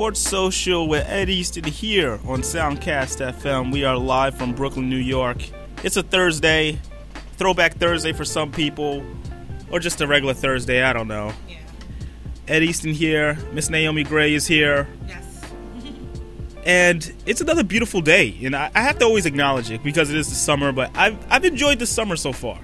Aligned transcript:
Sports 0.00 0.20
Social 0.20 0.88
with 0.88 1.06
Ed 1.10 1.28
Easton 1.28 1.64
here 1.64 2.18
on 2.26 2.40
Soundcast 2.40 3.20
FM. 3.34 3.70
We 3.70 3.84
are 3.84 3.98
live 3.98 4.34
from 4.34 4.54
Brooklyn, 4.54 4.88
New 4.88 4.96
York. 4.96 5.42
It's 5.84 5.98
a 5.98 6.02
Thursday, 6.02 6.78
throwback 7.36 7.74
Thursday 7.74 8.14
for 8.14 8.24
some 8.24 8.50
people, 8.50 9.04
or 9.70 9.78
just 9.78 10.00
a 10.00 10.06
regular 10.06 10.32
Thursday, 10.32 10.82
I 10.82 10.94
don't 10.94 11.06
know. 11.06 11.34
Yeah. 11.46 11.58
Ed 12.48 12.62
Easton 12.62 12.94
here, 12.94 13.36
Miss 13.52 13.68
Naomi 13.68 14.02
Gray 14.02 14.32
is 14.32 14.46
here, 14.46 14.88
Yes. 15.06 15.44
and 16.64 17.12
it's 17.26 17.42
another 17.42 17.62
beautiful 17.62 18.00
day. 18.00 18.34
And 18.42 18.56
I, 18.56 18.70
I 18.74 18.80
have 18.80 18.98
to 19.00 19.04
always 19.04 19.26
acknowledge 19.26 19.70
it 19.70 19.82
because 19.82 20.08
it 20.08 20.16
is 20.16 20.30
the 20.30 20.34
summer, 20.34 20.72
but 20.72 20.90
I've, 20.96 21.18
I've 21.30 21.44
enjoyed 21.44 21.78
the 21.78 21.84
summer 21.86 22.16
so 22.16 22.32
far. 22.32 22.58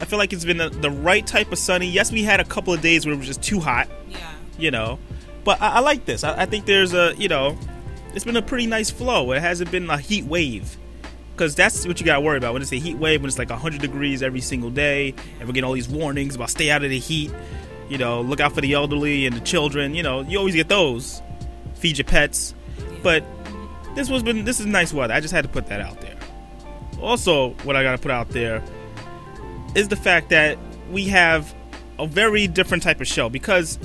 I 0.00 0.04
feel 0.04 0.20
like 0.20 0.32
it's 0.32 0.44
been 0.44 0.58
the, 0.58 0.68
the 0.68 0.92
right 0.92 1.26
type 1.26 1.50
of 1.50 1.58
sunny. 1.58 1.88
Yes, 1.90 2.12
we 2.12 2.22
had 2.22 2.38
a 2.38 2.44
couple 2.44 2.72
of 2.72 2.80
days 2.80 3.04
where 3.04 3.16
it 3.16 3.18
was 3.18 3.26
just 3.26 3.42
too 3.42 3.58
hot, 3.58 3.88
Yeah. 4.08 4.30
you 4.60 4.70
know. 4.70 5.00
But 5.44 5.60
I, 5.60 5.76
I 5.76 5.80
like 5.80 6.04
this. 6.04 6.24
I, 6.24 6.42
I 6.42 6.46
think 6.46 6.66
there's 6.66 6.94
a, 6.94 7.14
you 7.16 7.28
know, 7.28 7.56
it's 8.14 8.24
been 8.24 8.36
a 8.36 8.42
pretty 8.42 8.66
nice 8.66 8.90
flow. 8.90 9.32
It 9.32 9.40
hasn't 9.40 9.70
been 9.70 9.88
a 9.88 9.98
heat 9.98 10.24
wave. 10.24 10.76
Because 11.32 11.54
that's 11.54 11.86
what 11.86 11.98
you 11.98 12.04
got 12.04 12.16
to 12.16 12.20
worry 12.20 12.36
about. 12.36 12.52
When 12.52 12.60
it's 12.60 12.72
a 12.72 12.78
heat 12.78 12.98
wave, 12.98 13.22
when 13.22 13.28
it's 13.28 13.38
like 13.38 13.48
100 13.48 13.80
degrees 13.80 14.22
every 14.22 14.42
single 14.42 14.68
day, 14.68 15.14
and 15.38 15.48
we're 15.48 15.54
getting 15.54 15.64
all 15.64 15.72
these 15.72 15.88
warnings 15.88 16.34
about 16.34 16.50
stay 16.50 16.70
out 16.70 16.84
of 16.84 16.90
the 16.90 16.98
heat, 16.98 17.32
you 17.88 17.96
know, 17.96 18.20
look 18.20 18.40
out 18.40 18.52
for 18.52 18.60
the 18.60 18.74
elderly 18.74 19.26
and 19.26 19.34
the 19.34 19.40
children, 19.40 19.94
you 19.94 20.02
know, 20.02 20.20
you 20.20 20.38
always 20.38 20.54
get 20.54 20.68
those. 20.68 21.22
Feed 21.74 21.96
your 21.96 22.04
pets. 22.04 22.54
But 23.02 23.24
this 23.94 24.10
was 24.10 24.22
been 24.22 24.44
this 24.44 24.60
is 24.60 24.66
nice 24.66 24.92
weather. 24.92 25.14
I 25.14 25.20
just 25.20 25.32
had 25.32 25.42
to 25.42 25.50
put 25.50 25.66
that 25.66 25.80
out 25.80 26.00
there. 26.00 26.16
Also, 27.00 27.50
what 27.64 27.76
I 27.76 27.82
got 27.82 27.92
to 27.92 27.98
put 27.98 28.10
out 28.10 28.28
there 28.28 28.62
is 29.74 29.88
the 29.88 29.96
fact 29.96 30.28
that 30.30 30.58
we 30.90 31.06
have 31.06 31.54
a 31.98 32.06
very 32.06 32.46
different 32.46 32.82
type 32.82 33.00
of 33.00 33.06
show 33.06 33.28
because 33.28 33.78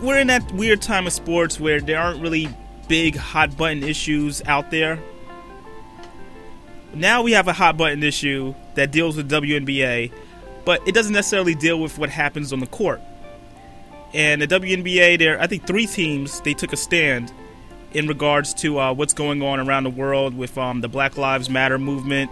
we're 0.00 0.18
in 0.18 0.26
that 0.28 0.50
weird 0.52 0.82
time 0.82 1.06
of 1.06 1.12
sports 1.12 1.58
where 1.58 1.80
there 1.80 1.98
aren't 1.98 2.20
really 2.20 2.48
big 2.88 3.16
hot 3.16 3.56
button 3.56 3.82
issues 3.82 4.42
out 4.46 4.70
there. 4.70 4.98
Now 6.92 7.22
we 7.22 7.32
have 7.32 7.46
a 7.46 7.52
hot 7.52 7.76
button 7.76 8.02
issue 8.02 8.54
that 8.74 8.90
deals 8.90 9.16
with 9.16 9.30
WNBA, 9.30 10.12
but 10.64 10.86
it 10.88 10.94
doesn't 10.94 11.12
necessarily 11.12 11.54
deal 11.54 11.80
with 11.80 11.98
what 11.98 12.10
happens 12.10 12.52
on 12.52 12.60
the 12.60 12.66
court. 12.66 13.00
And 14.12 14.42
the 14.42 14.48
WNBA, 14.48 15.18
there, 15.18 15.40
I 15.40 15.46
think 15.46 15.66
three 15.66 15.86
teams 15.86 16.40
they 16.40 16.52
took 16.52 16.72
a 16.72 16.76
stand 16.76 17.32
in 17.92 18.08
regards 18.08 18.54
to 18.54 18.78
uh, 18.78 18.92
what's 18.92 19.14
going 19.14 19.42
on 19.42 19.60
around 19.60 19.84
the 19.84 19.90
world 19.90 20.36
with 20.36 20.58
um, 20.58 20.80
the 20.80 20.88
Black 20.88 21.16
Lives 21.16 21.48
Matter 21.48 21.78
movement 21.78 22.30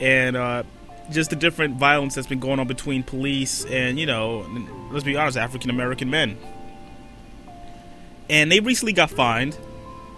and 0.00 0.36
uh, 0.36 0.62
just 1.10 1.30
the 1.30 1.36
different 1.36 1.76
violence 1.76 2.14
that's 2.14 2.26
been 2.26 2.40
going 2.40 2.60
on 2.60 2.66
between 2.66 3.02
police 3.02 3.64
and 3.66 3.98
you 3.98 4.06
know, 4.06 4.46
let's 4.92 5.04
be 5.04 5.16
honest, 5.16 5.36
African 5.36 5.70
American 5.70 6.10
men. 6.10 6.38
And 8.30 8.50
they 8.50 8.60
recently 8.60 8.94
got 8.94 9.10
fined. 9.10 9.58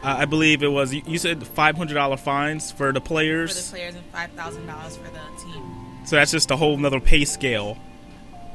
Uh, 0.03 0.17
I 0.19 0.25
believe 0.27 0.62
it 0.62 0.69
was 0.71 0.93
you 0.93 1.19
said 1.19 1.45
five 1.45 1.77
hundred 1.77 1.95
dollar 1.95 2.17
fines 2.17 2.71
for 2.71 2.93
the 2.93 3.00
players. 3.00 3.71
For 3.71 3.73
the 3.73 3.78
players 3.78 3.95
and 3.95 4.05
five 4.06 4.31
thousand 4.33 4.67
dollars 4.67 4.97
for 4.97 5.05
the 5.05 5.43
team. 5.43 5.83
So 6.05 6.17
that's 6.17 6.31
just 6.31 6.50
a 6.50 6.56
whole 6.56 6.77
nother 6.77 7.00
pay 7.00 7.25
scale 7.25 7.78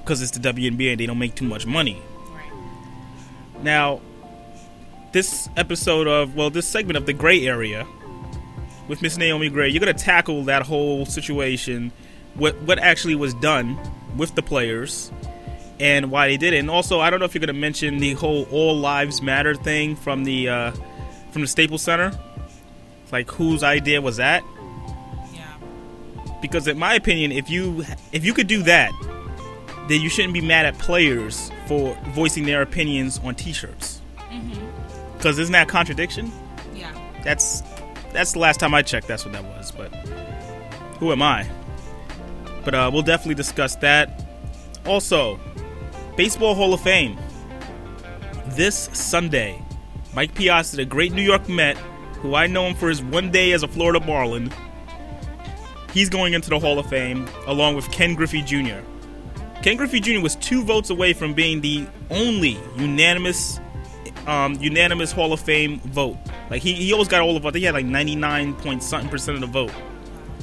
because 0.07 0.21
it's 0.21 0.31
the 0.31 0.39
WNBA 0.39 0.91
and 0.91 0.99
they 0.99 1.05
don't 1.05 1.19
make 1.19 1.35
too 1.35 1.45
much 1.45 1.65
money. 1.65 2.01
Right. 2.29 3.63
Now, 3.63 4.01
this 5.11 5.49
episode 5.57 6.07
of, 6.07 6.35
well, 6.35 6.49
this 6.49 6.67
segment 6.67 6.95
of 6.95 7.05
The 7.05 7.13
Gray 7.13 7.45
Area 7.45 7.85
with 8.87 9.01
Miss 9.01 9.17
Naomi 9.17 9.49
Gray, 9.49 9.67
you're 9.69 9.83
going 9.83 9.93
to 9.93 10.03
tackle 10.03 10.45
that 10.45 10.61
whole 10.63 11.05
situation, 11.05 11.91
what, 12.35 12.55
what 12.61 12.79
actually 12.79 13.15
was 13.15 13.33
done 13.33 13.77
with 14.15 14.35
the 14.35 14.41
players 14.41 15.11
and 15.79 16.09
why 16.11 16.27
they 16.27 16.37
did 16.37 16.53
it. 16.53 16.57
And 16.57 16.69
also, 16.69 16.99
I 16.99 17.09
don't 17.09 17.19
know 17.19 17.25
if 17.25 17.33
you're 17.35 17.39
going 17.39 17.53
to 17.55 17.59
mention 17.59 17.97
the 17.99 18.13
whole 18.13 18.43
All 18.51 18.75
Lives 18.77 19.21
Matter 19.21 19.53
thing 19.55 19.95
from 19.95 20.23
the, 20.23 20.49
uh, 20.49 20.71
from 21.31 21.41
the 21.43 21.47
Staples 21.47 21.81
Center. 21.81 22.17
Like, 23.11 23.29
whose 23.31 23.63
idea 23.63 24.01
was 24.01 24.17
that? 24.17 24.43
Yeah. 25.33 25.43
because 26.41 26.67
in 26.67 26.77
my 26.77 26.93
opinion 26.95 27.31
if 27.31 27.49
you 27.49 27.83
if 28.11 28.25
you 28.25 28.33
could 28.33 28.47
do 28.47 28.63
that 28.63 28.91
then 29.87 30.01
you 30.01 30.09
shouldn't 30.09 30.33
be 30.33 30.41
mad 30.41 30.65
at 30.65 30.77
players 30.77 31.51
for 31.67 31.97
voicing 32.09 32.45
their 32.45 32.61
opinions 32.61 33.19
on 33.23 33.33
t-shirts 33.35 34.01
because 35.15 35.39
isn't 35.39 35.53
that 35.53 35.63
a 35.67 35.71
contradiction 35.71 36.31
Yeah. 36.75 36.91
that's 37.23 37.61
that's 38.13 38.33
the 38.33 38.39
last 38.39 38.59
time 38.59 38.73
i 38.73 38.81
checked 38.81 39.07
that's 39.07 39.23
what 39.25 39.33
that 39.33 39.43
was 39.43 39.71
but 39.71 39.87
who 40.99 41.11
am 41.11 41.21
i 41.21 41.47
but 42.65 42.73
uh, 42.75 42.89
we'll 42.91 43.01
definitely 43.03 43.35
discuss 43.35 43.75
that 43.77 44.25
also 44.85 45.39
baseball 46.17 46.53
hall 46.53 46.73
of 46.73 46.81
fame 46.81 47.17
this 48.47 48.89
sunday 48.91 49.61
mike 50.13 50.33
piazza 50.35 50.75
the 50.75 50.85
great 50.85 51.13
new 51.13 51.21
york 51.21 51.47
met 51.47 51.77
who 52.17 52.35
i 52.35 52.45
know 52.47 52.65
him 52.67 52.75
for 52.75 52.89
his 52.89 53.01
one 53.01 53.31
day 53.31 53.53
as 53.53 53.63
a 53.63 53.67
florida 53.67 54.05
marlin 54.05 54.51
he's 55.97 56.09
going 56.09 56.33
into 56.33 56.49
the 56.49 56.59
Hall 56.59 56.77
of 56.77 56.85
Fame 56.87 57.27
along 57.47 57.75
with 57.75 57.89
Ken 57.91 58.13
Griffey 58.13 58.43
Jr. 58.43 58.81
Ken 59.63 59.77
Griffey 59.77 59.99
Jr. 59.99 60.19
was 60.19 60.35
two 60.35 60.63
votes 60.63 60.91
away 60.91 61.11
from 61.13 61.33
being 61.33 61.59
the 61.61 61.87
only 62.11 62.59
unanimous, 62.77 63.59
um, 64.27 64.53
unanimous 64.55 65.11
Hall 65.11 65.33
of 65.33 65.39
Fame 65.39 65.79
vote. 65.79 66.17
Like 66.51 66.61
he, 66.61 66.73
he 66.73 66.93
always 66.93 67.07
got 67.07 67.21
all 67.21 67.35
of. 67.35 67.45
I 67.45 67.49
think 67.49 67.61
he 67.61 67.63
had 67.63 67.73
like 67.73 67.85
ninety 67.85 68.15
nine 68.15 68.53
point 68.53 68.83
something 68.83 69.09
percent 69.09 69.35
of 69.35 69.41
the 69.41 69.47
vote. 69.47 69.71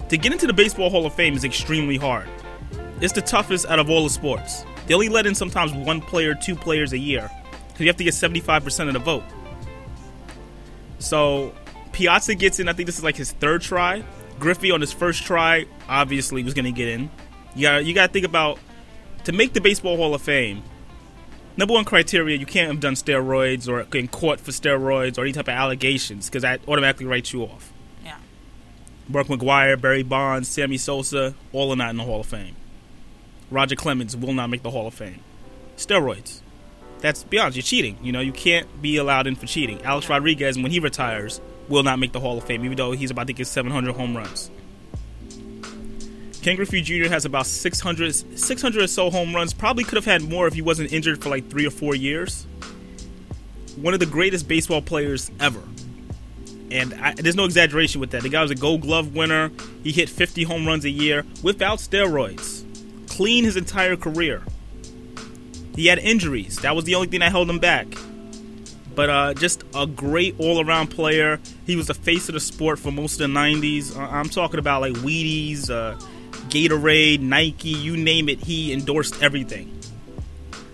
To 0.08 0.18
get 0.18 0.32
into 0.32 0.48
the 0.48 0.52
Baseball 0.52 0.90
Hall 0.90 1.06
of 1.06 1.14
Fame 1.14 1.34
is 1.34 1.44
extremely 1.44 1.96
hard. 1.96 2.28
It's 3.00 3.12
the 3.12 3.22
toughest 3.22 3.66
out 3.66 3.78
of 3.78 3.88
all 3.88 4.02
the 4.04 4.10
sports. 4.10 4.64
They 4.86 4.94
only 4.94 5.08
let 5.08 5.26
in 5.26 5.34
sometimes 5.34 5.72
one 5.72 6.00
player, 6.00 6.34
two 6.34 6.54
players 6.54 6.92
a 6.92 6.98
year, 6.98 7.30
because 7.68 7.80
you 7.80 7.86
have 7.86 7.96
to 7.96 8.04
get 8.04 8.14
seventy 8.14 8.40
five 8.40 8.64
percent 8.64 8.88
of 8.88 8.94
the 8.94 9.00
vote. 9.00 9.24
So 10.98 11.54
Piazza 11.92 12.34
gets 12.34 12.60
in. 12.60 12.68
I 12.68 12.72
think 12.72 12.86
this 12.86 12.98
is 12.98 13.04
like 13.04 13.16
his 13.16 13.32
third 13.32 13.62
try. 13.62 14.04
Griffey 14.38 14.70
on 14.70 14.80
his 14.80 14.92
first 14.92 15.22
try 15.22 15.66
obviously 15.88 16.42
was 16.42 16.54
going 16.54 16.64
to 16.64 16.72
get 16.72 16.88
in. 16.88 17.10
You 17.54 17.62
got 17.62 17.84
you 17.84 17.94
got 17.94 18.08
to 18.08 18.12
think 18.12 18.26
about 18.26 18.58
to 19.24 19.32
make 19.32 19.52
the 19.52 19.60
Baseball 19.60 19.96
Hall 19.96 20.14
of 20.14 20.22
Fame. 20.22 20.62
Number 21.56 21.74
one 21.74 21.84
criteria: 21.84 22.36
you 22.36 22.46
can't 22.46 22.68
have 22.70 22.80
done 22.80 22.94
steroids 22.94 23.68
or 23.68 23.84
been 23.84 24.08
caught 24.08 24.40
for 24.40 24.50
steroids 24.50 25.18
or 25.18 25.22
any 25.22 25.32
type 25.32 25.48
of 25.48 25.54
allegations 25.54 26.28
because 26.28 26.42
that 26.42 26.60
automatically 26.66 27.06
writes 27.06 27.32
you 27.32 27.42
off. 27.44 27.72
Yeah. 28.04 28.16
Mark 29.08 29.28
McGwire, 29.28 29.80
Barry 29.80 30.02
Bonds, 30.02 30.48
Sammy 30.48 30.78
Sosa, 30.78 31.34
all 31.52 31.72
are 31.72 31.76
not 31.76 31.90
in 31.90 31.96
the 31.96 32.04
Hall 32.04 32.20
of 32.20 32.26
Fame. 32.26 32.56
Roger 33.50 33.76
Clemens 33.76 34.16
will 34.16 34.32
not 34.32 34.48
make 34.48 34.62
the 34.62 34.70
Hall 34.70 34.86
of 34.86 34.94
Fame. 34.94 35.20
Steroids. 35.76 36.40
That's 37.00 37.22
beyond. 37.24 37.54
you're 37.54 37.62
cheating. 37.62 37.98
You 38.02 38.12
know, 38.12 38.20
you 38.20 38.32
can't 38.32 38.80
be 38.80 38.96
allowed 38.96 39.26
in 39.26 39.36
for 39.36 39.46
cheating. 39.46 39.82
Alex 39.82 40.08
Rodriguez, 40.08 40.56
when 40.56 40.70
he 40.70 40.80
retires, 40.80 41.40
will 41.68 41.82
not 41.82 41.98
make 41.98 42.12
the 42.12 42.20
Hall 42.20 42.38
of 42.38 42.44
Fame, 42.44 42.64
even 42.64 42.76
though 42.76 42.92
he's 42.92 43.10
about 43.10 43.26
to 43.26 43.32
get 43.32 43.46
700 43.46 43.94
home 43.94 44.16
runs. 44.16 44.50
Ken 46.44 46.56
Griffey 46.56 46.82
Jr. 46.82 47.08
has 47.08 47.24
about 47.24 47.46
600, 47.46 48.38
600 48.38 48.82
or 48.82 48.86
so 48.86 49.10
home 49.10 49.34
runs. 49.34 49.54
Probably 49.54 49.82
could 49.82 49.96
have 49.96 50.04
had 50.04 50.22
more 50.22 50.46
if 50.46 50.54
he 50.54 50.60
wasn't 50.60 50.92
injured 50.92 51.22
for 51.22 51.30
like 51.30 51.48
three 51.48 51.66
or 51.66 51.70
four 51.70 51.94
years. 51.94 52.46
One 53.76 53.94
of 53.94 54.00
the 54.00 54.06
greatest 54.06 54.46
baseball 54.46 54.82
players 54.82 55.30
ever. 55.40 55.62
And 56.70 56.92
I, 56.94 57.14
there's 57.14 57.34
no 57.34 57.44
exaggeration 57.44 58.00
with 58.00 58.10
that. 58.10 58.22
The 58.22 58.28
guy 58.28 58.42
was 58.42 58.50
a 58.50 58.56
gold 58.56 58.82
glove 58.82 59.14
winner. 59.14 59.52
He 59.82 59.90
hit 59.90 60.10
50 60.10 60.42
home 60.42 60.66
runs 60.66 60.84
a 60.84 60.90
year 60.90 61.24
without 61.42 61.78
steroids. 61.78 62.53
Clean 63.16 63.44
his 63.44 63.56
entire 63.56 63.96
career. 63.96 64.42
He 65.76 65.86
had 65.86 66.00
injuries. 66.00 66.56
That 66.58 66.74
was 66.74 66.84
the 66.84 66.96
only 66.96 67.06
thing 67.06 67.20
that 67.20 67.30
held 67.30 67.48
him 67.48 67.60
back. 67.60 67.86
But 68.92 69.08
uh, 69.08 69.34
just 69.34 69.62
a 69.72 69.86
great 69.86 70.34
all 70.38 70.64
around 70.64 70.88
player. 70.88 71.38
He 71.64 71.76
was 71.76 71.86
the 71.86 71.94
face 71.94 72.28
of 72.28 72.34
the 72.34 72.40
sport 72.40 72.80
for 72.80 72.90
most 72.90 73.20
of 73.20 73.30
the 73.30 73.38
90s. 73.38 73.96
Uh, 73.96 74.00
I'm 74.00 74.28
talking 74.28 74.58
about 74.58 74.80
like 74.80 74.94
Wheaties, 74.94 75.70
uh, 75.70 75.96
Gatorade, 76.48 77.20
Nike, 77.20 77.68
you 77.68 77.96
name 77.96 78.28
it. 78.28 78.40
He 78.40 78.72
endorsed 78.72 79.22
everything. 79.22 79.70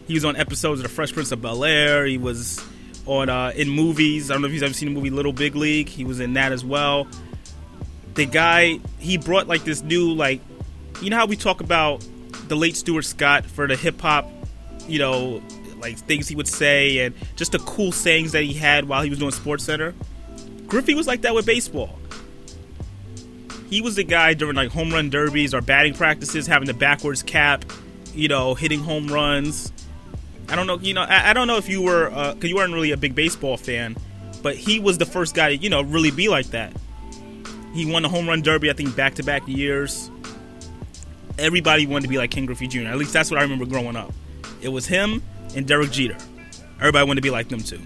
He 0.07 0.15
was 0.15 0.25
on 0.25 0.35
episodes 0.37 0.81
of 0.81 0.85
The 0.85 0.89
Fresh 0.89 1.13
Prince 1.13 1.33
of 1.33 1.43
Bel 1.43 1.63
Air. 1.63 2.07
He 2.07 2.17
was 2.17 2.59
on 3.05 3.29
uh, 3.29 3.53
in 3.55 3.69
movies. 3.69 4.31
I 4.31 4.35
don't 4.35 4.41
know 4.41 4.49
if 4.49 4.55
you've 4.55 4.63
ever 4.63 4.73
seen 4.73 4.89
the 4.89 4.95
movie 4.95 5.11
Little 5.11 5.35
Big 5.35 5.55
League. 5.57 5.91
He 5.91 6.05
was 6.05 6.21
in 6.21 6.33
that 6.35 6.53
as 6.53 6.65
well. 6.65 7.07
The 8.15 8.25
guy 8.25 8.81
he 8.99 9.19
brought 9.19 9.47
like 9.47 9.65
this 9.65 9.83
new 9.83 10.13
like, 10.13 10.41
you 11.03 11.11
know 11.11 11.17
how 11.19 11.27
we 11.27 11.37
talk 11.37 11.61
about 11.61 12.03
the 12.51 12.57
late 12.57 12.77
Stuart 12.77 13.03
Scott 13.03 13.47
for 13.47 13.69
the 13.69 13.77
hip 13.77 14.01
hop, 14.01 14.29
you 14.89 14.99
know, 14.99 15.41
like 15.79 15.97
things 15.97 16.27
he 16.27 16.35
would 16.35 16.49
say 16.49 16.99
and 16.99 17.15
just 17.37 17.53
the 17.53 17.61
cool 17.61 17.93
sayings 17.93 18.33
that 18.33 18.43
he 18.43 18.53
had 18.53 18.87
while 18.87 19.03
he 19.03 19.09
was 19.09 19.21
doing 19.21 19.31
Sports 19.31 19.65
Center. 19.65 19.95
Griffey 20.67 20.95
was 20.95 21.07
like 21.07 21.23
that 21.23 21.33
with 21.33 21.47
baseball. 21.47 21.97
He 23.71 23.81
was 23.81 23.95
the 23.95 24.03
guy 24.03 24.35
during 24.35 24.57
like 24.57 24.71
home 24.71 24.91
run 24.91 25.11
derbies 25.11 25.55
or 25.55 25.61
batting 25.61 25.95
practices, 25.95 26.49
having 26.49 26.67
the 26.67 26.75
backwards 26.75 27.23
cap, 27.23 27.65
you 28.15 28.27
know, 28.27 28.55
hitting 28.55 28.81
home 28.81 29.07
runs. 29.07 29.73
I 30.49 30.57
don't 30.57 30.67
know, 30.67 30.81
you 30.81 30.93
know, 30.93 31.03
I, 31.03 31.31
I 31.31 31.33
don't 31.33 31.47
know 31.47 31.57
if 31.57 31.69
you 31.69 31.81
were, 31.81 32.11
uh, 32.11 32.35
because 32.35 32.51
you 32.51 32.57
weren't 32.57 32.75
really 32.75 32.91
a 32.91 32.97
big 32.97 33.15
baseball 33.15 33.57
fan, 33.57 33.97
but 34.43 34.57
he 34.57 34.81
was 34.81 34.99
the 34.99 35.07
first 35.07 35.37
guy 35.37 35.51
to, 35.51 35.57
you 35.57 35.71
know, 35.71 35.83
really 35.83 36.11
be 36.11 36.29
like 36.29 36.47
that. 36.47 36.73
He 37.75 37.87
won 37.87 38.03
the 38.03 38.09
home 38.09 38.29
run 38.29 38.43
derby, 38.43 38.69
I 38.71 38.73
think, 38.73 38.97
back 38.97 39.15
to 39.15 39.23
back 39.23 39.47
years. 39.47 40.11
Everybody 41.41 41.87
wanted 41.87 42.03
to 42.03 42.09
be 42.09 42.19
like 42.19 42.31
Ken 42.31 42.47
Griffey 42.47 42.69
Jr. 42.69 42.87
At 42.89 42.99
least 42.99 43.13
that's 43.13 43.31
what 43.31 43.41
I 43.41 43.43
remember 43.43 43.65
growing 43.67 43.97
up. 43.97 44.13
It 44.61 44.69
was 44.69 44.87
him 44.87 45.23
and 45.57 45.67
Derek 45.67 45.91
Jeter. 45.91 46.17
Everybody 46.79 47.07
wanted 47.07 47.17
to 47.17 47.23
be 47.23 47.31
like 47.31 47.49
them 47.49 47.61
too. 47.61 47.81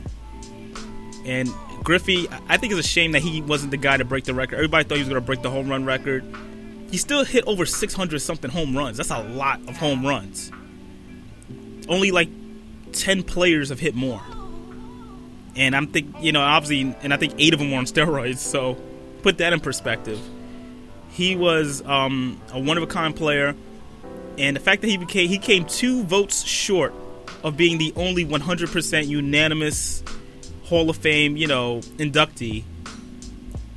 And 1.25 1.49
Griffey, 1.83 2.29
I 2.49 2.57
think 2.57 2.73
it's 2.73 2.87
a 2.87 2.89
shame 2.89 3.13
that 3.13 3.23
he 3.23 3.43
wasn't 3.43 3.71
the 3.71 3.77
guy 3.77 3.97
to 3.97 4.05
break 4.05 4.25
the 4.25 4.35
record. 4.35 4.57
Everybody 4.57 4.85
thought 4.85 4.95
he 4.97 5.01
was 5.03 5.09
going 5.09 5.21
to 5.21 5.27
break 5.27 5.43
the 5.43 5.51
home 5.51 5.69
run 5.69 5.85
record. 5.85 6.25
He 6.91 6.97
still 6.97 7.25
hit 7.25 7.45
over 7.47 7.67
600 7.67 8.19
something 8.21 8.51
home 8.51 8.77
runs. 8.77 8.97
That's 8.97 9.11
a 9.11 9.23
lot 9.23 9.61
of 9.69 9.77
home 9.77 10.07
runs. 10.07 10.51
Only 11.89 12.11
like 12.11 12.29
10 12.93 13.23
players 13.23 13.69
have 13.69 13.81
hit 13.81 13.95
more. 13.95 14.23
And 15.57 15.77
I'm 15.77 15.87
think, 15.87 16.15
you 16.21 16.33
know, 16.33 16.41
obviously, 16.41 16.97
and 17.03 17.13
I 17.13 17.17
think 17.17 17.35
eight 17.39 17.53
of 17.53 17.61
them 17.61 17.71
were 17.71 17.79
on 17.79 17.85
steroids. 17.85 18.39
So 18.39 18.77
put 19.23 19.39
that 19.39 19.53
in 19.53 19.61
perspective. 19.61 20.21
He 21.15 21.37
was 21.37 21.81
um, 21.87 22.41
a 22.53 22.59
one 22.59 22.77
of 22.77 22.83
a 22.83 22.89
kind 22.89 23.15
player, 23.15 23.55
and 24.37 24.57
the 24.57 24.61
fact 24.61 24.83
that 24.83 24.89
he 24.89 24.97
became 24.97 25.29
he 25.29 25.39
came 25.39 25.65
two 25.65 26.03
votes 26.03 26.45
short 26.45 26.93
of 27.45 27.57
being 27.57 27.79
the 27.79 27.93
only 27.95 28.25
100% 28.25 29.07
unanimous 29.07 30.03
Hall 30.65 30.91
of 30.91 30.97
Fame, 30.97 31.37
you 31.37 31.47
know, 31.47 31.81
inductee 31.99 32.65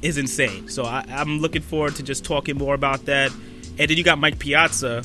is 0.02 0.18
insane. 0.18 0.70
So 0.70 0.86
I, 0.86 1.06
am 1.08 1.40
looking 1.40 1.62
forward 1.62 1.96
to 1.98 2.04
just 2.04 2.26
talking 2.26 2.58
more 2.58 2.74
about 2.74 3.06
that. 3.06 3.32
And 3.78 3.90
then 3.90 3.98
you 3.98 4.04
got 4.04 4.18
Mike 4.18 4.40
Piazza, 4.40 5.04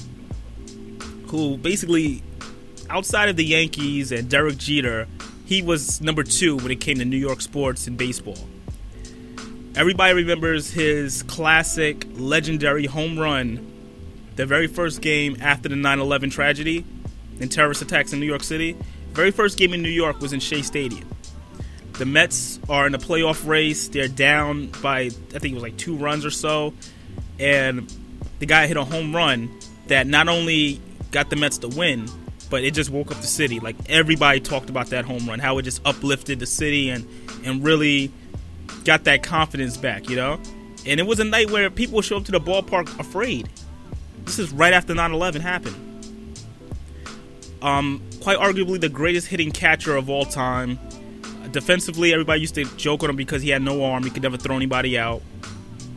who 1.26 1.58
basically, 1.58 2.22
outside 2.88 3.28
of 3.28 3.36
the 3.36 3.44
Yankees 3.44 4.10
and 4.10 4.30
Derek 4.30 4.56
Jeter, 4.56 5.06
he 5.44 5.60
was 5.60 6.00
number 6.00 6.22
two 6.22 6.56
when 6.56 6.70
it 6.70 6.80
came 6.80 6.98
to 6.98 7.04
New 7.04 7.18
York 7.18 7.42
sports 7.42 7.86
and 7.86 7.98
baseball. 7.98 8.38
Everybody 9.74 10.12
remembers 10.12 10.70
his 10.70 11.22
classic, 11.22 12.06
legendary 12.12 12.84
home 12.84 13.18
run, 13.18 13.72
the 14.36 14.44
very 14.44 14.66
first 14.66 15.00
game 15.00 15.38
after 15.40 15.66
the 15.70 15.76
9 15.76 15.98
11 15.98 16.28
tragedy 16.28 16.84
and 17.40 17.50
terrorist 17.50 17.80
attacks 17.80 18.12
in 18.12 18.20
New 18.20 18.26
York 18.26 18.42
City. 18.42 18.76
Very 19.12 19.30
first 19.30 19.56
game 19.56 19.72
in 19.72 19.80
New 19.80 19.88
York 19.88 20.20
was 20.20 20.34
in 20.34 20.40
Shea 20.40 20.60
Stadium. 20.60 21.08
The 21.94 22.04
Mets 22.04 22.60
are 22.68 22.86
in 22.86 22.94
a 22.94 22.98
playoff 22.98 23.46
race. 23.48 23.88
They're 23.88 24.08
down 24.08 24.66
by 24.82 25.04
I 25.04 25.08
think 25.08 25.46
it 25.46 25.54
was 25.54 25.62
like 25.62 25.78
two 25.78 25.96
runs 25.96 26.26
or 26.26 26.30
so, 26.30 26.74
and 27.40 27.90
the 28.40 28.46
guy 28.46 28.66
hit 28.66 28.76
a 28.76 28.84
home 28.84 29.16
run 29.16 29.58
that 29.86 30.06
not 30.06 30.28
only 30.28 30.82
got 31.12 31.30
the 31.30 31.36
Mets 31.36 31.56
to 31.58 31.68
win, 31.68 32.10
but 32.50 32.62
it 32.62 32.74
just 32.74 32.90
woke 32.90 33.10
up 33.10 33.16
the 33.22 33.26
city. 33.26 33.58
Like 33.58 33.76
everybody 33.88 34.38
talked 34.38 34.68
about 34.68 34.88
that 34.88 35.06
home 35.06 35.26
run, 35.26 35.38
how 35.38 35.56
it 35.56 35.62
just 35.62 35.80
uplifted 35.86 36.40
the 36.40 36.46
city 36.46 36.90
and 36.90 37.08
and 37.42 37.64
really 37.64 38.12
got 38.84 39.04
that 39.04 39.22
confidence 39.22 39.76
back, 39.76 40.08
you 40.08 40.16
know. 40.16 40.40
And 40.86 40.98
it 40.98 41.06
was 41.06 41.20
a 41.20 41.24
night 41.24 41.50
where 41.50 41.70
people 41.70 42.02
show 42.02 42.16
up 42.16 42.24
to 42.24 42.32
the 42.32 42.40
ballpark 42.40 42.98
afraid. 42.98 43.48
This 44.24 44.38
is 44.38 44.52
right 44.52 44.72
after 44.72 44.94
9/11 44.94 45.40
happened 45.40 45.92
um, 47.62 48.02
quite 48.20 48.38
arguably 48.38 48.80
the 48.80 48.88
greatest 48.88 49.28
hitting 49.28 49.50
catcher 49.50 49.96
of 49.96 50.10
all 50.10 50.24
time. 50.24 50.78
Defensively, 51.52 52.12
everybody 52.12 52.40
used 52.40 52.54
to 52.56 52.64
joke 52.76 53.02
on 53.02 53.10
him 53.10 53.16
because 53.16 53.42
he 53.42 53.50
had 53.50 53.62
no 53.62 53.84
arm; 53.84 54.02
he 54.02 54.10
could 54.10 54.22
never 54.22 54.36
throw 54.36 54.56
anybody 54.56 54.98
out. 54.98 55.22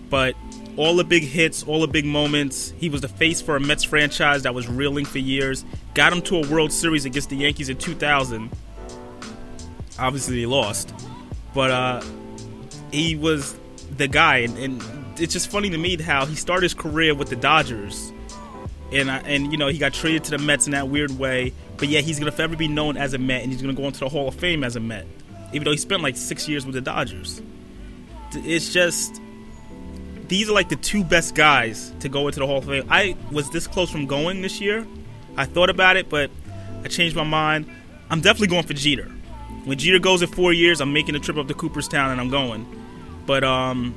But 0.10 0.36
all 0.78 0.96
the 0.96 1.04
big 1.04 1.24
hits, 1.24 1.64
all 1.64 1.82
the 1.82 1.88
big 1.88 2.06
moments. 2.06 2.74
He 2.78 2.90
was 2.90 3.02
the 3.02 3.08
face 3.08 3.42
for 3.42 3.56
a 3.56 3.60
Mets 3.60 3.84
franchise 3.84 4.44
that 4.44 4.54
was 4.54 4.68
reeling 4.68 5.06
for 5.06 5.20
years. 5.20 5.66
Got 5.94 6.14
him 6.14 6.22
to 6.24 6.38
a 6.38 6.48
World 6.48 6.72
Series 6.72 7.06
against 7.06 7.30
the 7.30 7.38
Yankees 7.38 7.70
in 7.70 7.78
2000. 7.78 8.52
Obviously, 9.98 10.42
they 10.42 10.46
lost, 10.46 10.94
but 11.54 11.72
uh, 11.72 12.02
he 12.96 13.16
was 13.16 13.56
the 13.98 14.08
guy, 14.08 14.38
and, 14.38 14.58
and 14.58 15.20
it's 15.20 15.34
just 15.34 15.50
funny 15.50 15.70
to 15.70 15.78
me 15.78 16.02
how 16.02 16.26
he 16.26 16.36
started 16.36 16.64
his 16.64 16.74
career 16.74 17.14
with 17.14 17.30
the 17.30 17.36
Dodgers 17.36 18.12
and 18.92 19.10
and 19.10 19.52
you 19.52 19.58
know 19.58 19.68
he 19.68 19.78
got 19.78 19.94
traded 19.94 20.24
to 20.26 20.32
the 20.32 20.38
Mets 20.38 20.68
in 20.68 20.72
that 20.72 20.88
weird 20.90 21.18
way. 21.18 21.54
But 21.78 21.90
yeah, 21.90 22.02
he's 22.02 22.20
gonna 22.20 22.32
forever 22.32 22.56
be 22.56 22.68
known 22.68 22.98
as 22.98 23.14
a 23.14 23.18
Met, 23.18 23.44
and 23.44 23.52
he's 23.52 23.62
gonna 23.62 23.74
go 23.74 23.84
into 23.86 24.00
the 24.00 24.10
Hall 24.10 24.28
of 24.28 24.36
Fame 24.36 24.64
as 24.64 24.76
a 24.76 24.80
Met, 24.80 25.06
even 25.54 25.66
though 25.66 25.72
he 25.72 25.78
spent 25.78 26.02
like 26.02 26.18
six 26.18 26.48
years 26.48 26.66
with 26.66 26.76
the 26.76 26.82
Dodgers. 26.82 27.42
It's 28.34 28.74
just 28.74 29.22
these 30.28 30.50
are 30.50 30.54
like 30.54 30.70
the 30.70 30.76
two 30.76 31.04
best 31.04 31.36
guys 31.36 31.94
to 32.00 32.10
go 32.10 32.28
into 32.28 32.40
the 32.40 32.48
Hall 32.48 32.58
of 32.58 32.66
Fame. 32.66 32.88
I 32.90 33.16
was 33.32 33.50
this 33.50 33.68
close 33.68 33.90
from 33.90 34.06
going 34.06 34.42
this 34.42 34.60
year. 34.60 34.86
I 35.38 35.46
thought 35.46 35.70
about 35.70 35.98
it, 35.98 36.10
but 36.10 36.32
I 36.84 36.88
changed 36.88 37.16
my 37.16 37.24
mind. 37.24 37.70
I'm 38.10 38.22
definitely 38.22 38.48
going 38.48 38.66
for 38.66 38.74
Jeter. 38.74 39.12
When 39.66 39.78
Jeter 39.78 40.00
goes 40.00 40.22
in 40.22 40.30
four 40.30 40.54
years, 40.54 40.80
I'm 40.80 40.94
making 40.94 41.16
a 41.16 41.20
trip 41.20 41.38
up 41.38 41.48
to 41.48 41.54
Cooperstown 41.54 42.12
and 42.12 42.22
I'm 42.22 42.30
going. 42.30 42.66
But 43.26 43.44
um, 43.44 43.96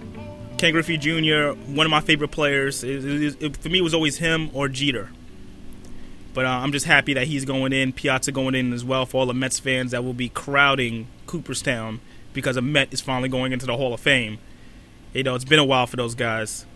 Ken 0.58 0.72
Griffey 0.72 0.96
Jr., 0.96 1.52
one 1.70 1.86
of 1.86 1.90
my 1.90 2.00
favorite 2.00 2.30
players. 2.30 2.82
It, 2.82 3.04
it, 3.04 3.42
it, 3.42 3.56
for 3.56 3.68
me, 3.68 3.78
it 3.78 3.82
was 3.82 3.94
always 3.94 4.18
him 4.18 4.50
or 4.52 4.68
Jeter. 4.68 5.10
But 6.34 6.46
uh, 6.46 6.50
I'm 6.50 6.72
just 6.72 6.86
happy 6.86 7.14
that 7.14 7.26
he's 7.26 7.44
going 7.44 7.72
in, 7.72 7.92
Piazza 7.92 8.32
going 8.32 8.54
in 8.54 8.72
as 8.72 8.84
well 8.84 9.06
for 9.06 9.20
all 9.20 9.26
the 9.26 9.34
Mets 9.34 9.58
fans 9.58 9.92
that 9.92 10.04
will 10.04 10.14
be 10.14 10.28
crowding 10.28 11.08
Cooperstown 11.26 12.00
because 12.32 12.56
a 12.56 12.62
Met 12.62 12.92
is 12.92 13.00
finally 13.00 13.28
going 13.28 13.52
into 13.52 13.66
the 13.66 13.76
Hall 13.76 13.94
of 13.94 14.00
Fame. 14.00 14.38
You 15.12 15.22
know, 15.22 15.34
it's 15.34 15.44
been 15.44 15.58
a 15.58 15.64
while 15.64 15.86
for 15.86 15.96
those 15.96 16.14
guys. 16.14 16.66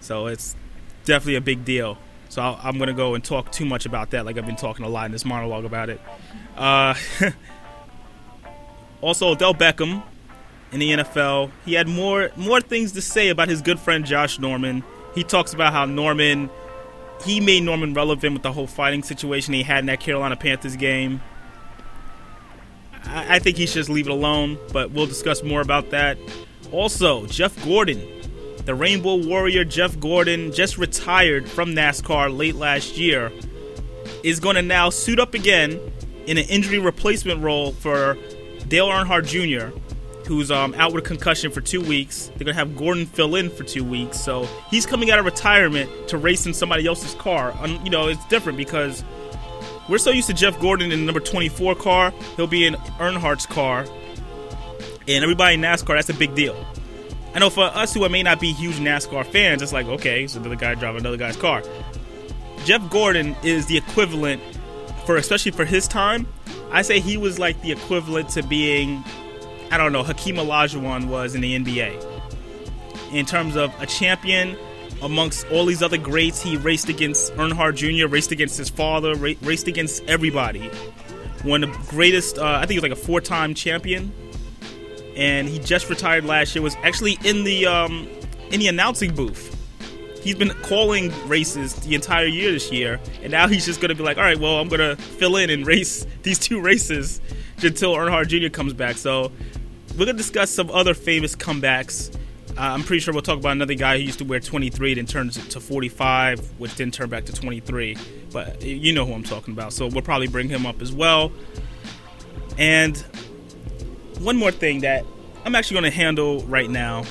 So 0.00 0.26
it's 0.26 0.56
definitely 1.04 1.36
a 1.36 1.40
big 1.40 1.64
deal. 1.64 1.98
So 2.28 2.40
i 2.40 2.68
am 2.68 2.78
going 2.78 2.88
to 2.88 2.94
go 2.94 3.14
and 3.14 3.22
talk 3.22 3.52
too 3.52 3.66
much 3.66 3.84
about 3.84 4.10
that, 4.12 4.24
like 4.24 4.38
I've 4.38 4.46
been 4.46 4.56
talking 4.56 4.86
a 4.86 4.88
lot 4.88 5.06
in 5.06 5.12
this 5.12 5.24
monologue 5.24 5.66
about 5.66 5.90
it. 5.90 6.00
Uh, 6.56 6.94
also, 9.02 9.28
Odell 9.28 9.52
Beckham 9.52 10.02
in 10.72 10.80
the 10.80 10.90
NFL. 10.90 11.50
He 11.64 11.74
had 11.74 11.86
more 11.86 12.30
more 12.36 12.60
things 12.60 12.92
to 12.92 13.02
say 13.02 13.28
about 13.28 13.48
his 13.48 13.62
good 13.62 13.78
friend 13.78 14.04
Josh 14.04 14.38
Norman. 14.38 14.82
He 15.14 15.22
talks 15.22 15.52
about 15.52 15.72
how 15.72 15.84
Norman 15.84 16.50
he 17.24 17.40
made 17.40 17.62
Norman 17.62 17.94
relevant 17.94 18.32
with 18.32 18.42
the 18.42 18.52
whole 18.52 18.66
fighting 18.66 19.02
situation 19.02 19.54
he 19.54 19.62
had 19.62 19.80
in 19.80 19.86
that 19.86 20.00
Carolina 20.00 20.36
Panthers 20.36 20.76
game. 20.76 21.20
I, 23.04 23.36
I 23.36 23.38
think 23.38 23.56
he 23.56 23.66
should 23.66 23.74
just 23.74 23.90
leave 23.90 24.06
it 24.06 24.12
alone, 24.12 24.58
but 24.72 24.90
we'll 24.90 25.06
discuss 25.06 25.42
more 25.42 25.60
about 25.60 25.90
that. 25.90 26.18
Also, 26.72 27.26
Jeff 27.26 27.62
Gordon, 27.64 28.00
the 28.64 28.74
Rainbow 28.74 29.16
Warrior 29.16 29.64
Jeff 29.64 30.00
Gordon, 30.00 30.52
just 30.52 30.78
retired 30.78 31.48
from 31.48 31.74
NASCAR 31.74 32.36
late 32.36 32.54
last 32.54 32.96
year, 32.96 33.30
is 34.24 34.40
going 34.40 34.56
to 34.56 34.62
now 34.62 34.90
suit 34.90 35.20
up 35.20 35.34
again 35.34 35.78
in 36.26 36.38
an 36.38 36.44
injury 36.48 36.78
replacement 36.78 37.40
role 37.40 37.72
for 37.72 38.16
Dale 38.68 38.88
Earnhardt 38.88 39.26
Jr 39.26 39.76
who's 40.32 40.50
um, 40.50 40.74
out 40.78 40.94
with 40.94 41.04
a 41.04 41.06
concussion 41.06 41.50
for 41.50 41.60
two 41.60 41.82
weeks. 41.82 42.28
They're 42.28 42.46
gonna 42.46 42.54
have 42.54 42.74
Gordon 42.74 43.04
fill 43.04 43.34
in 43.34 43.50
for 43.50 43.64
two 43.64 43.84
weeks, 43.84 44.18
so 44.18 44.48
he's 44.70 44.86
coming 44.86 45.10
out 45.10 45.18
of 45.18 45.26
retirement 45.26 45.90
to 46.08 46.16
race 46.16 46.46
in 46.46 46.54
somebody 46.54 46.86
else's 46.86 47.14
car. 47.16 47.54
You 47.84 47.90
know, 47.90 48.08
it's 48.08 48.24
different 48.26 48.56
because 48.56 49.04
we're 49.90 49.98
so 49.98 50.10
used 50.10 50.28
to 50.28 50.32
Jeff 50.32 50.58
Gordon 50.58 50.90
in 50.90 51.00
the 51.00 51.04
number 51.04 51.20
24 51.20 51.74
car. 51.74 52.14
He'll 52.36 52.46
be 52.46 52.66
in 52.66 52.76
Earnhardt's 52.98 53.44
car, 53.44 53.84
and 55.06 55.22
everybody 55.22 55.54
in 55.54 55.60
NASCAR. 55.60 55.96
That's 55.96 56.08
a 56.08 56.14
big 56.14 56.34
deal. 56.34 56.56
I 57.34 57.38
know 57.38 57.50
for 57.50 57.64
us 57.64 57.92
who 57.92 58.08
may 58.08 58.22
not 58.22 58.40
be 58.40 58.52
huge 58.52 58.76
NASCAR 58.76 59.26
fans, 59.26 59.60
it's 59.60 59.74
like 59.74 59.86
okay, 59.86 60.26
so 60.26 60.40
another 60.40 60.56
guy 60.56 60.74
driving 60.74 61.02
another 61.02 61.18
guy's 61.18 61.36
car. 61.36 61.62
Jeff 62.64 62.88
Gordon 62.88 63.36
is 63.42 63.66
the 63.66 63.76
equivalent 63.76 64.40
for, 65.04 65.16
especially 65.16 65.52
for 65.52 65.66
his 65.66 65.86
time. 65.86 66.26
I 66.70 66.80
say 66.80 67.00
he 67.00 67.18
was 67.18 67.38
like 67.38 67.60
the 67.60 67.72
equivalent 67.72 68.30
to 68.30 68.42
being 68.42 69.04
I 69.72 69.78
don't 69.78 69.90
know, 69.90 70.02
Hakeem 70.02 70.36
Olajuwon 70.36 71.06
was 71.06 71.34
in 71.34 71.40
the 71.40 71.58
NBA. 71.58 72.04
In 73.14 73.24
terms 73.24 73.56
of 73.56 73.72
a 73.80 73.86
champion 73.86 74.54
amongst 75.00 75.46
all 75.50 75.64
these 75.64 75.82
other 75.82 75.96
greats, 75.96 76.42
he 76.42 76.58
raced 76.58 76.90
against 76.90 77.32
Earnhardt 77.36 77.76
Jr., 77.76 78.06
raced 78.06 78.32
against 78.32 78.58
his 78.58 78.68
father, 78.68 79.14
ra- 79.14 79.32
raced 79.40 79.68
against 79.68 80.04
everybody. 80.04 80.68
One 81.42 81.64
of 81.64 81.72
the 81.72 81.90
greatest, 81.90 82.36
uh, 82.36 82.44
I 82.44 82.60
think 82.60 82.72
he 82.72 82.76
was 82.76 82.82
like 82.82 82.92
a 82.92 82.96
four-time 82.96 83.54
champion, 83.54 84.12
and 85.16 85.48
he 85.48 85.58
just 85.58 85.88
retired 85.88 86.26
last 86.26 86.54
year. 86.54 86.60
Was 86.60 86.76
actually 86.82 87.16
in 87.24 87.44
the 87.44 87.64
um, 87.64 88.06
in 88.50 88.60
the 88.60 88.68
announcing 88.68 89.14
booth. 89.14 89.58
He's 90.22 90.36
been 90.36 90.50
calling 90.50 91.10
races 91.26 91.74
the 91.76 91.94
entire 91.94 92.26
year 92.26 92.52
this 92.52 92.70
year, 92.70 93.00
and 93.22 93.32
now 93.32 93.48
he's 93.48 93.64
just 93.64 93.80
going 93.80 93.88
to 93.88 93.94
be 93.94 94.02
like, 94.02 94.18
all 94.18 94.22
right, 94.22 94.38
well, 94.38 94.58
I'm 94.58 94.68
going 94.68 94.96
to 94.96 95.02
fill 95.02 95.36
in 95.36 95.48
and 95.48 95.66
race 95.66 96.06
these 96.22 96.38
two 96.38 96.60
races 96.60 97.22
until 97.62 97.94
Earnhardt 97.94 98.28
Jr. 98.28 98.50
comes 98.50 98.74
back. 98.74 98.98
So 98.98 99.32
we're 99.92 100.06
gonna 100.06 100.14
discuss 100.14 100.50
some 100.50 100.70
other 100.70 100.94
famous 100.94 101.36
comebacks. 101.36 102.14
Uh, 102.56 102.60
I'm 102.60 102.82
pretty 102.82 103.00
sure 103.00 103.14
we'll 103.14 103.22
talk 103.22 103.38
about 103.38 103.52
another 103.52 103.74
guy 103.74 103.96
who 103.96 104.04
used 104.04 104.18
to 104.18 104.24
wear 104.24 104.38
23 104.38 104.94
then 104.94 105.06
turns 105.06 105.36
to 105.48 105.60
45, 105.60 106.58
which 106.58 106.74
then 106.74 106.90
turned 106.90 107.10
back 107.10 107.24
to 107.24 107.32
23. 107.32 107.96
But 108.30 108.62
you 108.62 108.92
know 108.92 109.06
who 109.06 109.14
I'm 109.14 109.22
talking 109.22 109.54
about, 109.54 109.72
so 109.72 109.86
we'll 109.86 110.02
probably 110.02 110.28
bring 110.28 110.48
him 110.48 110.66
up 110.66 110.82
as 110.82 110.92
well. 110.92 111.32
And 112.58 112.98
one 114.18 114.36
more 114.36 114.50
thing 114.50 114.80
that 114.80 115.04
I'm 115.44 115.54
actually 115.54 115.80
going 115.80 115.90
to 115.90 115.96
handle 115.96 116.42
right 116.44 116.70
now. 116.70 117.04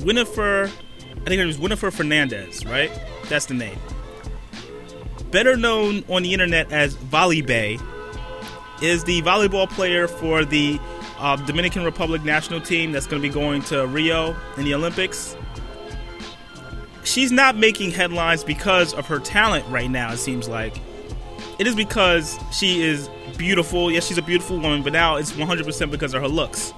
Winifred, 0.00 0.70
I 1.12 1.24
think 1.24 1.40
it 1.40 1.46
was 1.46 1.58
Winifred 1.58 1.94
Fernandez, 1.94 2.66
right? 2.66 2.90
That's 3.28 3.46
the 3.46 3.54
name. 3.54 3.78
Better 5.30 5.56
known 5.56 6.04
on 6.08 6.22
the 6.22 6.32
internet 6.32 6.70
as 6.72 6.94
Volley 6.94 7.40
Bae 7.42 7.78
is 8.82 9.04
the 9.04 9.22
volleyball 9.22 9.68
player 9.68 10.08
for 10.08 10.44
the 10.44 10.80
uh, 11.18 11.36
Dominican 11.36 11.84
Republic 11.84 12.24
national 12.24 12.60
team 12.60 12.92
that's 12.92 13.06
going 13.06 13.20
to 13.22 13.28
be 13.28 13.32
going 13.32 13.62
to 13.62 13.86
Rio 13.86 14.36
in 14.56 14.64
the 14.64 14.74
Olympics. 14.74 15.36
She's 17.04 17.30
not 17.30 17.56
making 17.56 17.90
headlines 17.90 18.42
because 18.44 18.94
of 18.94 19.06
her 19.06 19.18
talent 19.18 19.66
right 19.68 19.90
now, 19.90 20.12
it 20.12 20.18
seems 20.18 20.48
like. 20.48 20.80
It 21.58 21.66
is 21.66 21.76
because 21.76 22.38
she 22.52 22.82
is 22.82 23.08
beautiful. 23.36 23.90
Yes, 23.90 24.06
she's 24.06 24.18
a 24.18 24.22
beautiful 24.22 24.58
woman, 24.58 24.82
but 24.82 24.92
now 24.92 25.16
it's 25.16 25.32
100% 25.32 25.90
because 25.90 26.14
of 26.14 26.22
her 26.22 26.28
looks. 26.28 26.72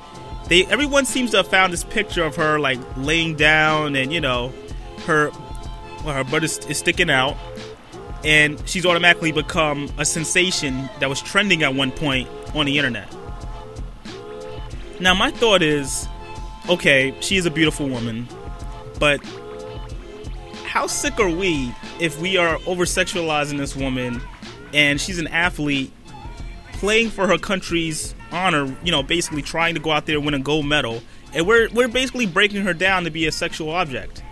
They 0.49 0.65
everyone 0.67 1.07
seems 1.07 1.33
to 1.33 1.39
have 1.39 1.49
found 1.49 1.73
this 1.73 1.85
picture 1.85 2.25
of 2.25 2.37
her 2.37 2.59
like 2.61 2.79
laying 2.97 3.35
down 3.35 3.97
and 3.97 4.13
you 4.13 4.21
know 4.21 4.53
her 5.07 5.31
well, 6.05 6.15
her 6.15 6.25
butt 6.25 6.45
is, 6.45 6.59
is 6.67 6.79
sticking 6.79 7.11
out 7.11 7.37
and 8.25 8.61
she's 8.69 8.87
automatically 8.87 9.33
become 9.33 9.91
a 9.99 10.05
sensation 10.05 10.89
that 11.01 11.09
was 11.09 11.21
trending 11.21 11.63
at 11.63 11.75
one 11.75 11.93
point 11.93 12.29
on 12.55 12.67
the 12.67 12.79
internet. 12.79 13.15
Now, 15.01 15.15
my 15.15 15.31
thought 15.31 15.63
is 15.63 16.09
okay, 16.69 17.15
she 17.21 17.37
is 17.37 17.47
a 17.47 17.51
beautiful 17.51 17.89
woman, 17.89 18.29
but 18.99 19.21
how 20.65 20.87
sick 20.87 21.19
are 21.21 21.31
we 21.31 21.73
if 22.01 22.21
we 22.21 22.37
are 22.37 22.59
over 22.67 22.85
sexualizing 22.85 23.59
this 23.59 23.77
woman 23.77 24.21
and 24.75 25.01
she's 25.01 25.19
an 25.19 25.29
athlete 25.29 25.93
playing 26.73 27.11
for 27.11 27.27
her 27.27 27.39
country's 27.39 28.15
honor, 28.33 28.77
you 28.85 28.91
know, 28.91 29.03
basically 29.03 29.43
trying 29.43 29.75
to 29.75 29.81
go 29.81 29.91
out 29.91 30.07
there 30.07 30.17
and 30.17 30.25
win 30.25 30.35
a 30.35 30.39
gold 30.39 30.67
medal, 30.67 31.03
and 31.33 31.47
we're, 31.47 31.69
we're 31.71 31.89
basically 31.89 32.27
breaking 32.27 32.63
her 32.63 32.75
down 32.75 33.05
to 33.05 33.11
be 33.11 33.27
a 33.27 33.33
sexual 33.33 33.71
object. 33.71 34.23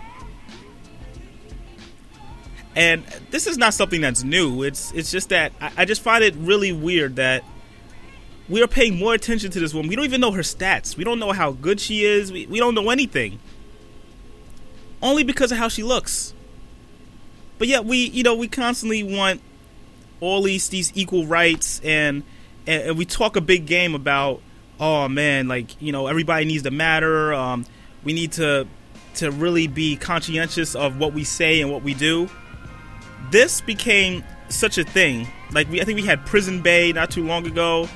And 2.75 3.05
this 3.31 3.47
is 3.47 3.57
not 3.57 3.73
something 3.73 4.01
that's 4.01 4.23
new. 4.23 4.63
It's 4.63 4.91
it's 4.91 5.11
just 5.11 5.29
that 5.29 5.53
I, 5.61 5.71
I 5.77 5.85
just 5.85 6.01
find 6.01 6.23
it 6.23 6.35
really 6.35 6.73
weird 6.73 7.15
that 7.15 7.43
we 8.49 8.61
are 8.61 8.67
paying 8.67 8.99
more 8.99 9.13
attention 9.13 9.49
to 9.51 9.59
this 9.59 9.73
woman. 9.73 9.89
We 9.89 9.95
don't 9.95 10.05
even 10.05 10.21
know 10.21 10.31
her 10.31 10.41
stats. 10.41 10.97
We 10.97 11.03
don't 11.03 11.19
know 11.19 11.31
how 11.31 11.53
good 11.53 11.79
she 11.79 12.05
is. 12.05 12.31
We, 12.31 12.45
we 12.47 12.59
don't 12.59 12.75
know 12.75 12.89
anything. 12.89 13.39
Only 15.01 15.23
because 15.23 15.51
of 15.51 15.57
how 15.57 15.67
she 15.67 15.83
looks. 15.83 16.33
But 17.57 17.67
yet 17.67 17.85
we, 17.85 18.09
you 18.09 18.23
know, 18.23 18.35
we 18.35 18.47
constantly 18.47 19.03
want 19.03 19.41
all 20.19 20.43
these 20.43 20.69
these 20.69 20.91
equal 20.95 21.25
rights 21.25 21.79
and 21.83 22.23
and, 22.67 22.83
and 22.83 22.97
we 22.97 23.05
talk 23.05 23.35
a 23.35 23.41
big 23.41 23.65
game 23.65 23.95
about 23.95 24.41
oh 24.79 25.07
man, 25.07 25.47
like, 25.47 25.81
you 25.81 25.91
know, 25.91 26.07
everybody 26.07 26.45
needs 26.45 26.63
to 26.63 26.71
matter. 26.71 27.33
Um, 27.33 27.65
we 28.03 28.13
need 28.13 28.33
to 28.33 28.67
to 29.15 29.31
really 29.31 29.67
be 29.67 29.95
conscientious 29.95 30.75
of 30.75 30.99
what 30.99 31.13
we 31.13 31.23
say 31.23 31.61
and 31.61 31.71
what 31.71 31.81
we 31.83 31.93
do. 31.93 32.29
This 33.31 33.61
became 33.61 34.23
such 34.49 34.77
a 34.77 34.83
thing. 34.83 35.27
Like 35.51 35.69
we 35.69 35.81
I 35.81 35.83
think 35.83 35.97
we 35.97 36.05
had 36.05 36.25
Prison 36.25 36.61
Bae 36.61 36.91
not 36.93 37.11
too 37.11 37.25
long 37.25 37.45
ago. 37.45 37.87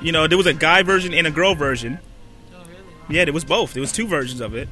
You 0.00 0.12
know, 0.12 0.26
there 0.26 0.38
was 0.38 0.46
a 0.46 0.54
guy 0.54 0.82
version 0.82 1.14
and 1.14 1.26
a 1.26 1.30
girl 1.30 1.54
version. 1.54 1.98
Oh, 2.54 2.58
really? 2.64 3.16
Yeah, 3.16 3.24
there 3.24 3.34
was 3.34 3.44
both. 3.44 3.72
There 3.72 3.80
was 3.80 3.92
two 3.92 4.06
versions 4.06 4.40
of 4.40 4.54
it. 4.54 4.68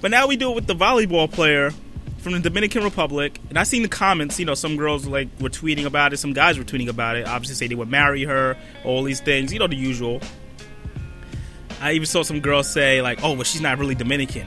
But 0.00 0.10
now 0.10 0.26
we 0.26 0.36
do 0.36 0.50
it 0.52 0.54
with 0.54 0.66
the 0.66 0.74
volleyball 0.74 1.30
player 1.30 1.72
from 2.18 2.32
the 2.32 2.40
Dominican 2.40 2.84
Republic. 2.84 3.40
And 3.48 3.58
I 3.58 3.64
seen 3.64 3.82
the 3.82 3.88
comments, 3.88 4.38
you 4.38 4.46
know, 4.46 4.54
some 4.54 4.76
girls 4.76 5.06
like 5.06 5.28
were 5.40 5.50
tweeting 5.50 5.84
about 5.84 6.12
it, 6.12 6.18
some 6.18 6.32
guys 6.32 6.58
were 6.58 6.64
tweeting 6.64 6.88
about 6.88 7.16
it. 7.16 7.26
Obviously 7.26 7.54
say 7.54 7.68
they 7.68 7.74
would 7.74 7.90
marry 7.90 8.24
her, 8.24 8.56
all 8.84 9.02
these 9.02 9.20
things, 9.20 9.52
you 9.52 9.58
know 9.58 9.66
the 9.66 9.76
usual. 9.76 10.20
I 11.80 11.92
even 11.92 12.06
saw 12.06 12.22
some 12.22 12.40
girls 12.40 12.68
say 12.68 13.02
like, 13.02 13.22
"Oh, 13.22 13.34
well 13.34 13.42
she's 13.42 13.60
not 13.60 13.78
really 13.78 13.94
Dominican." 13.94 14.46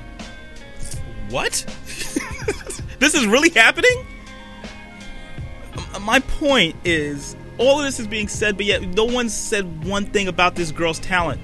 What? 1.30 1.52
this 3.00 3.14
is 3.14 3.28
really 3.28 3.50
happening? 3.50 4.06
M- 5.96 6.04
My 6.04 6.20
point 6.20 6.76
is 6.84 7.36
all 7.58 7.80
of 7.80 7.86
this 7.86 8.00
is 8.00 8.08
being 8.08 8.28
said, 8.28 8.58
but 8.58 8.66
yet 8.66 8.82
no 8.82 9.06
one 9.06 9.30
said 9.30 9.86
one 9.86 10.06
thing 10.06 10.28
about 10.28 10.56
this 10.56 10.72
girl's 10.72 11.00
talent. 11.00 11.42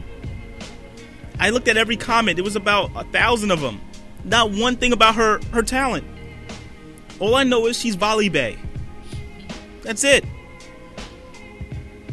I 1.40 1.50
looked 1.50 1.68
at 1.68 1.78
every 1.78 1.98
comment. 1.98 2.38
It 2.40 2.44
was 2.44 2.56
about 2.56 2.92
a 2.96 3.04
thousand 3.06 3.52
of 3.52 3.62
them. 3.62 3.82
Not 4.24 4.52
one 4.52 4.76
thing 4.76 4.94
about 4.94 5.16
her 5.16 5.40
her 5.52 5.64
talent. 5.64 6.06
All 7.20 7.36
I 7.36 7.44
know 7.44 7.66
is 7.68 7.78
she's 7.78 7.96
volley 7.96 8.30
bae. 8.30 8.58
That's 9.82 10.04
it. 10.04 10.26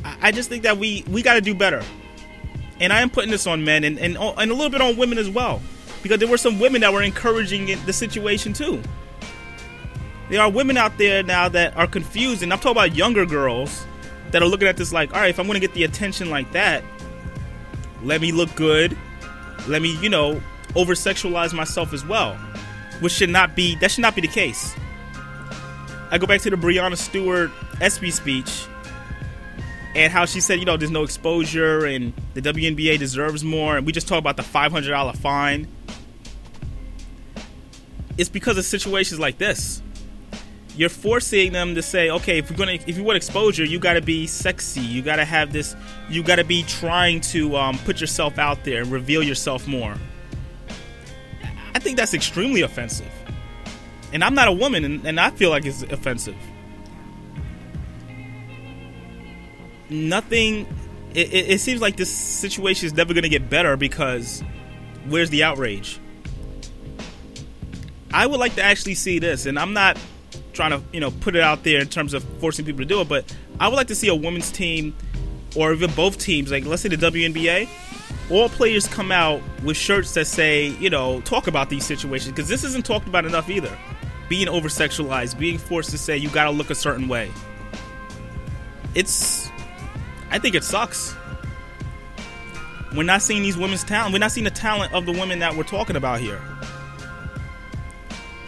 I, 0.05 0.17
I 0.23 0.33
just 0.33 0.49
think 0.49 0.63
that 0.65 0.79
we 0.79 1.05
we 1.09 1.23
got 1.23 1.35
to 1.35 1.41
do 1.41 1.55
better. 1.55 1.83
And 2.81 2.93
I 2.93 3.01
am 3.03 3.11
putting 3.11 3.31
this 3.31 3.47
on 3.47 3.63
men 3.63 3.85
and, 3.85 3.99
and 3.99 4.17
and 4.17 4.51
a 4.51 4.55
little 4.55 4.71
bit 4.71 4.81
on 4.81 4.97
women 4.97 5.19
as 5.19 5.29
well, 5.29 5.61
because 6.03 6.19
there 6.19 6.29
were 6.29 6.39
some 6.39 6.59
women 6.59 6.81
that 6.81 6.93
were 6.93 7.03
encouraging 7.03 7.67
the 7.85 7.93
situation 7.93 8.55
too. 8.55 8.83
There 10.31 10.41
are 10.41 10.49
women 10.49 10.77
out 10.77 10.97
there 10.97 11.25
now 11.25 11.49
that 11.49 11.77
are 11.77 11.89
confused, 11.89 12.45
and 12.45 12.53
I'm 12.53 12.61
talking 12.61 12.71
about 12.71 12.95
younger 12.95 13.27
girls 13.27 13.85
that 14.31 14.43
are 14.43 14.47
looking 14.47 14.69
at 14.69 14.77
this 14.77 14.93
like, 14.93 15.13
all 15.13 15.21
right, 15.21 15.31
if 15.31 15.41
I'm 15.41 15.47
going 15.47 15.61
to 15.61 15.67
get 15.67 15.75
the 15.75 15.83
attention 15.83 16.31
like 16.31 16.53
that, 16.53 16.85
let 18.05 18.21
me 18.21 18.31
look 18.31 18.55
good, 18.55 18.97
let 19.67 19.83
me, 19.83 19.99
you 20.01 20.09
know, 20.09 20.41
over 20.77 20.95
sexualize 20.95 21.53
myself 21.53 21.93
as 21.93 22.07
well, 22.07 22.35
which 23.01 23.13
should 23.13 23.29
not 23.29 23.57
be 23.57 23.75
that 23.77 23.91
should 23.91 24.03
not 24.03 24.15
be 24.15 24.21
the 24.21 24.29
case. 24.29 24.73
I 26.13 26.19
go 26.19 26.29
back 26.29 26.41
to 26.43 26.51
the 26.51 26.57
Breanna 26.57 26.97
Stewart 26.97 27.51
ESPY 27.81 28.13
speech 28.13 28.67
and 29.97 30.13
how 30.13 30.27
she 30.27 30.41
said, 30.41 30.61
you 30.61 30.65
know, 30.65 30.77
there's 30.77 30.93
no 30.93 31.03
exposure 31.03 31.85
and 31.87 32.13
the 32.35 32.41
WNBA 32.41 33.01
deserves 33.01 33.43
more, 33.43 33.77
and 33.77 33.85
we 33.85 33.93
just 33.93 34.07
talk 34.07 34.19
about 34.19 34.37
the 34.37 34.45
$500 34.45 35.17
fine. 35.17 35.67
It's 38.17 38.29
because 38.29 38.59
of 38.59 38.65
situations 38.65 39.19
like 39.19 39.39
this. 39.39 39.83
You're 40.81 40.89
forcing 40.89 41.53
them 41.53 41.75
to 41.75 41.83
say, 41.83 42.09
okay, 42.09 42.39
if 42.39 42.49
you're 42.49 42.57
gonna, 42.57 42.79
if 42.87 42.97
you 42.97 43.05
want 43.05 43.19
exposure, 43.19 43.67
you 43.67 43.79
got 43.79 43.93
to 43.93 44.01
be 44.01 44.27
sexy. 44.27 44.81
You 44.81 45.03
got 45.03 45.17
to 45.17 45.27
have 45.27 45.53
this. 45.53 45.77
You 46.09 46.23
got 46.23 46.37
to 46.37 46.45
be 46.45 46.63
trying 46.63 47.21
to 47.21 47.55
um, 47.55 47.77
put 47.81 48.01
yourself 48.01 48.39
out 48.39 48.65
there 48.65 48.81
and 48.81 48.91
reveal 48.91 49.23
yourself 49.23 49.69
more. 49.69 49.95
I 51.75 51.81
think 51.81 51.99
that's 51.99 52.15
extremely 52.15 52.63
offensive. 52.63 53.13
And 54.15 54.25
I'm 54.25 54.35
not 54.35 54.49
a 54.49 54.53
woman, 54.53 54.87
and, 54.87 55.05
and 55.05 55.21
I 55.21 55.29
feel 55.29 55.51
like 55.51 55.67
it's 55.67 55.83
offensive. 55.83 56.35
Nothing. 59.91 60.67
It, 61.13 61.31
it, 61.31 61.51
it 61.51 61.61
seems 61.61 61.83
like 61.83 61.97
this 61.97 62.11
situation 62.11 62.87
is 62.87 62.95
never 62.95 63.13
to 63.13 63.29
get 63.29 63.51
better 63.51 63.77
because 63.77 64.43
where's 65.11 65.29
the 65.29 65.45
outrage? 65.45 66.01
I 68.15 68.27
would 68.27 68.41
like 68.41 68.55
to 68.55 68.63
actually 68.63 68.95
see 68.95 69.19
this, 69.19 69.45
and 69.45 69.59
I'm 69.59 69.75
not 69.75 69.99
trying 70.53 70.71
to, 70.71 70.83
you 70.93 71.01
know, 71.01 71.11
put 71.11 71.37
it 71.37 71.43
out 71.43 71.65
there 71.65 71.81
in 71.81 71.89
terms 71.89 72.15
of 72.15 72.23
forcing 72.41 72.65
people 72.65 72.81
to 72.81 72.85
do 72.87 73.01
it, 73.01 73.09
but 73.09 73.25
I 73.59 73.69
would 73.69 73.77
like 73.77 73.89
to 73.89 73.95
see 73.95 74.09
a 74.09 74.15
women's 74.15 74.51
team 74.51 74.95
or 75.57 75.73
even 75.73 75.91
both 75.93 76.19
teams, 76.19 76.51
like 76.51 76.65
let's 76.65 76.83
say 76.83 76.89
the 76.89 76.97
WNBA, 76.97 77.69
all 78.31 78.49
players 78.49 78.87
come 78.87 79.11
out 79.11 79.43
with 79.65 79.77
shirts 79.77 80.15
that 80.15 80.27
say, 80.27 80.69
you 80.69 80.91
know, 80.91 81.21
talk 81.23 81.47
about 81.47 81.69
these 81.69 81.85
situations 81.85 82.33
because 82.33 82.49
this 82.49 82.65
isn't 82.65 82.87
talked 82.87 83.09
about 83.09 83.25
enough 83.25 83.51
either. 83.51 83.77
Being 84.29 84.49
over 84.49 84.69
sexualized, 84.69 85.39
being 85.39 85.59
forced 85.59 85.91
to 85.91 85.99
say 85.99 86.17
you 86.17 86.29
got 86.31 86.45
to 86.45 86.51
look 86.51 86.71
a 86.71 86.75
certain 86.75 87.09
way. 87.09 87.33
It's, 88.95 89.51
I 90.31 90.39
think 90.39 90.55
it 90.55 90.63
sucks. 90.63 91.17
We're 92.95 93.03
not 93.03 93.23
seeing 93.23 93.43
these 93.43 93.57
women's 93.57 93.85
talent. 93.85 94.13
We're 94.13 94.19
not 94.19 94.33
seeing 94.33 94.45
the 94.45 94.51
talent 94.51 94.93
of 94.93 95.07
the 95.07 95.13
women 95.13 95.41
that 95.41 95.55
we're 95.57 95.65
talking 95.65 95.97
about 95.97 96.21
here. 96.21 96.41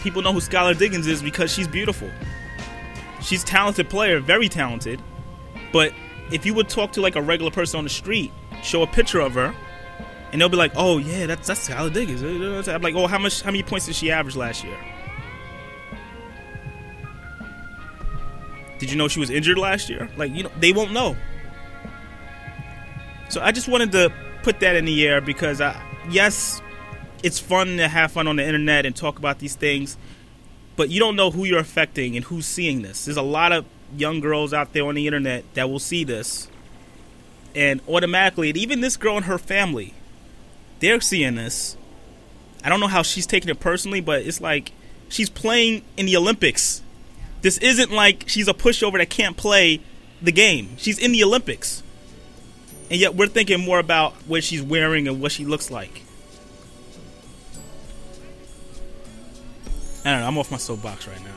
People 0.03 0.23
know 0.23 0.33
who 0.33 0.41
Skylar 0.41 0.77
Diggins 0.77 1.07
is 1.07 1.23
because 1.23 1.53
she's 1.53 1.69
beautiful. 1.69 2.11
She's 3.21 3.45
talented 3.45 3.89
player, 3.89 4.19
very 4.19 4.49
talented. 4.49 5.01
But 5.73 5.93
if 6.33 6.45
you 6.45 6.55
would 6.55 6.69
talk 6.69 6.93
to 6.93 7.01
like 7.01 7.15
a 7.15 7.23
regular 7.23 7.53
person 7.53 7.79
on 7.79 7.85
the 7.85 7.91
street, 7.91 8.33
show 8.63 8.83
a 8.83 8.87
picture 8.87 9.21
of 9.21 9.35
her, 9.35 9.55
and 10.33 10.41
they'll 10.41 10.49
be 10.49 10.57
like, 10.57 10.73
"Oh 10.75 10.99
yeah, 10.99 11.27
that's 11.27 11.47
that's 11.47 11.69
Skylar 11.69 11.93
Diggins." 11.93 12.23
I'm 12.69 12.83
like, 12.83 12.95
"Oh, 12.97 13.07
how 13.07 13.19
much? 13.19 13.43
How 13.43 13.51
many 13.51 13.63
points 13.63 13.87
did 13.87 13.95
she 13.95 14.11
average 14.11 14.35
last 14.35 14.65
year?" 14.65 14.77
Did 18.81 18.91
you 18.91 18.97
know 18.97 19.07
she 19.07 19.21
was 19.21 19.31
injured 19.31 19.59
last 19.59 19.89
year? 19.89 20.11
Like, 20.17 20.35
you 20.35 20.43
know, 20.43 20.51
they 20.59 20.73
won't 20.73 20.91
know. 20.91 21.17
So 23.29 23.41
I 23.41 23.53
just 23.53 23.69
wanted 23.69 23.93
to 23.93 24.13
put 24.43 24.59
that 24.59 24.75
in 24.75 24.85
the 24.85 25.07
air 25.07 25.21
because 25.21 25.61
I, 25.61 25.81
yes, 26.11 26.61
it's 27.23 27.39
fun 27.39 27.77
to 27.77 27.89
have 27.89 28.13
fun 28.13 28.27
on 28.27 28.37
the 28.37 28.45
internet 28.45 28.87
and 28.87 28.95
talk 28.95 29.19
about 29.19 29.39
these 29.39 29.55
things, 29.55 29.97
but 30.77 30.91
you 30.91 30.99
don't 30.99 31.17
know 31.17 31.31
who 31.31 31.45
you're 31.45 31.59
affecting 31.59 32.17
and 32.17 32.25
who's 32.27 32.47
seeing 32.47 32.83
this. 32.83 33.05
There's 33.05 33.17
a 33.17 33.23
lot 33.23 33.53
of 33.53 33.65
young 33.97 34.21
girls 34.21 34.53
out 34.53 34.73
there 34.73 34.87
on 34.87 34.95
the 34.95 35.07
internet 35.07 35.45
that 35.55 35.69
will 35.71 35.79
see 35.79 36.05
this, 36.05 36.49
and 37.55 37.81
automatically, 37.89 38.49
and 38.49 38.57
even 38.57 38.81
this 38.81 38.97
girl 38.97 39.17
and 39.17 39.27
her 39.27 39.39
family, 39.39 39.95
they're 40.81 41.01
seeing 41.01 41.35
this. 41.35 41.77
I 42.65 42.69
don't 42.69 42.81
know 42.81 42.87
how 42.87 43.03
she's 43.03 43.27
taking 43.27 43.51
it 43.51 43.61
personally, 43.61 44.01
but 44.01 44.23
it's 44.23 44.41
like 44.41 44.73
she's 45.09 45.29
playing 45.29 45.83
in 45.97 46.07
the 46.07 46.17
Olympics. 46.17 46.83
This 47.43 47.59
isn't 47.59 47.91
like 47.91 48.25
she's 48.29 48.49
a 48.49 48.55
pushover 48.55 48.99
that 48.99 49.11
can't 49.11 49.37
play 49.37 49.81
the 50.23 50.33
game. 50.33 50.77
She's 50.77 50.99
in 50.99 51.13
the 51.13 51.25
Olympics. 51.25 51.83
And 52.91 53.01
yet 53.01 53.15
we're 53.15 53.27
thinking 53.27 53.61
more 53.61 53.79
about 53.79 54.13
what 54.27 54.45
she's 54.45 54.63
wearing 54.63 55.09
and 55.09 55.21
what 55.21 55.33
she 55.33 55.45
looks 55.45 55.71
like. 55.71 56.03
I 60.05 60.11
don't 60.11 60.21
know. 60.21 60.27
I'm 60.27 60.37
off 60.39 60.51
my 60.51 60.57
soapbox 60.57 61.07
right 61.07 61.23
now. 61.23 61.31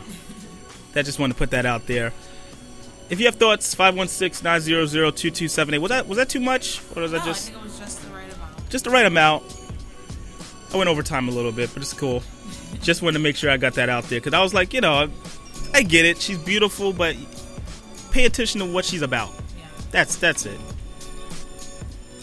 I 0.96 1.02
just 1.02 1.20
wanted 1.20 1.34
to 1.34 1.40
put 1.40 1.52
that 1.52 1.66
out 1.66 1.88
there. 1.88 2.14
If 3.10 3.20
you 3.20 3.26
have 3.28 3.36
thoughts, 3.36 3.76
516-900-2278. 3.76 5.80
Was 5.80 5.90
that 5.90 6.08
was 6.08 6.18
that 6.18 6.30
too 6.30 6.40
much, 6.40 6.82
or 6.96 7.04
was 7.04 7.12
no, 7.12 7.20
that 7.20 7.26
just 7.26 7.54
was 7.62 7.78
just 7.78 8.02
the 8.02 8.08
right 8.10 8.34
amount? 8.34 8.70
Just 8.70 8.86
the 8.86 8.90
right 8.90 9.06
amount. 9.06 9.44
I 10.74 10.78
went 10.78 10.90
over 10.90 11.04
time 11.04 11.28
a 11.28 11.32
little 11.32 11.52
bit, 11.52 11.70
but 11.74 11.84
it's 11.84 11.94
cool. 11.94 12.24
just 12.82 13.04
wanted 13.04 13.20
to 13.20 13.24
make 13.24 13.36
sure 13.36 13.52
I 13.52 13.58
got 13.58 13.74
that 13.76 13.90
out 13.90 14.06
there 14.06 14.20
because 14.20 14.34
I 14.34 14.42
was 14.42 14.54
like, 14.54 14.74
you 14.74 14.80
know, 14.82 14.94
I, 14.94 15.10
I 15.74 15.84
get 15.84 16.06
it. 16.06 16.20
She's 16.20 16.40
beautiful, 16.40 16.94
but 16.94 17.16
pay 18.12 18.26
attention 18.26 18.62
to 18.62 18.66
what 18.66 18.86
she's 18.86 19.04
about. 19.04 19.30
Yeah. 19.30 19.66
That's 19.92 20.16
that's 20.16 20.48
it. 20.48 20.60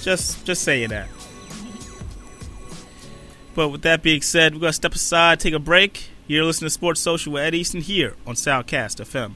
Just 0.01 0.45
just 0.45 0.63
saying 0.63 0.89
that. 0.89 1.07
but 3.55 3.69
with 3.69 3.83
that 3.83 4.03
being 4.03 4.23
said, 4.23 4.55
we're 4.55 4.63
gonna 4.63 4.73
step 4.73 4.95
aside, 4.95 5.39
take 5.39 5.55
a 5.55 5.61
break. 5.61 6.09
You're 6.29 6.45
listening 6.45 6.67
to 6.67 6.71
Sports 6.71 7.01
Social 7.01 7.33
with 7.33 7.43
Ed 7.43 7.55
Easton 7.55 7.81
here 7.81 8.15
on 8.27 8.35
Soundcast 8.37 9.05
FM. 9.05 9.35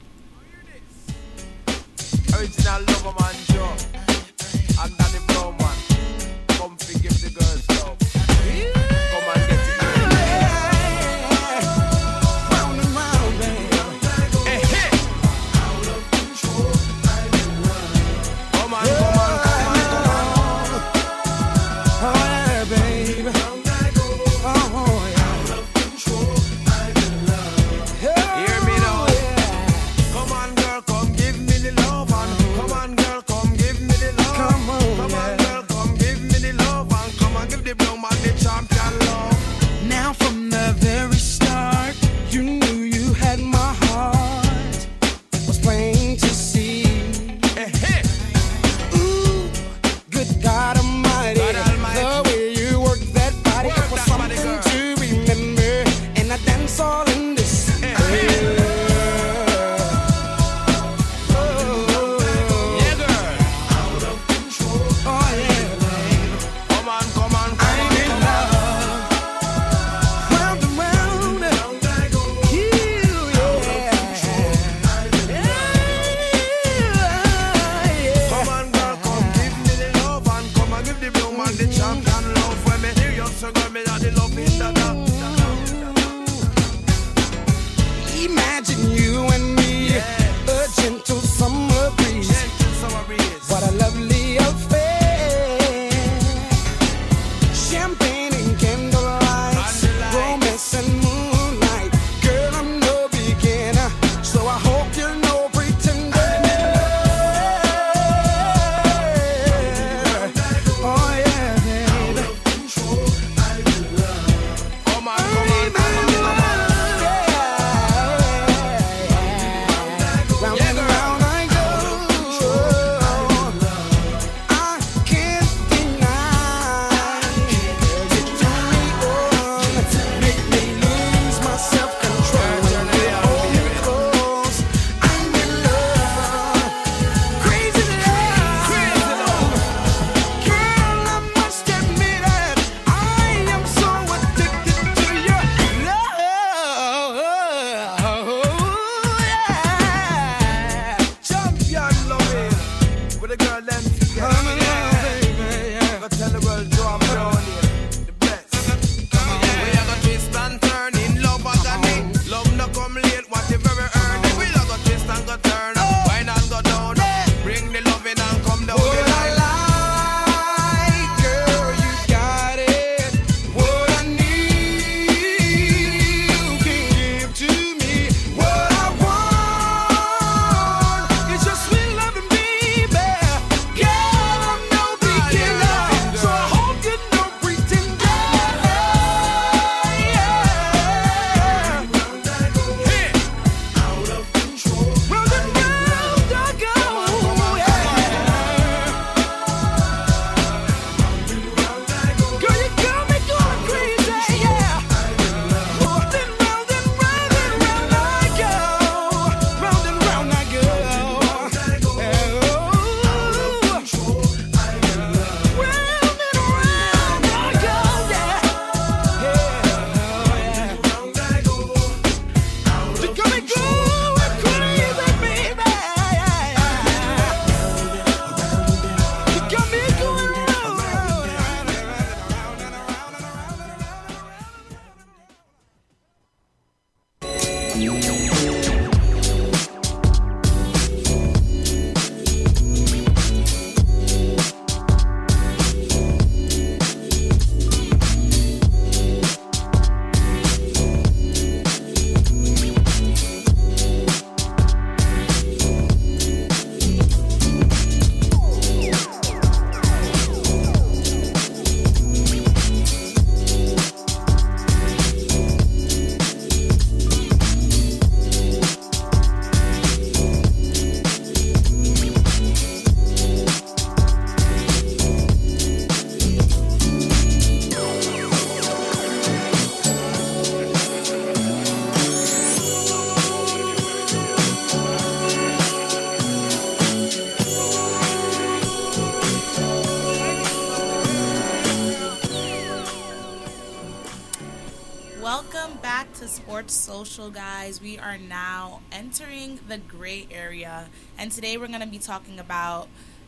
Social, 296.97 297.29
guys. 297.29 297.79
We 297.79 297.99
are 297.99 298.17
now 298.17 298.81
entering 298.91 299.59
the 299.67 299.77
gray 299.77 300.27
area, 300.31 300.87
and 301.15 301.31
today 301.31 301.55
we're 301.55 301.67
going 301.67 301.81
to 301.81 301.85
be 301.85 301.99
talking 301.99 302.39
about 302.39 302.87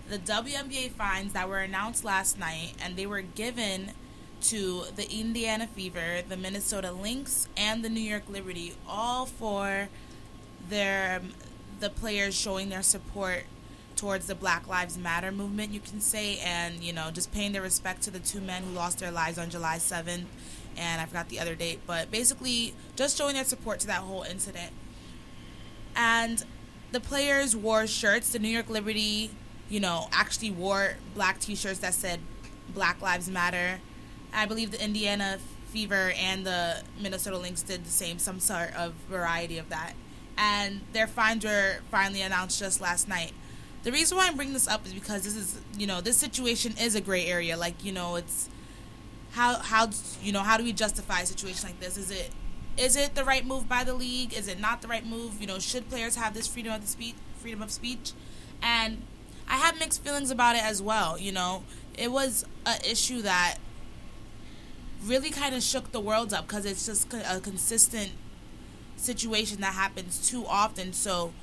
the 0.09 0.17
WNBA 0.17 0.89
fines 0.89 1.33
that 1.33 1.47
were 1.47 1.59
announced 1.59 2.03
last 2.03 2.39
night, 2.39 2.73
and 2.81 2.95
they 2.95 3.05
were 3.05 3.21
given 3.21 3.91
to 4.41 4.85
the 4.95 5.07
Indiana 5.11 5.67
Fever, 5.67 6.23
the 6.27 6.35
Minnesota 6.35 6.91
Lynx, 6.91 7.47
and 7.55 7.85
the 7.85 7.89
New 7.89 8.01
York 8.01 8.23
Liberty, 8.27 8.73
all 8.87 9.27
for 9.27 9.89
their 10.67 11.19
um, 11.19 11.33
the 11.79 11.91
players 11.91 12.33
showing 12.33 12.69
their 12.69 12.81
support 12.81 13.43
towards 13.95 14.25
the 14.25 14.35
Black 14.35 14.67
Lives 14.67 14.97
Matter 14.97 15.31
movement, 15.31 15.73
you 15.73 15.79
can 15.79 16.01
say, 16.01 16.39
and 16.39 16.83
you 16.83 16.91
know, 16.91 17.11
just 17.11 17.31
paying 17.31 17.51
their 17.51 17.61
respect 17.61 18.01
to 18.03 18.09
the 18.09 18.19
two 18.19 18.41
men 18.41 18.63
who 18.63 18.71
lost 18.71 18.97
their 18.97 19.11
lives 19.11 19.37
on 19.37 19.51
July 19.51 19.75
7th, 19.77 20.25
and 20.79 21.01
I 21.01 21.05
forgot 21.05 21.29
the 21.29 21.39
other 21.39 21.55
date, 21.55 21.81
but 21.85 22.09
basically 22.09 22.73
just 22.95 23.17
showing 23.17 23.35
their 23.35 23.43
support 23.43 23.79
to 23.81 23.87
that 23.87 24.01
whole 24.01 24.23
incident. 24.23 24.71
And 25.95 26.43
the 26.91 26.99
players 26.99 27.55
wore 27.55 27.85
shirts. 27.85 28.29
The 28.29 28.39
New 28.39 28.49
York 28.49 28.69
Liberty, 28.69 29.31
you 29.69 29.79
know, 29.79 30.07
actually 30.11 30.51
wore 30.51 30.95
black 31.13 31.39
T-shirts 31.39 31.79
that 31.79 31.93
said 31.93 32.19
Black 32.73 33.01
Lives 33.01 33.29
Matter. 33.29 33.81
I 34.33 34.45
believe 34.45 34.71
the 34.71 34.83
Indiana 34.83 35.39
Fever 35.67 36.13
and 36.17 36.45
the 36.45 36.83
Minnesota 36.99 37.37
Lynx 37.37 37.61
did 37.61 37.83
the 37.83 37.91
same, 37.91 38.17
some 38.17 38.39
sort 38.39 38.73
of 38.75 38.93
variety 39.09 39.57
of 39.57 39.69
that. 39.69 39.93
And 40.37 40.81
their 40.93 41.07
finder 41.07 41.81
finally 41.91 42.21
announced 42.21 42.59
just 42.59 42.79
last 42.79 43.07
night. 43.07 43.33
The 43.83 43.91
reason 43.91 44.17
why 44.17 44.27
I'm 44.27 44.35
bringing 44.35 44.53
this 44.53 44.67
up 44.67 44.85
is 44.85 44.93
because 44.93 45.23
this 45.23 45.35
is, 45.35 45.59
you 45.77 45.87
know, 45.87 46.01
this 46.01 46.17
situation 46.17 46.73
is 46.79 46.95
a 46.95 47.01
gray 47.01 47.25
area. 47.25 47.57
Like, 47.57 47.83
you 47.83 47.91
know, 47.91 48.15
it's 48.15 48.49
how 49.31 49.59
how 49.59 49.89
you 50.21 50.31
know 50.31 50.41
how 50.41 50.57
do 50.57 50.63
we 50.63 50.73
justify 50.73 51.21
a 51.21 51.25
situation 51.25 51.69
like 51.69 51.79
this? 51.79 51.97
Is 51.97 52.11
it 52.11 52.31
is 52.77 52.95
it 52.95 53.15
the 53.15 53.25
right 53.25 53.45
move 53.45 53.67
by 53.67 53.83
the 53.83 53.93
league? 53.93 54.33
Is 54.33 54.47
it 54.47 54.59
not 54.59 54.81
the 54.81 54.87
right 54.87 55.05
move? 55.05 55.41
You 55.41 55.47
know, 55.47 55.59
should 55.59 55.89
players 55.89 56.15
have 56.15 56.33
this 56.33 56.47
freedom 56.47 56.73
of 56.73 56.87
speech, 56.87 57.15
freedom 57.37 57.61
of 57.61 57.71
speech? 57.71 58.13
And 58.61 59.01
I 59.49 59.57
have 59.57 59.79
mixed 59.79 60.03
feelings 60.03 60.31
about 60.31 60.55
it 60.55 60.63
as 60.63 60.81
well. 60.81 61.17
You 61.17 61.31
know, 61.31 61.63
it 61.97 62.11
was 62.11 62.45
an 62.65 62.79
issue 62.89 63.21
that 63.23 63.57
really 65.03 65.29
kind 65.29 65.55
of 65.55 65.63
shook 65.63 65.91
the 65.91 65.99
world 65.99 66.33
up 66.33 66.47
because 66.47 66.65
it's 66.65 66.85
just 66.85 67.13
a 67.13 67.39
consistent 67.39 68.11
situation 68.95 69.61
that 69.61 69.73
happens 69.73 70.29
too 70.29 70.45
often. 70.45 70.93
So, 70.93 71.33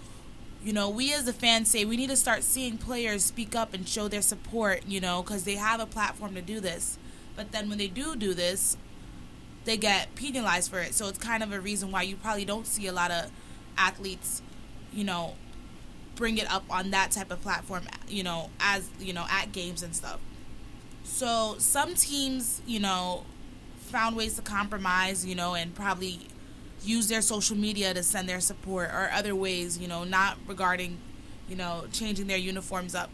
you 0.62 0.72
know, 0.72 0.88
we 0.88 1.12
as 1.12 1.24
the 1.24 1.32
fans 1.32 1.70
say 1.70 1.84
we 1.84 1.96
need 1.96 2.10
to 2.10 2.16
start 2.16 2.44
seeing 2.44 2.78
players 2.78 3.24
speak 3.24 3.54
up 3.54 3.74
and 3.74 3.88
show 3.88 4.08
their 4.08 4.22
support, 4.22 4.84
you 4.86 5.00
know, 5.00 5.22
because 5.22 5.44
they 5.44 5.54
have 5.56 5.80
a 5.80 5.86
platform 5.86 6.34
to 6.34 6.42
do 6.42 6.60
this. 6.60 6.98
But 7.36 7.52
then 7.52 7.68
when 7.68 7.78
they 7.78 7.88
do 7.88 8.16
do 8.16 8.34
this, 8.34 8.76
they 9.64 9.76
get 9.76 10.14
penalized 10.14 10.70
for 10.70 10.80
it. 10.80 10.94
So 10.94 11.08
it's 11.08 11.18
kind 11.18 11.42
of 11.42 11.52
a 11.52 11.60
reason 11.60 11.90
why 11.90 12.02
you 12.02 12.16
probably 12.16 12.44
don't 12.44 12.66
see 12.66 12.86
a 12.86 12.92
lot 12.92 13.10
of 13.10 13.30
athletes, 13.76 14.42
you 14.92 15.04
know, 15.04 15.34
bring 16.14 16.38
it 16.38 16.50
up 16.50 16.64
on 16.70 16.90
that 16.92 17.10
type 17.10 17.30
of 17.30 17.42
platform, 17.42 17.82
you 18.08 18.22
know, 18.22 18.50
as, 18.58 18.88
you 18.98 19.12
know, 19.12 19.26
at 19.30 19.52
games 19.52 19.82
and 19.82 19.94
stuff. 19.94 20.18
So 21.04 21.56
some 21.58 21.94
teams, 21.94 22.62
you 22.66 22.80
know, 22.80 23.24
found 23.78 24.16
ways 24.16 24.34
to 24.36 24.42
compromise, 24.42 25.24
you 25.26 25.34
know, 25.34 25.54
and 25.54 25.74
probably 25.74 26.20
use 26.82 27.08
their 27.08 27.22
social 27.22 27.56
media 27.56 27.92
to 27.94 28.02
send 28.02 28.28
their 28.28 28.40
support 28.40 28.90
or 28.90 29.10
other 29.12 29.34
ways, 29.34 29.78
you 29.78 29.88
know, 29.88 30.04
not 30.04 30.38
regarding, 30.46 30.98
you 31.48 31.56
know, 31.56 31.84
changing 31.92 32.26
their 32.26 32.38
uniforms 32.38 32.94
up. 32.94 33.10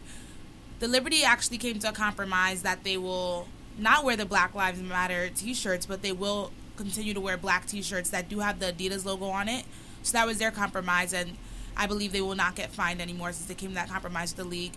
The 0.79 0.87
Liberty 0.87 1.23
actually 1.23 1.57
came 1.57 1.79
to 1.79 1.89
a 1.89 1.93
compromise 1.93 2.61
that 2.63 2.83
they 2.83 2.97
will 2.97 3.47
not 3.77 4.03
wear 4.03 4.15
the 4.15 4.25
Black 4.25 4.53
Lives 4.53 4.81
Matter 4.81 5.29
t-shirts, 5.29 5.85
but 5.85 6.01
they 6.01 6.11
will 6.11 6.51
continue 6.75 7.13
to 7.13 7.21
wear 7.21 7.37
black 7.37 7.67
t-shirts 7.67 8.09
that 8.09 8.29
do 8.29 8.39
have 8.39 8.59
the 8.59 8.67
Adidas 8.67 9.05
logo 9.05 9.25
on 9.25 9.47
it. 9.47 9.65
So 10.01 10.13
that 10.13 10.25
was 10.25 10.37
their 10.37 10.51
compromise 10.51 11.13
and 11.13 11.37
I 11.75 11.87
believe 11.87 12.11
they 12.11 12.21
will 12.21 12.35
not 12.35 12.55
get 12.55 12.71
fined 12.71 13.01
anymore 13.01 13.31
since 13.31 13.47
they 13.47 13.55
came 13.55 13.69
to 13.69 13.75
that 13.75 13.89
compromise 13.89 14.31
with 14.35 14.45
the 14.45 14.49
league. 14.49 14.73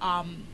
Um, 0.00 0.44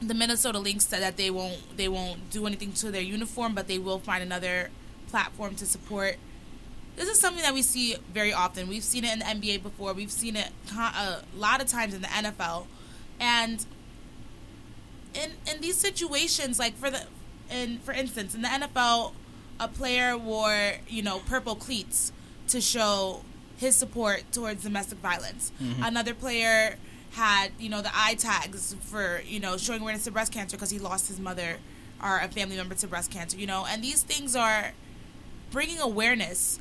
the 0.00 0.14
Minnesota 0.14 0.58
Lynx 0.58 0.86
said 0.86 1.00
that 1.02 1.16
they 1.16 1.30
won't 1.30 1.76
they 1.76 1.88
won't 1.88 2.30
do 2.30 2.46
anything 2.46 2.72
to 2.74 2.90
their 2.90 3.02
uniform, 3.02 3.54
but 3.54 3.66
they 3.66 3.78
will 3.78 3.98
find 3.98 4.22
another 4.22 4.70
platform 5.08 5.54
to 5.56 5.66
support. 5.66 6.16
This 6.96 7.08
is 7.08 7.18
something 7.18 7.42
that 7.42 7.54
we 7.54 7.62
see 7.62 7.96
very 8.12 8.32
often. 8.32 8.68
We've 8.68 8.84
seen 8.84 9.04
it 9.04 9.12
in 9.12 9.18
the 9.20 9.24
NBA 9.24 9.62
before. 9.62 9.92
We've 9.92 10.10
seen 10.10 10.36
it 10.36 10.50
a 10.76 11.22
lot 11.34 11.62
of 11.62 11.68
times 11.68 11.94
in 11.94 12.02
the 12.02 12.08
NFL, 12.08 12.66
and 13.20 13.64
in 15.22 15.32
in 15.52 15.60
these 15.60 15.76
situations, 15.76 16.58
like 16.58 16.76
for 16.76 16.90
the 16.90 17.02
in 17.50 17.78
for 17.78 17.92
instance, 17.92 18.34
in 18.34 18.42
the 18.42 18.48
NFL, 18.48 19.12
a 19.60 19.68
player 19.68 20.16
wore 20.16 20.74
you 20.88 21.02
know 21.02 21.20
purple 21.20 21.54
cleats 21.54 22.12
to 22.48 22.60
show 22.60 23.22
his 23.56 23.74
support 23.74 24.24
towards 24.32 24.62
domestic 24.62 24.98
violence. 24.98 25.52
Mm-hmm. 25.62 25.82
Another 25.82 26.14
player 26.14 26.76
had 27.12 27.50
you 27.58 27.68
know 27.68 27.80
the 27.80 27.90
eye 27.94 28.14
tags 28.14 28.74
for 28.80 29.22
you 29.26 29.40
know 29.40 29.56
showing 29.56 29.80
awareness 29.80 30.04
to 30.04 30.10
breast 30.10 30.32
cancer 30.32 30.56
because 30.56 30.70
he 30.70 30.78
lost 30.78 31.08
his 31.08 31.18
mother 31.18 31.56
or 32.02 32.18
a 32.18 32.28
family 32.28 32.56
member 32.56 32.74
to 32.74 32.86
breast 32.86 33.10
cancer. 33.10 33.36
You 33.38 33.46
know, 33.46 33.66
and 33.68 33.82
these 33.82 34.02
things 34.02 34.36
are 34.36 34.72
bringing 35.50 35.80
awareness, 35.80 36.60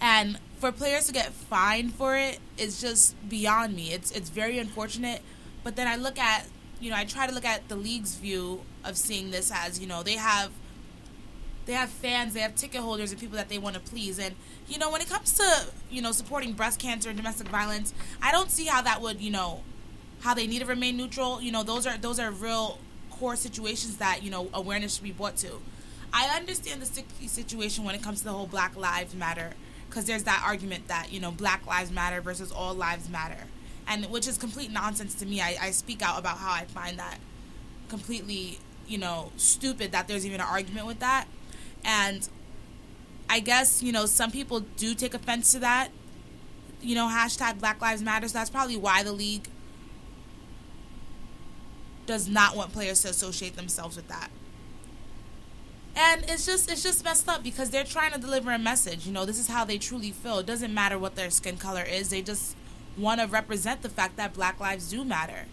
and 0.00 0.38
for 0.58 0.72
players 0.72 1.06
to 1.06 1.12
get 1.12 1.32
fined 1.32 1.94
for 1.94 2.16
it 2.16 2.38
is 2.56 2.80
just 2.80 3.16
beyond 3.28 3.76
me. 3.76 3.92
It's 3.92 4.10
it's 4.10 4.30
very 4.30 4.58
unfortunate. 4.58 5.20
But 5.64 5.76
then 5.76 5.86
I 5.86 5.96
look 5.96 6.18
at 6.18 6.46
you 6.82 6.90
know 6.90 6.96
I 6.96 7.04
try 7.04 7.26
to 7.26 7.32
look 7.32 7.44
at 7.44 7.68
the 7.68 7.76
league's 7.76 8.16
view 8.16 8.60
of 8.84 8.96
seeing 8.96 9.30
this 9.30 9.50
as 9.54 9.80
you 9.80 9.86
know 9.86 10.02
they 10.02 10.16
have 10.16 10.50
they 11.64 11.74
have 11.74 11.90
fans, 11.90 12.34
they 12.34 12.40
have 12.40 12.54
ticket 12.56 12.80
holders, 12.80 13.12
and 13.12 13.20
people 13.20 13.36
that 13.36 13.48
they 13.48 13.58
want 13.58 13.74
to 13.74 13.80
please. 13.80 14.18
And 14.18 14.34
you 14.68 14.78
know, 14.78 14.90
when 14.90 15.00
it 15.00 15.08
comes 15.08 15.32
to 15.34 15.66
you 15.90 16.02
know 16.02 16.12
supporting 16.12 16.52
breast 16.52 16.80
cancer 16.80 17.08
and 17.08 17.16
domestic 17.16 17.48
violence, 17.48 17.94
I 18.20 18.32
don't 18.32 18.50
see 18.50 18.66
how 18.66 18.82
that 18.82 19.00
would 19.00 19.20
you 19.20 19.30
know 19.30 19.62
how 20.20 20.34
they 20.34 20.46
need 20.46 20.60
to 20.60 20.66
remain 20.66 20.96
neutral. 20.96 21.40
You 21.40 21.52
know, 21.52 21.62
those 21.62 21.86
are 21.86 21.96
those 21.96 22.18
are 22.18 22.30
real 22.30 22.78
core 23.10 23.36
situations 23.36 23.98
that 23.98 24.22
you 24.22 24.30
know 24.30 24.48
awareness 24.52 24.94
should 24.94 25.04
be 25.04 25.12
brought 25.12 25.36
to. 25.38 25.60
I 26.12 26.36
understand 26.36 26.82
the 26.82 26.86
sticky 26.86 27.28
situation 27.28 27.84
when 27.84 27.94
it 27.94 28.02
comes 28.02 28.18
to 28.18 28.24
the 28.24 28.32
whole 28.32 28.46
Black 28.46 28.76
Lives 28.76 29.14
Matter 29.14 29.52
because 29.88 30.04
there's 30.04 30.24
that 30.24 30.42
argument 30.44 30.88
that 30.88 31.12
you 31.12 31.20
know 31.20 31.30
Black 31.30 31.66
Lives 31.66 31.90
Matter 31.90 32.20
versus 32.20 32.50
All 32.50 32.74
Lives 32.74 33.08
Matter, 33.08 33.44
and 33.86 34.06
which 34.06 34.26
is 34.28 34.38
complete 34.38 34.70
nonsense 34.70 35.14
to 35.16 35.26
me. 35.26 35.40
I, 35.40 35.56
I 35.60 35.70
speak 35.70 36.02
out 36.02 36.18
about 36.18 36.38
how 36.38 36.52
I 36.52 36.64
find 36.64 36.98
that 36.98 37.18
completely 37.88 38.58
you 38.86 38.98
know 38.98 39.32
stupid 39.36 39.92
that 39.92 40.08
there's 40.08 40.24
even 40.26 40.40
an 40.40 40.46
argument 40.46 40.86
with 40.86 41.00
that, 41.00 41.26
and 41.84 42.28
I 43.28 43.40
guess 43.40 43.82
you 43.82 43.92
know 43.92 44.06
some 44.06 44.30
people 44.30 44.60
do 44.60 44.94
take 44.94 45.14
offense 45.14 45.52
to 45.52 45.58
that. 45.60 45.88
You 46.80 46.96
know, 46.96 47.06
hashtag 47.06 47.60
Black 47.60 47.80
Lives 47.80 48.02
Matter. 48.02 48.26
So 48.26 48.38
that's 48.38 48.50
probably 48.50 48.76
why 48.76 49.04
the 49.04 49.12
league 49.12 49.48
does 52.06 52.28
not 52.28 52.56
want 52.56 52.72
players 52.72 53.02
to 53.02 53.08
associate 53.08 53.56
themselves 53.56 53.96
with 53.96 54.08
that. 54.08 54.30
And 55.94 56.24
it's 56.28 56.46
just 56.46 56.70
it's 56.70 56.82
just 56.82 57.04
messed 57.04 57.28
up 57.28 57.42
because 57.42 57.70
they're 57.70 57.84
trying 57.84 58.12
to 58.12 58.18
deliver 58.18 58.50
a 58.50 58.58
message. 58.58 59.06
You 59.06 59.12
know, 59.12 59.24
this 59.24 59.38
is 59.38 59.48
how 59.48 59.64
they 59.64 59.78
truly 59.78 60.10
feel. 60.10 60.38
It 60.38 60.46
doesn't 60.46 60.72
matter 60.72 60.98
what 60.98 61.16
their 61.16 61.30
skin 61.30 61.58
color 61.58 61.82
is. 61.82 62.08
They 62.08 62.22
just 62.22 62.56
want 62.96 63.20
to 63.20 63.26
represent 63.26 63.82
the 63.82 63.88
fact 63.88 64.16
that 64.16 64.34
black 64.34 64.60
lives 64.60 64.90
do 64.90 65.04
matter. 65.04 65.46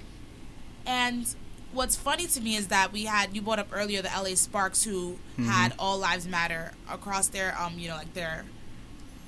And 0.86 1.34
what's 1.72 1.96
funny 1.96 2.26
to 2.28 2.42
me 2.42 2.56
is 2.56 2.68
that 2.68 2.92
we 2.92 3.06
had 3.06 3.36
you 3.36 3.42
brought 3.42 3.60
up 3.60 3.68
earlier 3.72 4.02
the 4.02 4.10
LA 4.10 4.36
Sparks 4.36 4.84
who 4.84 5.14
mm-hmm. 5.14 5.46
had 5.46 5.74
all 5.78 5.98
lives 6.00 6.28
matter 6.28 6.72
across 6.90 7.28
their 7.28 7.56
um 7.60 7.78
you 7.78 7.88
know 7.88 7.96
like 7.96 8.14
their 8.14 8.46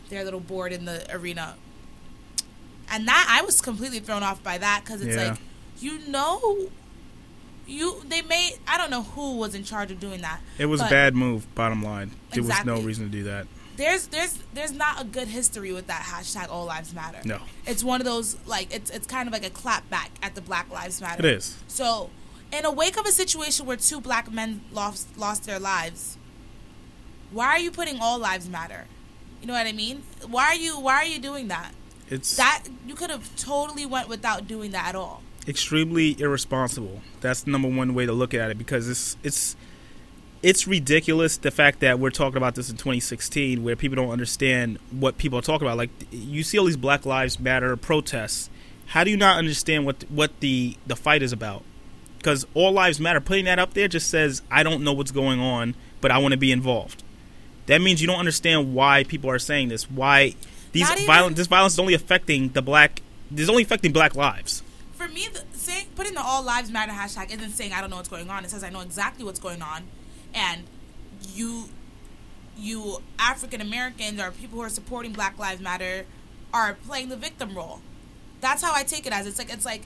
their 0.10 0.24
little 0.24 0.40
board 0.40 0.74
in 0.74 0.86
the 0.86 1.06
arena. 1.16 1.56
And 2.94 3.08
that 3.08 3.28
I 3.30 3.46
was 3.46 3.62
completely 3.62 4.00
thrown 4.00 4.24
off 4.24 4.44
by 4.44 4.58
that 4.58 4.84
cuz 4.86 5.02
it's 5.02 5.16
yeah. 5.16 5.30
like 5.30 5.40
you 5.80 6.00
know 6.08 6.70
you 7.68 8.02
they 8.08 8.22
made 8.22 8.58
I 8.68 8.78
don't 8.78 8.90
know 8.90 9.04
who 9.04 9.38
was 9.38 9.56
in 9.56 9.64
charge 9.64 9.92
of 9.92 10.00
doing 10.00 10.22
that. 10.22 10.42
It 10.58 10.66
was 10.66 10.82
a 10.82 10.90
bad 10.90 11.16
move. 11.16 11.54
Bottom 11.56 11.84
line, 11.84 12.12
there 12.32 12.40
exactly. 12.40 12.72
was 12.72 12.82
no 12.82 12.86
reason 12.86 13.06
to 13.06 13.12
do 13.12 13.24
that. 13.24 13.48
There's 13.78 14.08
there's 14.08 14.38
there's 14.54 14.72
not 14.72 15.02
a 15.02 15.06
good 15.06 15.28
history 15.28 15.72
with 15.72 15.88
that 15.88 16.04
hashtag 16.04 16.50
All 16.50 16.66
Lives 16.66 16.94
Matter. 16.94 17.20
No, 17.26 17.40
it's 17.66 17.84
one 17.84 18.02
of 18.02 18.06
those 18.06 18.38
like 18.46 18.74
it's 18.74 18.90
it's 18.90 19.08
kind 19.08 19.28
of 19.28 19.34
like 19.34 19.46
a 19.46 19.50
clap 19.50 19.90
back 19.90 20.12
at 20.22 20.36
the 20.36 20.42
Black 20.42 20.70
Lives 20.70 21.02
Matter. 21.02 21.26
It 21.26 21.38
is. 21.38 21.58
So, 21.68 22.10
in 22.52 22.66
a 22.66 22.72
wake 22.72 23.00
of 23.00 23.06
a 23.06 23.12
situation 23.12 23.66
where 23.66 23.78
two 23.78 24.02
black 24.02 24.32
men 24.32 24.62
lost 24.72 25.18
lost 25.18 25.46
their 25.46 25.60
lives, 25.60 26.18
why 27.32 27.48
are 27.48 27.60
you 27.60 27.72
putting 27.72 28.00
All 28.00 28.20
Lives 28.20 28.50
Matter? 28.50 28.86
You 29.42 29.48
know 29.48 29.54
what 29.54 29.66
I 29.66 29.72
mean? 29.72 30.04
Why 30.28 30.48
are 30.48 30.56
you 30.56 30.80
why 30.80 30.96
are 30.96 31.06
you 31.06 31.20
doing 31.20 31.48
that? 31.48 31.72
It's 32.10 32.36
that 32.36 32.66
you 32.86 32.94
could 32.94 33.10
have 33.10 33.36
totally 33.38 33.86
went 33.86 34.10
without 34.10 34.48
doing 34.48 34.72
that 34.72 34.90
at 34.90 34.96
all 34.96 35.24
extremely 35.48 36.20
irresponsible. 36.20 37.02
That's 37.22 37.42
the 37.44 37.52
number 37.52 37.68
one 37.68 37.94
way 37.94 38.06
to 38.06 38.14
look 38.14 38.34
at 38.34 38.52
it 38.52 38.58
because 38.58 38.88
it's 38.88 39.18
it's 39.24 39.56
it's 40.44 40.68
ridiculous 40.68 41.38
the 41.38 41.52
fact 41.52 41.82
that 41.82 42.00
we're 42.00 42.10
talking 42.10 42.38
about 42.38 42.56
this 42.56 42.70
in 42.70 42.76
2016 42.78 43.64
where 43.64 43.76
people 43.76 43.96
don't 43.96 44.10
understand 44.10 44.80
what 44.92 45.18
people 45.18 45.38
are 45.38 45.44
talking 45.44 45.68
about. 45.68 45.78
Like 45.78 45.92
you 46.12 46.44
see 46.44 46.58
all 46.58 46.66
these 46.66 46.78
Black 46.78 47.06
Lives 47.06 47.40
Matter 47.40 47.76
protests. 47.78 48.50
How 48.88 49.04
do 49.04 49.12
you 49.12 49.18
not 49.18 49.38
understand 49.38 49.86
what 49.86 50.04
what 50.10 50.40
the 50.40 50.76
the 50.88 50.96
fight 50.96 51.22
is 51.22 51.32
about? 51.32 51.64
Because 52.18 52.46
all 52.54 52.72
lives 52.72 53.00
matter. 53.00 53.20
Putting 53.20 53.46
that 53.46 53.58
up 53.58 53.74
there 53.74 53.88
just 53.88 54.10
says 54.10 54.42
I 54.52 54.64
don't 54.64 54.84
know 54.84 54.94
what's 54.94 55.12
going 55.12 55.40
on, 55.40 55.76
but 56.02 56.12
I 56.12 56.18
want 56.18 56.34
to 56.34 56.38
be 56.38 56.52
involved. 56.52 57.04
that 57.68 57.82
means 57.82 58.02
you 58.02 58.08
don't 58.08 58.20
understand 58.20 58.74
why 58.74 59.04
people 59.04 59.30
are 59.30 59.40
saying 59.40 59.70
this. 59.70 59.90
Why 59.90 60.36
these 60.72 60.90
even- 60.92 61.06
violent 61.06 61.36
this 61.36 61.48
violence 61.48 61.74
is 61.74 61.80
only 61.80 61.94
affecting 61.94 62.50
the 62.50 62.62
black. 62.62 63.02
It's 63.34 63.50
only 63.50 63.64
affecting 63.64 63.92
black 63.94 64.16
lives. 64.16 64.62
For 64.94 65.08
me, 65.08 65.28
the, 65.32 65.44
saying 65.58 65.88
putting 65.96 66.14
the 66.14 66.22
All 66.22 66.44
Lives 66.44 66.70
Matter 66.70 66.92
hashtag 66.92 67.32
isn't 67.34 67.52
saying 67.52 67.74
I 67.74 67.82
don't 67.82 67.90
know 67.90 67.96
what's 67.96 68.10
going 68.10 68.30
on. 68.30 68.44
It 68.44 68.52
says 68.52 68.64
I 68.64 68.70
know 68.70 68.82
exactly 68.82 69.24
what's 69.24 69.40
going 69.40 69.62
on, 69.62 69.84
and 70.34 70.64
you, 71.34 71.66
you 72.58 73.02
African 73.20 73.62
Americans 73.62 74.20
or 74.20 74.32
people 74.32 74.58
who 74.60 74.64
are 74.64 74.70
supporting 74.70 75.14
Black 75.14 75.38
Lives 75.38 75.62
Matter 75.62 76.06
are 76.54 76.74
playing 76.86 77.10
the 77.10 77.18
victim 77.18 77.56
role. 77.56 77.82
That's 78.40 78.64
how 78.64 78.74
I 78.74 78.84
take 78.84 79.06
it 79.06 79.14
as. 79.14 79.28
It's 79.28 79.38
like 79.38 79.54
it's 79.54 79.66
like, 79.66 79.84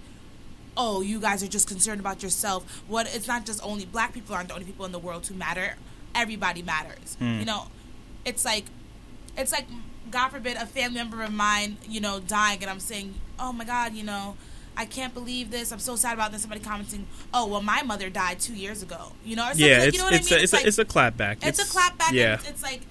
oh, 0.78 1.02
you 1.02 1.20
guys 1.20 1.44
are 1.44 1.48
just 1.48 1.68
concerned 1.68 2.00
about 2.00 2.24
yourself. 2.24 2.84
What? 2.88 3.14
It's 3.14 3.28
not 3.28 3.46
just 3.46 3.64
only 3.64 3.86
black 3.86 4.14
people 4.14 4.34
aren't 4.34 4.48
the 4.48 4.54
only 4.54 4.66
people 4.66 4.86
in 4.86 4.92
the 4.92 5.00
world 5.00 5.28
who 5.28 5.36
matter. 5.36 5.76
Everybody 6.14 6.62
matters. 6.62 7.16
Hmm. 7.16 7.40
You 7.40 7.46
know, 7.46 7.68
it's 8.26 8.44
like 8.44 8.66
it's 9.38 9.52
like 9.52 9.68
god 10.12 10.30
forbid 10.30 10.58
a 10.58 10.66
family 10.66 10.98
member 10.98 11.24
of 11.24 11.32
mine 11.32 11.78
you 11.88 12.00
know 12.00 12.20
dying 12.20 12.62
and 12.62 12.70
i'm 12.70 12.80
saying 12.80 13.14
oh 13.40 13.52
my 13.52 13.64
god 13.64 13.94
you 13.94 14.04
know 14.04 14.36
i 14.78 14.86
can't 14.86 15.14
believe 15.14 15.52
this 15.52 15.72
i'm 15.72 15.80
so 15.80 15.96
sad 15.96 16.14
about 16.14 16.32
this 16.32 16.42
somebody 16.42 16.62
commenting 16.62 17.06
oh 17.34 17.48
well 17.48 17.62
my 17.62 17.82
mother 17.84 18.10
died 18.10 18.40
two 18.40 18.54
years 18.56 18.82
ago 18.84 19.12
you 19.24 19.36
know 19.36 19.44
or 19.44 19.48
something 19.48 19.66
Yeah, 19.68 19.78
like, 19.80 19.88
it's 19.88 19.98
you 19.98 20.00
know 20.00 20.06
what 20.06 20.14
it's 20.14 20.32
i 20.32 20.36
mean 20.36 20.40
a, 20.40 20.44
it's, 20.44 20.54
like, 20.54 20.64
a, 20.64 20.68
it's 20.68 20.78
a 20.80 20.86
clapback. 20.86 21.38
it's, 21.42 21.60
a 21.60 21.78
clapback 21.78 22.12
Yeah, 22.12 22.34
it's, 22.36 22.50
it's 22.50 22.64
like 22.64 22.82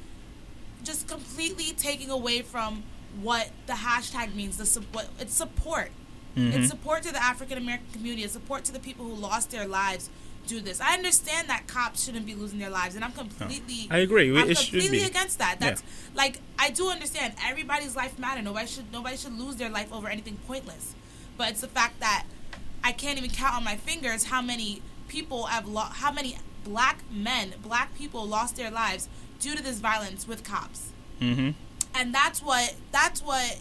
just 0.82 1.08
completely 1.08 1.72
taking 1.76 2.10
away 2.10 2.42
from 2.42 2.82
what 3.20 3.50
the 3.66 3.74
hashtag 3.74 4.34
means 4.34 4.56
the 4.56 4.80
what 4.92 5.08
it's 5.18 5.34
support 5.34 5.90
Mm-hmm. 6.36 6.58
it's 6.62 6.68
support 6.68 7.04
to 7.04 7.12
the 7.12 7.22
african 7.22 7.58
american 7.58 7.86
community 7.92 8.24
it's 8.24 8.32
support 8.32 8.64
to 8.64 8.72
the 8.72 8.80
people 8.80 9.04
who 9.04 9.14
lost 9.14 9.52
their 9.52 9.68
lives 9.68 10.10
do 10.48 10.60
this 10.60 10.80
i 10.80 10.92
understand 10.92 11.48
that 11.48 11.68
cops 11.68 12.02
shouldn't 12.04 12.26
be 12.26 12.34
losing 12.34 12.58
their 12.58 12.70
lives 12.70 12.96
and 12.96 13.04
i'm 13.04 13.12
completely 13.12 13.86
I 13.88 13.98
agree. 13.98 14.36
I'm 14.36 14.50
It 14.50 14.58
should 14.58 14.72
completely 14.72 15.04
against 15.04 15.38
that. 15.38 15.58
Yeah. 15.60 15.68
That's 15.68 15.82
like 16.16 16.40
I 16.58 16.70
do 16.70 16.90
understand 16.90 17.34
everybody's 17.46 17.94
life 17.94 18.18
matter. 18.18 18.42
Nobody 18.42 18.66
should 18.66 18.92
nobody 18.92 19.16
should 19.16 19.38
lose 19.38 19.56
their 19.56 19.68
life 19.70 19.92
over 19.92 20.08
anything 20.08 20.36
pointless. 20.48 20.94
But 21.36 21.50
it's 21.50 21.60
the 21.60 21.68
fact 21.68 22.00
that 22.00 22.24
I 22.82 22.92
can't 22.92 23.18
even 23.18 23.30
count 23.30 23.54
on 23.56 23.64
my 23.64 23.76
fingers 23.76 24.24
how 24.26 24.42
many 24.42 24.82
people 25.08 25.44
have 25.46 25.66
lo- 25.66 25.82
how 25.92 26.12
many 26.12 26.36
black 26.64 27.00
men, 27.10 27.54
black 27.62 27.94
people 27.96 28.26
lost 28.26 28.56
their 28.56 28.70
lives 28.70 29.08
due 29.40 29.54
to 29.56 29.62
this 29.62 29.78
violence 29.80 30.26
with 30.28 30.44
cops. 30.44 30.90
hmm 31.18 31.50
And 31.94 32.14
that's 32.14 32.42
what 32.42 32.74
that's 32.92 33.22
what 33.22 33.60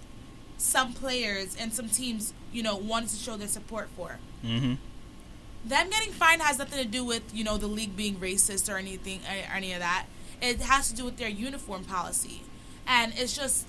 some 0.58 0.94
players 0.94 1.56
and 1.60 1.74
some 1.74 1.90
teams, 1.90 2.34
you 2.52 2.64
know, 2.64 2.76
wanted 2.76 3.10
to 3.10 3.16
show 3.18 3.36
their 3.38 3.48
support 3.48 3.90
for. 3.96 4.20
hmm 4.42 4.76
Them 5.66 5.90
getting 5.90 6.12
fined 6.12 6.42
has 6.42 6.58
nothing 6.58 6.80
to 6.84 6.90
do 6.90 7.04
with 7.04 7.24
you 7.34 7.44
know 7.44 7.58
the 7.58 7.68
league 7.68 7.96
being 7.96 8.16
racist 8.16 8.72
or 8.72 8.78
anything 8.78 9.22
or 9.28 9.56
any 9.56 9.74
of 9.74 9.80
that. 9.80 10.06
It 10.42 10.62
has 10.62 10.90
to 10.90 10.96
do 10.96 11.06
with 11.06 11.18
their 11.18 11.30
uniform 11.30 11.86
policy, 11.86 12.42
and 12.86 13.14
it's 13.16 13.36
just 13.36 13.66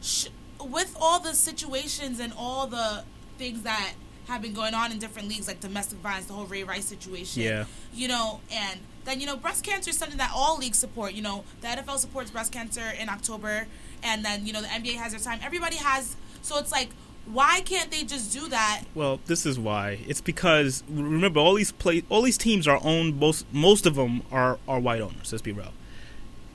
sh- 0.00 0.28
with 0.64 0.96
all 1.00 1.20
the 1.20 1.34
situations 1.34 2.20
and 2.20 2.32
all 2.36 2.66
the 2.66 3.04
things 3.38 3.62
that 3.62 3.94
have 4.26 4.40
been 4.40 4.54
going 4.54 4.74
on 4.74 4.90
in 4.90 4.98
different 4.98 5.28
leagues, 5.28 5.46
like 5.46 5.60
domestic 5.60 5.98
violence, 5.98 6.26
the 6.26 6.32
whole 6.32 6.46
Ray 6.46 6.64
Rice 6.64 6.86
situation. 6.86 7.42
Yeah. 7.42 7.64
You 7.92 8.08
know, 8.08 8.40
and 8.50 8.80
then 9.04 9.20
you 9.20 9.26
know, 9.26 9.36
breast 9.36 9.64
cancer 9.64 9.90
is 9.90 9.98
something 9.98 10.18
that 10.18 10.32
all 10.34 10.58
leagues 10.58 10.78
support. 10.78 11.12
You 11.12 11.22
know, 11.22 11.44
the 11.60 11.68
NFL 11.68 11.98
supports 11.98 12.30
breast 12.30 12.52
cancer 12.52 12.92
in 12.98 13.08
October, 13.08 13.66
and 14.02 14.24
then 14.24 14.46
you 14.46 14.52
know 14.52 14.62
the 14.62 14.68
NBA 14.68 14.94
has 14.94 15.12
their 15.12 15.20
time. 15.20 15.40
Everybody 15.42 15.76
has. 15.76 16.16
So 16.42 16.58
it's 16.58 16.72
like, 16.72 16.90
why 17.26 17.62
can't 17.64 17.90
they 17.90 18.04
just 18.04 18.32
do 18.32 18.48
that? 18.48 18.82
Well, 18.94 19.20
this 19.26 19.46
is 19.46 19.58
why. 19.58 20.00
It's 20.06 20.20
because 20.20 20.82
remember 20.88 21.40
all 21.40 21.54
these 21.54 21.72
play 21.72 22.04
all 22.08 22.22
these 22.22 22.38
teams 22.38 22.66
are 22.66 22.80
owned 22.82 23.18
most 23.18 23.46
most 23.52 23.86
of 23.86 23.94
them 23.94 24.22
are 24.32 24.58
are 24.66 24.80
white 24.80 25.00
owners. 25.00 25.32
Let's 25.32 25.42
be 25.42 25.52
real. 25.52 25.72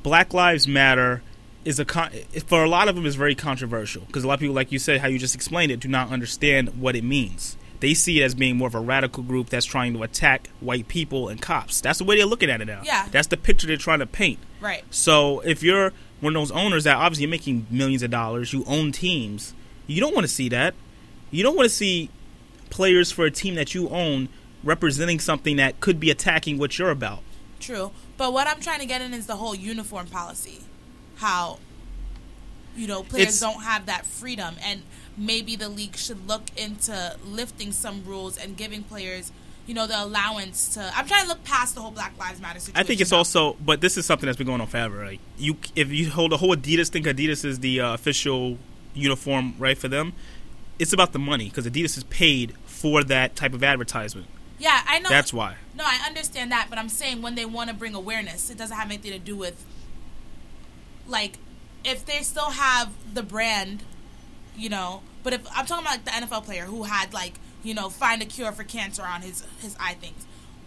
Black 0.01 0.33
Lives 0.33 0.67
Matter 0.67 1.21
is 1.69 1.79
a 1.79 1.85
con- 1.85 2.11
for 2.47 2.63
a 2.63 2.67
lot 2.67 2.87
of 2.87 2.95
them 2.95 3.05
is 3.05 3.15
very 3.15 3.35
controversial 3.35 4.01
because 4.05 4.23
a 4.23 4.27
lot 4.27 4.33
of 4.33 4.39
people, 4.39 4.55
like 4.55 4.71
you 4.71 4.79
said, 4.79 4.99
how 5.01 5.07
you 5.07 5.19
just 5.19 5.35
explained 5.35 5.71
it, 5.71 5.79
do 5.79 5.87
not 5.87 6.09
understand 6.09 6.81
what 6.81 6.95
it 6.95 7.03
means. 7.03 7.57
They 7.79 7.93
see 7.93 8.19
it 8.19 8.23
as 8.23 8.33
being 8.33 8.57
more 8.57 8.67
of 8.67 8.73
a 8.73 8.79
radical 8.79 9.21
group 9.21 9.49
that's 9.49 9.67
trying 9.67 9.93
to 9.93 10.01
attack 10.01 10.49
white 10.61 10.87
people 10.87 11.29
and 11.29 11.39
cops. 11.39 11.79
That's 11.79 11.99
the 11.99 12.05
way 12.05 12.17
they're 12.17 12.25
looking 12.25 12.49
at 12.49 12.59
it 12.59 12.65
now. 12.65 12.81
Yeah. 12.83 13.07
That's 13.11 13.27
the 13.27 13.37
picture 13.37 13.67
they're 13.67 13.77
trying 13.77 13.99
to 13.99 14.07
paint. 14.07 14.39
Right. 14.59 14.83
So 14.89 15.41
if 15.41 15.61
you're 15.61 15.93
one 16.21 16.35
of 16.35 16.41
those 16.41 16.51
owners 16.51 16.85
that 16.85 16.97
obviously 16.97 17.25
you're 17.25 17.29
making 17.29 17.67
millions 17.69 18.01
of 18.01 18.09
dollars, 18.09 18.51
you 18.51 18.63
own 18.65 18.91
teams, 18.91 19.53
you 19.85 20.01
don't 20.01 20.15
want 20.15 20.25
to 20.25 20.33
see 20.33 20.49
that. 20.49 20.73
You 21.29 21.43
don't 21.43 21.55
want 21.55 21.69
to 21.69 21.75
see 21.75 22.09
players 22.71 23.11
for 23.11 23.25
a 23.25 23.31
team 23.31 23.53
that 23.55 23.75
you 23.75 23.89
own 23.89 24.27
representing 24.63 25.19
something 25.19 25.57
that 25.57 25.79
could 25.79 25.99
be 25.99 26.09
attacking 26.09 26.57
what 26.57 26.79
you're 26.79 26.89
about. 26.89 27.19
True. 27.59 27.91
But 28.17 28.33
what 28.33 28.47
I'm 28.47 28.59
trying 28.59 28.79
to 28.79 28.87
get 28.87 29.01
in 29.01 29.13
is 29.13 29.27
the 29.27 29.35
whole 29.35 29.53
uniform 29.53 30.07
policy. 30.07 30.63
How, 31.19 31.59
you 32.75 32.87
know, 32.87 33.03
players 33.03 33.27
It's- 33.35 33.39
don't 33.39 33.63
have 33.63 33.85
that 33.85 34.05
freedom. 34.05 34.55
And 34.63 34.83
maybe 35.17 35.55
the 35.55 35.69
league 35.69 35.95
should 35.95 36.27
look 36.27 36.43
into 36.55 37.15
lifting 37.25 37.71
some 37.71 38.03
rules 38.05 38.37
and 38.37 38.55
giving 38.55 38.83
players, 38.83 39.31
you 39.67 39.73
know, 39.73 39.85
the 39.85 40.01
allowance 40.01 40.69
to. 40.75 40.91
I'm 40.95 41.07
trying 41.07 41.23
to 41.23 41.27
look 41.27 41.43
past 41.43 41.75
the 41.75 41.81
whole 41.81 41.91
Black 41.91 42.17
Lives 42.17 42.39
Matter 42.39 42.59
situation. 42.59 42.79
I 42.79 42.87
think 42.87 43.01
it's 43.01 43.11
now. 43.11 43.17
also, 43.17 43.53
but 43.63 43.81
this 43.81 43.97
is 43.97 44.05
something 44.05 44.25
that's 44.27 44.37
been 44.37 44.47
going 44.47 44.61
on 44.61 44.67
forever. 44.67 45.05
Like 45.05 45.19
you, 45.37 45.57
if 45.75 45.91
you 45.91 46.09
hold 46.09 46.31
the 46.31 46.37
whole 46.37 46.55
Adidas, 46.55 46.87
think 46.89 47.05
Adidas 47.05 47.43
is 47.43 47.59
the 47.59 47.81
uh, 47.81 47.93
official 47.93 48.57
uniform, 48.93 49.55
right 49.59 49.77
for 49.77 49.87
them. 49.87 50.13
It's 50.79 50.93
about 50.93 51.11
the 51.11 51.19
money 51.19 51.45
because 51.49 51.65
Adidas 51.67 51.97
is 51.97 52.05
paid 52.05 52.53
for 52.65 53.03
that 53.03 53.35
type 53.35 53.53
of 53.53 53.63
advertisement. 53.63 54.27
Yeah, 54.57 54.81
I 54.87 54.99
know. 54.99 55.09
That's 55.09 55.31
why. 55.33 55.55
No, 55.75 55.83
I 55.85 55.99
understand 56.07 56.51
that, 56.51 56.67
but 56.69 56.79
I'm 56.79 56.89
saying 56.89 57.21
when 57.21 57.35
they 57.35 57.45
want 57.45 57.69
to 57.69 57.75
bring 57.75 57.93
awareness, 57.95 58.49
it 58.49 58.57
doesn't 58.57 58.75
have 58.75 58.87
anything 58.87 59.11
to 59.11 59.19
do 59.19 59.35
with 59.35 59.65
like 61.09 61.37
if 61.83 62.05
they 62.05 62.21
still 62.21 62.51
have 62.51 62.91
the 63.13 63.23
brand, 63.23 63.83
you 64.55 64.69
know. 64.69 65.01
But 65.23 65.33
if 65.33 65.41
I'm 65.55 65.65
talking 65.65 65.85
about 65.85 66.05
like 66.05 66.05
the 66.05 66.11
NFL 66.11 66.45
player 66.45 66.65
who 66.65 66.83
had 66.83 67.13
like 67.13 67.39
you 67.63 67.73
know 67.73 67.89
find 67.89 68.21
a 68.21 68.25
cure 68.25 68.51
for 68.51 68.63
cancer 68.63 69.03
on 69.03 69.21
his 69.21 69.45
his 69.61 69.75
eye 69.79 69.95
things, 69.95 70.25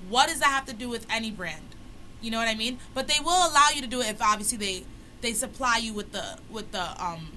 what 0.08 0.28
does 0.28 0.40
that 0.40 0.48
have 0.48 0.66
to 0.66 0.74
do 0.74 0.88
with 0.88 1.06
any 1.10 1.30
brand? 1.30 1.74
You 2.20 2.30
know 2.30 2.38
what 2.38 2.48
I 2.48 2.54
mean? 2.54 2.78
But 2.94 3.08
they 3.08 3.18
will 3.22 3.30
allow 3.30 3.68
you 3.74 3.80
to 3.82 3.88
do 3.88 4.00
it 4.00 4.08
if 4.08 4.22
obviously 4.22 4.58
they 4.58 4.84
they 5.20 5.32
supply 5.32 5.78
you 5.78 5.92
with 5.94 6.12
the 6.12 6.38
with 6.50 6.72
the 6.72 7.02
um 7.02 7.32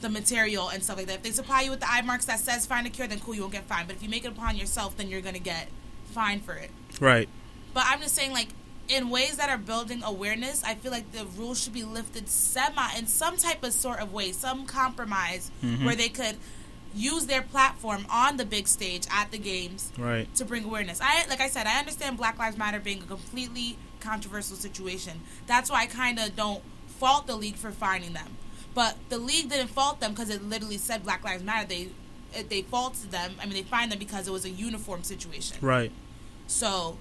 the 0.00 0.08
material 0.08 0.68
and 0.68 0.82
stuff 0.82 0.98
like 0.98 1.06
that. 1.06 1.16
If 1.16 1.22
they 1.22 1.30
supply 1.30 1.62
you 1.62 1.70
with 1.70 1.80
the 1.80 1.90
eye 1.90 2.02
marks 2.02 2.26
that 2.26 2.38
says 2.38 2.66
find 2.66 2.86
a 2.86 2.90
cure, 2.90 3.06
then 3.06 3.20
cool, 3.20 3.34
you 3.34 3.40
won't 3.42 3.52
get 3.52 3.64
fined. 3.64 3.88
But 3.88 3.96
if 3.96 4.02
you 4.02 4.08
make 4.08 4.24
it 4.24 4.28
upon 4.28 4.56
yourself, 4.56 4.96
then 4.96 5.08
you're 5.08 5.20
gonna 5.20 5.38
get 5.38 5.68
fined 6.12 6.44
for 6.44 6.54
it. 6.54 6.70
Right. 7.00 7.28
But 7.74 7.84
I'm 7.86 8.00
just 8.00 8.14
saying, 8.14 8.32
like, 8.32 8.48
in 8.88 9.10
ways 9.10 9.36
that 9.36 9.48
are 9.48 9.58
building 9.58 10.02
awareness, 10.04 10.62
I 10.64 10.74
feel 10.74 10.92
like 10.92 11.12
the 11.12 11.24
rules 11.24 11.62
should 11.62 11.72
be 11.72 11.84
lifted 11.84 12.28
semi 12.28 12.94
in 12.96 13.06
some 13.06 13.36
type 13.36 13.62
of 13.64 13.72
sort 13.72 14.00
of 14.00 14.12
way, 14.12 14.32
some 14.32 14.66
compromise 14.66 15.50
mm-hmm. 15.62 15.84
where 15.84 15.94
they 15.96 16.08
could 16.08 16.36
use 16.94 17.26
their 17.26 17.42
platform 17.42 18.06
on 18.10 18.36
the 18.38 18.44
big 18.44 18.66
stage 18.66 19.06
at 19.12 19.30
the 19.30 19.38
games 19.38 19.92
Right. 19.98 20.32
to 20.36 20.44
bring 20.44 20.64
awareness. 20.64 21.00
I 21.02 21.26
like 21.28 21.40
I 21.40 21.48
said, 21.48 21.66
I 21.66 21.78
understand 21.78 22.16
Black 22.16 22.38
Lives 22.38 22.56
Matter 22.56 22.80
being 22.80 23.02
a 23.02 23.06
completely 23.06 23.76
controversial 24.00 24.56
situation. 24.56 25.20
That's 25.46 25.70
why 25.70 25.82
I 25.82 25.86
kind 25.86 26.18
of 26.18 26.34
don't 26.36 26.62
fault 26.86 27.26
the 27.26 27.36
league 27.36 27.56
for 27.56 27.70
finding 27.70 28.12
them. 28.14 28.36
But 28.74 28.96
the 29.08 29.18
league 29.18 29.50
didn't 29.50 29.68
fault 29.68 30.00
them 30.00 30.12
because 30.12 30.30
it 30.30 30.42
literally 30.42 30.78
said 30.78 31.02
Black 31.02 31.24
Lives 31.24 31.42
Matter. 31.42 31.66
They 31.66 31.88
they 32.48 32.62
faulted 32.62 33.10
them. 33.10 33.32
I 33.40 33.44
mean, 33.46 33.54
they 33.54 33.62
fined 33.62 33.90
them 33.92 33.98
because 33.98 34.28
it 34.28 34.30
was 34.30 34.44
a 34.44 34.50
uniform 34.50 35.02
situation. 35.02 35.56
Right. 35.60 35.92
So 36.46 36.98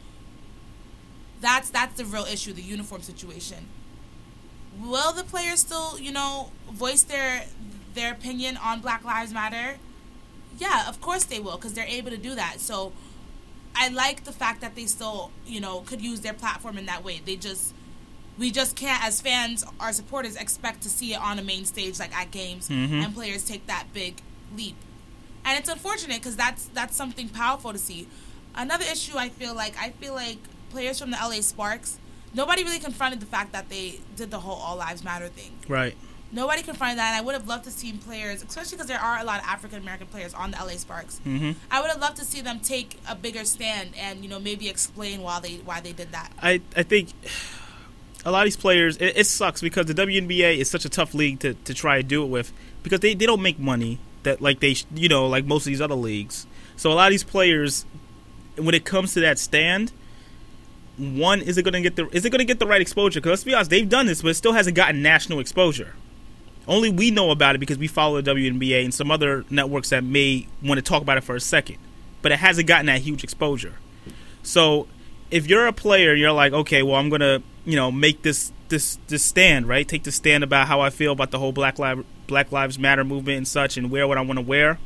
that's 1.41 1.69
that's 1.69 1.97
the 1.97 2.05
real 2.05 2.25
issue, 2.25 2.53
the 2.53 2.61
uniform 2.61 3.01
situation. 3.01 3.67
Will 4.81 5.13
the 5.13 5.23
players 5.23 5.61
still, 5.61 5.99
you 5.99 6.11
know, 6.11 6.51
voice 6.71 7.03
their 7.03 7.45
their 7.93 8.11
opinion 8.11 8.57
on 8.57 8.81
Black 8.81 9.03
Lives 9.03 9.33
Matter? 9.33 9.77
Yeah, 10.57 10.87
of 10.87 11.01
course 11.01 11.25
they 11.25 11.39
will, 11.39 11.57
because 11.57 11.73
they're 11.73 11.85
able 11.85 12.11
to 12.11 12.17
do 12.17 12.35
that. 12.35 12.59
So 12.59 12.93
I 13.75 13.89
like 13.89 14.23
the 14.23 14.31
fact 14.31 14.61
that 14.61 14.75
they 14.75 14.85
still, 14.85 15.31
you 15.45 15.59
know, 15.59 15.81
could 15.81 16.01
use 16.01 16.21
their 16.21 16.33
platform 16.33 16.77
in 16.77 16.85
that 16.85 17.03
way. 17.03 17.21
They 17.25 17.35
just 17.35 17.73
we 18.37 18.51
just 18.51 18.75
can't, 18.75 19.03
as 19.03 19.21
fans 19.21 19.63
our 19.79 19.93
supporters, 19.93 20.35
expect 20.35 20.81
to 20.83 20.89
see 20.89 21.13
it 21.13 21.21
on 21.21 21.39
a 21.39 21.43
main 21.43 21.65
stage 21.65 21.99
like 21.99 22.15
at 22.15 22.31
games, 22.31 22.69
mm-hmm. 22.69 23.01
and 23.01 23.13
players 23.13 23.43
take 23.43 23.67
that 23.67 23.87
big 23.93 24.21
leap. 24.55 24.75
And 25.45 25.59
it's 25.59 25.69
unfortunate 25.69 26.17
because 26.17 26.35
that's 26.35 26.65
that's 26.73 26.95
something 26.95 27.29
powerful 27.29 27.71
to 27.71 27.77
see. 27.77 28.07
Another 28.55 28.85
issue 28.91 29.17
I 29.17 29.29
feel 29.29 29.53
like 29.53 29.77
I 29.79 29.91
feel 29.91 30.13
like 30.13 30.39
players 30.69 30.99
from 30.99 31.11
the 31.11 31.17
LA 31.17 31.41
Sparks, 31.41 31.99
nobody 32.33 32.63
really 32.63 32.79
confronted 32.79 33.19
the 33.19 33.25
fact 33.25 33.51
that 33.53 33.69
they 33.69 33.99
did 34.15 34.31
the 34.31 34.39
whole 34.39 34.55
All 34.55 34.77
Lives 34.77 35.03
Matter 35.03 35.27
thing. 35.27 35.51
Right. 35.67 35.95
Nobody 36.31 36.63
confronted 36.63 36.97
that, 36.97 37.13
and 37.13 37.15
I 37.15 37.21
would 37.21 37.33
have 37.33 37.47
loved 37.47 37.63
to 37.65 37.71
see 37.71 37.93
players, 37.93 38.43
especially 38.43 38.71
because 38.71 38.87
there 38.87 38.99
are 38.99 39.19
a 39.19 39.23
lot 39.23 39.39
of 39.39 39.45
African 39.45 39.79
American 39.79 40.07
players 40.07 40.33
on 40.33 40.51
the 40.51 40.57
LA 40.57 40.71
Sparks. 40.71 41.21
Mm-hmm. 41.25 41.51
I 41.71 41.79
would 41.81 41.89
have 41.89 42.01
loved 42.01 42.17
to 42.17 42.25
see 42.25 42.41
them 42.41 42.59
take 42.59 42.99
a 43.07 43.15
bigger 43.15 43.45
stand 43.45 43.91
and 43.97 44.21
you 44.21 44.29
know 44.29 44.39
maybe 44.39 44.67
explain 44.67 45.21
why 45.21 45.39
they 45.39 45.55
why 45.57 45.81
they 45.81 45.93
did 45.93 46.11
that. 46.11 46.31
I 46.41 46.61
I 46.75 46.83
think 46.83 47.09
a 48.25 48.31
lot 48.31 48.41
of 48.41 48.45
these 48.47 48.57
players 48.57 48.97
it, 48.97 49.17
it 49.17 49.27
sucks 49.27 49.61
because 49.61 49.85
the 49.85 49.93
WNBA 49.93 50.57
is 50.57 50.69
such 50.69 50.83
a 50.83 50.89
tough 50.89 51.13
league 51.13 51.39
to, 51.39 51.53
to 51.53 51.73
try 51.73 51.97
to 51.97 52.03
do 52.03 52.23
it 52.23 52.27
with 52.27 52.51
because 52.83 52.99
they, 52.99 53.13
they 53.13 53.25
don't 53.25 53.41
make 53.41 53.59
money 53.59 53.99
that 54.23 54.41
like 54.41 54.59
they 54.59 54.73
sh- 54.73 54.85
you 54.93 55.07
know 55.07 55.27
like 55.27 55.45
most 55.45 55.61
of 55.61 55.67
these 55.67 55.81
other 55.81 55.95
leagues. 55.95 56.47
So 56.75 56.91
a 56.91 56.95
lot 56.95 57.07
of 57.07 57.11
these 57.11 57.23
players 57.23 57.85
when 58.57 58.75
it 58.75 58.83
comes 58.83 59.13
to 59.13 59.21
that 59.21 59.39
stand 59.39 59.93
one, 60.97 61.41
is 61.41 61.57
it 61.57 61.63
going 61.63 61.73
to 61.73 61.81
get 61.81 61.95
the 61.95 62.07
is 62.15 62.25
it 62.25 62.29
going 62.29 62.39
to 62.39 62.45
get 62.45 62.59
the 62.59 62.67
right 62.67 62.81
exposure? 62.81 63.19
Because 63.19 63.31
let's 63.31 63.43
be 63.43 63.53
honest, 63.53 63.69
they've 63.69 63.87
done 63.87 64.05
this, 64.05 64.21
but 64.21 64.29
it 64.29 64.35
still 64.35 64.53
hasn't 64.53 64.75
gotten 64.75 65.01
national 65.01 65.39
exposure. 65.39 65.95
Only 66.67 66.89
we 66.89 67.11
know 67.11 67.31
about 67.31 67.55
it 67.55 67.59
because 67.59 67.77
we 67.77 67.87
follow 67.87 68.21
the 68.21 68.31
WNBA 68.31 68.83
and 68.83 68.93
some 68.93 69.11
other 69.11 69.45
networks 69.49 69.89
that 69.89 70.03
may 70.03 70.47
want 70.63 70.79
to 70.79 70.81
talk 70.81 71.01
about 71.01 71.17
it 71.17 71.23
for 71.23 71.35
a 71.35 71.39
second, 71.39 71.77
but 72.21 72.31
it 72.31 72.39
hasn't 72.39 72.67
gotten 72.67 72.87
that 72.87 73.01
huge 73.01 73.23
exposure. 73.23 73.75
So, 74.41 74.87
if 75.29 75.47
you're 75.47 75.67
a 75.67 75.73
player, 75.73 76.13
you're 76.13 76.31
like, 76.31 76.53
okay, 76.53 76.81
well, 76.81 76.95
I'm 76.95 77.09
gonna, 77.09 77.43
you 77.65 77.75
know, 77.75 77.91
make 77.91 78.23
this 78.23 78.51
this 78.69 78.97
this 79.07 79.23
stand, 79.23 79.67
right? 79.67 79.87
Take 79.87 80.03
the 80.03 80.11
stand 80.11 80.43
about 80.43 80.67
how 80.67 80.81
I 80.81 80.89
feel 80.89 81.11
about 81.11 81.31
the 81.31 81.39
whole 81.39 81.51
Black 81.51 81.77
Lives 81.77 82.03
Black 82.25 82.51
Lives 82.51 82.79
Matter 82.79 83.03
movement 83.03 83.37
and 83.37 83.47
such, 83.47 83.77
and 83.77 83.91
wear 83.91 84.07
what 84.07 84.17
I 84.17 84.21
want 84.21 84.39
to 84.39 84.45
wear. 84.45 84.79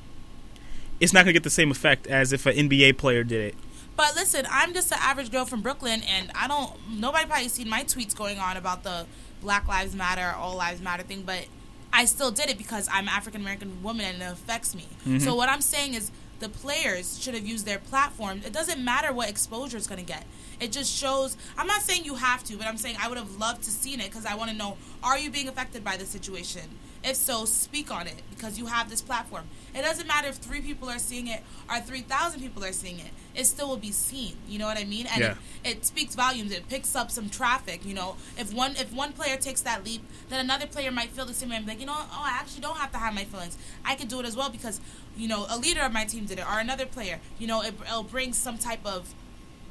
It's 1.00 1.14
not 1.14 1.22
gonna 1.22 1.34
get 1.34 1.44
the 1.44 1.50
same 1.50 1.72
effect 1.72 2.08
as 2.08 2.34
if 2.34 2.46
an 2.46 2.56
NBA 2.56 2.98
player 2.98 3.24
did 3.24 3.54
it. 3.54 3.56
But 4.00 4.16
listen, 4.16 4.48
I'm 4.50 4.74
just 4.74 4.94
an 4.94 4.98
average 5.02 5.30
girl 5.30 5.44
from 5.44 5.60
Brooklyn, 5.60 6.04
and 6.08 6.32
I 6.34 6.48
don't. 6.48 6.72
Nobody 6.90 7.26
probably 7.26 7.50
seen 7.50 7.68
my 7.68 7.84
tweets 7.84 8.16
going 8.16 8.40
on 8.40 8.56
about 8.56 8.84
the 8.84 9.06
Black 9.42 9.68
Lives 9.68 9.94
Matter, 9.94 10.34
All 10.38 10.56
Lives 10.56 10.80
Matter 10.80 11.04
thing, 11.04 11.24
but 11.24 11.48
I 11.92 12.06
still 12.06 12.32
did 12.32 12.50
it 12.50 12.58
because 12.58 12.88
I'm 12.90 13.10
African 13.10 13.42
American 13.42 13.84
woman 13.84 14.06
and 14.06 14.22
it 14.22 14.32
affects 14.32 14.74
me. 14.74 14.88
Mm-hmm. 15.02 15.18
So 15.20 15.36
what 15.36 15.50
I'm 15.50 15.60
saying 15.60 15.96
is 15.96 16.12
the 16.40 16.48
players 16.48 17.22
should 17.22 17.34
have 17.34 17.46
used 17.46 17.66
their 17.66 17.78
platform. 17.78 18.42
It 18.46 18.54
doesn't 18.54 18.82
matter 18.82 19.12
what 19.12 19.30
exposure 19.30 19.76
it's 19.76 19.86
going 19.86 20.00
to 20.00 20.06
get. 20.06 20.24
It 20.62 20.72
just 20.72 20.98
shows. 20.98 21.36
I'm 21.58 21.68
not 21.68 21.82
saying 21.82 22.06
you 22.06 22.16
have 22.16 22.46
to, 22.46 22.56
but 22.56 22.68
I'm 22.68 22.78
saying 22.78 22.96
I 23.02 23.10
would 23.10 23.18
have 23.18 23.36
loved 23.36 23.64
to 23.64 23.70
seen 23.70 24.00
it 24.00 24.06
because 24.06 24.26
I 24.26 24.34
want 24.36 24.50
to 24.50 24.56
know: 24.56 24.78
Are 25.04 25.20
you 25.20 25.30
being 25.30 25.50
affected 25.50 25.84
by 25.84 25.98
the 25.98 26.06
situation? 26.06 26.70
If 27.04 27.16
so, 27.16 27.46
speak 27.46 27.92
on 27.92 28.08
it 28.08 28.22
because 28.30 28.60
you 28.60 28.66
have 28.66 28.90
this 28.90 29.02
platform. 29.02 29.46
It 29.74 29.84
doesn't 29.84 30.08
matter 30.08 30.28
if 30.28 30.36
three 30.36 30.60
people 30.60 30.90
are 30.90 31.00
seeing 31.00 31.28
it 31.28 31.42
or 31.70 31.80
three 31.80 32.02
thousand 32.02 32.42
people 32.42 32.64
are 32.66 32.74
seeing 32.74 33.00
it. 33.00 33.12
It 33.36 33.46
still 33.46 33.70
will 33.70 33.78
be 33.78 33.92
seen. 33.92 34.36
You 34.50 34.60
know 34.60 34.66
what 34.66 34.78
I 34.78 34.84
mean? 34.84 35.08
And 35.08 35.22
Yeah. 35.22 35.36
it, 35.64 35.78
it 35.78 35.86
speaks 35.86 36.16
volumes. 36.16 36.52
It 36.52 36.68
picks 36.68 36.96
up 36.96 37.10
some 37.10 37.30
traffic. 37.30 37.86
You 37.86 37.94
know, 37.94 38.18
if 38.38 38.54
one 38.54 38.72
if 38.76 38.92
one 38.92 39.14
player 39.14 39.38
takes 39.38 39.62
that 39.62 39.86
leap, 39.86 40.02
then 40.28 40.42
another 40.42 40.68
player 40.68 40.92
might 40.92 41.10
feel 41.12 41.26
the 41.26 41.34
same 41.34 41.50
way 41.50 41.56
and 41.56 41.66
be 41.66 41.72
like, 41.72 41.80
you 41.80 41.86
know, 41.86 41.96
oh, 41.96 42.22
I 42.26 42.32
actually 42.32 42.62
don't 42.62 42.78
have 42.78 42.92
to 42.92 42.98
hide 42.98 43.16
my 43.16 43.24
feelings. 43.24 43.58
I 43.86 43.96
could 43.96 44.10
do 44.10 44.20
it 44.20 44.26
as 44.26 44.36
well 44.36 44.50
because, 44.50 44.82
you 45.16 45.28
know, 45.30 45.46
a 45.50 45.58
leader 45.58 45.82
of 45.82 45.94
my 45.94 46.04
team 46.04 46.26
did 46.26 46.40
it 46.40 46.46
or 46.46 46.60
another 46.60 46.86
player. 46.86 47.20
You 47.38 47.48
know, 47.48 47.62
it, 47.62 47.76
it'll 47.86 48.04
bring 48.04 48.34
some 48.34 48.58
type 48.58 48.86
of 48.86 49.14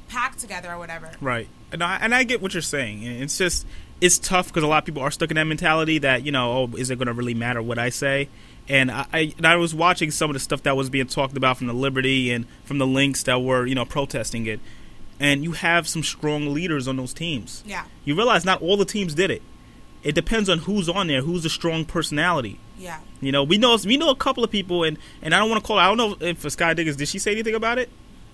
pack 0.07 0.35
together 0.37 0.71
or 0.71 0.79
whatever. 0.79 1.11
Right, 1.21 1.47
and 1.71 1.83
I 1.83 1.97
and 1.97 2.15
I 2.15 2.23
get 2.23 2.41
what 2.41 2.55
you're 2.55 2.61
saying. 2.63 3.03
It's 3.03 3.37
just 3.37 3.67
it's 4.01 4.17
tough 4.17 4.47
because 4.47 4.63
a 4.63 4.67
lot 4.67 4.79
of 4.79 4.85
people 4.85 5.01
are 5.01 5.11
stuck 5.11 5.29
in 5.31 5.35
that 5.35 5.45
mentality 5.45 5.97
that 5.99 6.23
you 6.23 6.31
know, 6.31 6.51
oh, 6.51 6.75
is 6.77 6.89
it 6.89 6.97
going 6.97 7.07
to 7.07 7.13
really 7.13 7.33
matter 7.33 7.61
what 7.61 7.77
I 7.77 7.89
say? 7.89 8.29
And 8.67 8.91
I, 8.91 9.05
I 9.11 9.33
and 9.37 9.47
I 9.47 9.55
was 9.55 9.73
watching 9.73 10.11
some 10.11 10.29
of 10.29 10.33
the 10.35 10.39
stuff 10.39 10.63
that 10.63 10.75
was 10.77 10.89
being 10.89 11.07
talked 11.07 11.35
about 11.35 11.57
from 11.57 11.67
the 11.67 11.73
Liberty 11.73 12.31
and 12.31 12.45
from 12.63 12.77
the 12.77 12.87
Lynx 12.87 13.23
that 13.23 13.41
were 13.41 13.65
you 13.65 13.75
know 13.75 13.85
protesting 13.85 14.45
it, 14.45 14.59
and 15.19 15.43
you 15.43 15.53
have 15.53 15.87
some 15.87 16.03
strong 16.03 16.53
leaders 16.53 16.87
on 16.87 16.97
those 16.97 17.13
teams. 17.13 17.63
Yeah, 17.65 17.85
You 18.05 18.15
realize 18.15 18.45
not 18.45 18.61
all 18.61 18.77
the 18.77 18.85
teams 18.85 19.13
did 19.15 19.31
it. 19.31 19.41
It 20.01 20.15
depends 20.15 20.47
on 20.47 20.59
who's 20.59 20.87
on 20.87 21.07
there, 21.07 21.21
who's 21.21 21.43
a 21.43 21.49
strong 21.49 21.83
personality. 21.83 22.57
yeah. 22.77 22.99
You 23.19 23.33
know, 23.33 23.43
we 23.43 23.57
know 23.57 23.77
we 23.83 23.97
know 23.97 24.09
a 24.11 24.15
couple 24.15 24.43
of 24.45 24.51
people, 24.51 24.83
and 24.83 24.97
and 25.21 25.35
I 25.35 25.39
don't 25.39 25.49
want 25.49 25.61
to 25.61 25.67
call. 25.67 25.77
I 25.77 25.93
don't 25.93 25.97
know 25.97 26.25
if 26.25 26.49
Sky 26.49 26.73
Diggins 26.73 26.95
did 26.95 27.09
she 27.09 27.19
say 27.19 27.31
anything 27.31 27.55
about 27.55 27.79
it? 27.79 27.89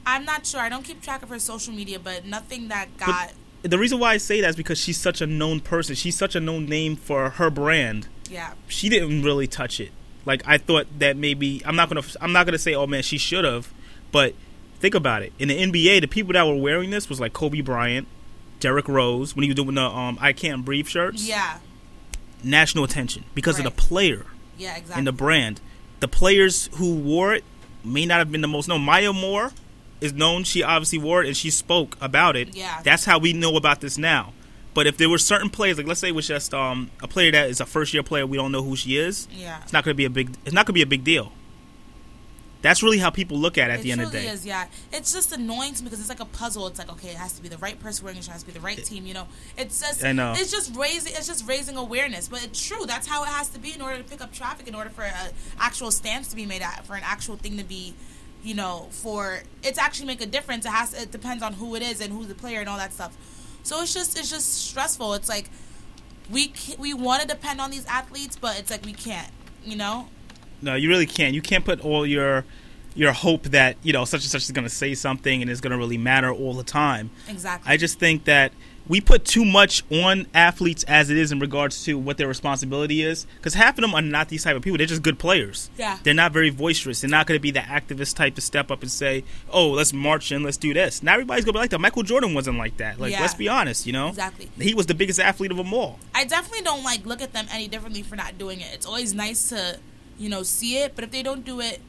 I'm 0.06 0.26
not 0.26 0.46
sure. 0.46 0.60
I 0.60 0.70
don't 0.70 0.84
keep 0.84 1.02
track 1.02 1.24
of 1.24 1.30
her 1.30 1.40
social 1.40 1.74
media, 1.74 1.98
but 1.98 2.26
nothing 2.26 2.68
that 2.68 2.96
got. 2.98 3.32
The 3.68 3.78
reason 3.78 4.00
why 4.00 4.12
I 4.14 4.18
say 4.18 4.42
that 4.42 4.50
is 4.52 4.56
because 4.56 4.78
she's 4.80 4.98
such 4.98 5.22
a 5.22 5.28
known 5.28 5.60
person. 5.60 5.96
She's 5.96 6.16
such 6.16 6.36
a 6.36 6.40
known 6.40 6.66
name 6.66 6.96
for 6.96 7.32
her 7.32 7.50
brand. 7.50 8.08
yeah, 8.30 8.54
She 8.68 8.90
didn't 8.90 9.24
really 9.24 9.48
touch 9.48 9.80
it. 9.80 9.92
Like 10.26 10.42
I 10.48 10.58
thought 10.58 10.88
that 11.00 11.18
maybe 11.18 11.62
I'm 11.66 11.76
not 11.76 11.90
gonna 11.90 12.02
I'm 12.22 12.32
not 12.32 12.46
gonna 12.46 12.58
say 12.58 12.74
oh 12.74 12.88
man 12.88 13.04
she 13.04 13.18
should 13.18 13.46
have, 13.46 13.72
but 14.12 14.34
think 14.80 14.96
about 14.96 15.22
it. 15.22 15.34
In 15.40 15.50
the 15.50 15.58
NBA, 15.62 16.02
the 16.02 16.08
people 16.08 16.34
that 16.34 16.46
were 16.48 16.56
wearing 16.56 16.90
this 16.90 17.08
was 17.10 17.20
like 17.20 17.34
Kobe 17.34 17.62
Bryant, 17.62 18.08
Derrick 18.60 18.88
Rose 18.88 19.36
when 19.36 19.44
he 19.44 19.50
was 19.50 19.56
doing 19.56 19.76
the 19.76 19.84
um 19.84 20.18
I 20.20 20.34
can't 20.34 20.66
breathe 20.66 20.88
shirts. 20.88 21.28
yeah, 21.28 21.60
National 22.44 22.84
attention 22.84 23.24
because 23.36 23.58
Right. 23.60 23.68
of 23.68 23.76
the 23.76 23.82
player 23.82 24.26
yeah. 24.58 24.76
Exactly. 24.78 24.98
and 25.00 25.08
the 25.08 25.12
brand. 25.12 25.62
The 26.00 26.08
players 26.08 26.70
who 26.74 26.96
wore 26.96 27.34
it 27.34 27.44
may 27.84 28.06
not 28.06 28.18
have 28.20 28.32
been 28.32 28.42
the 28.42 28.48
most 28.48 28.68
known. 28.68 28.82
Maya 28.82 29.14
Moore 29.14 29.52
is 30.06 30.14
known. 30.14 30.44
She 30.44 30.64
obviously 30.64 31.00
wore 31.00 31.24
it 31.24 31.28
and 31.28 31.36
she 31.36 31.50
spoke 31.50 31.98
about 32.00 32.36
it. 32.36 32.56
Yeah. 32.56 32.82
That's 32.84 33.06
how 33.06 33.20
we 33.20 33.34
know 33.34 33.56
about 33.58 33.82
this 33.82 33.98
now. 33.98 34.34
But 34.74 34.88
if 34.88 34.98
there 34.98 35.10
were 35.10 35.18
certain 35.18 35.50
players, 35.50 35.78
like 35.78 35.88
let's 35.88 36.02
say 36.02 36.10
it 36.10 36.16
was 36.16 36.28
just 36.28 36.54
um, 36.54 36.92
a 37.02 37.08
player 37.08 37.32
that 37.32 37.50
is 37.50 37.62
a 37.62 37.66
first 37.66 37.94
year 37.94 38.04
player, 38.04 38.28
we 38.28 38.38
don't 38.38 38.52
know 38.52 38.62
who 38.62 38.76
she 38.76 38.98
is. 38.98 39.28
yeah. 39.32 39.62
It's 39.64 39.74
not 39.74 39.86
going 39.86 39.94
to 39.94 39.98
be 39.98 40.06
a 40.06 40.10
big. 40.10 40.36
It's 40.46 40.54
not 40.54 40.66
going 40.66 40.74
to 40.74 40.74
be 40.74 40.82
a 40.82 40.86
big 40.86 41.04
deal. 41.04 41.32
That's 42.62 42.82
really 42.82 42.98
how 42.98 43.12
people 43.12 43.38
look 43.38 43.60
at 43.60 43.70
it 43.70 43.74
at 43.74 43.80
it 43.80 43.84
the 43.84 43.92
end 43.92 44.02
of 44.02 44.12
the 44.12 44.20
day. 44.20 44.28
is, 44.28 44.44
yeah. 44.44 44.66
It's 44.92 45.14
just 45.14 45.32
annoying 45.32 45.76
to 45.76 45.84
me 45.84 45.86
because 45.86 46.00
it's 46.00 46.10
like 46.10 46.20
a 46.20 46.26
puzzle. 46.26 46.66
It's 46.66 46.80
like 46.80 46.92
okay, 46.94 47.10
it 47.10 47.16
has 47.16 47.34
to 47.34 47.44
be 47.44 47.48
the 47.48 47.60
right 47.60 47.80
person 47.80 48.04
wearing 48.04 48.18
it, 48.18 48.28
it 48.28 48.32
has 48.32 48.42
to 48.42 48.48
be 48.48 48.54
the 48.54 48.60
right 48.60 48.84
team. 48.84 49.06
You 49.06 49.14
know, 49.14 49.28
it's 49.56 49.80
just 49.80 50.04
I 50.04 50.14
know. 50.14 50.34
it's 50.36 50.52
just 50.52 50.76
raising 50.76 51.14
it's 51.16 51.28
just 51.28 51.48
raising 51.48 51.78
awareness. 51.78 52.28
But 52.28 52.44
it's 52.44 52.66
true. 52.66 52.86
That's 52.88 53.08
how 53.08 53.24
it 53.24 53.28
has 53.28 53.50
to 53.50 53.60
be 53.60 53.72
in 53.74 53.82
order 53.82 54.00
to 54.00 54.04
pick 54.04 54.20
up 54.20 54.34
traffic. 54.34 54.68
In 54.68 54.76
order 54.76 54.90
for 54.90 55.04
an 55.04 55.14
actual 55.60 55.92
stance 55.92 56.28
to 56.30 56.36
be 56.36 56.46
made 56.46 56.64
at, 56.64 56.86
for 56.88 56.96
an 56.96 57.04
actual 57.06 57.38
thing 57.38 57.58
to 57.60 57.64
be, 57.64 57.94
you 58.46 58.54
know, 58.54 58.88
for 58.92 59.42
it 59.64 59.76
to 59.76 59.82
actually 59.82 60.06
make 60.06 60.22
a 60.22 60.26
difference. 60.28 60.66
It 60.66 60.70
has 60.70 60.94
it 60.94 61.12
depends 61.12 61.44
on 61.44 61.54
who 61.54 61.76
it 61.76 61.82
is 61.82 62.00
and 62.00 62.14
who's 62.14 62.28
the 62.28 62.36
player 62.36 62.60
and 62.60 62.70
all 62.70 62.78
that 62.78 62.94
stuff. 62.94 63.18
So 63.64 63.82
it's 63.82 63.94
just 63.94 64.18
it's 64.18 64.30
just 64.30 64.68
stressful. 64.68 65.16
It's 65.16 65.28
like 65.28 65.50
we 66.30 66.54
we 66.78 66.94
want 66.94 67.24
to 67.24 67.28
depend 67.28 67.60
on 67.60 67.72
these 67.72 67.86
athletes, 67.88 68.38
but 68.38 68.60
it's 68.60 68.70
like 68.70 68.86
we 68.86 68.94
can't. 68.94 69.32
You 69.64 69.76
know. 69.76 70.08
No, 70.62 70.76
you 70.76 70.90
really 70.90 71.08
can't. 71.08 71.34
You 71.34 71.42
can't 71.42 71.66
put 71.66 71.84
all 71.84 72.06
your 72.06 72.46
your 72.94 73.12
hope 73.12 73.44
that 73.44 73.78
you 73.82 73.92
know 73.92 74.06
such 74.06 74.22
and 74.22 74.30
such 74.30 74.44
is 74.44 74.52
going 74.52 74.64
to 74.64 74.74
say 74.74 74.94
something 74.94 75.42
and 75.42 75.50
it's 75.50 75.60
going 75.60 75.72
to 75.72 75.78
really 75.78 75.98
matter 75.98 76.32
all 76.32 76.54
the 76.54 76.64
time. 76.64 77.10
Exactly. 77.28 77.72
I 77.72 77.78
just 77.78 78.00
think 78.00 78.26
that 78.26 78.54
we 78.88 79.02
put 79.02 79.26
too 79.26 79.44
much 79.44 79.84
on 79.92 80.28
athletes 80.34 80.84
as 80.84 81.10
it 81.10 81.18
is 81.18 81.32
in 81.32 81.40
regards 81.40 81.84
to 81.86 81.98
what 81.98 82.18
their 82.18 82.28
responsibility 82.28 83.02
is. 83.02 83.26
Because 83.38 83.56
half 83.56 83.78
of 83.78 83.82
them 83.82 83.96
are 83.96 84.02
not 84.02 84.30
these 84.30 84.44
type 84.44 84.56
of 84.56 84.62
people. 84.62 84.78
They're 84.78 84.86
just 84.86 85.02
good 85.02 85.18
players. 85.18 85.70
Yeah. 85.78 85.98
They're 86.04 86.14
not 86.14 86.32
very 86.34 86.52
boisterous. 86.52 87.02
They're 87.02 87.10
not 87.10 87.26
going 87.26 87.38
to 87.38 87.42
be 87.42 87.50
the 87.52 87.62
activist 87.62 88.16
type 88.16 88.36
to 88.36 88.42
step 88.42 88.70
up 88.70 88.82
and 88.84 88.92
say, 88.92 89.24
"Oh, 89.50 89.72
let's 89.72 89.92
march 89.92 90.32
and 90.32 90.44
let's 90.44 90.58
do 90.58 90.74
this." 90.74 91.02
now 91.02 91.14
everybody's 91.14 91.46
going 91.46 91.54
to 91.54 91.58
be 91.58 91.62
like 91.62 91.72
that. 91.72 91.80
Michael 91.82 92.04
Jordan 92.04 92.34
wasn't 92.34 92.58
like 92.58 92.78
that. 92.78 93.00
Like, 93.00 93.12
Yeah. 93.12 93.22
let's 93.22 93.34
be 93.34 93.50
honest. 93.50 93.88
You 93.88 93.94
know, 93.94 94.10
Exactly. 94.10 94.50
He 94.60 94.74
was 94.76 94.86
the 94.86 94.94
biggest 94.94 95.20
athlete 95.20 95.52
of 95.52 95.58
them 95.58 95.74
all. 95.74 96.00
I 96.14 96.24
definitely 96.26 96.62
don't 96.64 96.84
like 96.84 97.06
look 97.06 97.22
at 97.22 97.34
them 97.34 97.48
any 97.52 97.68
differently 97.68 98.04
for 98.04 98.16
not 98.16 98.38
doing 98.38 98.62
it. 98.62 98.70
It's 98.74 98.86
always 98.86 99.14
nice 99.14 99.50
to, 99.50 99.80
you 100.20 100.30
know, 100.30 100.44
see 100.44 100.78
it, 100.78 100.94
but 100.96 101.04
if 101.04 101.10
they 101.12 101.24
don't 101.24 101.44
do 101.44 101.60
it, 101.60 101.82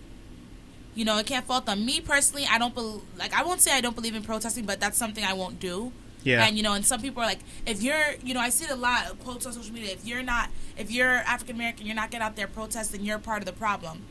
you 0.95 1.05
know, 1.05 1.19
it 1.19 1.27
can't 1.27 1.45
fault 1.47 1.67
them. 1.67 1.85
Me 1.85 2.01
personally, 2.01 2.47
I 2.51 2.57
don't 2.59 2.75
bel 2.75 3.03
like 3.19 3.35
I 3.35 3.43
won't 3.43 3.61
say 3.61 3.73
I 3.73 3.83
don't 3.83 3.95
believe 3.95 4.15
in 4.15 4.23
protesting, 4.23 4.65
but 4.65 4.81
that's 4.81 4.97
something 4.97 5.23
I 5.23 5.35
won't 5.35 5.61
do. 5.61 5.93
Yeah. 6.27 6.45
And 6.45 6.57
you 6.57 6.63
know, 6.65 6.73
and 6.73 6.85
some 6.85 7.01
people 7.01 7.23
are 7.23 7.27
like, 7.27 7.39
if 7.67 7.81
you're, 7.83 8.15
you 8.25 8.35
know, 8.35 8.41
I 8.41 8.49
see 8.49 8.65
it 8.65 8.71
a 8.73 8.77
lot 8.77 9.09
of 9.09 9.23
quotes 9.23 9.47
on 9.47 9.53
social 9.53 9.73
media. 9.73 9.93
If 9.93 10.05
you're 10.05 10.25
not, 10.25 10.51
if 10.77 10.91
you're 10.91 11.09
African 11.09 11.55
American, 11.55 11.87
you're 11.87 11.95
not 11.95 12.11
getting 12.11 12.27
out 12.27 12.35
there 12.35 12.49
protesting. 12.49 13.03
You're 13.05 13.21
part 13.21 13.43
of 13.43 13.47
the 13.47 13.53
problem. 13.53 14.03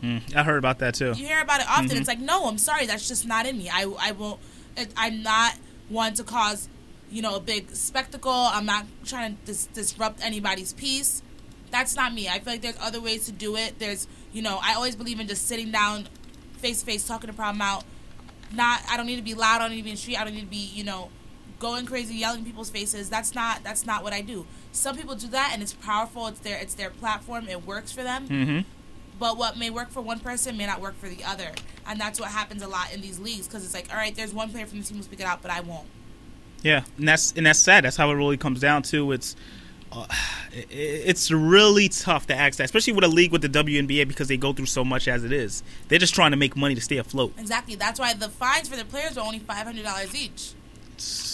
Mm, 0.00 0.36
I 0.36 0.44
heard 0.44 0.58
about 0.58 0.78
that 0.78 0.94
too. 0.94 1.12
You 1.16 1.26
hear 1.26 1.40
about 1.40 1.60
it 1.60 1.66
often. 1.68 1.96
It's 1.96 2.06
like, 2.06 2.20
no, 2.20 2.46
I'm 2.46 2.58
sorry, 2.58 2.86
that's 2.86 3.08
just 3.08 3.26
not 3.26 3.44
in 3.44 3.58
me. 3.58 3.68
I, 3.70 3.92
I 3.98 4.12
won't. 4.12 4.38
It, 4.76 4.92
I'm 4.96 5.22
not 5.22 5.54
one 5.88 6.14
to 6.14 6.22
cause, 6.22 6.68
you 7.10 7.22
know, 7.22 7.34
a 7.34 7.40
big 7.40 7.74
spectacle. 7.74 8.30
I'm 8.30 8.66
not 8.66 8.86
trying 9.04 9.36
to 9.36 9.46
dis- 9.46 9.66
disrupt 9.66 10.24
anybody's 10.24 10.72
peace. 10.72 11.22
That's 11.72 11.96
not 11.96 12.14
me. 12.14 12.28
I 12.28 12.38
feel 12.38 12.52
like 12.52 12.62
there's 12.62 12.78
other 12.80 13.00
ways 13.00 13.26
to 13.26 13.32
do 13.32 13.56
it. 13.56 13.80
There's, 13.80 14.06
you 14.32 14.42
know, 14.42 14.60
I 14.62 14.74
always 14.74 14.94
believe 14.94 15.18
in 15.18 15.26
just 15.26 15.48
sitting 15.48 15.72
down, 15.72 16.06
face 16.58 16.80
to 16.80 16.86
face, 16.86 17.04
talking 17.04 17.26
the 17.26 17.34
problem 17.34 17.62
out. 17.62 17.82
Not, 18.52 18.82
I 18.88 18.96
don't 18.96 19.06
need 19.06 19.16
to 19.16 19.22
be 19.22 19.34
loud. 19.34 19.56
I 19.56 19.64
don't 19.64 19.70
need 19.70 19.78
to 19.78 19.84
be 19.84 19.90
in 19.90 19.96
the 19.96 20.00
street. 20.00 20.20
I 20.20 20.24
don't 20.24 20.34
need 20.34 20.42
to 20.42 20.46
be, 20.46 20.70
you 20.72 20.84
know, 20.84 21.10
going 21.68 21.86
crazy, 21.86 22.14
yelling 22.14 22.40
in 22.40 22.44
people's 22.44 22.70
faces. 22.78 23.08
That's 23.08 23.34
not, 23.34 23.54
that's 23.64 23.84
not 23.86 24.02
what 24.04 24.12
I 24.12 24.20
do. 24.20 24.38
Some 24.72 24.94
people 24.96 25.14
do 25.14 25.28
that, 25.28 25.50
and 25.54 25.62
it's 25.62 25.72
powerful. 25.74 26.26
It's 26.30 26.40
their, 26.40 26.58
it's 26.64 26.74
their 26.74 26.90
platform. 26.90 27.48
It 27.48 27.60
works 27.72 27.90
for 27.92 28.02
them 28.10 28.26
hmm 28.26 28.60
but 29.16 29.38
what 29.38 29.56
may 29.56 29.70
work 29.70 29.90
for 29.92 30.00
one 30.00 30.18
person 30.18 30.56
may 30.56 30.66
not 30.66 30.80
work 30.80 30.96
for 30.98 31.08
the 31.08 31.22
other 31.22 31.50
and 31.86 32.00
that's 32.00 32.18
what 32.18 32.30
happens 32.30 32.60
a 32.64 32.66
lot 32.76 32.92
in 32.92 33.00
these 33.00 33.20
leagues 33.20 33.46
because 33.46 33.64
it's 33.64 33.72
like 33.72 33.86
all 33.92 33.96
right 33.96 34.16
there's 34.16 34.34
one 34.34 34.50
player 34.50 34.66
from 34.66 34.80
the 34.80 34.84
team 34.84 34.96
who 34.96 35.02
speak 35.04 35.20
it 35.20 35.24
out 35.32 35.40
but 35.40 35.52
i 35.52 35.60
won't 35.60 35.86
Yeah, 36.62 36.82
and 36.98 37.06
that's 37.06 37.32
and 37.36 37.46
that's 37.46 37.60
sad. 37.60 37.84
That's 37.84 37.96
how 37.96 38.10
it 38.10 38.14
really 38.14 38.36
comes 38.36 38.58
down 38.58 38.82
to. 38.90 39.12
It's 39.12 39.36
uh, 39.92 40.06
it- 40.52 40.66
it's 41.10 41.30
really 41.30 41.88
tough 41.88 42.26
to 42.26 42.34
ask 42.34 42.58
that, 42.58 42.64
especially 42.64 42.92
with 42.94 43.04
a 43.04 43.08
league 43.20 43.30
with 43.30 43.42
the 43.42 43.48
WNBA 43.48 44.08
because 44.08 44.26
they 44.26 44.36
go 44.36 44.52
through 44.52 44.66
so 44.66 44.82
much 44.84 45.06
as 45.06 45.22
it 45.22 45.32
is. 45.32 45.62
They're 45.86 46.00
just 46.06 46.14
trying 46.14 46.32
to 46.32 46.36
make 46.44 46.56
money 46.56 46.74
to 46.74 46.80
stay 46.80 46.96
afloat. 46.96 47.32
exactly 47.38 47.76
that's 47.76 48.00
why 48.00 48.14
the 48.14 48.28
fines 48.28 48.68
for 48.68 48.76
the 48.76 48.84
players 48.84 49.16
are 49.16 49.24
only 49.24 49.38
$500 49.38 50.14
each 50.16 50.54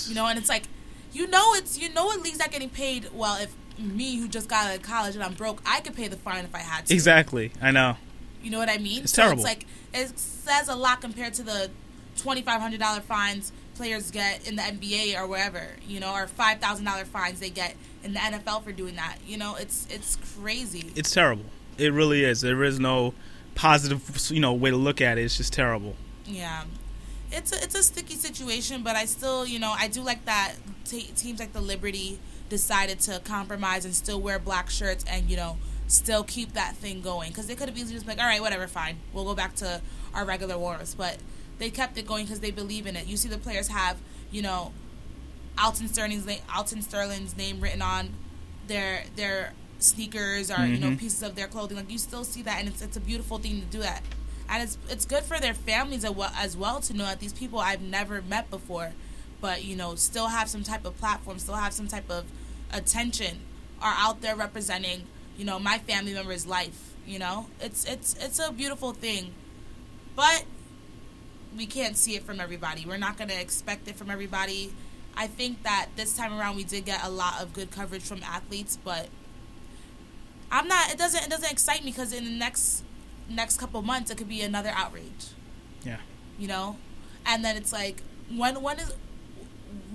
you 0.08 0.14
know 0.14 0.26
and 0.26 0.38
it's 0.38 0.48
like 0.48 0.64
you 1.12 1.26
know 1.26 1.54
it's 1.54 1.78
you 1.78 1.92
know 1.92 2.06
what 2.06 2.20
leagues 2.22 2.38
not 2.38 2.50
getting 2.50 2.70
paid 2.70 3.08
well 3.12 3.40
if 3.40 3.54
me 3.78 4.16
who 4.16 4.28
just 4.28 4.48
got 4.48 4.66
out 4.66 4.76
of 4.76 4.82
college 4.82 5.14
and 5.14 5.24
i'm 5.24 5.34
broke 5.34 5.62
i 5.66 5.80
could 5.80 5.94
pay 5.94 6.08
the 6.08 6.16
fine 6.16 6.44
if 6.44 6.54
i 6.54 6.58
had 6.58 6.86
to 6.86 6.94
Exactly, 6.94 7.52
I 7.60 7.70
know. 7.70 7.96
You 8.42 8.50
know 8.50 8.58
what 8.58 8.70
I 8.70 8.78
mean? 8.78 9.02
It's 9.02 9.12
so 9.12 9.22
terrible. 9.22 9.44
It's 9.44 9.48
like 9.48 9.66
it 9.92 10.18
says 10.18 10.68
a 10.68 10.74
lot 10.74 11.00
compared 11.00 11.34
to 11.34 11.42
the 11.42 11.70
twenty 12.16 12.42
five 12.42 12.60
hundred 12.60 12.80
dollar 12.80 13.00
fines 13.00 13.52
players 13.74 14.10
get 14.10 14.46
in 14.46 14.56
the 14.56 14.62
NBA 14.62 15.18
or 15.18 15.26
wherever, 15.26 15.68
you 15.88 16.00
know, 16.00 16.12
or 16.12 16.26
five 16.26 16.60
thousand 16.60 16.84
dollar 16.84 17.04
fines 17.04 17.40
they 17.40 17.50
get 17.50 17.74
in 18.02 18.12
the 18.12 18.18
NFL 18.18 18.62
for 18.62 18.72
doing 18.72 18.96
that. 18.96 19.16
You 19.26 19.38
know, 19.38 19.56
it's 19.56 19.86
it's 19.90 20.16
crazy. 20.38 20.92
It's 20.96 21.10
terrible. 21.10 21.46
It 21.78 21.92
really 21.92 22.24
is. 22.24 22.40
There 22.42 22.62
is 22.62 22.78
no 22.78 23.14
positive, 23.54 24.30
you 24.30 24.40
know, 24.40 24.52
way 24.52 24.70
to 24.70 24.76
look 24.76 25.00
at 25.00 25.18
it. 25.18 25.22
It's 25.22 25.36
just 25.36 25.52
terrible. 25.52 25.96
Yeah. 26.26 26.64
It's 27.32 27.52
a, 27.52 27.62
it's 27.62 27.74
a 27.74 27.82
sticky 27.82 28.14
situation, 28.14 28.82
but 28.82 28.96
I 28.96 29.04
still, 29.04 29.46
you 29.46 29.58
know, 29.58 29.74
I 29.76 29.88
do 29.88 30.02
like 30.02 30.24
that 30.24 30.54
t- 30.84 31.10
teams 31.16 31.38
like 31.40 31.52
the 31.52 31.60
Liberty 31.60 32.18
decided 32.48 32.98
to 33.00 33.20
compromise 33.20 33.84
and 33.84 33.94
still 33.94 34.20
wear 34.20 34.38
black 34.38 34.68
shirts 34.70 35.04
and 35.08 35.30
you 35.30 35.36
know 35.36 35.56
still 35.86 36.24
keep 36.24 36.52
that 36.54 36.74
thing 36.76 37.00
going 37.00 37.28
because 37.30 37.46
they 37.46 37.54
could 37.54 37.68
have 37.68 37.76
easily 37.78 37.94
just 37.94 38.06
been 38.06 38.16
like, 38.16 38.24
all 38.24 38.28
right, 38.30 38.40
whatever, 38.40 38.66
fine, 38.66 38.96
we'll 39.12 39.24
go 39.24 39.34
back 39.34 39.54
to 39.56 39.80
our 40.14 40.24
regular 40.24 40.58
wars, 40.58 40.94
but 40.94 41.18
they 41.58 41.70
kept 41.70 41.96
it 41.98 42.06
going 42.06 42.24
because 42.24 42.40
they 42.40 42.50
believe 42.50 42.86
in 42.86 42.96
it. 42.96 43.06
You 43.06 43.16
see, 43.16 43.28
the 43.28 43.38
players 43.38 43.68
have, 43.68 43.96
you 44.30 44.40
know, 44.42 44.72
Alton 45.62 45.88
Sterling's 45.88 46.24
name, 46.26 46.40
Alton 46.54 46.80
Sterling's 46.82 47.36
name 47.36 47.60
written 47.60 47.82
on 47.82 48.10
their 48.66 49.04
their 49.16 49.52
sneakers 49.78 50.50
or 50.50 50.64
you 50.66 50.78
know 50.78 50.88
Mhm. 50.90 50.98
pieces 50.98 51.22
of 51.22 51.34
their 51.34 51.48
clothing. 51.48 51.76
Like 51.76 51.90
you 51.90 51.98
still 51.98 52.24
see 52.24 52.42
that, 52.42 52.58
and 52.60 52.68
it's 52.68 52.82
it's 52.82 52.96
a 52.96 53.00
beautiful 53.00 53.38
thing 53.38 53.60
to 53.60 53.66
do 53.66 53.80
that, 53.80 54.02
and 54.50 54.62
it's 54.64 54.76
it's 54.88 55.04
good 55.06 55.22
for 55.22 55.38
their 55.38 55.54
families 55.54 56.04
as 56.04 56.56
well 56.56 56.80
to 56.80 56.92
know 56.92 57.04
that 57.04 57.20
these 57.20 57.32
people 57.32 57.60
I've 57.60 57.80
never 57.80 58.20
met 58.20 58.50
before, 58.50 58.92
but 59.40 59.64
you 59.64 59.76
know 59.76 59.94
still 59.94 60.26
have 60.28 60.48
some 60.48 60.64
type 60.64 60.84
of 60.84 60.98
platform, 60.98 61.38
still 61.38 61.54
have 61.54 61.72
some 61.72 61.86
type 61.86 62.10
of 62.10 62.24
attention, 62.72 63.38
are 63.80 63.94
out 63.96 64.20
there 64.20 64.34
representing 64.34 65.06
you 65.38 65.44
know 65.44 65.58
my 65.58 65.78
family 65.78 66.12
member's 66.12 66.46
life. 66.46 66.94
You 67.06 67.20
know, 67.20 67.46
it's 67.60 67.84
it's 67.84 68.14
it's 68.20 68.38
a 68.38 68.52
beautiful 68.52 68.92
thing, 68.92 69.32
but 70.16 70.44
we 71.56 71.66
can't 71.66 71.96
see 71.96 72.16
it 72.16 72.24
from 72.24 72.40
everybody. 72.40 72.84
We're 72.86 72.98
not 72.98 73.16
going 73.16 73.30
to 73.30 73.40
expect 73.40 73.88
it 73.88 73.96
from 73.96 74.10
everybody. 74.10 74.72
I 75.16 75.26
think 75.26 75.62
that 75.64 75.88
this 75.96 76.16
time 76.16 76.32
around 76.32 76.56
we 76.56 76.64
did 76.64 76.84
get 76.84 77.04
a 77.04 77.10
lot 77.10 77.40
of 77.42 77.52
good 77.52 77.70
coverage 77.70 78.02
from 78.02 78.22
athletes, 78.22 78.78
but 78.82 79.08
I'm 80.50 80.68
not. 80.68 80.90
It 80.90 80.98
doesn't. 80.98 81.24
It 81.24 81.30
doesn't 81.30 81.50
excite 81.50 81.84
me 81.84 81.90
because 81.90 82.12
in 82.12 82.24
the 82.24 82.30
next 82.30 82.84
next 83.30 83.58
couple 83.58 83.80
months 83.82 84.10
it 84.10 84.18
could 84.18 84.28
be 84.28 84.42
another 84.42 84.70
outrage. 84.74 85.28
Yeah. 85.84 85.98
You 86.38 86.48
know, 86.48 86.76
and 87.26 87.44
then 87.44 87.56
it's 87.56 87.72
like 87.72 88.02
when 88.34 88.60
when 88.62 88.78
is 88.78 88.94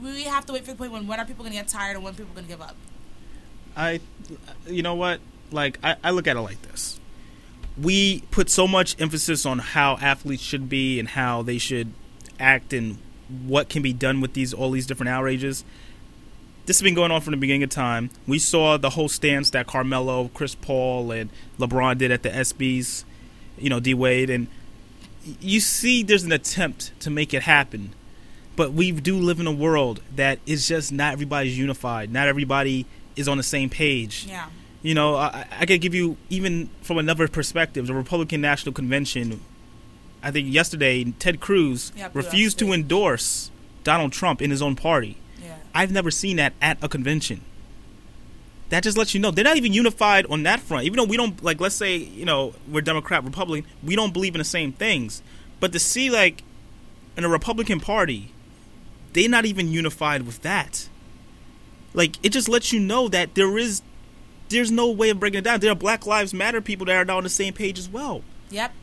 we 0.02 0.24
have 0.24 0.46
to 0.46 0.54
wait 0.54 0.66
for 0.66 0.72
the 0.72 0.78
point 0.78 0.92
when 0.92 1.08
when 1.08 1.20
are 1.20 1.26
people 1.26 1.44
gonna 1.44 1.56
get 1.56 1.68
tired 1.68 1.96
and 1.96 2.04
when 2.04 2.16
people 2.16 2.34
gonna 2.34 2.48
give 2.48 2.62
up? 2.62 2.76
I, 3.78 4.00
you 4.68 4.82
know 4.82 4.96
what? 4.96 5.20
Like 5.52 5.80
I, 5.84 5.98
I 6.04 6.12
look 6.12 6.28
at 6.28 6.38
it 6.38 6.42
like 6.42 6.62
this: 6.62 7.00
we 7.82 8.22
put 8.32 8.50
so 8.50 8.68
much 8.68 9.00
emphasis 9.00 9.46
on 9.46 9.60
how 9.60 9.98
athletes 10.02 10.44
should 10.44 10.70
be 10.70 11.00
and 11.00 11.10
how 11.10 11.42
they 11.42 11.58
should 11.58 11.92
act 12.40 12.74
and 12.74 12.98
what 13.46 13.70
can 13.70 13.82
be 13.82 13.94
done 13.94 14.22
with 14.22 14.34
these 14.34 14.54
all 14.54 14.72
these 14.72 14.86
different 14.86 15.10
outrages. 15.10 15.64
This 16.66 16.80
has 16.80 16.84
been 16.84 16.96
going 16.96 17.12
on 17.12 17.22
from 17.22 17.32
the 17.32 17.38
beginning 17.38 17.64
of 17.64 17.70
time. 17.70 18.10
We 18.26 18.40
saw 18.40 18.78
the 18.78 18.92
whole 18.92 19.08
stance 19.08 19.52
that 19.52 19.68
Carmelo, 19.68 20.32
Chris 20.34 20.56
Paul, 20.56 21.12
and 21.12 21.30
LeBron 21.60 22.00
did 22.00 22.10
at 22.10 22.24
the 22.24 22.30
ESPYS, 22.30 23.04
you 23.58 23.70
know, 23.70 23.80
D 23.80 23.94
Wade, 23.94 24.30
and 24.30 24.48
you 25.40 25.60
see 25.60 26.04
there's 26.04 26.24
an 26.24 26.32
attempt 26.32 26.98
to 27.02 27.10
make 27.10 27.34
it 27.34 27.44
happen. 27.44 27.94
But 28.56 28.72
we 28.72 28.92
do 28.92 29.18
live 29.18 29.40
in 29.40 29.48
a 29.48 29.52
world 29.52 30.02
that 30.16 30.40
is 30.46 30.68
just 30.68 30.92
not 30.92 31.14
everybody's 31.14 31.58
unified. 31.58 32.12
Not 32.12 32.28
everybody 32.28 32.86
is 33.16 33.28
on 33.28 33.38
the 33.38 33.44
same 33.44 33.70
page. 33.70 34.26
Yeah. 34.30 34.48
You 34.82 34.94
know, 34.94 35.16
I, 35.16 35.46
I 35.60 35.66
could 35.66 35.82
give 35.82 35.94
you 35.94 36.16
even 36.30 36.70
from 36.82 36.98
another 36.98 37.28
perspective. 37.28 37.88
The 37.88 37.94
Republican 37.94 38.40
National 38.40 38.72
Convention, 38.72 39.42
I 40.24 40.32
think 40.32 40.54
yesterday, 40.54 41.04
Ted 41.20 41.40
Cruz 41.40 41.92
Yeah, 41.98 42.10
refused 42.14 42.60
to 42.60 42.72
endorse 42.72 43.52
Donald 43.84 44.14
Trump 44.14 44.42
in 44.42 44.52
his 44.52 44.62
own 44.62 44.76
party. 44.76 45.18
Yeah. 45.44 45.56
I've 45.74 45.92
never 45.92 46.12
seen 46.12 46.38
that 46.38 46.54
at 46.62 46.78
a 46.82 46.88
convention. 46.88 47.42
That 48.70 48.84
just 48.84 48.98
lets 48.98 49.14
you 49.14 49.20
know 49.20 49.32
they're 49.32 49.44
not 49.44 49.58
even 49.58 49.74
unified 49.74 50.26
on 50.28 50.44
that 50.44 50.60
front. 50.60 50.86
Even 50.86 50.98
though 50.98 51.04
we 51.06 51.18
don't 51.18 51.42
like, 51.44 51.60
let's 51.62 51.76
say 51.76 51.98
you 51.98 52.26
know 52.26 52.54
we're 52.68 52.82
Democrat, 52.82 53.24
Republican, 53.24 53.70
we 53.84 53.96
don't 53.96 54.14
believe 54.14 54.34
in 54.36 54.40
the 54.40 54.46
same 54.46 54.72
things. 54.74 55.22
But 55.60 55.72
to 55.74 55.80
see 55.80 56.10
like 56.10 56.44
in 57.16 57.24
a 57.24 57.30
Republican 57.30 57.80
Party, 57.80 58.32
they're 59.14 59.30
not 59.30 59.46
even 59.46 59.68
unified 59.70 60.24
with 60.24 60.42
that. 60.42 60.90
Like 61.94 62.18
it 62.26 62.30
just 62.30 62.50
lets 62.50 62.74
you 62.74 62.80
know 62.80 63.08
that 63.08 63.36
there 63.36 63.58
is, 63.58 63.82
there's 64.50 64.72
no 64.72 64.92
way 64.92 65.10
of 65.12 65.20
breaking 65.20 65.40
it 65.40 65.44
down. 65.44 65.60
There 65.60 65.72
are 65.72 65.76
Black 65.76 66.06
Lives 66.06 66.34
Matter 66.34 66.60
people 66.60 66.86
that 66.88 66.96
are 66.96 67.06
not 67.06 67.18
on 67.18 67.24
the 67.24 67.30
same 67.30 67.54
page 67.54 67.80
as 67.80 67.88
well 67.88 68.22
Yep. 68.50 68.74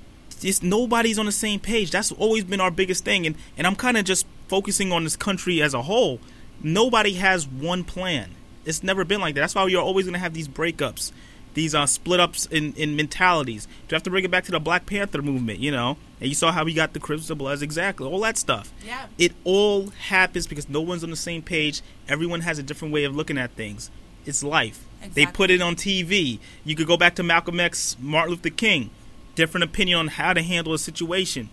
it's 0.42 0.62
nobody's 0.62 1.18
on 1.18 1.26
the 1.26 1.32
same 1.32 1.60
page. 1.60 1.90
That's 1.90 2.12
always 2.12 2.44
been 2.44 2.60
our 2.60 2.70
biggest 2.70 3.04
thing, 3.04 3.26
and 3.26 3.36
and 3.58 3.66
I'm 3.66 3.76
kind 3.76 3.96
of 3.96 4.04
just 4.04 4.26
focusing 4.48 4.92
on 4.92 5.04
this 5.04 5.16
country 5.16 5.60
as 5.60 5.74
a 5.74 5.82
whole. 5.82 6.20
Nobody 6.62 7.14
has 7.14 7.46
one 7.46 7.84
plan. 7.84 8.30
It's 8.64 8.82
never 8.82 9.04
been 9.04 9.20
like 9.20 9.34
that. 9.34 9.40
That's 9.40 9.54
why 9.54 9.66
you're 9.66 9.82
always 9.82 10.06
going 10.06 10.14
to 10.14 10.20
have 10.20 10.34
these 10.34 10.48
breakups, 10.48 11.12
these 11.54 11.74
uh, 11.74 11.86
split 11.86 12.20
ups 12.20 12.46
in, 12.46 12.72
in 12.74 12.96
mentalities. 12.96 13.66
You 13.88 13.94
have 13.94 14.02
to 14.04 14.10
bring 14.10 14.24
it 14.24 14.30
back 14.30 14.44
to 14.44 14.52
the 14.52 14.60
Black 14.60 14.86
Panther 14.86 15.22
movement, 15.22 15.58
you 15.58 15.70
know. 15.70 15.96
And 16.20 16.28
you 16.28 16.34
saw 16.34 16.52
how 16.52 16.64
we 16.64 16.74
got 16.74 16.92
the 16.92 17.00
Crips, 17.00 17.26
the 17.26 17.34
Bloods, 17.34 17.62
exactly, 17.62 18.06
all 18.06 18.20
that 18.20 18.38
stuff. 18.38 18.72
Yeah. 18.86 19.06
It 19.18 19.32
all 19.44 19.88
happens 20.08 20.46
because 20.46 20.68
no 20.68 20.80
one's 20.80 21.02
on 21.02 21.10
the 21.10 21.16
same 21.16 21.42
page. 21.42 21.82
Everyone 22.08 22.42
has 22.42 22.58
a 22.58 22.62
different 22.62 22.94
way 22.94 23.04
of 23.04 23.16
looking 23.16 23.38
at 23.38 23.52
things. 23.52 23.90
It's 24.24 24.44
life. 24.44 24.84
Exactly. 25.00 25.24
They 25.24 25.30
put 25.30 25.50
it 25.50 25.60
on 25.60 25.74
TV. 25.74 26.38
You 26.64 26.76
could 26.76 26.86
go 26.86 26.96
back 26.96 27.16
to 27.16 27.22
Malcolm 27.22 27.58
X, 27.58 27.96
Martin 28.00 28.34
Luther 28.34 28.50
King. 28.50 28.90
Different 29.34 29.64
opinion 29.64 29.98
on 29.98 30.08
how 30.08 30.32
to 30.32 30.42
handle 30.42 30.74
a 30.74 30.78
situation. 30.78 31.48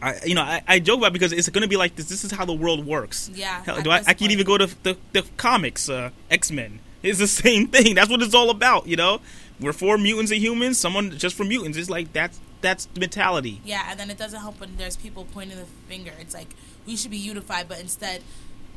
I, 0.00 0.20
you 0.24 0.34
know, 0.34 0.42
I, 0.42 0.62
I 0.66 0.78
joke 0.78 0.98
about 0.98 1.08
it 1.08 1.12
because 1.14 1.32
it's 1.32 1.48
going 1.48 1.62
to 1.62 1.68
be 1.68 1.76
like 1.76 1.96
this. 1.96 2.06
This 2.06 2.24
is 2.24 2.30
how 2.30 2.44
the 2.44 2.52
world 2.52 2.86
works. 2.86 3.30
Yeah, 3.34 3.62
Hell, 3.64 3.82
do 3.82 3.90
I, 3.90 3.96
I 3.96 4.00
can 4.14 4.18
point. 4.18 4.32
even 4.32 4.46
go 4.46 4.58
to 4.58 4.66
the, 4.82 4.96
the 5.12 5.24
comics, 5.36 5.88
uh, 5.88 6.10
X 6.30 6.50
Men. 6.50 6.80
It's 7.02 7.18
the 7.18 7.26
same 7.44 7.68
thing. 7.68 7.94
That's 7.94 8.10
what 8.10 8.22
it's 8.22 8.34
all 8.34 8.50
about. 8.50 8.86
You 8.86 8.96
know, 8.96 9.20
we're 9.60 9.72
for 9.72 9.98
mutants 9.98 10.30
and 10.30 10.40
humans. 10.40 10.78
Someone 10.78 11.16
just 11.18 11.36
for 11.36 11.44
mutants. 11.44 11.76
It's 11.78 11.90
like 11.90 12.12
that's 12.12 12.40
that's 12.60 12.86
the 12.86 13.00
mentality. 13.00 13.60
Yeah, 13.64 13.86
and 13.90 13.98
then 13.98 14.10
it 14.10 14.18
doesn't 14.18 14.40
help 14.40 14.60
when 14.60 14.76
there's 14.76 14.96
people 14.96 15.26
pointing 15.32 15.58
the 15.58 15.66
finger. 15.88 16.12
It's 16.20 16.34
like 16.34 16.48
we 16.86 16.96
should 16.96 17.10
be 17.10 17.16
unified, 17.18 17.68
but 17.68 17.80
instead, 17.80 18.22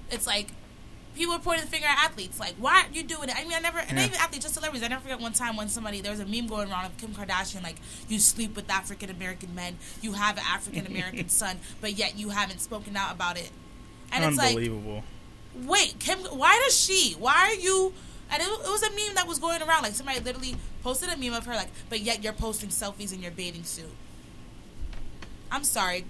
it's 0.09 0.27
like 0.27 0.47
people 1.15 1.33
are 1.35 1.39
pointing 1.39 1.65
the 1.65 1.71
finger 1.71 1.87
at 1.87 1.97
athletes. 2.05 2.39
Like, 2.39 2.55
why 2.55 2.81
aren't 2.81 2.95
you 2.95 3.03
doing 3.03 3.29
it? 3.29 3.35
I 3.37 3.43
mean, 3.43 3.53
I 3.53 3.59
never, 3.59 3.79
and 3.79 3.89
Yeah. 3.89 3.95
not 3.95 4.05
even 4.07 4.19
athletes, 4.19 4.45
just 4.45 4.55
celebrities. 4.55 4.83
I 4.83 4.87
never 4.89 5.01
forget 5.01 5.19
one 5.19 5.33
time 5.33 5.55
when 5.57 5.69
somebody 5.69 6.01
there 6.01 6.11
was 6.11 6.19
a 6.19 6.25
meme 6.25 6.47
going 6.47 6.71
around 6.71 6.85
of 6.85 6.97
Kim 6.97 7.13
Kardashian, 7.13 7.63
like, 7.63 7.77
you 8.07 8.19
sleep 8.19 8.55
with 8.55 8.69
African 8.69 9.09
American 9.09 9.53
men, 9.55 9.77
you 10.01 10.13
have 10.13 10.37
an 10.37 10.43
African 10.47 10.85
American 10.87 11.29
son, 11.41 11.59
but 11.81 11.93
yet 11.97 12.17
you 12.17 12.29
haven't 12.29 12.59
spoken 12.59 12.95
out 12.95 13.11
about 13.13 13.37
it. 13.37 13.49
And 14.11 14.23
it's 14.25 14.37
like, 14.37 14.49
Unbelievable. 14.49 15.03
wait, 15.65 15.95
Kim, 15.99 16.19
why 16.19 16.59
does 16.65 16.79
she? 16.79 17.13
Why 17.19 17.33
are 17.51 17.53
you? 17.53 17.93
And 18.33 18.41
it, 18.41 18.47
it 18.47 18.69
was 18.69 18.83
a 18.83 18.89
meme 18.91 19.15
that 19.15 19.27
was 19.27 19.39
going 19.39 19.61
around. 19.61 19.83
Like 19.83 19.93
somebody 19.93 20.19
literally 20.21 20.55
posted 20.83 21.09
a 21.09 21.17
meme 21.17 21.33
of 21.33 21.45
her, 21.45 21.53
like, 21.53 21.69
but 21.89 21.99
yet 21.99 22.23
you're 22.23 22.31
posting 22.33 22.69
selfies 22.69 23.13
in 23.13 23.21
your 23.21 23.31
bathing 23.31 23.63
suit. 23.63 23.91
I'm 25.51 25.63
sorry, 25.65 26.05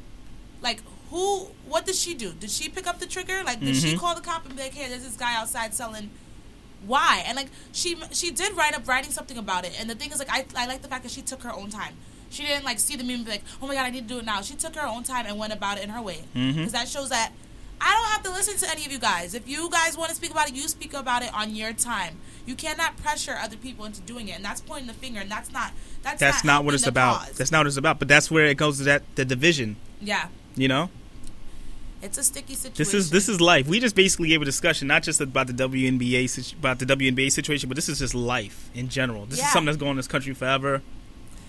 like 0.62 0.82
who? 1.12 1.48
What 1.68 1.86
did 1.86 1.96
she 1.96 2.14
do? 2.16 2.32
Did 2.34 2.50
she 2.50 2.68
pick 2.70 2.88
up 2.88 3.00
the 3.00 3.06
trigger? 3.06 3.44
Like, 3.46 3.60
did 3.60 3.76
she 3.76 3.94
Mhm. 3.94 4.00
call 4.00 4.16
the 4.16 4.22
cop 4.22 4.46
and 4.48 4.56
be 4.56 4.64
like, 4.64 4.74
hey, 4.74 4.90
there's 4.90 5.04
this 5.04 5.16
guy 5.16 5.36
outside 5.36 5.74
selling? 5.76 6.10
Why? 6.86 7.24
And 7.28 7.36
like 7.36 7.50
she 7.72 7.96
she 8.12 8.32
did 8.32 8.56
write 8.58 8.74
up 8.76 8.88
writing 8.88 9.12
something 9.12 9.38
about 9.38 9.66
it. 9.66 9.74
And 9.80 9.88
the 9.90 9.94
thing 9.96 10.12
is, 10.12 10.18
like, 10.20 10.32
I 10.32 10.46
I 10.56 10.66
like 10.66 10.82
the 10.82 10.88
fact 10.88 11.04
that 11.04 11.12
she 11.12 11.22
took 11.22 11.44
her 11.44 11.54
own 11.54 11.70
time. 11.70 11.94
She 12.32 12.44
didn't 12.44 12.64
like 12.66 12.80
see 12.80 12.96
the 12.96 13.04
meme 13.04 13.18
and 13.18 13.26
be 13.26 13.32
like, 13.32 13.44
oh 13.62 13.68
my 13.68 13.76
god, 13.76 13.86
I 13.86 13.90
need 13.92 14.08
to 14.08 14.14
do 14.16 14.20
it 14.20 14.26
now. 14.26 14.42
She 14.42 14.56
took 14.56 14.76
her 14.76 14.88
own 14.88 15.04
time 15.04 15.26
and 15.28 15.38
went 15.38 15.54
about 15.54 15.78
it 15.78 15.84
in 15.84 15.90
her 15.90 16.02
way. 16.02 16.24
Because 16.34 16.72
that 16.72 16.88
shows 16.88 17.10
that 17.10 17.34
I 17.84 17.94
don't 17.94 18.10
have 18.12 18.24
to 18.24 18.32
listen 18.32 18.58
to 18.58 18.70
any 18.72 18.86
of 18.86 18.92
you 18.92 19.00
guys. 19.00 19.34
If 19.34 19.48
you 19.50 19.70
guys 19.70 19.98
want 19.98 20.10
to 20.12 20.16
speak 20.16 20.32
about 20.32 20.48
it, 20.50 20.56
you 20.56 20.68
speak 20.68 20.94
about 20.94 21.24
it 21.24 21.34
on 21.34 21.56
your 21.56 21.74
time. 21.74 22.18
You 22.46 22.56
cannot 22.56 22.96
pressure 22.98 23.36
other 23.42 23.58
people 23.58 23.86
into 23.86 24.02
doing 24.02 24.28
it, 24.28 24.36
and 24.36 24.46
that's 24.46 24.62
pointing 24.62 24.88
the 24.88 24.94
finger, 24.94 25.20
and 25.20 25.30
that's 25.32 25.52
not 25.52 25.72
that's, 26.04 26.20
That's 26.20 26.44
not, 26.44 26.64
what 26.66 26.74
it's 26.74 26.88
about. 26.88 27.20
cause. 27.28 27.38
That's 27.38 27.52
not 27.52 27.60
what 27.60 27.68
it's 27.68 27.78
about. 27.78 28.00
But 28.00 28.08
that's 28.08 28.32
where 28.32 28.46
it 28.46 28.58
goes 28.58 28.78
to 28.80 28.84
that 28.86 29.04
the 29.16 29.24
division. 29.26 29.76
yeah, 30.02 30.30
You 30.56 30.68
know. 30.68 30.90
It's 32.02 32.18
a 32.18 32.24
sticky 32.24 32.56
situation. 32.56 32.78
This 32.78 32.94
is 32.94 33.10
this 33.10 33.30
is 33.30 33.40
life. 33.42 33.68
We 33.68 33.80
just 33.80 33.96
basically 33.96 34.30
gave 34.30 34.42
a 34.42 34.46
discussion, 34.46 34.88
not 34.88 35.04
just 35.04 35.22
about 35.22 35.48
the 35.48 35.54
WNBA 35.54 36.54
about 36.54 36.80
the 36.80 36.86
WNBA 36.86 37.32
situation, 37.32 37.70
but 37.70 37.76
this 37.76 37.90
is 37.90 38.00
just 38.00 38.16
life 38.16 38.70
in 38.74 38.90
general. 38.90 39.26
This 39.26 39.40
Yeah. 39.40 39.46
is 39.48 39.52
something 39.54 39.66
that's 39.68 39.78
going 39.78 39.90
on 39.92 39.94
in 39.94 39.98
this 39.98 40.08
country 40.08 40.34
forever. 40.34 40.82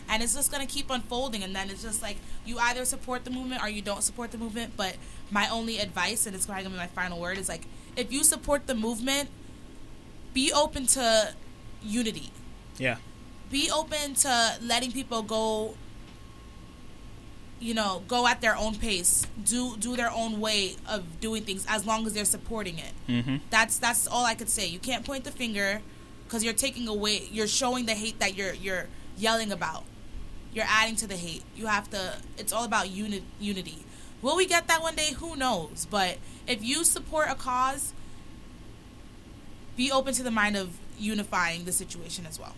and 0.08 0.22
it's 0.22 0.34
just 0.34 0.50
gonna 0.50 0.66
keep 0.66 0.90
unfolding, 0.90 1.42
and 1.42 1.56
then 1.56 1.70
it's 1.70 1.80
just 1.82 2.02
like 2.02 2.18
you 2.44 2.58
either 2.58 2.84
support 2.84 3.24
the 3.24 3.30
movement 3.30 3.62
or 3.62 3.68
you 3.70 3.80
don't 3.80 4.02
support 4.02 4.30
the 4.30 4.36
movement. 4.36 4.76
But 4.76 4.96
my 5.30 5.48
only 5.48 5.78
advice, 5.78 6.26
and 6.26 6.36
it's 6.36 6.44
probably 6.44 6.64
gonna 6.64 6.74
be 6.74 6.80
my 6.80 6.86
final 6.88 7.18
word, 7.18 7.38
is 7.38 7.48
like 7.48 7.62
if 7.96 8.12
you 8.12 8.22
support 8.22 8.66
the 8.66 8.74
movement, 8.74 9.30
be 10.34 10.52
open 10.52 10.86
to 10.88 11.34
unity. 11.82 12.30
Yeah. 12.78 12.96
be 13.50 13.70
open 13.70 14.14
to 14.14 14.56
letting 14.62 14.92
people 14.92 15.22
go 15.22 15.74
you 17.62 17.74
know 17.74 18.02
go 18.08 18.26
at 18.26 18.40
their 18.40 18.56
own 18.56 18.74
pace 18.74 19.26
do 19.44 19.76
do 19.78 19.96
their 19.96 20.10
own 20.10 20.40
way 20.40 20.74
of 20.88 21.20
doing 21.20 21.42
things 21.44 21.64
as 21.68 21.86
long 21.86 22.06
as 22.06 22.12
they're 22.12 22.24
supporting 22.24 22.78
it. 22.78 22.92
Mm-hmm. 23.08 23.36
that's 23.50 23.78
that's 23.78 24.06
all 24.06 24.24
i 24.24 24.34
could 24.34 24.50
say. 24.50 24.66
You 24.66 24.78
can't 24.78 25.04
point 25.04 25.24
the 25.24 25.30
finger 25.30 25.80
because 26.24 26.42
you're 26.44 26.52
taking 26.54 26.88
away 26.88 27.28
you're 27.30 27.46
showing 27.46 27.86
the 27.86 27.94
hate 27.94 28.18
that 28.18 28.36
you're 28.36 28.54
you're 28.54 28.86
yelling 29.16 29.52
about. 29.52 29.84
You're 30.52 30.66
adding 30.68 30.96
to 30.96 31.06
the 31.06 31.16
hate. 31.16 31.44
You 31.56 31.66
have 31.66 31.88
to 31.90 32.16
it's 32.36 32.52
all 32.52 32.64
about 32.64 32.90
uni- 32.90 33.24
unity. 33.40 33.84
Will 34.20 34.36
we 34.36 34.46
get 34.46 34.68
that 34.68 34.82
one 34.82 34.94
day? 34.94 35.14
Who 35.14 35.36
knows? 35.36 35.86
But 35.90 36.18
if 36.46 36.62
you 36.62 36.84
support 36.84 37.28
a 37.30 37.34
cause 37.34 37.92
be 39.76 39.90
open 39.90 40.12
to 40.14 40.22
the 40.22 40.30
mind 40.30 40.56
of 40.56 40.78
unifying 40.98 41.64
the 41.64 41.72
situation 41.72 42.26
as 42.26 42.38
well. 42.38 42.54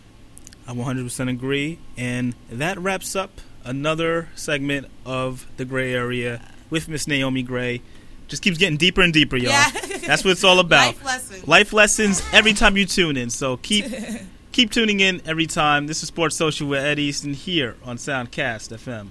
I 0.67 0.73
100% 0.73 1.31
agree. 1.31 1.79
And 1.97 2.35
that 2.51 2.79
wraps 2.79 3.15
up 3.15 3.41
another 3.65 4.29
segment 4.35 4.89
of 5.05 5.47
the 5.57 5.65
gray 5.65 5.93
area. 5.95 6.41
with 6.71 6.89
Miss 6.89 7.07
Naomi 7.07 7.43
Gray. 7.43 7.83
Just 8.27 8.43
keeps 8.43 8.57
getting 8.59 8.77
deeper 8.79 9.03
and 9.03 9.13
deeper, 9.13 9.37
y'all. 9.37 9.51
Yeah. 9.53 9.71
That's 10.07 10.25
what 10.25 10.31
it's 10.33 10.45
all 10.45 10.59
about. 10.67 10.87
Life 10.87 11.05
lessons. 11.05 11.49
Life 11.49 11.73
lessons 11.73 12.23
every 12.33 12.53
time 12.55 12.77
you 12.77 12.87
tune 12.87 13.17
in. 13.17 13.31
So 13.31 13.59
keep 13.59 13.85
keep 14.53 14.71
tuning 14.71 15.01
in 15.01 15.21
every 15.27 15.47
time. 15.47 15.87
This 15.87 16.03
is 16.03 16.09
Sports 16.09 16.35
Social 16.37 16.67
with 16.69 16.83
Ed 16.83 16.99
Easton 16.99 17.35
here 17.35 17.77
on 17.85 17.97
Soundcast 17.97 18.71
FM. 18.75 19.09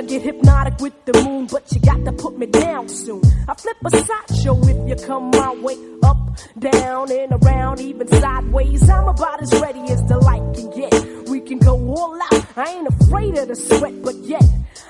I 0.00 0.02
get 0.02 0.22
hypnotic 0.22 0.80
with 0.80 1.04
the 1.04 1.12
moon, 1.24 1.44
but 1.44 1.70
you 1.72 1.80
got 1.82 2.02
to 2.06 2.12
put 2.12 2.38
me 2.38 2.46
down 2.46 2.88
soon. 2.88 3.20
I 3.46 3.52
flip 3.52 3.76
a 3.84 3.90
sideshow 3.90 4.58
if 4.62 4.88
you 4.88 5.06
come 5.06 5.30
my 5.30 5.54
way. 5.56 5.76
Up, 6.02 6.38
down, 6.58 7.12
and 7.12 7.32
around, 7.32 7.80
even 7.82 8.08
sideways. 8.08 8.88
I'm 8.88 9.08
about 9.08 9.42
as 9.42 9.52
ready 9.60 9.82
as 9.92 10.02
the 10.04 10.16
light 10.16 10.54
can 10.54 10.70
get. 10.70 11.28
We 11.28 11.40
can 11.40 11.58
go 11.58 11.74
all 11.74 12.18
out. 12.32 12.46
I 12.56 12.76
ain't 12.76 12.88
afraid 12.88 13.36
of 13.36 13.48
the 13.48 13.54
sweat, 13.54 14.02
but 14.02 14.14
yet. 14.24 14.42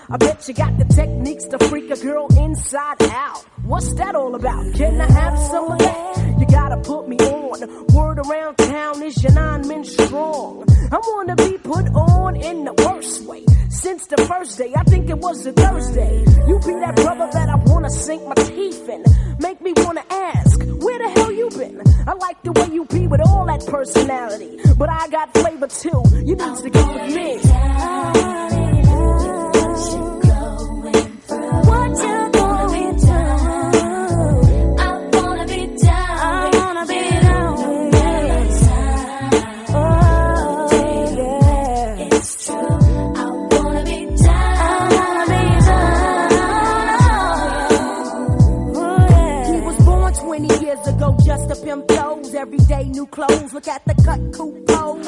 I 0.09 0.17
bet 0.17 0.47
you 0.47 0.55
got 0.55 0.79
the 0.79 0.85
techniques 0.85 1.45
to 1.47 1.59
freak 1.59 1.91
a 1.91 1.97
girl 1.97 2.29
inside 2.39 3.03
out. 3.03 3.45
What's 3.65 3.93
that 3.95 4.15
all 4.15 4.37
about? 4.37 4.75
Can 4.75 5.01
I 5.01 5.11
have 5.11 5.37
some 5.41 5.73
of 5.73 5.79
that? 5.81 6.37
You 6.39 6.47
gotta 6.47 6.77
put 6.77 7.09
me 7.09 7.17
on. 7.17 7.87
Word 7.95 8.21
around 8.21 8.59
town 8.59 9.03
is 9.03 9.21
your 9.25 9.33
nine 9.33 9.67
men 9.67 9.85
strong. 9.85 10.65
I 10.93 10.99
wanna 10.99 11.35
be 11.35 11.40
first 14.27 14.59
day, 14.59 14.73
I 14.77 14.83
think 14.85 15.09
it 15.11 15.19
was 15.19 15.47
a 15.47 15.53
Thursday. 15.53 16.25
You 16.47 16.59
be 16.61 16.75
that 16.81 16.97
brother 16.97 17.29
that 17.33 17.49
I 17.49 17.57
wanna 17.67 17.91
sink 17.91 18.27
my 18.27 18.35
teeth 18.35 18.89
in. 18.89 19.05
Make 19.39 19.61
me 19.61 19.73
wanna 19.77 20.05
ask, 20.11 20.61
where 20.81 20.99
the 20.99 21.11
hell 21.11 21.33
you 21.33 21.49
been? 21.51 21.83
I 22.07 22.15
like 22.15 22.43
the 22.43 22.53
way 22.53 22.69
you 22.73 22.85
be 22.87 23.07
with 23.07 23.21
all 23.21 23.47
that 23.47 23.65
personality. 23.67 24.59
But 24.77 24.89
I 24.89 25.09
got 25.09 25.33
flavor 25.35 25.69
too. 25.69 26.03
You 26.25 26.37
need 26.37 26.57
to 26.57 26.71
get 26.71 26.89
with 26.95 27.15
me. 27.15 27.40
Clothes. 53.11 53.53
Look 53.53 53.69
at 53.69 53.85
the 53.85 53.95
cut 54.05 54.21
coupons. 54.33 55.07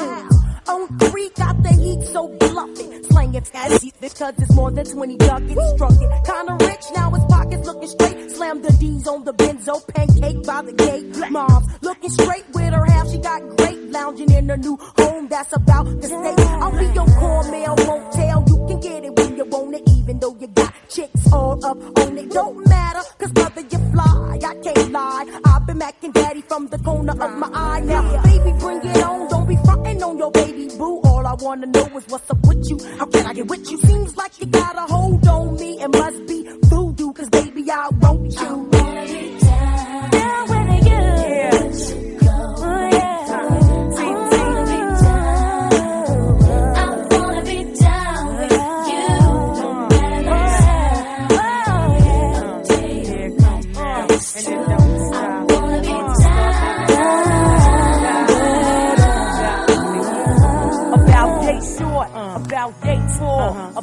On 0.65 0.81
oh, 0.81 0.87
three, 1.09 1.29
got 1.35 1.61
the 1.61 1.73
heat 1.73 2.01
so 2.07 2.27
bluffy. 2.39 3.03
Slanging 3.03 3.43
fast 3.43 3.85
because 3.99 4.33
it's 4.37 4.53
more 4.53 4.71
than 4.71 4.85
20 4.85 5.17
ducats. 5.17 5.69
Struck 5.75 5.91
it. 5.91 6.25
Kinda 6.25 6.57
rich, 6.65 6.85
now 6.95 7.11
his 7.11 7.25
pockets 7.25 7.67
looking 7.67 7.89
straight. 7.89 8.31
Slam 8.31 8.61
the 8.61 8.71
D's 8.73 9.07
on 9.07 9.23
the 9.25 9.33
benzo, 9.33 9.85
pancake 9.89 10.43
by 10.43 10.61
the 10.61 10.71
gate. 10.71 11.31
Mom's 11.31 11.67
looking 11.81 12.09
straight 12.09 12.45
with 12.53 12.73
her 12.73 12.85
half, 12.85 13.09
she 13.09 13.17
got 13.17 13.41
great. 13.57 13.79
Lounging 13.91 14.31
in 14.31 14.49
her 14.49 14.57
new 14.57 14.77
home, 14.97 15.27
that's 15.27 15.53
about 15.53 15.85
to 15.85 16.07
stay. 16.07 16.43
I'll 16.63 16.71
be 16.71 16.85
your 16.85 17.07
Cornell 17.19 17.75
tell. 18.13 18.45
You 18.47 18.65
can 18.67 18.79
get 18.79 19.03
it 19.03 19.15
when 19.17 19.35
you 19.35 19.45
want 19.45 19.75
it, 19.75 19.89
even 19.89 20.19
though 20.19 20.35
you 20.39 20.47
got 20.47 20.73
chicks 20.87 21.33
all 21.33 21.63
up 21.65 21.77
on 21.99 22.17
it. 22.17 22.29
Don't 22.31 22.65
matter, 22.67 23.01
cause 23.19 23.32
you 23.61 23.79
fly. 23.91 24.39
I 24.43 24.55
can't 24.63 24.91
lie. 24.91 25.39
I've 25.45 25.65
been 25.65 25.79
macking 25.79 26.13
daddy 26.13 26.41
from 26.41 26.67
the 26.67 26.77
corner 26.79 27.13
of 27.13 27.37
my 27.37 27.49
eye. 27.53 27.81
Now, 27.81 28.21
baby, 28.23 28.51
bring 28.59 28.77
it 28.83 29.03
on. 29.03 29.27
Don't 29.29 29.47
be 29.47 29.55
frontin' 29.57 30.03
on 30.03 30.17
your 30.17 30.31
baby 30.31 30.69
boo. 30.77 31.01
All 31.01 31.25
I 31.25 31.33
wanna 31.33 31.67
know 31.67 31.97
is 31.97 32.05
what's 32.07 32.29
up 32.29 32.45
with 32.47 32.69
you. 32.69 32.77
How 32.97 33.05
can 33.05 33.25
I 33.25 33.33
get 33.33 33.47
with 33.47 33.69
you? 33.69 33.77
Seems 33.81 34.15
like 34.17 34.39
you 34.39 34.47
got 34.47 34.75
a 34.75 34.81
hold 34.93 35.27
on 35.27 35.55
me. 35.55 35.81
It 35.81 35.89
must 35.89 36.25
be 36.27 36.47
voodoo, 36.63 37.13
cause 37.13 37.29
baby, 37.29 37.69
I 37.71 37.89
want 37.89 38.33
you. 38.33 38.72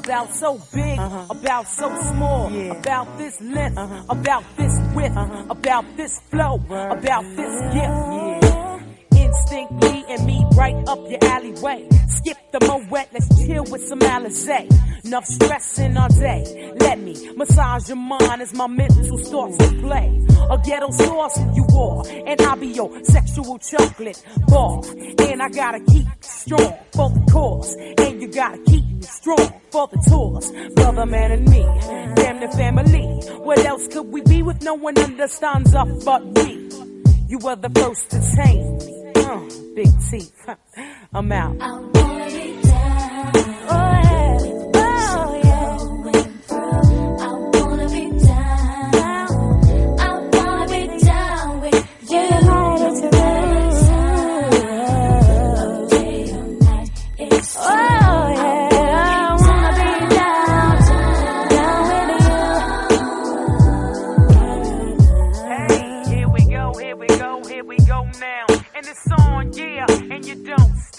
About 0.04 0.34
so 0.34 0.58
big, 0.72 0.98
uh-huh. 0.98 1.26
about 1.30 1.68
so 1.68 1.88
small, 2.10 2.46
about 2.70 3.18
this 3.18 3.40
length, 3.40 3.76
uh-huh. 3.76 4.04
about 4.08 4.44
this 4.56 4.74
width, 4.94 5.16
uh-huh. 5.16 5.44
about 5.50 5.84
this 5.96 6.20
flow, 6.30 6.54
about 6.90 7.24
this 7.36 7.54
gift. 7.74 8.46
Instinct 9.14 9.72
me 9.72 10.04
and 10.08 10.26
me 10.26 10.44
right 10.54 10.76
up 10.88 10.98
your 11.08 11.22
alleyway. 11.24 11.86
Skip 12.08 12.38
the 12.52 12.60
moet, 12.66 13.06
let's 13.12 13.28
chill 13.38 13.64
with 13.64 13.86
some 13.86 14.00
Alizé. 14.00 14.60
Enough 15.04 15.26
stressing 15.26 15.96
all 15.96 16.08
day. 16.08 16.72
Let 16.80 16.98
me 16.98 17.14
massage 17.36 17.88
your 17.88 17.96
mind 17.96 18.42
as 18.42 18.54
my 18.54 18.66
mental 18.66 19.18
starts 19.18 19.56
to 19.58 19.68
play. 19.80 20.26
A 20.50 20.58
ghetto 20.64 20.90
sauce 20.90 21.36
who 21.36 21.54
you 21.54 21.66
are, 21.78 22.06
and 22.26 22.40
I'll 22.42 22.56
be 22.56 22.68
your 22.68 23.04
sexual 23.04 23.58
chocolate 23.58 24.22
bar. 24.48 24.82
And 25.18 25.42
I 25.42 25.48
gotta 25.50 25.80
keep 25.80 26.06
strong 26.20 26.74
for 26.92 27.10
the 27.10 27.30
cause, 27.30 27.74
and 27.98 28.22
you 28.22 28.28
gotta 28.28 28.58
keep 28.64 28.89
strong 29.02 29.60
for 29.70 29.88
the 29.88 29.96
tours. 30.08 30.50
Brother, 30.74 31.06
man, 31.06 31.32
and 31.32 31.48
me, 31.48 31.62
damn 32.14 32.40
the 32.40 32.48
family. 32.56 33.02
What 33.38 33.58
else 33.60 33.88
could 33.88 34.06
we 34.06 34.20
be 34.22 34.42
with 34.42 34.62
no 34.62 34.74
one 34.74 34.98
understands 34.98 35.74
us 35.74 36.04
but 36.04 36.24
we? 36.24 36.68
You 37.28 37.38
were 37.38 37.56
the 37.56 37.70
first 37.70 38.10
to 38.10 38.20
tame 38.36 38.78
me. 38.78 39.12
Uh, 39.16 39.40
big 39.74 39.90
teeth. 40.10 40.48
I'm 41.12 41.32
out. 41.32 41.90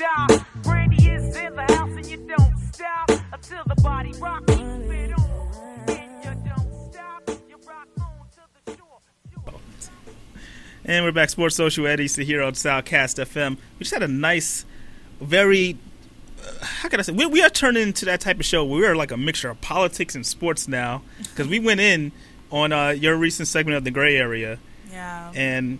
Stop. 0.01 0.45
Brandy 0.63 0.95
is 1.11 1.35
in 1.37 1.55
the 1.55 1.61
house 1.61 1.91
and 1.91 2.05
you 2.07 2.17
don't 2.17 2.57
stop 2.73 3.11
until 3.31 3.63
the 3.67 3.75
body 3.83 4.11
rock 4.13 4.47
keeps 4.47 4.59
it 4.59 5.13
on. 5.13 5.83
And 5.89 6.23
you 6.23 6.49
don't 6.49 6.91
stop, 6.91 7.29
you 7.47 7.55
rock 7.67 7.87
on 7.99 8.27
to 8.33 8.41
the 8.65 8.77
shore. 8.77 9.59
And 10.85 11.05
we're 11.05 11.11
back, 11.11 11.29
Sports 11.29 11.55
Social 11.55 11.85
Eddie 11.85 12.07
to 12.09 12.25
here 12.25 12.41
on 12.41 12.53
Soundcast 12.53 13.23
FM. 13.23 13.57
We 13.77 13.83
just 13.83 13.93
had 13.93 14.01
a 14.01 14.07
nice, 14.07 14.65
very, 15.19 15.77
uh, 16.43 16.65
how 16.65 16.89
can 16.89 16.99
I 16.99 17.03
say, 17.03 17.11
we, 17.11 17.27
we 17.27 17.43
are 17.43 17.49
turning 17.51 17.83
into 17.83 18.05
that 18.05 18.21
type 18.21 18.39
of 18.39 18.45
show 18.45 18.65
we 18.65 18.83
are 18.87 18.95
like 18.95 19.11
a 19.11 19.17
mixture 19.17 19.51
of 19.51 19.61
politics 19.61 20.15
and 20.15 20.25
sports 20.25 20.67
now. 20.67 21.03
Because 21.19 21.47
we 21.47 21.59
went 21.59 21.79
in 21.79 22.11
on 22.51 22.71
uh, 22.71 22.89
your 22.89 23.15
recent 23.17 23.47
segment 23.47 23.77
of 23.77 23.83
the 23.83 23.91
gray 23.91 24.17
area, 24.17 24.57
Yeah. 24.91 25.31
and 25.35 25.77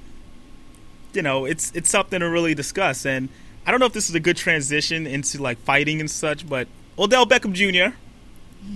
you 1.12 1.24
know 1.24 1.44
it's 1.46 1.72
it's 1.76 1.90
something 1.90 2.20
to 2.20 2.30
really 2.30 2.54
discuss. 2.54 3.04
And 3.06 3.28
I 3.66 3.72
don't 3.72 3.80
know 3.80 3.86
if 3.86 3.94
this 3.94 4.10
is 4.10 4.16
a 4.16 4.20
good 4.20 4.38
transition 4.38 5.06
into 5.06 5.42
like 5.42 5.60
fighting 5.60 6.00
and 6.00 6.10
such, 6.10 6.48
but 6.48 6.68
Odell 6.98 7.26
Beckham 7.26 7.54
Jr. 7.54 7.96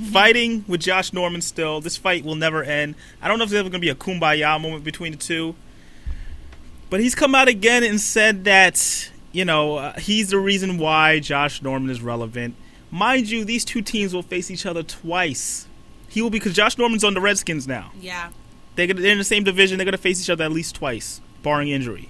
fighting 0.11 0.65
with 0.67 0.81
Josh 0.81 1.13
Norman 1.13 1.41
still. 1.41 1.81
This 1.81 1.97
fight 1.97 2.23
will 2.23 2.35
never 2.35 2.63
end. 2.63 2.95
I 3.21 3.27
don't 3.27 3.37
know 3.37 3.43
if 3.43 3.49
there's 3.49 3.59
ever 3.59 3.69
going 3.69 3.81
to 3.81 3.85
be 3.85 3.89
a 3.89 3.95
kumbaya 3.95 4.59
moment 4.59 4.83
between 4.83 5.11
the 5.11 5.17
two. 5.17 5.55
But 6.89 6.99
he's 6.99 7.15
come 7.15 7.33
out 7.35 7.47
again 7.47 7.83
and 7.83 7.99
said 7.99 8.45
that 8.45 9.11
you 9.31 9.43
know 9.43 9.77
uh, 9.77 9.99
he's 9.99 10.29
the 10.29 10.39
reason 10.39 10.77
why 10.77 11.19
Josh 11.19 11.61
Norman 11.61 11.89
is 11.89 12.01
relevant. 12.01 12.55
Mind 12.91 13.29
you, 13.29 13.43
these 13.43 13.65
two 13.65 13.81
teams 13.81 14.13
will 14.13 14.21
face 14.21 14.49
each 14.51 14.65
other 14.65 14.83
twice. 14.83 15.67
He 16.07 16.21
will 16.21 16.29
be 16.29 16.39
because 16.39 16.53
Josh 16.53 16.77
Norman's 16.77 17.03
on 17.03 17.13
the 17.13 17.19
Redskins 17.19 17.67
now. 17.67 17.91
Yeah. 17.99 18.29
They're, 18.75 18.87
they're 18.87 19.11
in 19.11 19.17
the 19.17 19.23
same 19.23 19.43
division. 19.43 19.77
They're 19.77 19.85
going 19.85 19.93
to 19.93 19.97
face 19.97 20.21
each 20.21 20.29
other 20.29 20.45
at 20.45 20.51
least 20.51 20.75
twice, 20.75 21.19
barring 21.43 21.69
injury. 21.69 22.09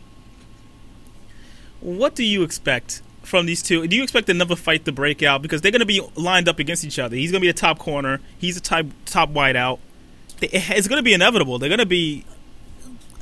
What 1.85 2.15
do 2.15 2.23
you 2.23 2.43
expect 2.43 3.01
from 3.23 3.45
these 3.45 3.61
two? 3.61 3.87
Do 3.87 3.95
you 3.95 4.03
expect 4.03 4.27
another 4.29 4.55
fight 4.55 4.85
to 4.85 4.91
break 4.91 5.21
out? 5.23 5.41
Because 5.41 5.61
they're 5.61 5.71
going 5.71 5.79
to 5.81 5.85
be 5.85 6.01
lined 6.15 6.47
up 6.49 6.57
against 6.59 6.83
each 6.83 6.97
other. 6.99 7.15
He's 7.15 7.31
going 7.31 7.41
to 7.41 7.45
be 7.45 7.49
a 7.49 7.53
top 7.53 7.77
corner. 7.79 8.19
He's 8.37 8.57
a 8.57 8.61
top 8.61 8.85
top 9.05 9.29
wideout. 9.31 9.79
It's 10.41 10.87
going 10.87 10.99
to 10.99 11.03
be 11.03 11.13
inevitable. 11.13 11.59
They're 11.59 11.69
going 11.69 11.79
to 11.79 11.85
be. 11.85 12.25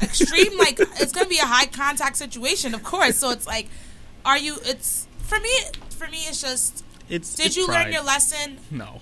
extreme 0.01 0.57
like 0.57 0.79
it's 0.99 1.11
gonna 1.13 1.29
be 1.29 1.37
a 1.37 1.45
high 1.45 1.67
contact 1.67 2.17
situation 2.17 2.73
of 2.73 2.83
course 2.83 3.15
so 3.17 3.29
it's 3.29 3.47
like 3.47 3.67
are 4.25 4.37
you 4.37 4.57
it's 4.65 5.07
for 5.19 5.39
me 5.39 5.49
for 5.91 6.07
me 6.09 6.17
it's 6.27 6.41
just 6.41 6.83
It's. 7.09 7.35
did 7.35 7.45
it's 7.45 7.55
you 7.55 7.67
learn 7.67 7.91
your 7.93 8.03
lesson 8.03 8.57
No. 8.71 8.99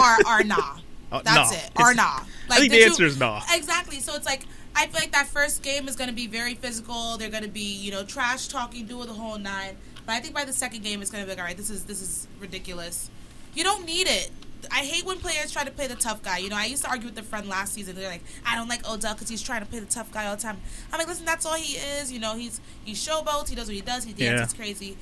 or 0.00 0.16
or 0.26 0.44
nah 0.44 0.56
Uh, 1.12 1.20
that's 1.22 1.50
nah. 1.52 1.56
it 1.58 1.70
or 1.76 1.90
It's- 1.90 1.96
nah 1.96 2.54
I 2.54 2.60
think 2.60 2.70
the 2.72 2.78
you- 2.78 2.84
answer 2.84 3.04
is 3.04 3.18
nah. 3.18 3.42
exactly 3.50 4.00
so 4.00 4.14
it's 4.14 4.24
like 4.26 4.46
I 4.78 4.86
feel 4.86 5.00
like 5.00 5.12
that 5.12 5.26
first 5.26 5.62
game 5.62 5.88
is 5.88 5.96
going 5.96 6.08
to 6.08 6.14
be 6.14 6.28
very 6.28 6.54
physical. 6.54 7.16
They're 7.18 7.30
going 7.30 7.42
to 7.42 7.48
be, 7.48 7.60
you 7.74 7.90
know, 7.90 8.04
trash 8.04 8.46
talking, 8.46 8.86
doing 8.86 9.08
the 9.08 9.12
whole 9.12 9.36
nine. 9.36 9.76
But 10.06 10.12
I 10.12 10.20
think 10.20 10.34
by 10.34 10.44
the 10.44 10.52
second 10.52 10.84
game, 10.84 11.02
it's 11.02 11.10
going 11.10 11.22
to 11.22 11.26
be 11.26 11.32
like, 11.32 11.40
all 11.40 11.44
right, 11.46 11.56
this 11.56 11.68
is 11.68 11.84
this 11.84 12.00
is 12.00 12.28
ridiculous. 12.40 13.10
You 13.54 13.64
don't 13.64 13.84
need 13.84 14.06
it. 14.06 14.30
I 14.70 14.80
hate 14.80 15.04
when 15.04 15.18
players 15.18 15.50
try 15.52 15.64
to 15.64 15.70
play 15.70 15.86
the 15.88 15.94
tough 15.96 16.22
guy. 16.22 16.38
You 16.38 16.48
know, 16.48 16.56
I 16.56 16.66
used 16.66 16.84
to 16.84 16.90
argue 16.90 17.08
with 17.08 17.18
a 17.18 17.22
friend 17.22 17.48
last 17.48 17.74
season. 17.74 17.96
They're 17.96 18.08
like, 18.08 18.22
I 18.46 18.54
don't 18.56 18.68
like 18.68 18.88
Odell 18.88 19.14
because 19.14 19.28
he's 19.28 19.42
trying 19.42 19.60
to 19.60 19.66
play 19.66 19.80
the 19.80 19.86
tough 19.86 20.12
guy 20.12 20.26
all 20.26 20.36
the 20.36 20.42
time. 20.42 20.58
I'm 20.92 20.98
like, 20.98 21.08
listen, 21.08 21.24
that's 21.24 21.44
all 21.44 21.54
he 21.54 21.76
is. 21.76 22.12
You 22.12 22.20
know, 22.20 22.36
he's 22.36 22.60
he 22.84 22.92
showboats. 22.92 23.48
He 23.48 23.56
does 23.56 23.66
what 23.66 23.74
he 23.74 23.80
does. 23.80 24.04
He 24.04 24.12
dances 24.12 24.52
Yeah. 24.54 24.56
crazy. 24.56 24.96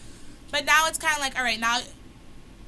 But 0.51 0.65
now 0.65 0.87
it's 0.89 0.99
kind 0.99 1.15
of 1.15 1.21
like, 1.21 1.37
all 1.37 1.45
right, 1.45 1.61
now 1.61 1.81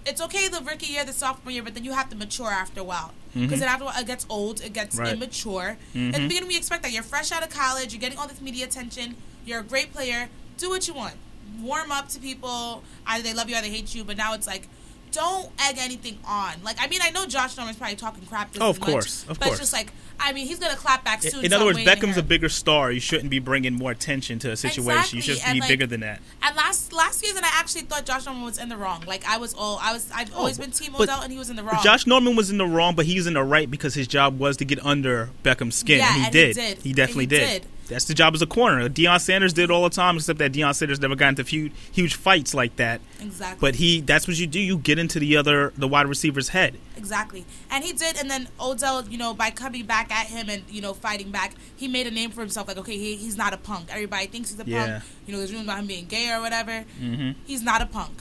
it's 0.07 0.21
okay 0.21 0.49
the 0.49 0.61
rookie 0.61 0.87
year, 0.93 1.05
the 1.05 1.13
sophomore 1.13 1.53
year, 1.53 1.63
but 1.63 1.75
then 1.75 1.85
you 1.85 1.93
have 1.93 2.09
to 2.11 2.17
mature 2.17 2.49
after 2.49 2.81
a 2.81 2.85
while. 2.85 3.13
Because 3.35 3.61
then 3.61 3.69
after 3.69 3.85
a 3.85 3.87
while, 3.87 4.01
it 4.01 4.07
gets 4.07 4.27
old, 4.29 4.61
it 4.63 4.73
gets 4.73 4.97
Mm-hmm. 4.97 5.23
Immature. 5.23 5.77
At 5.95 6.13
the 6.15 6.29
beginning, 6.29 6.49
we 6.49 6.57
expect 6.57 6.83
that 6.83 6.93
you're 6.93 7.03
fresh 7.03 7.31
out 7.31 7.43
of 7.43 7.51
college, 7.51 7.93
you're 7.93 8.01
getting 8.01 8.19
all 8.19 8.27
this 8.27 8.41
media 8.41 8.65
attention, 8.65 9.17
you're 9.45 9.61
a 9.61 9.63
great 9.65 9.93
player, 9.93 10.29
do 10.57 10.71
what 10.71 10.89
you 10.89 10.95
want. 10.95 11.15
Warm 11.61 11.93
up 11.93 12.09
to 12.11 12.19
people, 12.21 12.83
either 13.07 13.23
they 13.23 13.35
love 13.35 13.49
you 13.49 13.57
or 13.57 13.61
they 13.63 13.71
hate 13.71 13.95
you, 13.95 14.03
but 14.05 14.17
now 14.17 14.35
it's 14.35 14.47
like, 14.47 14.69
don't 15.13 15.51
egg 15.61 15.77
anything 15.79 16.19
on. 16.27 16.55
Like, 16.63 16.77
I 16.81 16.87
mean, 16.89 17.01
I 17.03 17.11
know 17.11 17.27
Josh 17.27 17.57
Norman's 17.57 17.77
probably 17.79 17.97
talking 17.97 18.25
crap 18.27 18.53
this 18.53 18.63
Oh, 18.63 18.71
of 18.71 18.81
much, 18.81 18.89
course, 18.89 19.23
of 19.29 19.39
but 19.39 19.47
course. 19.47 19.51
it's 19.53 19.61
just 19.61 19.73
like, 19.73 19.93
I 20.21 20.33
mean, 20.33 20.47
he's 20.47 20.59
going 20.59 20.73
to 20.73 20.79
clap 20.79 21.05
back 21.05 21.23
soon. 21.23 21.45
In 21.45 21.53
other 21.53 21.65
words, 21.65 21.79
Beckham's 21.79 22.17
a 22.17 22.23
bigger 22.23 22.49
star. 22.49 22.91
You 22.91 22.99
shouldn't 23.01 23.31
be 23.31 23.39
bringing 23.39 23.75
more 23.75 23.93
attention 23.93 24.39
to 24.41 24.51
a 24.51 24.57
situation. 24.57 25.17
You 25.17 25.23
should 25.23 25.35
Exactly, 25.37 25.55
be 25.55 25.61
like, 25.61 25.69
bigger 25.69 25.87
than 25.87 26.01
that. 26.01 26.21
And 26.43 26.57
last 26.57 26.93
last 26.93 27.21
season, 27.21 27.45
I 27.45 27.51
actually 27.55 27.83
thought 27.83 28.05
Josh 28.05 28.27
Norman 28.27 28.43
was 28.45 28.59
in 28.59 28.69
the 28.69 28.77
wrong. 28.77 29.05
Like 29.07 29.25
I 29.29 29.39
was 29.39 29.55
all 29.55 29.79
I 29.81 29.93
was. 29.93 30.11
I've 30.13 30.33
oh, 30.35 30.39
always 30.39 30.59
been 30.59 30.73
Team 30.73 30.93
Oh, 30.97 31.03
Odell, 31.05 31.21
and 31.23 31.33
he 31.33 31.39
was 31.39 31.51
in 31.51 31.57
the 31.57 31.63
wrong. 31.63 31.79
Josh 31.85 32.07
Norman 32.07 32.35
was 32.35 32.51
in 32.51 32.59
the 32.59 32.67
wrong, 32.67 32.97
but 32.97 33.07
he 33.07 33.15
was 33.15 33.27
in 33.29 33.35
the 33.35 33.45
right 33.45 33.71
because 33.71 33.95
his 33.95 34.09
job 34.09 34.39
was 34.41 34.57
to 34.57 34.65
get 34.65 34.85
under 34.85 35.31
Beckham's 35.45 35.77
skin. 35.77 35.99
Yeah, 35.99 36.07
and 36.09 36.17
he 36.17 36.25
and 36.27 36.35
he 36.35 36.41
did. 36.41 36.55
did. 36.57 36.79
He 36.79 36.93
definitely 36.93 37.25
he 37.25 37.27
did. 37.29 37.63
did. 37.63 37.67
That's 37.89 38.05
the 38.05 38.15
job 38.15 38.35
as 38.35 38.43
a 38.43 38.47
corner. 38.47 38.89
Deion 38.89 39.21
Sanders 39.21 39.53
did 39.53 39.71
all 39.71 39.83
the 39.85 39.91
time, 39.91 40.17
except 40.17 40.39
that 40.41 40.53
Deion 40.53 40.75
Sanders 40.75 41.01
never 41.01 41.17
got 41.17 41.31
into 41.31 41.45
few, 41.45 41.71
huge 41.93 42.15
fights 42.15 42.53
like 42.55 42.77
that. 42.77 43.01
exactly. 43.21 43.59
But 43.61 43.77
he 43.77 44.01
that's 44.01 44.29
what 44.29 44.39
you 44.39 44.47
do. 44.47 44.61
You 44.61 44.77
get 44.79 44.99
into 44.99 45.19
the 45.19 45.37
other 45.37 45.73
the 45.77 45.89
wide 45.89 46.07
receiver's 46.07 46.51
head. 46.51 46.77
Exactly. 46.97 47.45
And 47.71 47.83
he 47.85 47.93
did, 47.93 48.19
and 48.19 48.31
then 48.31 48.49
Odell, 48.61 49.07
you 49.09 49.17
know, 49.19 49.33
by 49.35 49.51
coming 49.51 49.87
back 49.87 50.11
at 50.13 50.27
him 50.27 50.49
and, 50.51 50.65
you 50.69 50.81
know, 50.83 50.93
fighting 50.95 51.31
back, 51.31 51.55
he 51.77 51.89
made 51.89 52.07
a 52.07 52.11
name 52.11 52.31
for 52.31 52.41
himself. 52.41 52.69
Like, 52.69 52.77
okay, 52.79 52.99
he, 52.99 53.17
he's 53.17 53.37
not 53.37 53.53
a 53.53 53.57
punk. 53.57 53.89
Everybody 53.91 54.27
thinks 54.27 54.51
he's 54.51 54.61
a 54.61 54.65
Yeah. 54.67 54.87
punk. 54.99 55.05
You 55.27 55.33
know, 55.33 55.39
there's 55.39 55.53
rumors 55.53 55.67
about 55.67 55.79
him 55.79 55.87
being 55.87 56.07
gay 56.07 56.31
or 56.33 56.41
whatever. 56.41 56.85
Mm-hmm. 57.01 57.31
He's 57.47 57.63
not 57.63 57.81
a 57.83 57.87
punk. 57.87 58.13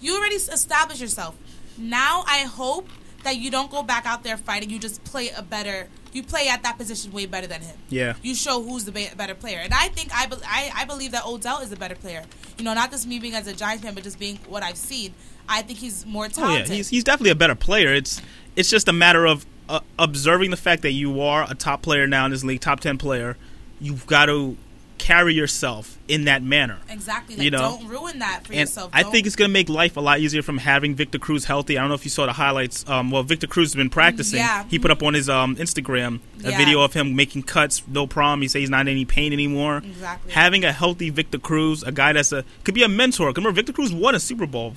You 0.00 0.16
already 0.16 0.34
established 0.36 1.00
yourself. 1.00 1.34
Now 1.78 2.24
I 2.26 2.40
hope 2.40 2.88
that 3.22 3.36
you 3.38 3.50
don't 3.50 3.70
go 3.70 3.82
back 3.82 4.06
out 4.06 4.22
there 4.24 4.36
fighting. 4.36 4.70
You 4.70 4.78
just 4.78 5.02
play 5.04 5.30
a 5.30 5.42
better, 5.42 5.88
you 6.16 6.22
play 6.22 6.48
at 6.48 6.62
that 6.62 6.78
position 6.78 7.12
way 7.12 7.26
better 7.26 7.46
than 7.46 7.60
him. 7.60 7.76
Yeah. 7.90 8.14
You 8.22 8.34
show 8.34 8.62
who's 8.62 8.84
the 8.84 8.92
be- 8.92 9.10
better 9.16 9.34
player. 9.34 9.58
And 9.62 9.72
I 9.74 9.88
think, 9.88 10.08
I, 10.14 10.26
be- 10.26 10.36
I, 10.46 10.70
I 10.74 10.84
believe 10.86 11.12
that 11.12 11.26
Odell 11.26 11.60
is 11.60 11.70
the 11.70 11.76
better 11.76 11.94
player. 11.94 12.22
You 12.58 12.64
know, 12.64 12.74
not 12.74 12.90
just 12.90 13.06
me 13.06 13.18
being 13.18 13.34
as 13.34 13.46
a 13.46 13.52
Giants 13.54 13.84
fan, 13.84 13.94
but 13.94 14.02
just 14.02 14.18
being 14.18 14.38
what 14.48 14.62
I've 14.62 14.78
seen. 14.78 15.14
I 15.48 15.62
think 15.62 15.78
he's 15.78 16.04
more 16.06 16.24
Oh 16.24 16.28
talented. 16.28 16.68
yeah, 16.70 16.74
he's 16.74 16.88
he's 16.88 17.04
definitely 17.04 17.30
a 17.30 17.36
better 17.36 17.54
player. 17.54 17.92
It's 17.94 18.20
it's 18.56 18.68
just 18.70 18.88
a 18.88 18.92
matter 18.92 19.26
of 19.26 19.46
uh, 19.68 19.80
observing 19.98 20.50
the 20.50 20.56
fact 20.56 20.82
that 20.82 20.92
you 20.92 21.20
are 21.20 21.46
a 21.48 21.54
top 21.54 21.82
player 21.82 22.06
now 22.06 22.24
in 22.24 22.30
this 22.32 22.42
league, 22.42 22.60
top 22.60 22.80
ten 22.80 22.98
player. 22.98 23.36
You've 23.80 24.06
got 24.06 24.26
to 24.26 24.56
carry 24.98 25.34
yourself 25.34 25.98
in 26.08 26.24
that 26.24 26.42
manner. 26.42 26.78
Exactly. 26.88 27.36
Like, 27.36 27.44
You 27.44 27.50
know, 27.50 27.58
don't 27.78 27.88
ruin 27.88 28.18
that 28.20 28.46
for 28.46 28.52
And 28.52 28.60
yourself. 28.60 28.90
I 28.92 29.02
Don't- 29.02 29.12
think 29.12 29.26
it's 29.26 29.36
going 29.36 29.48
to 29.48 29.52
make 29.52 29.68
life 29.68 29.96
a 29.96 30.00
lot 30.00 30.20
easier 30.20 30.42
from 30.42 30.58
having 30.58 30.94
Victor 30.94 31.18
Cruz 31.18 31.44
healthy. 31.44 31.76
I 31.76 31.80
don't 31.80 31.88
know 31.88 31.94
if 31.94 32.04
you 32.04 32.10
saw 32.10 32.26
the 32.26 32.32
highlights. 32.32 32.84
Um, 32.88 33.10
well, 33.10 33.22
Victor 33.22 33.46
Cruz 33.46 33.68
has 33.68 33.74
been 33.74 33.90
practicing. 33.90 34.38
Yeah. 34.38 34.64
He 34.68 34.78
put 34.78 34.90
up 34.90 35.02
on 35.02 35.14
his 35.14 35.28
um, 35.28 35.56
Instagram 35.56 36.20
a 36.44 36.50
Yeah. 36.50 36.56
video 36.58 36.80
of 36.82 36.94
him 36.94 37.14
making 37.16 37.42
cuts, 37.44 37.82
no 37.88 38.06
problem. 38.06 38.42
He 38.42 38.48
says 38.48 38.60
he's 38.60 38.70
not 38.70 38.82
in 38.82 38.88
any 38.88 39.04
pain 39.04 39.32
anymore. 39.32 39.78
Exactly. 39.78 40.32
Having 40.32 40.64
a 40.64 40.72
healthy 40.72 41.10
Victor 41.10 41.38
Cruz, 41.38 41.82
a 41.82 41.92
guy 41.92 42.12
that's 42.12 42.32
a 42.32 42.44
could 42.64 42.74
be 42.74 42.82
a 42.82 42.88
mentor. 42.88 43.26
Remember, 43.28 43.52
Victor 43.52 43.72
Cruz 43.72 43.92
won 43.92 44.14
a 44.14 44.20
Super 44.20 44.46
Bowl. 44.46 44.72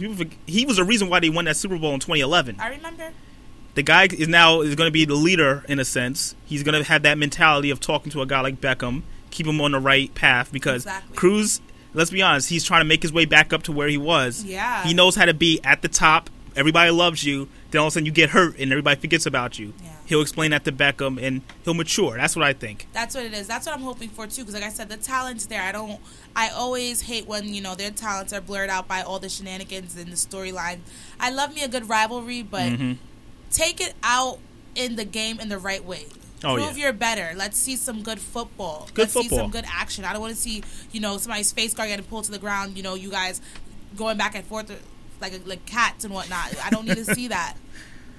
He 0.46 0.66
was 0.66 0.78
the 0.78 0.84
reason 0.84 1.10
why 1.10 1.20
they 1.20 1.30
won 1.30 1.46
that 1.46 1.58
Super 1.58 1.78
Bowl 1.78 1.94
in 1.94 2.00
2011 2.00 2.58
I 2.60 2.70
remember. 2.70 3.12
the 3.76 3.84
guy 3.84 4.06
is 4.12 4.28
now 4.28 4.62
is 4.62 4.76
going 4.76 4.88
to 4.88 4.92
be 4.92 5.06
the 5.06 5.14
leader 5.16 5.64
in 5.70 5.80
a 5.80 5.86
sense. 5.86 6.36
He's 6.46 6.64
going 6.64 6.82
to 6.82 6.88
have 6.90 7.04
that 7.04 7.18
mentality 7.18 7.70
of 7.70 7.80
talking 7.80 8.12
to 8.12 8.22
a 8.22 8.26
guy 8.26 8.42
like 8.42 8.60
Beckham, 8.60 9.04
keep 9.32 9.48
him 9.48 9.60
on 9.62 9.72
the 9.72 9.80
right 9.80 10.14
path 10.16 10.52
because 10.52 10.84
Exactly. 10.84 11.16
Cruz. 11.18 11.62
Let's 11.94 12.12
be 12.12 12.22
honest, 12.22 12.50
he's 12.50 12.64
trying 12.64 12.82
to 12.82 12.86
make 12.86 13.02
his 13.02 13.12
way 13.12 13.26
back 13.26 13.52
up 13.52 13.64
to 13.64 13.72
where 13.72 13.88
he 13.88 13.98
was. 13.98 14.44
Yeah. 14.44 14.84
he 14.84 14.94
knows 14.94 15.16
how 15.16 15.26
to 15.26 15.34
be 15.34 15.60
at 15.64 15.82
the 15.82 15.88
top. 15.88 16.30
Everybody 16.56 16.92
loves 16.92 17.24
you. 17.24 17.48
Then 17.72 17.80
all 17.82 17.88
of 17.88 17.92
a 17.92 17.94
sudden 17.96 18.06
you 18.06 18.12
get 18.12 18.30
hurt 18.32 18.60
and 18.60 18.72
everybody 18.72 19.00
forgets 19.00 19.26
about 19.26 19.58
you. 19.58 19.74
Yeah. 19.84 19.90
He'll 20.06 20.22
explain 20.22 20.52
that 20.52 20.66
to 20.66 20.72
Beckham 20.72 21.20
and 21.22 21.42
he'll 21.64 21.74
mature. 21.74 22.16
That's 22.18 22.36
what 22.36 22.46
I 22.46 22.54
think. 22.54 22.88
That's 22.94 23.16
what 23.16 23.26
it 23.26 23.34
is. 23.34 23.48
That's 23.48 23.66
what 23.66 23.76
I'm 23.76 23.82
hoping 23.82 24.10
for 24.10 24.28
too. 24.28 24.42
Because 24.42 24.54
like 24.54 24.64
I 24.64 24.70
said, 24.70 24.90
the 24.90 24.98
talent's 24.98 25.48
there. 25.48 25.62
I 25.64 25.72
don't. 25.72 26.00
I 26.36 26.50
always 26.50 27.02
hate 27.02 27.28
when 27.28 27.52
you 27.54 27.62
know 27.62 27.74
their 27.76 27.92
talents 27.92 28.34
are 28.34 28.42
blurred 28.42 28.70
out 28.70 28.88
by 28.88 29.02
all 29.02 29.18
the 29.20 29.30
shenanigans 29.30 29.96
and 29.98 30.08
the 30.12 30.16
storyline. 30.16 30.80
I 31.20 31.32
love 31.32 31.56
me 31.56 31.64
a 31.64 31.68
good 31.68 31.90
rivalry, 31.90 32.44
but 32.44 32.62
Mm-hmm. 32.72 32.94
take 33.52 33.82
it 33.82 33.94
out 34.04 34.38
in 34.76 34.96
the 34.96 35.06
game 35.06 35.40
in 35.40 35.50
the 35.50 35.58
right 35.60 35.84
way. 35.84 36.06
Oh, 36.44 36.56
Prove 36.56 36.78
yeah. 36.78 36.86
you're 36.86 36.94
better. 36.94 37.34
Let's 37.36 37.58
see 37.58 37.76
some 37.76 38.02
good 38.02 38.20
football. 38.20 38.88
Good 38.94 39.04
Let's 39.04 39.14
see 39.14 39.22
football. 39.24 39.40
some 39.40 39.52
good 39.52 39.66
action. 39.68 40.06
I 40.06 40.14
don't 40.14 40.22
want 40.22 40.34
to 40.36 40.40
see 40.40 40.64
you 40.92 41.02
know 41.02 41.18
somebody's 41.18 41.52
face 41.52 41.74
guard 41.74 41.90
getting 41.90 42.06
pulled 42.06 42.26
to 42.26 42.32
the 42.32 42.40
ground. 42.40 42.78
You 42.78 42.84
know 42.84 42.96
you 42.96 43.10
guys 43.12 43.42
going 43.98 44.18
back 44.18 44.36
and 44.36 44.46
forth 44.46 44.72
like 45.22 45.34
like 45.46 45.66
cats 45.66 46.06
and 46.06 46.14
whatnot. 46.14 46.56
I 46.64 46.70
don't 46.70 46.86
need 46.86 46.98
to 46.98 47.06
see 47.06 47.28
that. 47.38 47.56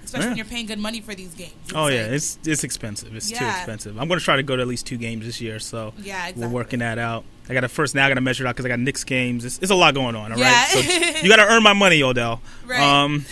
Especially 0.03 0.29
when 0.29 0.37
you're 0.39 0.47
paying 0.47 0.67
good 0.67 0.79
money 0.79 1.01
for 1.01 1.15
these 1.15 1.35
games. 1.35 1.53
Oh 1.75 1.87
It's 1.87 1.95
yeah, 1.95 2.03
like- 2.03 2.11
it's 2.13 2.39
it's 2.45 2.65
expensive. 2.65 3.15
It's 3.15 3.31
too 3.31 3.45
expensive. 3.45 3.99
I'm 3.99 4.09
going 4.09 4.19
to 4.19 4.25
try 4.25 4.37
to 4.37 4.43
go 4.43 4.57
to 4.57 4.63
at 4.63 4.67
least 4.69 4.87
two 4.87 4.97
games 4.97 5.25
this 5.25 5.41
year. 5.41 5.59
So 5.61 5.93
Yeah, 5.99 6.33
we're 6.37 6.49
working 6.49 6.81
that 6.81 6.99
out. 6.99 7.25
I 7.49 7.53
got 7.55 7.61
to 7.61 7.69
first 7.69 7.95
now. 7.95 8.07
I 8.07 8.09
got 8.09 8.15
to 8.15 8.21
measure 8.21 8.45
it 8.45 8.49
out 8.49 8.55
because 8.57 8.65
I 8.65 8.69
got 8.71 8.79
Knicks 8.81 9.05
games. 9.05 9.45
It's, 9.45 9.59
it's 9.59 9.71
a 9.71 9.75
lot 9.75 9.95
going 9.95 10.15
on. 10.17 10.33
All 10.33 10.39
right, 10.39 10.41
Yeah. 10.41 10.65
so 10.67 11.21
you 11.23 11.29
got 11.29 11.37
to 11.45 11.53
earn 11.53 11.63
my 11.63 11.73
money, 11.75 12.03
Odell. 12.03 12.41
Right. 12.67 12.81
Um, 12.81 13.25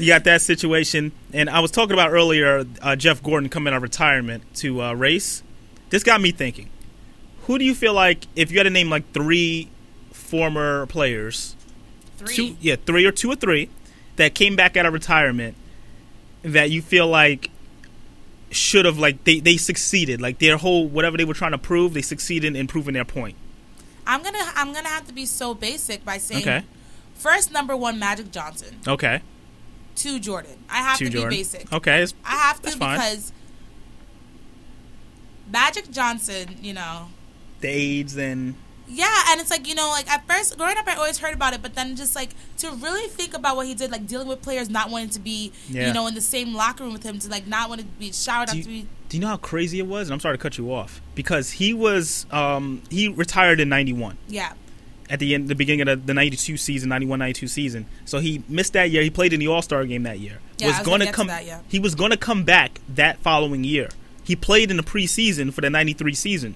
you 0.00 0.08
got 0.08 0.24
that 0.24 0.42
situation, 0.42 1.12
and 1.32 1.48
I 1.50 1.60
was 1.60 1.70
talking 1.70 1.92
about 1.92 2.10
earlier 2.10 2.64
uh, 2.82 2.96
Jeff 2.96 3.22
Gordon 3.22 3.48
coming 3.48 3.72
out 3.72 3.78
of 3.78 3.82
retirement 3.82 4.42
to 4.56 4.82
uh, 4.82 4.92
race. 4.94 5.42
This 5.90 6.02
got 6.02 6.20
me 6.20 6.30
thinking. 6.30 6.68
Who 7.46 7.58
do 7.58 7.64
you 7.64 7.74
feel 7.74 7.94
like 7.94 8.26
if 8.36 8.50
you 8.50 8.58
had 8.58 8.64
to 8.64 8.70
name 8.70 8.90
like 8.90 9.12
three 9.12 9.70
former 10.12 10.86
players 10.86 11.56
three. 12.16 12.34
two, 12.34 12.56
yeah, 12.60 12.76
three 12.86 13.04
or 13.04 13.12
two 13.12 13.30
or 13.30 13.36
three 13.36 13.68
that 14.16 14.34
came 14.34 14.54
back 14.56 14.76
out 14.76 14.86
of 14.86 14.92
retirement 14.92 15.56
that 16.42 16.70
you 16.70 16.80
feel 16.82 17.06
like 17.08 17.50
should 18.50 18.84
have 18.84 18.98
like 18.98 19.22
they 19.24 19.40
they 19.40 19.56
succeeded 19.56 20.20
like 20.20 20.38
their 20.38 20.56
whole 20.56 20.86
whatever 20.86 21.16
they 21.16 21.24
were 21.24 21.34
trying 21.34 21.52
to 21.52 21.58
prove 21.58 21.94
they 21.94 22.02
succeeded 22.02 22.56
in 22.56 22.66
proving 22.66 22.94
their 22.94 23.04
point. 23.04 23.36
I'm 24.06 24.22
gonna 24.22 24.38
I'm 24.54 24.72
gonna 24.72 24.88
have 24.88 25.06
to 25.06 25.12
be 25.12 25.26
so 25.26 25.54
basic 25.54 26.04
by 26.04 26.18
saying 26.18 26.42
Okay. 26.42 26.64
first 27.14 27.52
number 27.52 27.76
one 27.76 27.98
Magic 27.98 28.30
Johnson, 28.32 28.76
Okay, 28.86 29.20
two 30.02 30.18
Jordan. 30.18 30.56
I 30.68 30.78
have 30.78 30.98
two 30.98 31.10
to 31.10 31.22
be 31.22 31.28
basic. 31.36 31.72
Okay, 31.72 32.06
I 32.24 32.30
have 32.36 32.60
to 32.62 32.70
because 32.72 33.32
Magic 35.50 35.90
Johnson, 35.90 36.56
you 36.62 36.72
know, 36.72 37.08
the 37.60 37.68
AIDS 37.68 38.16
and 38.16 38.54
yeah, 38.92 39.22
and 39.28 39.40
it's 39.40 39.50
like 39.50 39.68
you 39.68 39.74
know, 39.74 39.88
like 39.90 40.10
at 40.10 40.26
first 40.26 40.56
growing 40.58 40.76
up, 40.76 40.86
I 40.88 40.94
always 40.94 41.18
heard 41.18 41.34
about 41.34 41.54
it, 41.54 41.62
but 41.62 41.74
then 41.74 41.94
just 41.96 42.14
like 42.16 42.30
to 42.58 42.70
really 42.72 43.08
think 43.08 43.34
about 43.34 43.56
what 43.56 43.66
he 43.66 43.74
did, 43.74 43.90
like 43.90 44.06
dealing 44.06 44.26
with 44.26 44.42
players 44.42 44.68
not 44.68 44.90
wanting 44.90 45.10
to 45.10 45.20
be, 45.20 45.52
Yeah. 45.68 45.86
you 45.88 45.92
know, 45.94 46.06
in 46.06 46.14
the 46.14 46.20
same 46.20 46.54
locker 46.54 46.84
room 46.84 46.92
with 46.92 47.02
him, 47.04 47.18
to 47.20 47.28
like 47.28 47.46
not 47.46 47.68
want 47.68 47.80
to 47.80 47.86
be 47.86 48.12
showered 48.12 48.48
up 48.48 48.54
do 48.56 48.62
to 48.62 48.70
you, 48.70 48.82
be. 48.82 48.88
do 49.08 49.16
you 49.16 49.20
know 49.20 49.28
how 49.28 49.36
crazy 49.36 49.78
it 49.78 49.86
was? 49.86 50.08
And 50.08 50.14
I'm 50.14 50.20
sorry 50.20 50.36
to 50.36 50.42
cut 50.42 50.58
you 50.58 50.72
off 50.72 51.00
because 51.14 51.52
he 51.52 51.72
was 51.72 52.26
um 52.32 52.82
he 52.90 53.08
retired 53.08 53.60
in 53.60 53.68
'91. 53.68 54.16
Yeah, 54.28 54.52
at 55.10 55.18
the 55.18 55.34
end, 55.34 55.48
the 55.48 55.54
beginning 55.54 55.86
of 55.88 56.00
the, 56.00 56.06
the 56.06 56.14
92 56.14 56.56
season, 56.56 56.88
91, 56.88 57.18
92 57.18 57.48
season. 57.48 57.86
So 58.04 58.20
he 58.20 58.42
missed 58.48 58.72
that 58.74 58.90
year. 58.90 59.02
He 59.02 59.10
played 59.10 59.32
in 59.32 59.40
the 59.40 59.48
All 59.48 59.60
Star 59.62 59.84
game 59.84 60.04
that 60.04 60.20
year. 60.20 60.38
Yeah, 60.58 60.66
I 60.66 60.70
was 60.70 60.76
gonna 60.78 60.86
gonna 60.90 61.04
get 61.06 61.10
to 61.10 61.16
come. 61.16 61.26
that, 61.26 61.44
yeah. 61.46 61.60
He 61.68 61.78
was 61.78 61.94
going 61.94 62.10
to 62.12 62.16
come 62.16 62.44
back 62.44 62.80
that 62.88 63.18
following 63.18 63.64
year. 63.64 63.88
He 64.24 64.36
played 64.36 64.70
in 64.70 64.76
the 64.76 64.82
preseason 64.82 65.52
for 65.52 65.60
the 65.60 65.68
93 65.70 66.14
season, 66.14 66.54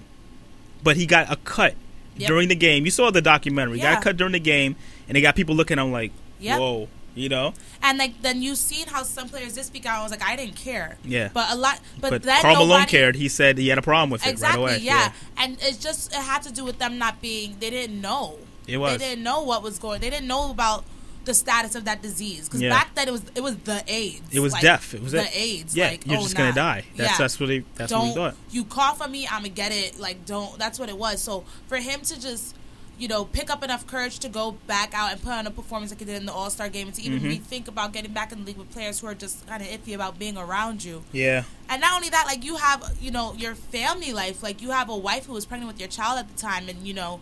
but 0.83 0.95
he 0.95 1.05
got 1.05 1.31
a 1.31 1.35
cut 1.37 1.75
Yep. 2.17 2.29
during 2.29 2.47
the 2.47 2.55
game. 2.55 2.85
You 2.85 2.91
saw 2.91 3.11
the 3.11 3.21
documentary. 3.21 3.75
He 3.75 3.81
got 3.83 4.01
cut 4.01 4.15
during 4.15 4.31
the 4.31 4.39
game, 4.39 4.77
and 5.09 5.17
they 5.17 5.21
got 5.21 5.35
people 5.35 5.53
looking 5.53 5.77
at 5.77 5.83
him 5.83 5.91
like, 5.91 6.13
Yep. 6.39 6.59
"Whoa," 6.59 6.87
you 7.15 7.29
know. 7.29 7.53
And 7.81 7.97
like 7.97 8.21
then 8.21 8.41
you 8.41 8.55
seen 8.55 8.87
how 8.87 9.03
some 9.03 9.27
players 9.29 9.53
did 9.53 9.65
speak 9.65 9.85
out. 9.85 9.99
I 9.99 10.03
was 10.03 10.11
like, 10.11 10.23
I 10.23 10.35
didn't 10.35 10.55
care. 10.55 10.97
Yeah. 11.03 11.29
But 11.33 11.51
a 11.51 11.55
lot. 11.55 11.79
But, 11.99 12.11
But 12.11 12.23
then 12.23 12.41
Karl 12.41 12.55
Malone 12.57 12.85
cared. 12.85 13.15
He 13.15 13.27
said 13.29 13.57
he 13.57 13.69
had 13.69 13.77
a 13.77 13.81
problem 13.81 14.09
with 14.11 14.25
it 14.25 14.29
Exactly. 14.29 14.63
right 14.63 14.73
away. 14.73 14.83
yeah. 14.83 15.11
And 15.37 15.57
it's 15.61 15.77
just 15.77 16.11
it 16.13 16.19
had 16.21 16.43
to 16.43 16.53
do 16.53 16.63
with 16.63 16.77
them 16.77 16.97
not 16.97 17.21
being. 17.21 17.55
They 17.59 17.69
didn't 17.69 17.99
know. 17.99 18.37
It 18.67 18.77
was. 18.77 18.97
They 18.97 19.09
didn't 19.09 19.23
know 19.23 19.41
what 19.43 19.63
was 19.63 19.79
going. 19.79 20.01
They 20.01 20.09
didn't 20.09 20.27
know 20.27 20.51
about 20.51 20.85
the 21.23 21.33
status 21.33 21.73
of 21.73 21.85
that 21.85 22.03
disease 22.03 22.47
because 22.47 22.61
Yeah. 22.61 22.69
back 22.69 22.93
then 22.93 23.07
it 23.07 23.11
was 23.11 23.23
it 23.33 23.41
was 23.41 23.55
the 23.57 23.83
AIDS. 23.87 24.21
It 24.31 24.39
was 24.41 24.53
like, 24.53 24.61
death. 24.61 24.93
It 24.93 25.01
was 25.01 25.11
the 25.11 25.23
it. 25.23 25.35
AIDS. 25.35 25.75
Yeah, 25.75 25.87
like, 25.89 26.05
you're 26.05 26.19
oh, 26.19 26.21
just 26.21 26.35
gonna 26.37 26.53
die. 26.53 26.83
That's 26.95 27.11
Yeah. 27.11 27.17
that's 27.17 27.39
what 27.39 27.49
he 27.49 27.63
that's 27.75 27.89
don't 27.91 28.01
what 28.01 28.07
he 28.09 28.13
thought. 28.13 28.35
you 28.51 28.63
cough 28.63 29.01
on 29.01 29.11
me, 29.11 29.25
I'm 29.25 29.39
gonna 29.41 29.49
get 29.49 29.71
it. 29.71 29.99
Like 29.99 30.25
don't. 30.27 30.57
That's 30.59 30.77
what 30.77 30.87
it 30.89 30.97
was. 30.97 31.21
So 31.21 31.43
for 31.67 31.77
him 31.77 32.01
to 32.01 32.21
just. 32.21 32.55
You 32.97 33.09
know, 33.09 33.25
pick 33.25 33.49
up 33.49 33.61
enough 33.61 33.85
courage 33.85 34.19
to 34.19 34.29
go 34.29 34.51
back 34.67 34.93
out 34.93 35.11
and 35.11 35.21
put 35.21 35.33
on 35.33 35.45
a 35.45 35.51
performance 35.51 35.91
like 35.91 35.99
he 35.99 36.05
did 36.05 36.15
in 36.15 36.25
the 36.25 36.31
All 36.31 36.49
Star 36.49 36.69
game, 36.69 36.87
and 36.87 36.95
to 36.95 37.01
even 37.01 37.19
Mhm. 37.19 37.41
rethink 37.41 37.67
about 37.67 37.91
getting 37.91 38.13
back 38.13 38.31
in 38.31 38.39
the 38.39 38.45
league 38.45 38.57
with 38.57 38.71
players 38.71 38.99
who 39.01 39.07
are 39.07 39.13
just 39.15 39.45
kind 39.47 39.61
of 39.61 39.67
iffy 39.67 39.93
about 39.93 40.17
being 40.17 40.37
around 40.37 40.83
you. 40.83 41.03
Yeah. 41.11 41.43
And 41.67 41.81
not 41.81 41.93
only 41.93 42.09
that, 42.09 42.25
like 42.25 42.45
you 42.45 42.55
have, 42.55 42.95
you 43.01 43.11
know, 43.11 43.33
your 43.33 43.53
family 43.53 44.13
life. 44.13 44.41
Like 44.41 44.61
you 44.61 44.71
have 44.71 44.87
a 44.89 44.95
wife 44.95 45.25
who 45.25 45.33
was 45.33 45.45
pregnant 45.45 45.71
with 45.73 45.79
your 45.79 45.89
child 45.89 46.19
at 46.19 46.33
the 46.33 46.41
time, 46.41 46.69
and 46.69 46.87
you 46.87 46.93
know, 46.93 47.19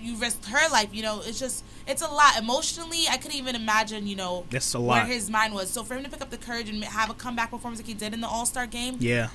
you 0.00 0.16
risked 0.16 0.46
her 0.46 0.68
life. 0.70 0.88
You 0.92 1.02
know, 1.02 1.22
it's 1.24 1.38
just, 1.38 1.64
it's 1.86 2.02
a 2.02 2.08
lot 2.08 2.38
emotionally. 2.38 3.06
I 3.08 3.16
couldn't 3.16 3.36
even 3.38 3.54
imagine, 3.56 4.06
you 4.06 4.16
know, 4.16 4.44
That's 4.50 4.74
a 4.74 4.80
where 4.80 5.06
his 5.06 5.30
mind 5.30 5.54
was. 5.54 5.70
So 5.70 5.82
for 5.82 5.94
him 5.94 6.04
to 6.04 6.10
pick 6.10 6.20
up 6.20 6.30
the 6.30 6.36
courage 6.38 6.68
and 6.68 6.84
have 6.84 7.08
a 7.08 7.14
comeback 7.14 7.50
performance 7.50 7.80
like 7.80 7.86
he 7.88 7.94
did 7.94 8.12
in 8.12 8.20
the 8.20 8.28
All 8.28 8.44
Star 8.44 8.66
game, 8.66 8.96
Yeah. 9.00 9.28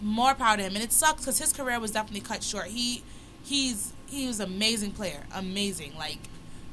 more 0.00 0.34
proud 0.34 0.58
of 0.60 0.66
him. 0.66 0.74
And 0.74 0.82
it 0.84 0.92
sucks 0.92 1.20
because 1.20 1.38
his 1.38 1.52
career 1.52 1.78
was 1.80 1.90
definitely 1.92 2.20
cut 2.20 2.42
short. 2.42 2.66
He, 2.68 3.02
he's, 3.42 3.92
he 4.14 4.26
was 4.26 4.40
an 4.40 4.46
amazing 4.46 4.92
player, 4.92 5.22
amazing. 5.34 5.92
Like 5.98 6.18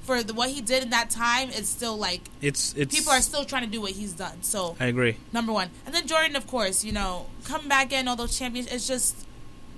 for 0.02 0.24
the 0.24 0.34
what 0.34 0.50
he 0.50 0.62
did 0.62 0.84
in 0.84 0.90
that 0.92 1.10
time, 1.10 1.50
it's 1.52 1.70
still 1.70 1.98
like 1.98 2.22
It's 2.42 2.74
it's 2.78 2.96
people 2.96 3.12
are 3.12 3.22
still 3.22 3.46
trying 3.46 3.64
to 3.64 3.70
do 3.70 3.82
what 3.82 3.92
he's 3.92 4.14
done. 4.14 4.42
So 4.44 4.76
I 4.80 4.86
agree. 4.86 5.18
number 5.34 5.52
one. 5.54 5.70
And 5.86 5.94
then 5.94 6.08
Jordan, 6.08 6.36
of 6.36 6.48
course, 6.48 6.84
you 6.84 6.92
know, 6.92 7.28
come 7.46 7.68
back 7.68 7.92
in 7.94 8.08
all 8.08 8.16
those 8.16 8.38
champions, 8.38 8.68
it's 8.72 8.88
just 8.88 9.26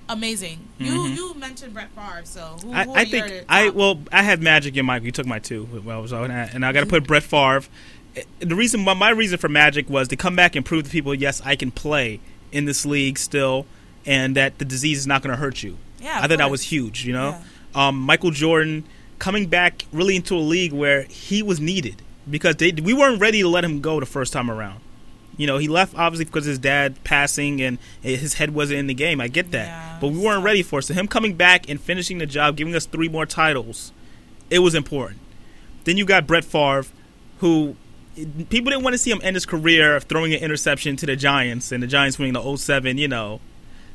amazing. 0.08 0.58
You 0.78 0.92
Mhm. 0.92 1.16
you 1.16 1.34
mentioned 1.34 1.72
Brett 1.74 1.90
Favre, 1.94 2.22
so 2.24 2.56
who, 2.62 2.72
I, 2.72 2.84
who 2.84 2.94
I 2.94 3.04
think 3.04 3.44
I 3.48 3.70
well 3.70 4.00
I 4.12 4.22
had 4.22 4.42
Magic 4.42 4.76
and 4.76 4.86
Michael. 4.86 5.06
You 5.06 5.12
took 5.12 5.26
my 5.26 5.38
two. 5.38 5.68
Well, 5.84 6.02
I 6.14 6.26
that, 6.28 6.54
and 6.54 6.64
I 6.64 6.72
got 6.72 6.80
to 6.80 6.86
put 6.86 7.06
Brett 7.06 7.22
Favre. 7.22 7.62
The 8.40 8.54
reason 8.54 8.80
my, 8.80 8.94
my 8.94 9.10
reason 9.10 9.38
for 9.38 9.48
Magic 9.48 9.88
was 9.90 10.08
to 10.08 10.16
come 10.16 10.36
back 10.36 10.54
and 10.54 10.64
prove 10.64 10.84
to 10.84 10.90
people, 10.90 11.14
yes, 11.14 11.40
I 11.44 11.56
can 11.56 11.70
play 11.70 12.20
in 12.52 12.64
this 12.64 12.86
league 12.86 13.18
still, 13.18 13.66
and 14.06 14.36
that 14.36 14.58
the 14.58 14.64
disease 14.64 14.98
is 14.98 15.06
not 15.06 15.22
going 15.22 15.32
to 15.32 15.36
hurt 15.40 15.62
you. 15.64 15.76
Yeah, 16.00 16.20
I 16.22 16.28
thought 16.28 16.38
that 16.38 16.50
was 16.50 16.62
huge. 16.62 17.04
You 17.04 17.12
know, 17.14 17.38
um, 17.74 17.98
Michael 18.00 18.30
Jordan 18.30 18.84
coming 19.18 19.46
back 19.46 19.84
really 19.92 20.16
into 20.16 20.34
a 20.36 20.38
league 20.38 20.72
where 20.72 21.02
he 21.04 21.42
was 21.42 21.60
needed 21.60 22.02
because 22.28 22.56
they 22.56 22.72
we 22.72 22.92
weren't 22.94 23.20
ready 23.20 23.42
to 23.42 23.48
let 23.48 23.64
him 23.64 23.80
go 23.80 24.00
the 24.00 24.06
first 24.06 24.32
time 24.32 24.50
around. 24.50 24.80
You 25.36 25.46
know, 25.48 25.58
he 25.58 25.66
left 25.66 25.96
obviously 25.96 26.26
because 26.26 26.44
his 26.44 26.58
dad 26.58 27.02
passing 27.02 27.60
and 27.60 27.78
his 28.02 28.34
head 28.34 28.54
wasn't 28.54 28.78
in 28.80 28.86
the 28.86 28.94
game. 28.94 29.20
I 29.20 29.28
get 29.28 29.50
that, 29.50 29.66
Yeah, 29.66 29.98
but 30.00 30.08
we 30.08 30.18
weren't 30.18 30.44
ready 30.44 30.62
for 30.62 30.78
it. 30.78 30.82
So 30.84 30.94
him 30.94 31.08
coming 31.08 31.34
back 31.34 31.68
and 31.68 31.80
finishing 31.80 32.18
the 32.18 32.26
job, 32.26 32.56
giving 32.56 32.74
us 32.74 32.86
three 32.86 33.08
more 33.08 33.26
titles, 33.26 33.92
it 34.50 34.60
was 34.60 34.74
important. 34.74 35.20
Then 35.84 35.96
you 35.96 36.04
got 36.04 36.26
Brett 36.26 36.44
Favre, 36.44 36.84
who 37.40 37.74
people 38.48 38.70
didn't 38.70 38.84
want 38.84 38.94
to 38.94 38.98
see 38.98 39.10
him 39.10 39.20
end 39.24 39.34
his 39.34 39.44
career 39.44 39.98
throwing 39.98 40.32
an 40.32 40.40
interception 40.40 40.96
to 40.96 41.06
the 41.06 41.16
Giants 41.16 41.72
and 41.72 41.82
the 41.82 41.86
Giants 41.88 42.16
winning 42.18 42.34
the 42.34 42.56
07, 42.56 42.96
you 42.96 43.08
know, 43.08 43.40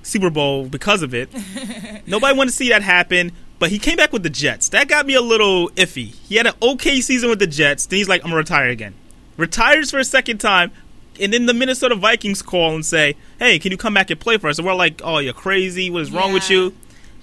Super 0.04 0.30
Bowl 0.30 0.66
because 0.68 1.02
of 1.02 1.14
it. 1.14 1.30
Nobody 2.06 2.38
wanted 2.38 2.52
to 2.52 2.56
see 2.56 2.70
that 2.70 2.82
happen, 2.82 3.32
but 3.60 3.70
he 3.70 3.78
came 3.80 3.98
back 3.98 4.12
with 4.14 4.24
the 4.24 4.30
Jets. 4.30 4.70
That 4.70 4.88
got 4.88 5.06
me 5.06 5.14
a 5.14 5.22
little 5.22 5.70
iffy. 5.72 6.16
He 6.28 6.36
had 6.36 6.48
an 6.48 6.54
okay 6.62 7.02
season 7.02 7.30
with 7.30 7.40
the 7.40 7.48
Jets. 7.48 7.86
Then 7.86 7.98
he's 7.98 8.10
like, 8.10 8.22
I'm 8.24 8.32
going 8.32 8.44
to 8.44 8.52
retire 8.54 8.70
again. 8.70 8.96
Retires 9.38 9.92
for 9.92 10.00
a 10.00 10.04
second 10.04 10.40
time, 10.40 10.72
and 11.20 11.32
then 11.34 11.46
the 11.46 11.54
Minnesota 11.54 11.96
Vikings 11.96 12.42
call 12.42 12.74
and 12.76 12.86
say, 12.86 13.16
Hey, 13.38 13.60
can 13.60 13.72
you 13.72 13.78
come 13.78 13.94
back 13.94 14.10
and 14.10 14.20
play 14.20 14.38
for 14.38 14.50
us? 14.50 14.58
And 14.58 14.66
we're 14.68 14.74
like, 14.74 15.02
Oh, 15.04 15.20
you're 15.20 15.34
crazy. 15.34 15.90
What 15.90 16.02
is 16.02 16.12
wrong 16.12 16.34
with 16.34 16.50
you? 16.50 16.74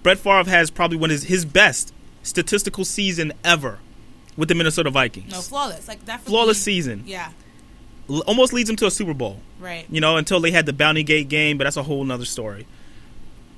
Brett 0.02 0.18
Favre 0.18 0.48
has 0.50 0.70
probably 0.70 0.96
one 0.98 1.10
of 1.10 1.14
his, 1.14 1.24
his 1.24 1.44
best 1.44 1.92
statistical 2.22 2.84
season 2.84 3.32
ever 3.44 3.78
with 4.36 4.48
the 4.48 4.54
Minnesota 4.54 4.90
Vikings. 4.90 5.32
no 5.32 5.40
flawless, 5.40 5.88
like 5.88 6.04
definitely 6.04 6.30
Flawless 6.30 6.62
season. 6.62 7.02
Yeah, 7.06 7.30
L- 8.10 8.20
almost 8.26 8.52
leads 8.52 8.68
him 8.70 8.76
to 8.76 8.86
a 8.86 8.90
Super 8.90 9.14
Bowl. 9.14 9.40
right. 9.58 9.86
You 9.90 10.00
know, 10.00 10.16
until 10.16 10.40
they 10.40 10.50
had 10.52 10.66
the 10.66 10.72
Bounty 10.72 11.02
Gate 11.02 11.28
game, 11.28 11.58
but 11.58 11.64
that's 11.64 11.76
a 11.76 11.82
whole 11.82 12.04
nother 12.04 12.24
story. 12.24 12.66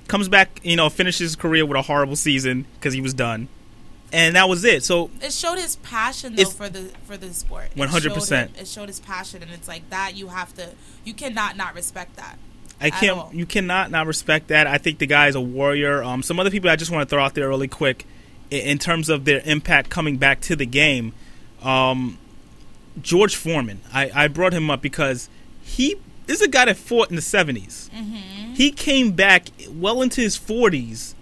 Comes 0.08 0.28
back, 0.28 0.60
you 0.64 0.74
know, 0.76 0.88
finishes 0.88 1.20
his 1.20 1.36
career 1.36 1.64
with 1.64 1.76
a 1.76 1.82
horrible 1.82 2.16
season 2.16 2.64
because 2.74 2.94
he 2.94 3.00
was 3.00 3.12
done, 3.14 3.46
and 4.12 4.34
that 4.36 4.48
was 4.48 4.64
it. 4.64 4.82
So 4.82 5.10
It 5.20 5.32
showed 5.34 5.58
his 5.58 5.76
passion 5.76 6.34
though 6.34 6.44
for 6.46 6.68
the 6.68 6.90
for 7.04 7.16
the 7.18 7.32
sport. 7.34 7.68
100%. 7.76 8.58
It 8.60 8.66
showed 8.66 8.88
his 8.88 9.00
passion, 9.00 9.42
and 9.42 9.50
it's 9.52 9.68
like 9.68 9.88
that. 9.90 10.16
You 10.16 10.28
have 10.28 10.54
to. 10.54 10.70
You 11.04 11.12
cannot 11.14 11.56
not 11.58 11.74
respect 11.74 12.16
that. 12.16 12.38
I 12.80 12.90
can't. 12.90 13.34
You 13.34 13.44
cannot 13.44 13.90
not 13.90 14.06
respect 14.06 14.48
that. 14.48 14.66
I 14.66 14.78
think 14.78 14.98
the 14.98 15.06
guy 15.06 15.28
is 15.28 15.34
a 15.34 15.40
warrior. 15.42 16.02
Um, 16.02 16.22
some 16.22 16.40
other 16.40 16.50
people 16.50 16.70
I 16.70 16.76
just 16.76 16.90
want 16.90 17.06
to 17.06 17.14
throw 17.14 17.22
out 17.22 17.34
there 17.34 17.48
really 17.48 17.68
quick, 17.68 18.06
i- 18.50 18.54
in 18.54 18.78
terms 18.78 19.08
of 19.10 19.26
their 19.26 19.42
impact 19.44 19.90
coming 19.90 20.16
back 20.16 20.40
to 20.42 20.56
the 20.56 20.64
game. 20.66 21.12
Um, 21.62 22.16
George 23.02 23.36
Foreman. 23.36 23.80
I, 23.92 24.10
I 24.14 24.28
brought 24.28 24.52
him 24.54 24.70
up 24.70 24.80
because 24.80 25.28
he 25.62 25.96
is 26.36 26.42
a 26.42 26.48
guy 26.48 26.66
that 26.66 26.76
fought 26.76 27.10
in 27.10 27.16
the 27.16 27.22
70s. 27.22 27.88
Mm-hmm. 27.90 28.54
He 28.54 28.70
came 28.70 29.12
back 29.12 29.48
well 29.70 30.02
into 30.02 30.20
his 30.20 30.36
forties, 30.36 31.14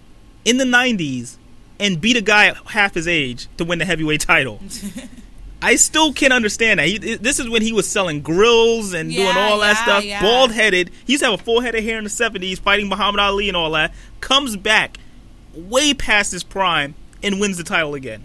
in 0.45 0.57
the 0.57 0.65
nineties, 0.65 1.37
and 1.79 2.01
beat 2.01 2.17
a 2.17 2.21
guy 2.21 2.53
half 2.67 2.93
his 2.95 3.07
age 3.07 3.47
to 3.57 3.63
win 3.65 3.79
the 3.79 3.85
heavyweight 3.85 4.21
title. 4.21 4.59
I 5.61 5.75
still 5.75 6.13
can't 6.13 6.33
understand 6.33 6.79
that. 6.79 6.87
He, 6.87 6.97
this 6.97 7.39
is 7.39 7.49
when 7.49 7.61
he 7.63 7.73
was 7.73 7.87
selling 7.87 8.21
grills 8.21 8.93
and 8.93 9.11
doing 9.11 9.25
Yeah, 9.25 9.49
all 9.49 9.59
that 9.59 9.77
stuff. 9.77 10.03
yeah. 10.03 10.21
Bald 10.21 10.51
headed. 10.51 10.91
He 11.05 11.13
used 11.13 11.23
to 11.23 11.31
have 11.31 11.39
a 11.39 11.43
full 11.43 11.61
head 11.61 11.73
of 11.75 11.83
hair 11.83 11.97
in 11.97 12.03
the 12.03 12.09
seventies, 12.11 12.59
fighting 12.59 12.87
Muhammad 12.89 13.19
Ali 13.19 13.47
and 13.47 13.57
all 13.57 13.71
that. 13.71 13.93
Comes 14.21 14.55
back 14.55 14.97
way 15.55 15.93
past 15.95 16.31
his 16.31 16.43
prime 16.43 16.93
and 17.23 17.39
wins 17.39 17.57
the 17.57 17.63
title 17.63 17.95
again. 17.95 18.23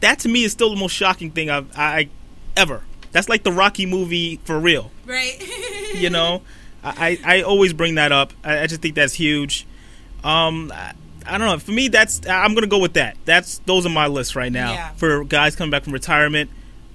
That 0.00 0.20
to 0.20 0.28
me 0.28 0.44
is 0.44 0.52
still 0.52 0.70
the 0.70 0.76
most 0.76 0.92
shocking 0.92 1.30
thing 1.32 1.50
I've 1.50 1.76
I 1.76 2.08
ever. 2.56 2.82
That's 3.12 3.28
like 3.28 3.42
the 3.42 3.52
Rocky 3.52 3.86
movie 3.86 4.36
for 4.44 4.58
real. 4.58 4.90
Right. 5.06 5.42
you 5.94 6.10
know? 6.10 6.42
I, 6.84 7.18
I 7.24 7.42
always 7.42 7.72
bring 7.72 7.96
that 7.96 8.12
up. 8.12 8.32
I, 8.44 8.60
I 8.60 8.66
just 8.66 8.80
think 8.80 8.94
that's 8.94 9.14
huge. 9.14 9.66
Um 10.24 10.72
I, 10.74 10.92
I 11.26 11.36
don't 11.38 11.46
know. 11.46 11.58
For 11.58 11.72
me 11.72 11.88
that's 11.88 12.20
i'm 12.28 12.54
gonna 12.54 12.66
go 12.66 12.78
with 12.78 12.94
that. 12.94 13.16
That's 13.24 13.58
those 13.66 13.84
are 13.84 13.90
my 13.90 14.06
lists 14.06 14.34
right 14.36 14.52
now 14.52 14.72
Yeah. 14.72 14.90
for 14.92 15.24
guys 15.24 15.56
coming 15.56 15.70
back 15.70 15.84
from 15.84 15.92
retirement. 15.92 16.50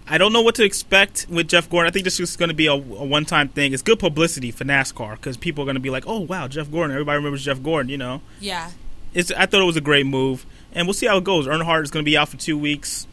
I 0.07 0.18
don't 0.18 0.34
know 0.34 0.41
what 0.41 0.55
to 0.55 0.64
expect 0.64 1.28
with 1.30 1.47
jeff 1.47 1.70
gordon. 1.70 1.89
I 1.89 1.91
think 1.91 2.03
this 2.05 2.20
is 2.20 2.36
gonna 2.38 2.53
be 2.53 2.68
a, 2.68 2.74
a 2.74 2.78
one-time 2.78 3.49
thing. 3.49 3.74
It's 3.74 3.82
good 3.84 3.99
publicity 3.99 4.51
for 4.51 4.64
nascar 4.64 5.11
because 5.16 5.38
people 5.38 5.64
are 5.64 5.68
gonna 5.68 5.80
be 5.80 5.89
like 5.89 6.05
oh 6.07 6.20
wow 6.22 6.47
jeff 6.47 6.72
gordon. 6.72 6.91
Everybody 6.95 7.18
remembers 7.18 7.43
jeff 7.45 7.61
gordon 7.61 7.89
you 7.89 7.97
know? 7.97 8.22
Yeah. 8.39 8.72
it's 9.14 9.32
i 9.34 9.45
thought 9.45 9.61
it 9.61 9.66
was 9.66 9.78
a 9.78 9.82
great 9.82 10.05
move. 10.05 10.45
And 10.72 10.88
we'll 10.88 10.93
see 10.95 11.05
how 11.05 11.18
it 11.18 11.24
goes. 11.24 11.45
Earnhardt 11.45 11.84
is 11.84 11.91
gonna 11.91 12.03
be 12.03 12.18
out 12.18 12.30
for 12.30 12.38
two 12.38 12.57
weeks 12.57 13.05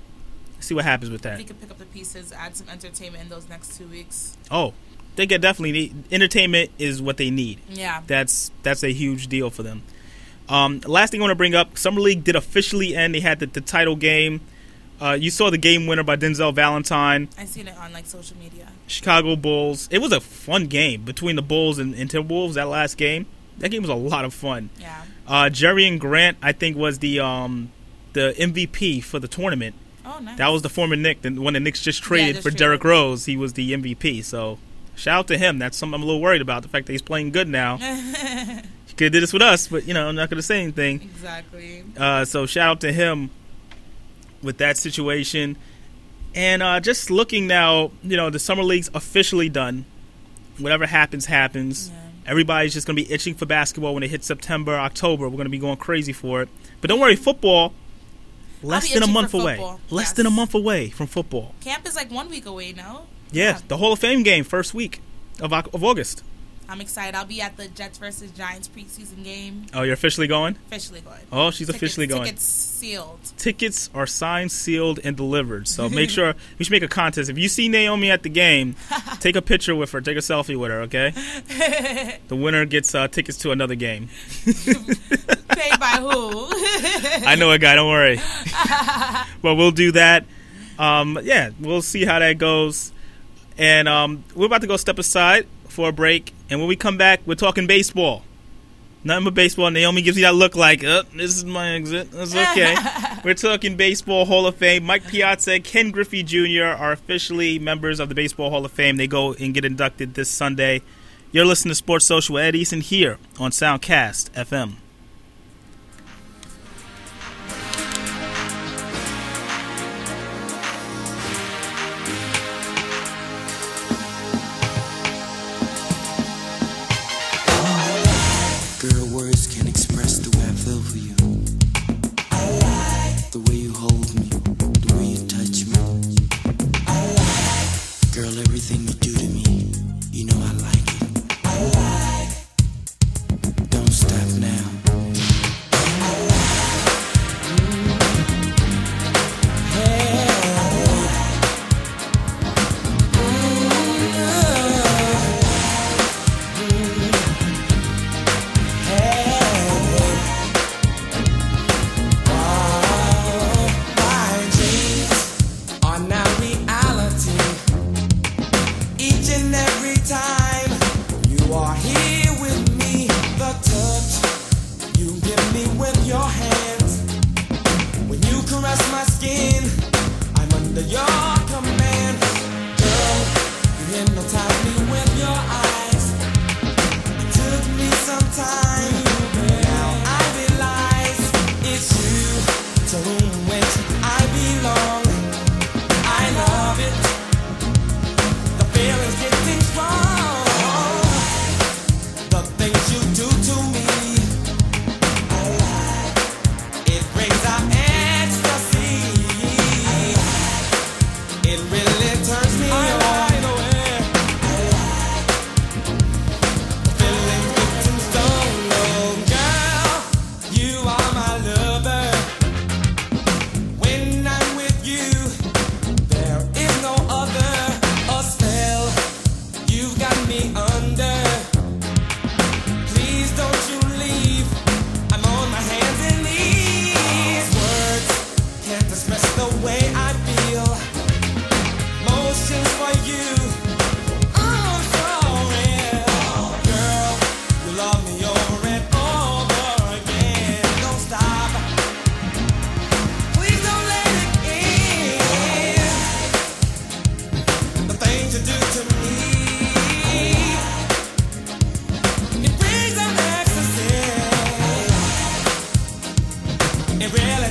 see 0.61 0.75
what 0.75 0.85
happens 0.85 1.11
with 1.11 1.23
that 1.23 1.39
He 1.39 1.45
could 1.45 1.61
pick 1.61 1.71
up 1.71 1.79
the 1.79 1.87
pieces, 1.87 2.33
add 2.33 2.57
some 2.57 2.69
entertainment 2.69 3.23
in 3.25 3.29
those 3.31 3.49
next 3.49 3.77
two 3.77 3.87
weeks. 3.89 4.37
oh 4.51 4.73
they 5.17 5.27
get 5.27 5.41
definitely 5.41 5.73
need 5.73 6.05
entertainment 6.13 6.71
is 6.79 7.03
what 7.03 7.17
they 7.17 7.31
need 7.31 7.59
Yeah. 7.69 8.03
that's 8.07 8.51
that's 8.63 8.83
a 8.85 8.93
huge 8.93 9.27
deal 9.29 9.51
for 9.51 9.63
them. 9.63 9.83
Um, 10.49 10.81
last 10.87 11.11
thing 11.11 11.21
I 11.21 11.23
want 11.23 11.31
to 11.31 11.37
bring 11.37 11.55
up: 11.55 11.79
Summer 11.79 12.01
League 12.01 12.25
did 12.25 12.35
officially 12.35 12.97
end. 12.97 13.15
They 13.15 13.21
had 13.21 13.39
the, 13.39 13.47
the 13.47 13.61
title 13.61 13.95
game. 13.95 14.41
Uh, 15.01 15.13
you 15.13 15.31
saw 15.31 15.49
the 15.49 15.57
game 15.59 15.87
winner 15.87 16.03
by 16.03 16.17
Denzel 16.17 16.53
Valentine, 16.53 17.29
I 17.39 17.45
seen 17.45 17.69
it 17.69 17.77
on 17.79 17.93
like 17.93 18.05
social 18.05 18.37
media. 18.37 18.67
Chicago 18.89 19.37
Bulls. 19.37 19.89
It 19.93 19.99
was 19.99 20.11
a 20.13 20.21
fun 20.21 20.67
game 20.67 21.03
between 21.05 21.37
the 21.37 21.43
Bulls 21.43 21.79
and, 21.79 21.95
and 21.95 22.11
Timberwolves. 22.11 22.55
That 22.55 22.69
last 22.69 22.97
game, 22.97 23.27
that 23.59 23.71
game 23.71 23.81
was 23.83 23.91
a 23.91 23.95
lot 23.95 24.25
of 24.25 24.35
fun. 24.35 24.71
Yeah. 24.79 25.05
Uh, 25.27 25.45
Jerian 25.45 25.99
Grant, 26.01 26.37
I 26.43 26.51
think, 26.53 26.77
was 26.77 26.99
the 26.99 27.21
um, 27.21 27.71
the 28.13 28.35
MVP 28.37 29.05
for 29.05 29.21
the 29.21 29.29
tournament. 29.29 29.75
Oh, 30.11 30.19
nice. 30.21 30.39
That 30.39 30.49
was 30.49 30.63
the 30.63 30.69
former 30.69 30.97
Nick, 30.97 31.23
the 31.23 31.31
one 31.31 31.55
the 31.55 31.61
Knicks 31.61 31.83
just 31.83 32.03
traded 32.03 32.37
just 32.37 32.49
for. 32.49 32.55
Derrick 32.55 32.85
Rose. 32.85 33.27
He 33.27 33.37
was 33.37 33.53
the 33.53 33.73
MVP. 33.73 34.25
So 34.25 34.59
shout 34.95 35.19
out 35.21 35.29
to 35.29 35.39
him. 35.39 35.59
That's 35.59 35.77
something 35.77 35.95
I'm 35.95 36.03
a 36.03 36.07
little 36.07 36.21
worried 36.21 36.43
about. 36.43 36.63
The 36.63 36.69
fact 36.69 36.87
that 36.87 36.93
he's 36.93 37.03
playing 37.03 37.31
good 37.31 37.49
now. 37.49 37.77
he 37.79 38.95
could 38.97 39.05
have 39.05 39.13
did 39.13 39.23
this 39.23 39.33
with 39.33 39.43
us, 39.43 39.69
but 39.69 39.87
you 39.87 39.95
know 39.95 40.09
I'm 40.09 40.17
not 40.17 40.31
going 40.31 40.39
to 40.39 40.43
say 40.43 40.63
anything. 40.63 41.03
exactly. 41.03 41.85
Uh, 41.97 42.25
so 42.25 42.47
shout 42.47 42.69
out 42.69 42.81
to 42.83 42.93
him 42.93 43.31
with 44.43 44.59
that 44.59 44.77
situation. 44.77 45.57
And 46.35 46.63
uh, 46.63 46.81
just 46.81 47.11
looking 47.11 47.47
now, 47.47 47.91
you 48.03 48.17
know, 48.17 48.31
the 48.31 48.39
summer 48.39 48.63
league's 48.63 48.91
officially 48.95 49.49
done. 49.49 49.85
Whatever 50.59 50.87
happens, 50.87 51.27
happens. 51.27 51.91
Yeah. 51.91 51.97
Everybody's 52.27 52.75
just 52.75 52.87
going 52.87 52.97
to 52.97 53.03
be 53.03 53.13
itching 53.13 53.35
for 53.35 53.47
basketball 53.47 53.95
when 53.95 54.03
it 54.03 54.11
hits 54.11 54.27
September, 54.27 54.77
October. 54.77 55.25
We're 55.25 55.37
going 55.37 55.45
to 55.47 55.51
be 55.51 55.59
going 55.59 55.79
crazy 55.79 56.13
for 56.13 56.43
it. 56.43 56.49
But 56.81 56.89
don't 56.89 57.01
worry, 57.01 57.17
football. 57.17 57.73
Less 58.63 58.93
than 58.93 59.03
a 59.03 59.07
month 59.07 59.35
away. 59.35 59.57
football, 59.57 59.81
Less 59.91 60.09
yes. 60.09 60.13
than 60.15 60.27
a 60.27 60.31
month 60.31 60.55
away 60.55 60.91
from 60.91 61.07
football. 61.07 61.55
Camp 61.61 61.87
is 61.87 61.97
like 61.97 62.11
one 62.11 62.29
week 62.29 62.47
away 62.47 62.73
now. 62.73 63.07
Yeah, 63.33 63.61
the 63.69 63.77
Hall 63.77 63.93
of 63.93 63.99
Fame 63.99 64.23
game 64.23 64.45
first 64.45 64.75
week 64.75 65.01
of 65.41 65.53
of 65.53 65.83
August. 65.85 66.23
I'm 66.71 66.81
excited. 66.81 67.17
I'll 67.17 67.25
be 67.25 67.41
at 67.41 67.57
the 67.57 67.67
Jets 67.67 67.99
versus 67.99 68.31
Giants 68.31 68.69
preseason 68.69 69.25
game. 69.25 69.67
Oh, 69.75 69.83
you're 69.83 69.95
officially 69.95 70.29
going? 70.29 70.55
Officially 70.69 71.01
going. 71.01 71.19
Oh, 71.33 71.51
she's 71.51 71.67
Tickets- 71.67 71.77
officially 71.77 72.07
going. 72.07 72.25
Tickets 72.27 72.45
sealed. 72.45 73.19
Tickets 73.37 73.91
are 73.93 74.07
signed, 74.07 74.53
sealed, 74.53 75.01
and 75.03 75.17
delivered. 75.17 75.67
So 75.67 75.89
make 75.89 76.11
sure 76.17 76.37
we 76.61 76.65
should 76.65 76.71
make 76.71 76.85
a 76.85 76.89
contest. 76.89 77.29
If 77.29 77.39
you 77.39 77.49
see 77.49 77.69
Naomi 77.69 78.09
at 78.13 78.23
the 78.23 78.29
game, 78.29 78.77
take 79.19 79.35
a 79.35 79.43
picture 79.43 79.75
with 79.75 79.91
her, 79.91 80.01
take 80.01 80.17
a 80.17 80.21
selfie 80.21 80.57
with 80.57 80.71
her. 80.71 80.83
Okay. 80.83 81.11
the 82.29 82.37
winner 82.37 82.65
gets 82.67 82.95
uh, 82.95 83.09
tickets 83.09 83.37
to 83.39 83.51
another 83.51 83.75
game. 83.75 84.09
Paid 84.45 85.81
by 85.81 85.99
who? 85.99 86.47
I 87.27 87.35
know 87.37 87.51
a 87.51 87.59
guy. 87.59 87.75
Don't 87.75 87.89
worry. 87.89 88.21
but 89.43 89.57
we'll 89.57 89.73
do 89.73 89.91
that. 89.93 90.25
Um, 90.79 91.19
yeah, 91.25 91.51
we'll 91.59 91.83
see 91.83 92.05
how 92.05 92.21
that 92.21 92.39
goes. 92.39 92.93
And 93.59 93.89
um, 93.89 94.23
we're 94.37 94.47
about 94.47 94.61
to 94.61 94.69
go 94.69 94.77
step 94.77 95.01
aside 95.01 95.49
for 95.71 95.89
a 95.89 95.93
break. 95.93 96.33
And 96.49 96.61
when 96.61 96.69
we 96.69 96.77
come 96.77 96.97
back, 96.97 97.21
we're 97.27 97.35
talking 97.35 97.67
baseball. 97.67 98.25
Nothing 99.03 99.25
but 99.25 99.35
baseball. 99.35 99.71
Naomi 99.71 100.03
gives 100.03 100.19
you 100.19 100.25
that 100.25 100.35
look 100.35 100.55
like, 100.55 100.85
uh, 100.85 101.05
this 101.15 101.37
is 101.37 101.45
my 101.45 101.71
exit. 101.75 102.11
That's 102.11 102.35
okay. 102.35 102.77
we're 103.25 103.35
talking 103.35 103.77
Baseball 103.77 104.27
Hall 104.27 104.47
of 104.47 104.57
Fame. 104.57 104.85
Mike 104.85 105.07
Piazza, 105.07 105.59
Ken 105.61 105.91
Griffey 105.91 106.23
Jr. 106.23 106.65
are 106.65 106.93
officially 106.93 107.59
members 107.59 107.99
of 107.99 108.11
the 108.11 108.15
Baseball 108.15 108.51
Hall 108.51 108.65
of 108.65 108.73
Fame. 108.73 108.97
They 108.97 109.07
go 109.07 109.33
and 109.35 109.55
get 109.55 109.65
inducted 109.65 110.15
this 110.15 110.29
Sunday. 110.31 110.83
You're 111.33 111.47
listening 111.47 111.71
to 111.71 111.77
Sports 111.77 112.05
Social 112.05 112.35
with 112.35 112.45
Ed 112.45 112.55
Eason 112.55 112.83
here 112.83 113.19
on 113.39 113.53
Soundcast 113.53 114.31
FM. 114.33 114.75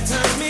turn 0.06 0.38
me 0.38 0.49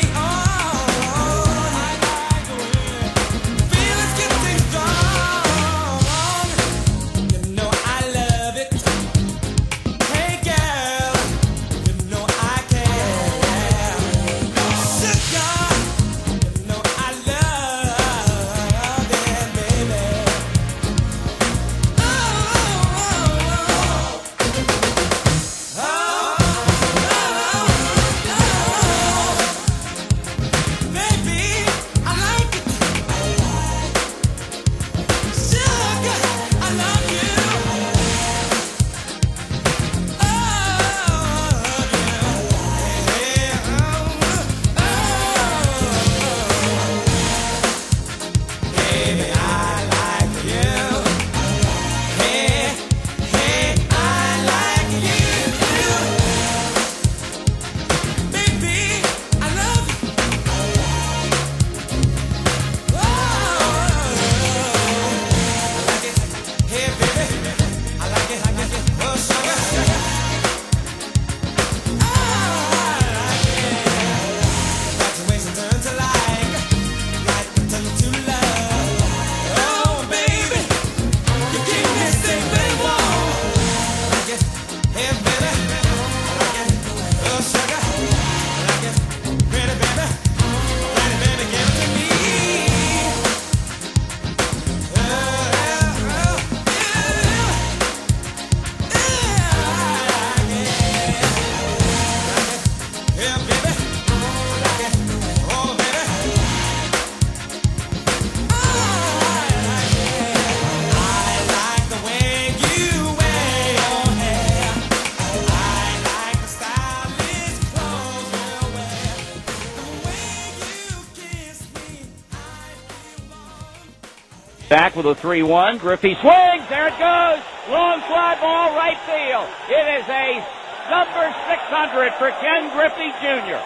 with 125.02 125.16
a 125.16 125.20
3-1. 125.20 125.80
Griffey 125.80 126.12
swings. 126.20 126.64
There 126.68 126.92
it 126.92 126.98
goes. 127.00 127.40
Long 127.72 128.04
fly 128.04 128.36
ball 128.36 128.76
right 128.76 129.00
field. 129.08 129.48
It 129.72 129.86
is 129.96 130.04
a 130.04 130.44
number 130.92 131.24
600 131.48 132.12
for 132.20 132.28
Ken 132.44 132.68
Griffey 132.76 133.08
Jr. 133.24 133.60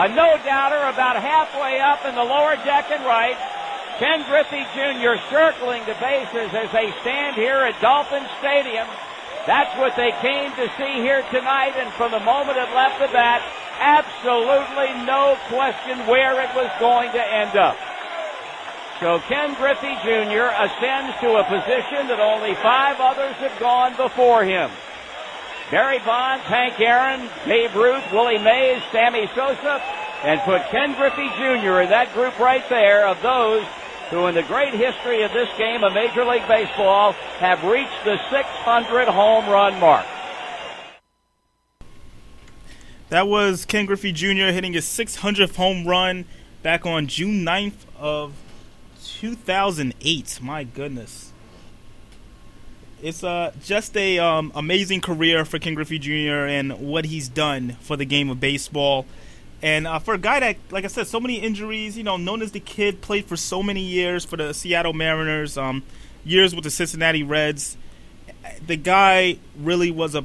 A 0.00 0.08
no-doubter 0.08 0.80
about 0.88 1.20
halfway 1.20 1.80
up 1.84 2.04
in 2.08 2.16
the 2.16 2.24
lower 2.24 2.56
deck 2.64 2.88
and 2.88 3.04
right. 3.04 3.36
Ken 4.00 4.24
Griffey 4.24 4.64
Jr. 4.72 5.20
circling 5.28 5.84
the 5.84 5.94
bases 6.00 6.48
as 6.56 6.72
they 6.72 6.88
stand 7.04 7.36
here 7.36 7.60
at 7.60 7.76
Dolphin 7.84 8.24
Stadium. 8.40 8.88
That's 9.46 9.76
what 9.76 9.94
they 9.96 10.16
came 10.24 10.48
to 10.56 10.66
see 10.80 11.04
here 11.04 11.20
tonight, 11.28 11.76
and 11.76 11.92
from 11.92 12.10
the 12.10 12.24
moment 12.24 12.56
it 12.56 12.72
left 12.72 12.98
the 12.98 13.12
bat, 13.12 13.44
absolutely 13.76 14.96
no 15.04 15.36
question 15.52 16.08
where 16.08 16.40
it 16.40 16.48
was 16.56 16.72
going 16.80 17.12
to 17.12 17.20
end 17.20 17.54
up. 17.54 17.76
So 19.04 19.18
Ken 19.28 19.52
Griffey 19.52 19.94
Jr. 20.00 20.48
ascends 20.48 21.20
to 21.20 21.36
a 21.36 21.44
position 21.44 22.08
that 22.08 22.20
only 22.20 22.54
five 22.54 22.96
others 22.98 23.34
have 23.36 23.52
gone 23.60 23.94
before 23.96 24.44
him. 24.44 24.70
Barry 25.70 25.98
Bonds, 25.98 26.42
Hank 26.44 26.80
Aaron, 26.80 27.28
Babe 27.44 27.74
Ruth, 27.74 28.02
Willie 28.12 28.38
Mays, 28.38 28.82
Sammy 28.90 29.28
Sosa, 29.34 29.82
and 30.24 30.40
put 30.40 30.62
Ken 30.70 30.94
Griffey 30.94 31.28
Jr. 31.36 31.82
in 31.82 31.90
that 31.90 32.14
group 32.14 32.38
right 32.38 32.66
there 32.70 33.06
of 33.06 33.20
those 33.20 33.66
who 34.08 34.26
in 34.26 34.34
the 34.34 34.42
great 34.44 34.72
history 34.72 35.20
of 35.20 35.34
this 35.34 35.50
game 35.58 35.84
of 35.84 35.92
Major 35.92 36.24
League 36.24 36.48
Baseball 36.48 37.12
have 37.40 37.62
reached 37.62 38.04
the 38.06 38.16
600 38.30 39.06
home 39.08 39.44
run 39.50 39.78
mark. 39.80 40.06
That 43.10 43.28
was 43.28 43.66
Ken 43.66 43.84
Griffey 43.84 44.12
Jr. 44.12 44.48
hitting 44.48 44.72
his 44.72 44.86
600th 44.86 45.56
home 45.56 45.86
run 45.86 46.24
back 46.62 46.86
on 46.86 47.06
June 47.06 47.44
9th 47.44 47.84
of 47.98 48.32
2008. 49.04 50.40
My 50.42 50.64
goodness. 50.64 51.32
It's 53.02 53.22
uh, 53.22 53.52
just 53.62 53.96
a 53.96 54.18
um, 54.18 54.50
amazing 54.54 55.02
career 55.02 55.44
for 55.44 55.58
Ken 55.58 55.74
Griffey 55.74 55.98
Jr. 55.98 56.46
and 56.46 56.72
what 56.80 57.04
he's 57.04 57.28
done 57.28 57.76
for 57.80 57.96
the 57.96 58.06
game 58.06 58.30
of 58.30 58.40
baseball. 58.40 59.04
And 59.62 59.86
uh, 59.86 59.98
for 59.98 60.14
a 60.14 60.18
guy 60.18 60.40
that, 60.40 60.56
like 60.70 60.84
I 60.84 60.88
said, 60.88 61.06
so 61.06 61.20
many 61.20 61.36
injuries, 61.36 61.96
you 61.96 62.04
know, 62.04 62.16
known 62.16 62.42
as 62.42 62.52
the 62.52 62.60
kid, 62.60 63.00
played 63.00 63.26
for 63.26 63.36
so 63.36 63.62
many 63.62 63.82
years 63.82 64.24
for 64.24 64.36
the 64.36 64.52
Seattle 64.54 64.92
Mariners, 64.92 65.58
um, 65.58 65.82
years 66.24 66.54
with 66.54 66.64
the 66.64 66.70
Cincinnati 66.70 67.22
Reds. 67.22 67.76
The 68.66 68.76
guy 68.76 69.38
really 69.58 69.90
was 69.90 70.14
a 70.14 70.24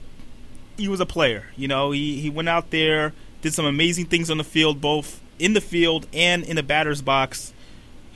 he 0.78 0.88
was 0.88 1.00
a 1.00 1.06
player. 1.06 1.46
You 1.56 1.68
know, 1.68 1.92
he 1.92 2.20
he 2.20 2.30
went 2.30 2.50
out 2.50 2.72
there, 2.72 3.14
did 3.42 3.54
some 3.54 3.66
amazing 3.66 4.06
things 4.06 4.30
on 4.32 4.38
the 4.38 4.44
field, 4.44 4.82
both 4.82 5.22
in 5.38 5.54
the 5.54 5.62
field 5.62 6.08
and 6.14 6.44
in 6.44 6.56
the 6.56 6.64
batter's 6.64 7.02
box. 7.02 7.54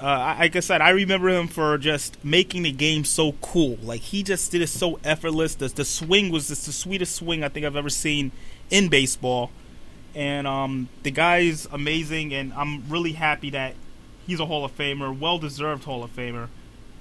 Uh, 0.04 0.36
like 0.38 0.54
I 0.54 0.60
said, 0.60 0.82
I 0.82 0.90
remember 0.90 1.30
him 1.30 1.48
for 1.48 1.78
just 1.78 2.24
making 2.26 2.64
the 2.64 2.74
game 2.74 3.06
so 3.06 3.32
cool. 3.42 3.78
Like 3.82 4.02
he 4.02 4.22
just 4.22 4.52
did 4.52 4.62
it 4.62 4.68
so 4.68 5.00
effortless. 5.02 5.56
The, 5.56 5.70
the 5.70 5.86
swing 5.86 6.30
was 6.30 6.50
just 6.50 6.66
the 6.66 6.74
sweetest 6.74 7.16
swing 7.16 7.42
I 7.42 7.48
think 7.48 7.66
I've 7.66 7.78
ever 7.78 7.90
seen 7.90 8.34
in 8.70 8.90
baseball. 8.90 9.50
And 10.14 10.46
um, 10.46 10.90
the 11.04 11.12
guy's 11.12 11.68
amazing, 11.72 12.34
and 12.34 12.54
I'm 12.54 12.88
really 12.90 13.14
happy 13.14 13.50
that 13.52 13.76
he's 14.28 14.42
a 14.42 14.46
Hall 14.46 14.66
of 14.66 14.76
Famer, 14.78 15.18
well 15.18 15.40
deserved 15.40 15.86
Hall 15.86 16.04
of 16.04 16.14
Famer. 16.14 16.50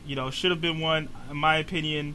You 0.06 0.14
know, 0.14 0.30
should 0.30 0.52
have 0.52 0.60
been 0.60 0.78
one, 0.78 1.08
in 1.28 1.36
my 1.36 1.56
opinion. 1.56 2.14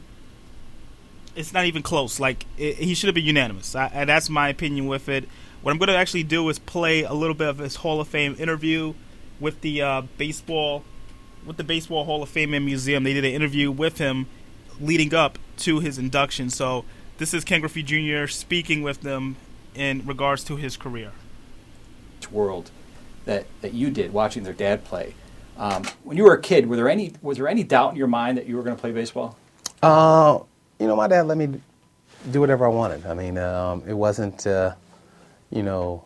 It's 1.36 1.52
not 1.52 1.66
even 1.66 1.82
close. 1.82 2.18
Like 2.18 2.46
it, 2.56 2.76
he 2.76 2.94
should 2.94 3.08
have 3.08 3.14
been 3.14 3.26
unanimous. 3.26 3.76
I, 3.76 4.06
that's 4.06 4.30
my 4.30 4.48
opinion 4.48 4.86
with 4.86 5.10
it. 5.10 5.28
What 5.60 5.70
I'm 5.70 5.76
going 5.76 5.88
to 5.88 5.96
actually 5.96 6.22
do 6.22 6.48
is 6.48 6.58
play 6.58 7.02
a 7.02 7.12
little 7.12 7.34
bit 7.34 7.48
of 7.48 7.58
his 7.58 7.76
Hall 7.76 8.00
of 8.00 8.08
Fame 8.08 8.34
interview 8.38 8.94
with 9.40 9.60
the 9.60 9.82
uh, 9.82 10.02
baseball, 10.16 10.84
with 11.46 11.56
the 11.56 11.64
Baseball 11.64 12.04
Hall 12.04 12.22
of 12.22 12.28
Fame 12.28 12.54
and 12.54 12.64
Museum. 12.64 13.04
They 13.04 13.14
did 13.14 13.24
an 13.24 13.32
interview 13.32 13.70
with 13.70 13.98
him 13.98 14.26
leading 14.80 15.14
up 15.14 15.38
to 15.58 15.80
his 15.80 15.98
induction. 15.98 16.50
So 16.50 16.84
this 17.18 17.34
is 17.34 17.44
Ken 17.44 17.60
Griffey 17.60 17.82
Jr. 17.82 18.26
speaking 18.26 18.82
with 18.82 19.02
them 19.02 19.36
in 19.74 20.06
regards 20.06 20.44
to 20.44 20.56
his 20.56 20.76
career. 20.76 21.12
world 22.30 22.70
that, 23.24 23.46
that 23.60 23.74
you 23.74 23.90
did 23.90 24.12
watching 24.12 24.42
their 24.42 24.52
dad 24.52 24.84
play. 24.84 25.14
Um, 25.56 25.84
when 26.04 26.16
you 26.16 26.24
were 26.24 26.34
a 26.34 26.40
kid, 26.40 26.68
were 26.68 26.76
there 26.76 26.88
any 26.88 27.12
was 27.20 27.36
there 27.36 27.48
any 27.48 27.64
doubt 27.64 27.92
in 27.92 27.96
your 27.96 28.06
mind 28.06 28.38
that 28.38 28.46
you 28.46 28.56
were 28.56 28.62
going 28.62 28.76
to 28.76 28.80
play 28.80 28.92
baseball? 28.92 29.36
Uh, 29.82 30.38
you 30.78 30.86
know, 30.86 30.94
my 30.94 31.08
dad 31.08 31.26
let 31.26 31.36
me 31.36 31.60
do 32.30 32.40
whatever 32.40 32.64
I 32.64 32.68
wanted. 32.68 33.04
I 33.06 33.14
mean, 33.14 33.38
um, 33.38 33.82
it 33.86 33.92
wasn't, 33.92 34.46
uh, 34.46 34.74
you 35.50 35.62
know, 35.62 36.04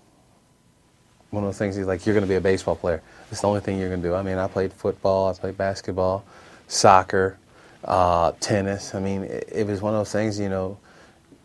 one 1.30 1.44
of 1.44 1.48
those 1.48 1.58
things. 1.58 1.76
He's 1.76 1.86
like, 1.86 2.06
"You're 2.06 2.14
going 2.14 2.24
to 2.24 2.28
be 2.28 2.36
a 2.36 2.40
baseball 2.40 2.76
player. 2.76 3.02
It's 3.32 3.40
the 3.40 3.48
only 3.48 3.60
thing 3.60 3.80
you're 3.80 3.88
to 4.02 4.08
do." 4.08 4.14
I 4.14 4.22
mean, 4.22 4.38
I 4.38 4.46
played 4.46 4.72
football, 4.72 5.30
I 5.30 5.32
played 5.32 5.58
basketball, 5.58 6.24
soccer, 6.68 7.38
uh, 7.84 8.32
tennis. 8.38 8.94
I 8.94 9.00
mean, 9.00 9.24
it, 9.24 9.48
it 9.50 9.66
was 9.66 9.82
one 9.82 9.94
of 9.94 10.00
those 10.00 10.12
things. 10.12 10.38
You 10.38 10.48
know, 10.48 10.78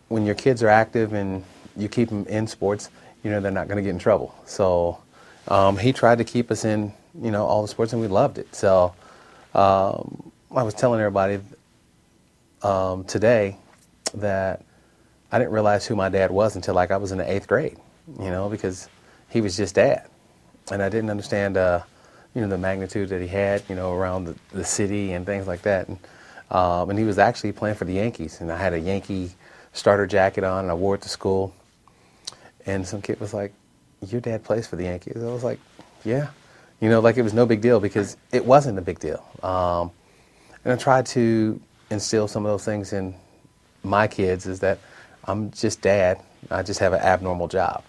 when 0.10 0.26
your 0.26 0.36
kids 0.36 0.62
are 0.62 0.70
active 0.70 1.14
and 1.14 1.44
you 1.76 1.90
keep 1.90 2.10
them 2.10 2.26
in 2.28 2.46
sports, 2.46 2.90
you 3.24 3.32
know, 3.32 3.40
they're 3.40 3.52
not 3.52 3.68
to 3.68 3.82
get 3.82 3.90
in 3.90 4.00
trouble. 4.00 4.36
So 4.46 5.00
um, 5.48 5.78
he 5.78 5.94
tried 5.94 6.18
to 6.20 6.24
keep 6.24 6.52
us 6.52 6.66
in, 6.66 6.94
you 7.22 7.32
know, 7.32 7.46
all 7.46 7.62
the 7.62 7.68
sports, 7.68 7.94
and 7.94 8.02
we 8.02 8.08
loved 8.08 8.38
it. 8.38 8.54
So 8.54 8.94
um, 9.54 10.32
I 10.56 10.64
was 10.64 10.74
telling 10.74 11.00
everybody 11.00 11.40
um, 12.64 13.04
today 13.06 13.58
that 14.14 14.64
I 15.32 15.40
didn't 15.40 15.52
realize 15.52 15.86
who 15.86 15.96
my 15.96 16.10
dad 16.10 16.32
was 16.32 16.56
until 16.56 16.74
like 16.74 16.92
I 16.92 16.98
was 16.98 17.12
in 17.12 17.18
the 17.18 17.30
eighth 17.30 17.48
grade, 17.48 17.78
you 18.20 18.30
know, 18.30 18.50
because 18.50 18.90
he 19.30 19.42
was 19.42 19.58
just 19.58 19.76
dad, 19.76 20.08
and 20.72 20.82
I 20.82 20.90
didn't 20.90 21.10
understand, 21.10 21.58
uh, 21.58 21.82
you 22.34 22.42
know, 22.42 22.48
the 22.48 22.58
magnitude 22.58 23.10
that 23.10 23.22
he 23.22 23.28
had, 23.28 23.64
you 23.70 23.76
know, 23.76 23.94
around 23.94 24.26
the, 24.26 24.36
the 24.52 24.64
city 24.64 25.14
and 25.14 25.26
things 25.26 25.48
like 25.48 25.64
that. 25.64 25.88
And, 25.88 26.00
um, 26.52 26.90
and 26.90 27.00
he 27.00 27.06
was 27.06 27.18
actually 27.18 27.52
playing 27.52 27.76
for 27.76 27.86
the 27.86 27.94
Yankees, 27.94 28.40
and 28.42 28.52
I 28.52 28.58
had 28.58 28.74
a 28.74 28.80
Yankee 28.80 29.32
starter 29.74 30.08
jacket 30.08 30.44
on, 30.44 30.66
and 30.66 30.72
I 30.72 30.74
wore 30.74 30.96
it 30.96 31.02
to 31.02 31.10
school. 31.10 31.54
And 32.66 32.88
some 32.88 33.02
kid 33.02 33.20
was 33.20 33.34
like, 33.34 33.54
"Your 34.08 34.22
dad 34.22 34.44
plays 34.44 34.68
for 34.68 34.76
the 34.76 34.84
Yankees." 34.84 35.18
I 35.18 35.28
was 35.28 35.44
like, 35.44 35.60
"Yeah," 36.04 36.28
you 36.80 36.90
know, 36.90 37.00
like 37.00 37.18
it 37.18 37.24
was 37.24 37.34
no 37.34 37.46
big 37.46 37.62
deal 37.62 37.80
because 37.80 38.18
it 38.32 38.46
wasn't 38.46 38.78
a 38.78 38.82
big 38.82 39.00
deal. 39.00 39.26
Um, 39.44 39.92
and 40.64 40.74
I 40.74 40.76
tried 40.76 41.06
to 41.08 41.60
instill 41.90 42.28
some 42.28 42.46
of 42.46 42.52
those 42.52 42.66
things 42.66 42.94
in 42.94 43.16
my 43.84 44.08
kids 44.08 44.46
is 44.46 44.60
that 44.60 44.80
I'm 45.26 45.52
just 45.52 45.82
dad. 45.82 46.22
I 46.52 46.64
just 46.64 46.80
have 46.80 46.94
an 46.94 47.00
abnormal 47.00 47.48
job. 47.48 47.84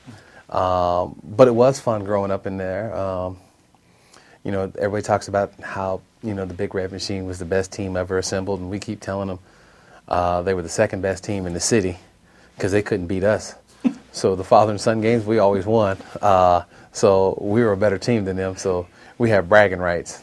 Um, 0.50 1.20
but 1.22 1.48
it 1.48 1.54
was 1.54 1.78
fun 1.78 2.04
growing 2.04 2.30
up 2.30 2.46
in 2.46 2.56
there. 2.56 2.94
Um, 2.96 3.38
you 4.44 4.52
know, 4.52 4.72
everybody 4.78 5.02
talks 5.02 5.28
about 5.28 5.52
how 5.60 6.00
you 6.22 6.34
know 6.34 6.46
the 6.46 6.54
Big 6.54 6.74
Red 6.74 6.90
Machine 6.90 7.26
was 7.26 7.38
the 7.38 7.44
best 7.44 7.72
team 7.72 7.96
ever 7.96 8.18
assembled, 8.18 8.60
and 8.60 8.70
we 8.70 8.78
keep 8.78 9.00
telling 9.00 9.28
them 9.28 9.38
uh, 10.08 10.42
they 10.42 10.54
were 10.54 10.62
the 10.62 10.68
second 10.68 11.02
best 11.02 11.22
team 11.24 11.46
in 11.46 11.52
the 11.52 11.60
city 11.60 11.98
because 12.56 12.72
they 12.72 12.82
couldn't 12.82 13.06
beat 13.06 13.24
us. 13.24 13.54
so 14.12 14.34
the 14.34 14.44
father 14.44 14.70
and 14.70 14.80
son 14.80 15.00
games 15.00 15.24
we 15.24 15.38
always 15.38 15.66
won. 15.66 15.98
Uh, 16.20 16.62
so 16.92 17.38
we 17.40 17.62
were 17.62 17.72
a 17.72 17.76
better 17.76 17.98
team 17.98 18.24
than 18.24 18.36
them. 18.36 18.56
So 18.56 18.88
we 19.18 19.30
have 19.30 19.48
bragging 19.48 19.78
rights. 19.78 20.22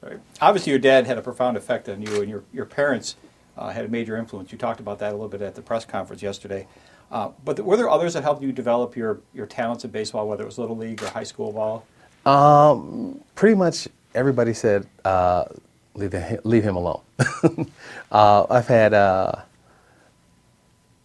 Right. 0.00 0.18
Obviously, 0.40 0.70
your 0.70 0.78
dad 0.78 1.06
had 1.06 1.18
a 1.18 1.22
profound 1.22 1.56
effect 1.56 1.88
on 1.88 2.00
you, 2.00 2.20
and 2.20 2.30
your 2.30 2.44
your 2.52 2.64
parents 2.64 3.16
uh, 3.58 3.70
had 3.70 3.84
a 3.84 3.88
major 3.88 4.16
influence. 4.16 4.52
You 4.52 4.58
talked 4.58 4.80
about 4.80 4.98
that 5.00 5.10
a 5.10 5.16
little 5.16 5.28
bit 5.28 5.42
at 5.42 5.54
the 5.54 5.62
press 5.62 5.84
conference 5.84 6.22
yesterday. 6.22 6.66
Uh, 7.10 7.30
but 7.44 7.58
were 7.60 7.76
there 7.76 7.90
others 7.90 8.14
that 8.14 8.22
helped 8.22 8.42
you 8.42 8.52
develop 8.52 8.96
your, 8.96 9.20
your 9.34 9.46
talents 9.46 9.84
in 9.84 9.90
baseball, 9.90 10.28
whether 10.28 10.42
it 10.42 10.46
was 10.46 10.58
little 10.58 10.76
league 10.76 11.02
or 11.02 11.08
high 11.08 11.24
school 11.24 11.52
ball? 11.52 11.84
Um, 12.24 13.20
pretty 13.34 13.56
much 13.56 13.88
everybody 14.14 14.52
said 14.52 14.86
uh, 15.04 15.46
leave, 15.94 16.10
the, 16.10 16.40
leave 16.44 16.62
him 16.62 16.76
alone. 16.76 17.00
uh, 18.12 18.46
I've 18.50 18.68
had 18.68 18.94
uh, 18.94 19.32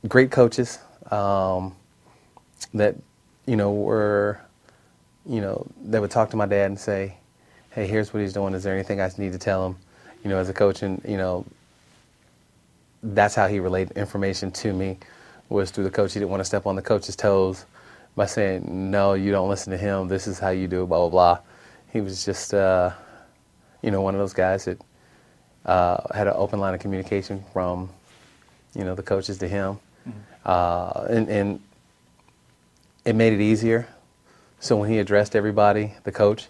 great 0.07 0.31
coaches 0.31 0.79
um, 1.09 1.75
that 2.73 2.95
you 3.45 3.55
know 3.55 3.71
were 3.71 4.39
you 5.25 5.41
know 5.41 5.65
that 5.85 6.01
would 6.01 6.11
talk 6.11 6.29
to 6.31 6.37
my 6.37 6.45
dad 6.45 6.65
and 6.65 6.79
say, 6.79 7.15
"Hey, 7.71 7.87
here's 7.87 8.13
what 8.13 8.21
he's 8.21 8.33
doing. 8.33 8.53
Is 8.53 8.63
there 8.63 8.73
anything 8.73 9.01
I 9.01 9.09
need 9.17 9.31
to 9.31 9.37
tell 9.37 9.65
him?" 9.65 9.77
You 10.23 10.29
know, 10.29 10.37
as 10.37 10.49
a 10.49 10.53
coach, 10.53 10.81
and 10.83 11.01
you 11.07 11.17
know 11.17 11.45
that's 13.03 13.35
how 13.35 13.47
he 13.47 13.59
relayed 13.59 13.91
information 13.91 14.49
to 14.51 14.73
me 14.73 14.97
was 15.49 15.71
through 15.71 15.83
the 15.83 15.91
coach. 15.91 16.13
He 16.13 16.19
didn't 16.19 16.31
want 16.31 16.39
to 16.41 16.45
step 16.45 16.65
on 16.65 16.75
the 16.75 16.81
coach's 16.81 17.15
toes 17.15 17.65
by 18.15 18.25
saying, 18.25 18.91
"No, 18.91 19.13
you 19.13 19.31
don't 19.31 19.49
listen 19.49 19.71
to 19.71 19.77
him. 19.77 20.07
This 20.07 20.25
is 20.25 20.39
how 20.39 20.49
you 20.49 20.67
do 20.67 20.83
it." 20.83 20.87
Blah 20.87 20.99
blah 20.99 21.09
blah. 21.09 21.39
He 21.91 22.01
was 22.01 22.25
just, 22.25 22.53
uh, 22.53 22.91
you 23.81 23.91
know, 23.91 24.01
one 24.01 24.15
of 24.15 24.19
those 24.19 24.33
guys 24.33 24.65
that 24.65 24.81
uh, 25.65 25.97
had 26.13 26.27
an 26.27 26.33
open 26.35 26.59
line 26.59 26.73
of 26.73 26.79
communication 26.79 27.43
from, 27.53 27.89
you 28.73 28.83
know, 28.83 28.95
the 28.95 29.03
coaches 29.03 29.37
to 29.39 29.47
him, 29.47 29.79
uh, 30.45 31.05
and, 31.09 31.29
and 31.29 31.59
it 33.05 33.15
made 33.15 33.33
it 33.33 33.41
easier. 33.41 33.87
So 34.59 34.77
when 34.77 34.89
he 34.89 34.99
addressed 34.99 35.35
everybody, 35.35 35.93
the 36.03 36.11
coach, 36.11 36.47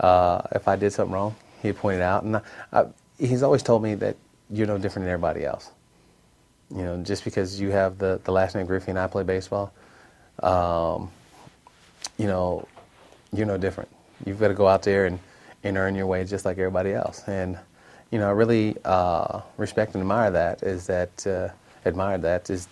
uh, 0.00 0.42
if 0.52 0.68
I 0.68 0.76
did 0.76 0.92
something 0.92 1.14
wrong, 1.14 1.36
he'd 1.62 1.76
point 1.76 1.96
it 1.96 2.02
out, 2.02 2.24
and 2.24 2.36
I, 2.36 2.42
I, 2.72 2.84
he's 3.18 3.42
always 3.42 3.62
told 3.62 3.82
me 3.82 3.94
that 3.94 4.16
you're 4.50 4.66
no 4.66 4.76
different 4.78 5.06
than 5.06 5.12
everybody 5.12 5.44
else. 5.44 5.70
You 6.74 6.82
know, 6.82 7.02
just 7.02 7.24
because 7.24 7.60
you 7.60 7.70
have 7.70 7.98
the, 7.98 8.20
the 8.24 8.32
last 8.32 8.54
name 8.54 8.66
Griffey 8.66 8.90
and 8.90 8.98
I 8.98 9.06
play 9.06 9.22
baseball, 9.24 9.72
um, 10.42 11.10
you 12.16 12.26
know, 12.26 12.66
you're 13.32 13.46
no 13.46 13.58
different. 13.58 13.90
You've 14.24 14.40
got 14.40 14.48
to 14.48 14.54
go 14.54 14.66
out 14.66 14.82
there 14.82 15.06
and, 15.06 15.18
and 15.64 15.76
earn 15.76 15.94
your 15.94 16.06
way 16.06 16.24
just 16.24 16.44
like 16.44 16.58
everybody 16.58 16.92
else. 16.92 17.22
And, 17.26 17.58
you 18.10 18.18
know, 18.18 18.28
I 18.28 18.32
really 18.32 18.76
uh, 18.84 19.40
respect 19.58 19.94
and 19.94 20.00
admire 20.02 20.30
that. 20.30 20.62
Is 20.62 20.86
that 20.86 21.26
uh, 21.26 21.48
admire 21.86 22.18
that 22.18 22.48
is 22.50 22.68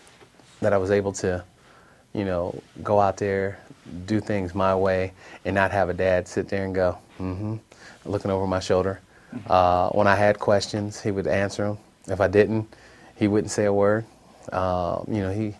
that 0.61 0.72
I 0.72 0.78
was 0.78 0.90
able 0.90 1.12
to, 1.14 1.44
you 2.12 2.24
know, 2.24 2.61
go 2.82 3.01
out 3.01 3.16
there, 3.16 3.59
do 4.07 4.20
things 4.20 4.55
my 4.55 4.74
way, 4.74 5.12
and 5.44 5.55
not 5.55 5.72
have 5.72 5.88
a 5.88 5.94
dad 5.94 6.28
sit 6.28 6.48
there 6.48 6.64
and 6.64 6.74
go, 6.74 6.98
mm-hmm, 7.18 7.57
looking 8.05 8.30
over 8.30 8.46
my 8.46 8.61
shoulder. 8.61 9.01
Uh, 9.46 9.88
when 9.90 10.07
I 10.07 10.16
had 10.16 10.38
questions, 10.38 11.01
he 11.01 11.11
would 11.11 11.26
answer 11.26 11.64
them. 11.64 11.78
If 12.09 12.20
I 12.20 12.28
didn't, 12.28 12.74
he 13.21 13.29
wouldn't 13.29 13.53
say 13.53 13.66
a 13.66 13.75
word. 13.75 14.07
Uh, 14.53 15.03
you 15.09 15.21
know, 15.23 15.33
he 15.33 15.55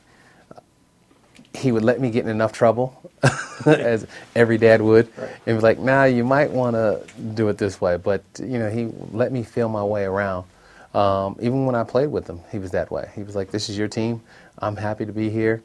he 1.55 1.73
would 1.73 1.85
let 1.85 2.01
me 2.01 2.11
get 2.11 2.25
in 2.25 2.31
enough 2.31 2.53
trouble, 2.53 3.11
as 3.67 4.07
every 4.37 4.59
dad 4.59 4.83
would, 4.83 5.09
Right. 5.19 5.31
and 5.47 5.59
be 5.59 5.63
like, 5.63 5.79
"Nah, 5.79 6.05
you 6.05 6.25
might 6.25 6.51
want 6.51 6.75
to 6.77 7.03
do 7.35 7.49
it 7.51 7.59
this 7.59 7.81
way." 7.81 7.99
But 7.99 8.25
you 8.41 8.59
know, 8.59 8.71
he 8.71 8.87
let 9.13 9.33
me 9.33 9.45
feel 9.45 9.69
my 9.69 9.85
way 9.85 10.05
around. 10.05 10.47
Um, 10.95 11.37
even 11.41 11.67
when 11.67 11.77
I 11.77 11.85
played 11.85 12.09
with 12.11 12.29
him, 12.29 12.41
he 12.53 12.59
was 12.59 12.73
that 12.73 12.91
way. 12.91 13.11
He 13.15 13.23
was 13.25 13.37
like, 13.37 13.53
"This 13.53 13.69
is 13.71 13.79
your 13.79 13.89
team. 13.89 14.23
I'm 14.59 14.77
happy 14.77 15.07
to 15.07 15.13
be 15.13 15.31
here, 15.31 15.63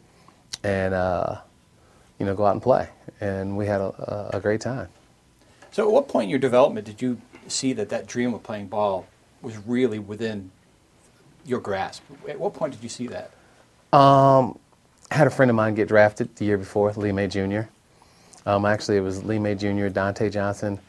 and 0.63 0.93
uh, 0.93 1.37
you 2.19 2.25
know, 2.25 2.35
go 2.35 2.45
out 2.45 2.53
and 2.53 2.61
play." 2.63 2.89
And 3.21 3.57
we 3.57 3.67
had 3.67 3.81
a, 3.81 4.31
a 4.33 4.39
great 4.41 4.61
time. 4.61 4.89
So, 5.71 5.87
at 5.87 5.91
what 5.93 6.07
point 6.07 6.25
in 6.25 6.29
your 6.31 6.39
development 6.39 6.85
did 6.87 7.01
you 7.01 7.21
see 7.47 7.73
that 7.73 7.89
that 7.89 8.07
dream 8.07 8.33
of 8.33 8.43
playing 8.43 8.67
ball 8.67 9.07
was 9.41 9.57
really 9.67 9.99
within 9.99 10.51
your 11.45 11.59
grasp? 11.59 12.03
At 12.27 12.39
what 12.39 12.53
point 12.53 12.73
did 12.73 12.83
you 12.83 12.89
see 12.89 13.07
that? 13.07 13.31
Um, 13.97 14.57
I 15.11 15.15
had 15.15 15.27
a 15.27 15.29
friend 15.29 15.49
of 15.49 15.55
mine 15.55 15.75
get 15.75 15.87
drafted 15.87 16.35
the 16.35 16.45
year 16.45 16.57
before, 16.57 16.91
Lee 16.93 17.11
May 17.11 17.27
Jr. 17.27 17.61
Um, 18.45 18.65
actually, 18.65 18.97
it 18.97 19.01
was 19.01 19.23
Lee 19.23 19.39
May 19.39 19.55
Jr., 19.55 19.87
Dante 19.87 20.29
Johnson, 20.29 20.79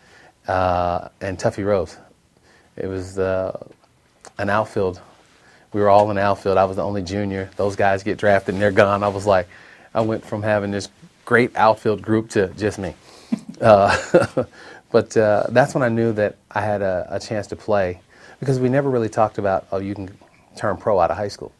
uh, 0.49 1.09
and 1.21 1.39
Tuffy 1.39 1.65
Rhodes. 1.65 1.97
It 2.77 2.87
was 2.87 3.19
uh, 3.19 3.67
an 4.39 4.51
outfield. 4.51 5.01
We 5.73 5.81
were 5.81 5.89
all 5.89 6.11
in 6.11 6.19
outfield. 6.19 6.59
I 6.59 6.65
was 6.65 6.77
the 6.77 6.85
only 6.85 7.03
junior. 7.03 7.51
Those 7.57 7.77
guys 7.77 8.03
get 8.03 8.19
drafted 8.19 8.55
and 8.55 8.63
they're 8.63 8.71
gone. 8.71 9.03
I 9.03 9.09
was 9.09 9.27
like, 9.27 9.49
I 9.95 10.01
went 10.03 10.25
from 10.25 10.43
having 10.43 10.71
this 10.71 10.89
great 11.25 11.55
outfield 11.57 12.03
group 12.03 12.31
to 12.31 12.49
just 12.49 12.79
me. 12.79 12.95
Uh, 13.61 14.45
but 14.93 15.17
uh, 15.17 15.47
that's 15.51 15.75
when 15.75 15.83
I 15.83 15.89
knew 15.89 16.13
that 16.13 16.37
I 16.51 16.61
had 16.61 16.83
a, 16.83 17.07
a 17.11 17.21
chance 17.21 17.47
to 17.49 17.57
play 17.57 18.01
because 18.41 18.61
we 18.61 18.69
never 18.69 18.91
really 18.91 19.09
talked 19.09 19.39
about, 19.39 19.67
oh, 19.73 19.79
you 19.79 19.95
can 19.95 20.11
turn 20.57 20.77
pro 20.77 20.99
out 20.99 21.11
of 21.11 21.17
high 21.17 21.29
school 21.29 21.53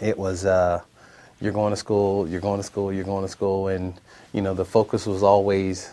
it 0.00 0.18
was 0.18 0.44
uh, 0.44 0.80
you're 1.40 1.52
going 1.52 1.72
to 1.72 1.76
school, 1.76 2.28
you're 2.28 2.40
going 2.40 2.60
to 2.60 2.64
school, 2.64 2.92
you're 2.92 3.04
going 3.04 3.24
to 3.24 3.30
school, 3.30 3.68
and 3.68 3.94
you 4.32 4.42
know 4.42 4.54
the 4.54 4.64
focus 4.64 5.06
was 5.06 5.22
always, 5.22 5.90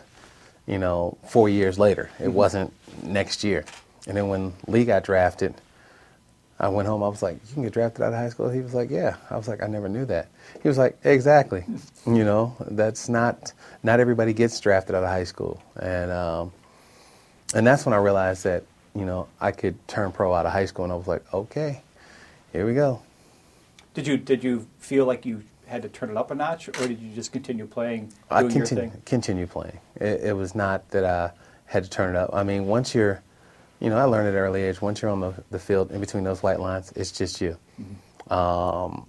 you 0.67 0.77
know, 0.77 1.17
four 1.27 1.49
years 1.49 1.77
later. 1.79 2.09
It 2.19 2.29
wasn't 2.29 2.73
next 3.03 3.43
year. 3.43 3.65
And 4.07 4.15
then 4.15 4.27
when 4.27 4.53
Lee 4.67 4.85
got 4.85 5.03
drafted, 5.03 5.55
I 6.59 6.69
went 6.69 6.87
home. 6.87 7.03
I 7.03 7.07
was 7.07 7.23
like, 7.23 7.37
"You 7.47 7.53
can 7.53 7.63
get 7.63 7.73
drafted 7.73 8.01
out 8.03 8.13
of 8.13 8.19
high 8.19 8.29
school." 8.29 8.49
He 8.49 8.61
was 8.61 8.73
like, 8.73 8.89
"Yeah." 8.89 9.15
I 9.29 9.37
was 9.37 9.47
like, 9.47 9.63
"I 9.63 9.67
never 9.67 9.89
knew 9.89 10.05
that." 10.05 10.27
He 10.61 10.67
was 10.67 10.77
like, 10.77 10.97
"Exactly." 11.03 11.65
you 12.05 12.23
know, 12.23 12.55
that's 12.59 13.09
not 13.09 13.53
not 13.83 13.99
everybody 13.99 14.33
gets 14.33 14.59
drafted 14.59 14.95
out 14.95 15.03
of 15.03 15.09
high 15.09 15.23
school, 15.23 15.61
and 15.79 16.11
um, 16.11 16.51
and 17.53 17.65
that's 17.65 17.85
when 17.85 17.93
I 17.93 17.97
realized 17.97 18.43
that 18.43 18.63
you 18.93 19.05
know 19.05 19.27
I 19.41 19.51
could 19.51 19.75
turn 19.87 20.11
pro 20.11 20.33
out 20.33 20.45
of 20.45 20.51
high 20.51 20.65
school, 20.65 20.85
and 20.85 20.93
I 20.93 20.95
was 20.95 21.07
like, 21.07 21.33
"Okay, 21.33 21.81
here 22.51 22.65
we 22.65 22.73
go." 22.73 23.01
Did 23.93 24.07
you 24.07 24.17
did 24.17 24.43
you 24.43 24.67
feel 24.79 25.05
like 25.05 25.25
you 25.25 25.43
had 25.67 25.81
to 25.81 25.89
turn 25.89 26.09
it 26.09 26.17
up 26.17 26.31
a 26.31 26.35
notch, 26.35 26.67
or 26.67 26.71
did 26.87 26.99
you 26.99 27.13
just 27.13 27.31
continue 27.31 27.65
playing, 27.65 28.13
I 28.29 28.41
continue, 28.41 28.65
thing? 28.65 29.01
continue 29.05 29.47
playing. 29.47 29.79
It, 29.95 30.21
it 30.25 30.33
was 30.35 30.55
not 30.55 30.89
that 30.91 31.05
I 31.05 31.31
had 31.65 31.83
to 31.83 31.89
turn 31.89 32.15
it 32.15 32.17
up. 32.17 32.29
I 32.33 32.43
mean, 32.43 32.67
once 32.67 32.93
you're, 32.93 33.21
you 33.79 33.89
know, 33.89 33.97
I 33.97 34.03
learned 34.03 34.27
at 34.27 34.33
an 34.33 34.39
early 34.39 34.61
age, 34.63 34.81
once 34.81 35.01
you're 35.01 35.11
on 35.11 35.21
the, 35.21 35.33
the 35.49 35.59
field 35.59 35.91
in 35.91 35.99
between 35.99 36.23
those 36.23 36.43
white 36.43 36.59
lines, 36.59 36.93
it's 36.95 37.11
just 37.11 37.41
you. 37.41 37.57
Um, 38.29 39.07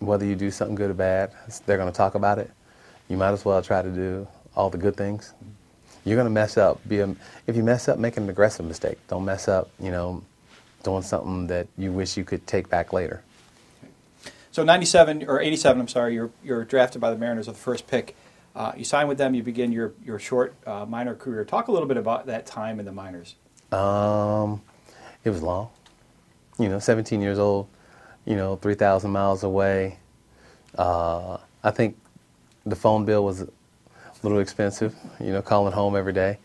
whether 0.00 0.24
you 0.24 0.34
do 0.34 0.50
something 0.50 0.74
good 0.74 0.90
or 0.90 0.94
bad, 0.94 1.32
they're 1.66 1.78
going 1.78 1.90
to 1.90 1.96
talk 1.96 2.14
about 2.14 2.38
it. 2.38 2.50
You 3.08 3.16
might 3.16 3.30
as 3.32 3.44
well 3.44 3.62
try 3.62 3.82
to 3.82 3.90
do 3.90 4.26
all 4.56 4.70
the 4.70 4.78
good 4.78 4.96
things. 4.96 5.32
You're 6.04 6.16
going 6.16 6.26
to 6.26 6.30
mess 6.30 6.56
up. 6.56 6.86
Be 6.88 7.00
a, 7.00 7.14
if 7.46 7.56
you 7.56 7.62
mess 7.62 7.88
up, 7.88 7.98
make 7.98 8.16
an 8.16 8.28
aggressive 8.28 8.66
mistake. 8.66 8.98
Don't 9.08 9.24
mess 9.24 9.48
up, 9.48 9.70
you 9.80 9.90
know, 9.90 10.22
doing 10.84 11.02
something 11.02 11.48
that 11.48 11.66
you 11.76 11.92
wish 11.92 12.16
you 12.16 12.24
could 12.24 12.46
take 12.46 12.68
back 12.68 12.92
later. 12.92 13.22
So, 14.52 14.62
'97 14.62 15.24
or 15.26 15.40
'87, 15.40 15.80
I'm 15.80 15.88
sorry, 15.88 16.14
you're 16.14 16.30
you're 16.44 16.64
drafted 16.64 17.00
by 17.00 17.10
the 17.10 17.16
Mariners 17.16 17.48
with 17.48 17.56
the 17.56 17.62
first 17.62 17.86
pick. 17.88 18.14
Uh, 18.54 18.72
you 18.76 18.84
sign 18.84 19.08
with 19.08 19.18
them. 19.18 19.34
You 19.34 19.42
begin 19.42 19.72
your 19.72 19.94
your 20.04 20.18
short 20.18 20.54
uh, 20.66 20.86
minor 20.86 21.14
career. 21.14 21.44
Talk 21.44 21.68
a 21.68 21.72
little 21.72 21.88
bit 21.88 21.96
about 21.96 22.26
that 22.26 22.46
time 22.46 22.78
in 22.78 22.86
the 22.86 22.92
minors. 22.92 23.34
Um, 23.72 24.62
it 25.24 25.30
was 25.30 25.42
long. 25.42 25.70
You 26.58 26.68
know, 26.68 26.78
17 26.78 27.20
years 27.20 27.38
old. 27.38 27.66
You 28.24 28.36
know, 28.36 28.56
3,000 28.56 29.10
miles 29.10 29.42
away. 29.42 29.98
Uh, 30.78 31.38
I 31.62 31.70
think 31.72 31.98
the 32.64 32.76
phone 32.76 33.04
bill 33.04 33.24
was 33.24 33.42
a 33.42 33.48
little 34.22 34.38
expensive. 34.38 34.94
You 35.18 35.32
know, 35.32 35.42
calling 35.42 35.72
home 35.72 35.96
every 35.96 36.12
day, 36.12 36.38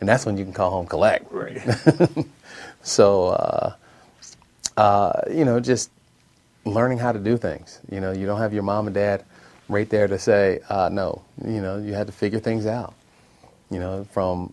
and 0.00 0.08
that's 0.08 0.24
when 0.24 0.36
you 0.38 0.44
can 0.44 0.52
call 0.52 0.70
home 0.70 0.86
collect. 0.86 1.30
Right. 1.32 1.60
So, 2.82 3.28
uh, 3.28 3.74
uh, 4.76 5.20
you 5.30 5.44
know, 5.44 5.60
just 5.60 5.90
learning 6.64 6.98
how 6.98 7.12
to 7.12 7.18
do 7.18 7.36
things. 7.36 7.80
You 7.90 8.00
know, 8.00 8.12
you 8.12 8.26
don't 8.26 8.38
have 8.38 8.52
your 8.52 8.62
mom 8.62 8.86
and 8.86 8.94
dad 8.94 9.24
right 9.68 9.88
there 9.88 10.06
to 10.08 10.18
say 10.18 10.60
uh, 10.68 10.88
no. 10.92 11.22
You 11.44 11.60
know, 11.60 11.78
you 11.78 11.94
had 11.94 12.06
to 12.06 12.12
figure 12.12 12.40
things 12.40 12.66
out. 12.66 12.94
You 13.70 13.80
know, 13.80 14.06
from 14.12 14.52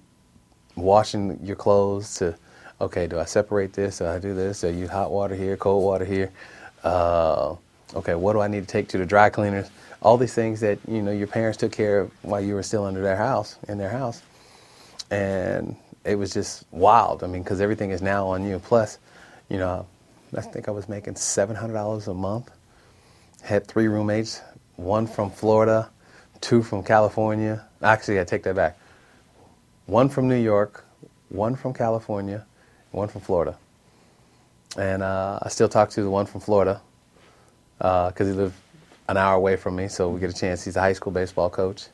washing 0.75 1.39
your 1.43 1.55
clothes 1.55 2.15
to 2.15 2.35
okay, 2.81 3.07
do 3.07 3.19
I 3.19 3.25
separate 3.25 3.73
this? 3.73 3.97
Do 3.97 4.05
I 4.05 4.19
do 4.19 4.33
this? 4.33 4.61
Do 4.61 4.69
use 4.69 4.89
hot 4.89 5.11
water 5.11 5.35
here, 5.35 5.57
cold 5.57 5.83
water 5.83 6.05
here? 6.05 6.31
Uh, 6.83 7.55
okay, 7.95 8.15
what 8.15 8.33
do 8.33 8.39
I 8.39 8.47
need 8.47 8.61
to 8.61 8.67
take 8.67 8.87
to 8.89 8.97
the 8.97 9.05
dry 9.05 9.29
cleaners? 9.29 9.69
All 10.01 10.17
these 10.17 10.33
things 10.33 10.61
that 10.61 10.79
you 10.87 11.01
know 11.01 11.11
your 11.11 11.27
parents 11.27 11.57
took 11.57 11.73
care 11.73 12.01
of 12.01 12.11
while 12.23 12.39
you 12.39 12.55
were 12.55 12.63
still 12.63 12.85
under 12.85 13.01
their 13.01 13.17
house 13.17 13.57
in 13.67 13.77
their 13.77 13.89
house, 13.89 14.21
and 15.11 15.75
it 16.03 16.15
was 16.15 16.33
just 16.33 16.65
wild. 16.71 17.23
I 17.23 17.27
mean, 17.27 17.43
because 17.43 17.61
everything 17.61 17.91
is 17.91 18.01
now 18.01 18.27
on 18.27 18.45
you. 18.45 18.59
Plus, 18.59 18.97
you 19.49 19.57
know, 19.57 19.85
I 20.35 20.41
think 20.41 20.67
I 20.67 20.71
was 20.71 20.87
making 20.87 21.15
seven 21.15 21.55
hundred 21.55 21.73
dollars 21.73 22.07
a 22.07 22.13
month. 22.13 22.51
Had 23.41 23.67
three 23.67 23.87
roommates, 23.87 24.41
one 24.75 25.07
from 25.07 25.31
Florida, 25.31 25.89
two 26.41 26.61
from 26.61 26.83
California. 26.83 27.65
Actually, 27.81 28.19
I 28.19 28.23
take 28.23 28.43
that 28.43 28.55
back. 28.55 28.77
One 29.85 30.09
from 30.09 30.27
New 30.27 30.35
York, 30.35 30.85
one 31.29 31.55
from 31.55 31.73
California, 31.73 32.45
one 32.91 33.07
from 33.07 33.21
Florida. 33.21 33.57
And 34.77 35.01
uh, 35.01 35.39
I 35.41 35.49
still 35.49 35.69
talk 35.69 35.89
to 35.91 36.03
the 36.03 36.09
one 36.09 36.25
from 36.25 36.41
Florida 36.41 36.81
because 37.77 38.27
he 38.27 38.33
lived 38.33 38.55
an 39.07 39.17
hour 39.17 39.35
away 39.35 39.55
from 39.55 39.75
me, 39.75 39.87
so 39.87 40.09
we 40.09 40.19
get 40.19 40.29
a 40.29 40.33
chance. 40.33 40.63
He's 40.63 40.75
a 40.75 40.81
high 40.81 40.93
school 40.93 41.11
baseball 41.11 41.49
coach, 41.49 41.87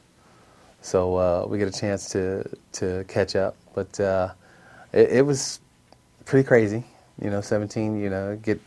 so 0.85 1.15
uh, 1.15 1.45
we 1.49 1.57
get 1.57 1.67
a 1.67 1.71
chance 1.79 2.09
to 2.09 2.47
to 2.73 3.03
catch 3.07 3.35
up. 3.35 3.55
But 3.73 3.99
uh, 3.99 4.29
it, 4.93 5.09
it 5.09 5.25
was 5.25 5.59
pretty 6.25 6.47
crazy, 6.47 6.83
you 7.19 7.29
know. 7.31 7.41
17, 7.41 7.99
you 7.99 8.09
know, 8.09 8.35
get 8.41 8.61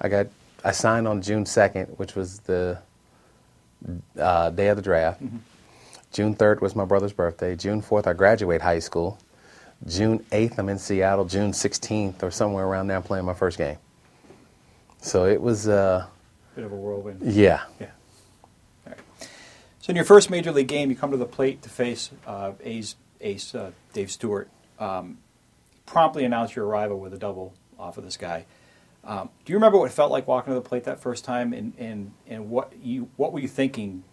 I 0.00 0.08
got 0.08 0.26
I 0.62 0.72
signed 0.72 1.08
on 1.08 1.22
June 1.22 1.44
2nd, 1.44 1.98
which 1.98 2.14
was 2.14 2.40
the 2.40 2.78
uh, 4.18 4.50
day 4.50 4.68
of 4.68 4.76
the 4.76 4.82
draft. 4.82 5.22
June 6.12 6.34
3rd 6.34 6.60
was 6.60 6.76
my 6.76 6.84
brother's 6.84 7.12
birthday. 7.12 7.56
June 7.56 7.80
4th, 7.80 8.06
I 8.06 8.12
graduate 8.12 8.60
high 8.60 8.78
school. 8.80 9.18
June 9.86 10.18
8th, 10.32 10.58
I'm 10.58 10.68
in 10.68 10.78
Seattle. 10.78 11.24
June 11.24 11.52
16th, 11.52 12.22
or 12.22 12.30
somewhere 12.30 12.64
around 12.66 12.88
there, 12.88 12.96
I'm 12.96 13.02
playing 13.02 13.24
my 13.24 13.34
first 13.34 13.56
game. 13.58 13.76
So 15.00 15.26
it 15.26 15.40
was, 15.40 15.68
uh, 15.68 16.06
Bit 16.56 16.64
of 16.64 16.72
a 16.72 16.76
whirlwind. 16.76 17.22
yeah. 17.22 17.62
Yeah. 17.78 17.90
So 19.88 19.92
in 19.92 19.96
your 19.96 20.04
first 20.04 20.28
major 20.28 20.52
league 20.52 20.68
game, 20.68 20.90
you 20.90 20.96
come 20.96 21.12
to 21.12 21.16
the 21.16 21.24
plate 21.24 21.62
to 21.62 21.70
face 21.70 22.10
uh, 22.26 22.52
A's 22.62 22.96
ace 23.22 23.54
uh, 23.54 23.70
Dave 23.94 24.10
Stewart. 24.10 24.50
Um, 24.78 25.16
promptly 25.86 26.26
announce 26.26 26.54
your 26.54 26.66
arrival 26.66 27.00
with 27.00 27.14
a 27.14 27.16
double 27.16 27.54
off 27.78 27.96
of 27.96 28.04
this 28.04 28.18
guy. 28.18 28.44
Um, 29.02 29.30
do 29.46 29.50
you 29.50 29.56
remember 29.56 29.78
what 29.78 29.86
it 29.86 29.94
felt 29.94 30.10
like 30.10 30.28
walking 30.28 30.50
to 30.50 30.54
the 30.56 30.68
plate 30.68 30.84
that 30.84 31.00
first 31.00 31.24
time, 31.24 31.54
and, 31.54 31.72
and, 31.78 32.12
and 32.26 32.50
what 32.50 32.74
you 32.82 33.08
what 33.16 33.32
were 33.32 33.38
you 33.38 33.48
thinking 33.48 34.04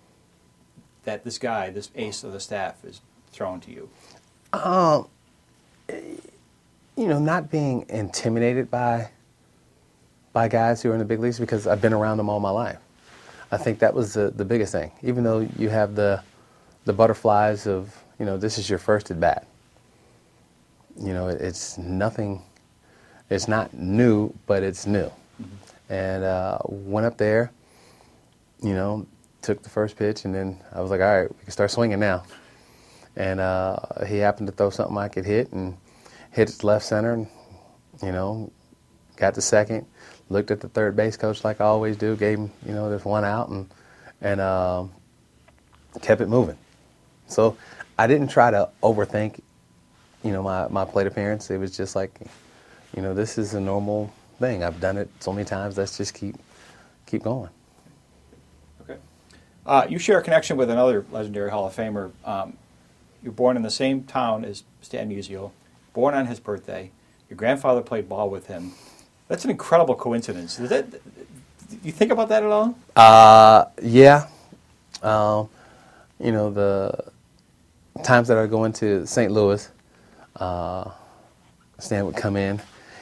that 1.03 1.26
this 1.26 1.38
guy, 1.38 1.72
this 1.72 1.91
ace 1.93 2.23
of 2.23 2.31
the 2.31 2.39
staff, 2.39 2.85
is 2.85 3.02
throwing 3.34 3.60
to 3.60 3.72
you? 3.72 3.89
Um, 4.53 5.10
you 5.89 7.07
know, 7.10 7.19
not 7.19 7.52
being 7.52 7.85
intimidated 7.89 8.72
by 8.72 9.10
by 10.31 10.47
guys 10.47 10.81
who 10.81 10.91
are 10.91 10.93
in 10.93 10.99
the 10.99 11.06
big 11.06 11.19
leagues 11.19 11.38
because 11.38 11.68
I've 11.68 11.81
been 11.81 11.91
around 11.91 12.15
them 12.15 12.30
all 12.30 12.39
my 12.39 12.49
life. 12.49 12.80
I 13.56 13.64
think 13.64 13.80
that 13.80 13.94
was 13.94 14.14
the, 14.14 14.32
the 14.32 14.45
biggest 14.45 14.72
thing. 14.72 14.91
Even 15.02 15.23
though 15.23 15.48
you 15.57 15.69
have 15.69 15.95
the 15.95 16.22
the 16.86 16.94
butterflies 16.94 17.65
of 17.65 17.95
you 18.19 18.26
know 18.26 18.38
this 18.38 18.57
is 18.57 18.69
your 18.69 18.80
first 18.80 19.11
at 19.11 19.19
bat. 19.19 19.48
You 20.98 21.14
know, 21.14 21.27
it, 21.27 21.41
it's 21.41 21.77
nothing. 21.77 22.41
It's 23.30 23.48
not 23.48 23.73
new, 23.73 24.34
but 24.45 24.64
it's 24.64 24.86
new. 24.86 25.11
And 25.90 26.23
uh, 26.23 26.60
went 26.65 27.06
up 27.06 27.18
there. 27.18 27.52
You 28.61 28.73
know, 28.73 29.07
took 29.41 29.61
the 29.64 29.69
first 29.69 29.98
pitch, 29.98 30.26
and 30.26 30.34
then 30.34 30.61
I 30.73 30.82
was 30.82 30.91
like, 30.91 31.02
all 31.02 31.22
right, 31.22 31.30
we 31.30 31.44
can 31.44 31.52
start 31.52 31.72
swinging 31.72 31.99
now 31.99 32.23
and 33.15 33.40
uh, 33.40 33.77
he 34.06 34.18
happened 34.18 34.48
to 34.48 34.53
throw 34.53 34.69
something 34.69 34.98
I 34.98 35.07
could 35.07 35.26
hit 35.26 35.52
and 35.53 35.77
hit 36.32 36.49
it 36.49 36.64
left 36.64 36.86
center 36.86 37.14
and 37.14 37.27
you 38.03 38.11
know, 38.11 38.52
got 39.15 39.36
the 39.36 39.41
second, 39.41 39.86
looked 40.30 40.52
at 40.52 40.60
the 40.60 40.69
third 40.69 40.95
base 40.95 41.18
coach 41.18 41.43
like 41.43 41.61
I 41.61 41.65
always 41.65 41.97
do, 41.97 42.15
gave 42.15 42.39
him, 42.39 42.52
you 42.65 42.73
know, 42.73 42.91
just 42.91 43.06
one 43.06 43.23
out 43.23 43.49
and 43.49 43.69
and 44.22 44.41
um, 44.41 44.91
kept 46.02 46.22
it 46.22 46.27
moving. 46.27 46.57
So 47.27 47.57
I 47.97 48.07
didn't 48.07 48.30
try 48.30 48.52
to 48.52 48.69
overthink, 48.81 49.39
you 50.23 50.31
know, 50.31 50.43
my, 50.43 50.68
my 50.68 50.85
plate 50.85 51.07
appearance. 51.07 51.49
It 51.49 51.57
was 51.57 51.76
just 51.76 51.95
like, 51.95 52.19
you 52.95 53.02
know, 53.02 53.14
this 53.14 53.38
is 53.38 53.53
a 53.53 53.60
normal 53.60 54.11
thing. 54.39 54.64
I've 54.64 54.80
done 54.80 54.97
it 54.97 55.10
so 55.19 55.31
many 55.31 55.45
times. 55.45 55.77
Let's 55.77 55.97
just 55.97 56.14
keep 56.14 56.35
keep 57.06 57.23
going. 57.23 57.49
Okay. 58.81 58.97
Uh, 59.65 59.85
you 59.89 59.99
share 59.99 60.19
a 60.19 60.23
connection 60.23 60.57
with 60.57 60.69
another 60.69 61.06
legendary 61.11 61.52
Hall 61.52 61.68
of 61.68 61.76
Famer. 61.76 62.11
Um, 62.23 62.57
you're 63.23 63.34
born 63.34 63.57
in 63.57 63.64
the 63.64 63.72
same 63.72 64.03
town 64.03 64.45
as 64.45 64.64
Stan 64.81 65.10
Musial, 65.10 65.52
born 65.93 66.14
on 66.14 66.27
his 66.27 66.39
birthday. 66.39 66.91
Your 67.30 67.38
grandfather 67.38 67.81
played 67.81 68.07
ball 68.07 68.30
with 68.30 68.47
him. 68.47 68.73
That's 69.27 69.43
an 69.43 69.52
incredible 69.52 69.95
coincidence. 69.95 70.57
Does 70.57 70.69
that, 70.69 70.85
you 71.84 71.91
think 71.91 72.11
about 72.11 72.30
that 72.30 72.43
at 72.43 72.52
all? 72.52 72.77
Uh, 72.95 73.65
yeah. 73.81 74.27
Um, 75.02 75.49
you 76.19 76.31
know, 76.31 76.52
the 76.52 77.11
times 78.03 78.27
that 78.27 78.38
I 78.38 78.45
go 78.45 78.65
into 78.65 79.06
St. 79.06 79.31
Louis, 79.31 79.69
uh, 80.35 80.89
Stan 81.80 82.06
would 82.06 82.15
come 82.15 82.35
in 82.35 82.61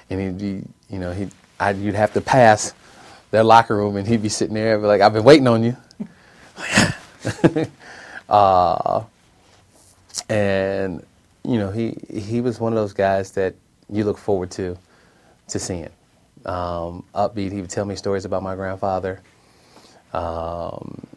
and 0.09 0.19
he'd 0.21 0.37
be, 0.37 0.63
you 0.89 0.99
know, 0.99 1.11
he'd, 1.11 1.31
I'd, 1.59 1.77
you'd 1.77 1.95
have 1.95 2.13
to 2.13 2.21
pass 2.21 2.73
their 3.31 3.43
locker 3.43 3.75
room 3.75 3.97
and 3.97 4.07
he'd 4.07 4.21
be 4.21 4.29
sitting 4.29 4.53
there 4.53 4.75
and 4.75 4.83
be 4.83 4.87
like, 4.87 5.01
I've 5.01 5.13
been 5.13 5.23
waiting 5.23 5.47
on 5.47 5.63
you. 5.63 5.77
uh, 8.29 9.03
and, 10.29 11.05
you 11.43 11.57
know, 11.57 11.71
he, 11.71 11.97
he 12.09 12.41
was 12.41 12.59
one 12.59 12.71
of 12.71 12.77
those 12.77 12.93
guys 12.93 13.31
that 13.31 13.55
you 13.89 14.05
look 14.05 14.17
forward 14.17 14.51
to, 14.51 14.77
to 15.49 15.59
seeing. 15.59 15.89
Um, 16.45 17.05
upbeat, 17.15 17.51
he 17.51 17.61
would 17.61 17.69
tell 17.69 17.85
me 17.85 17.95
stories 17.95 18.25
about 18.25 18.43
my 18.43 18.55
grandfather. 18.55 19.21
Um, 20.13 21.07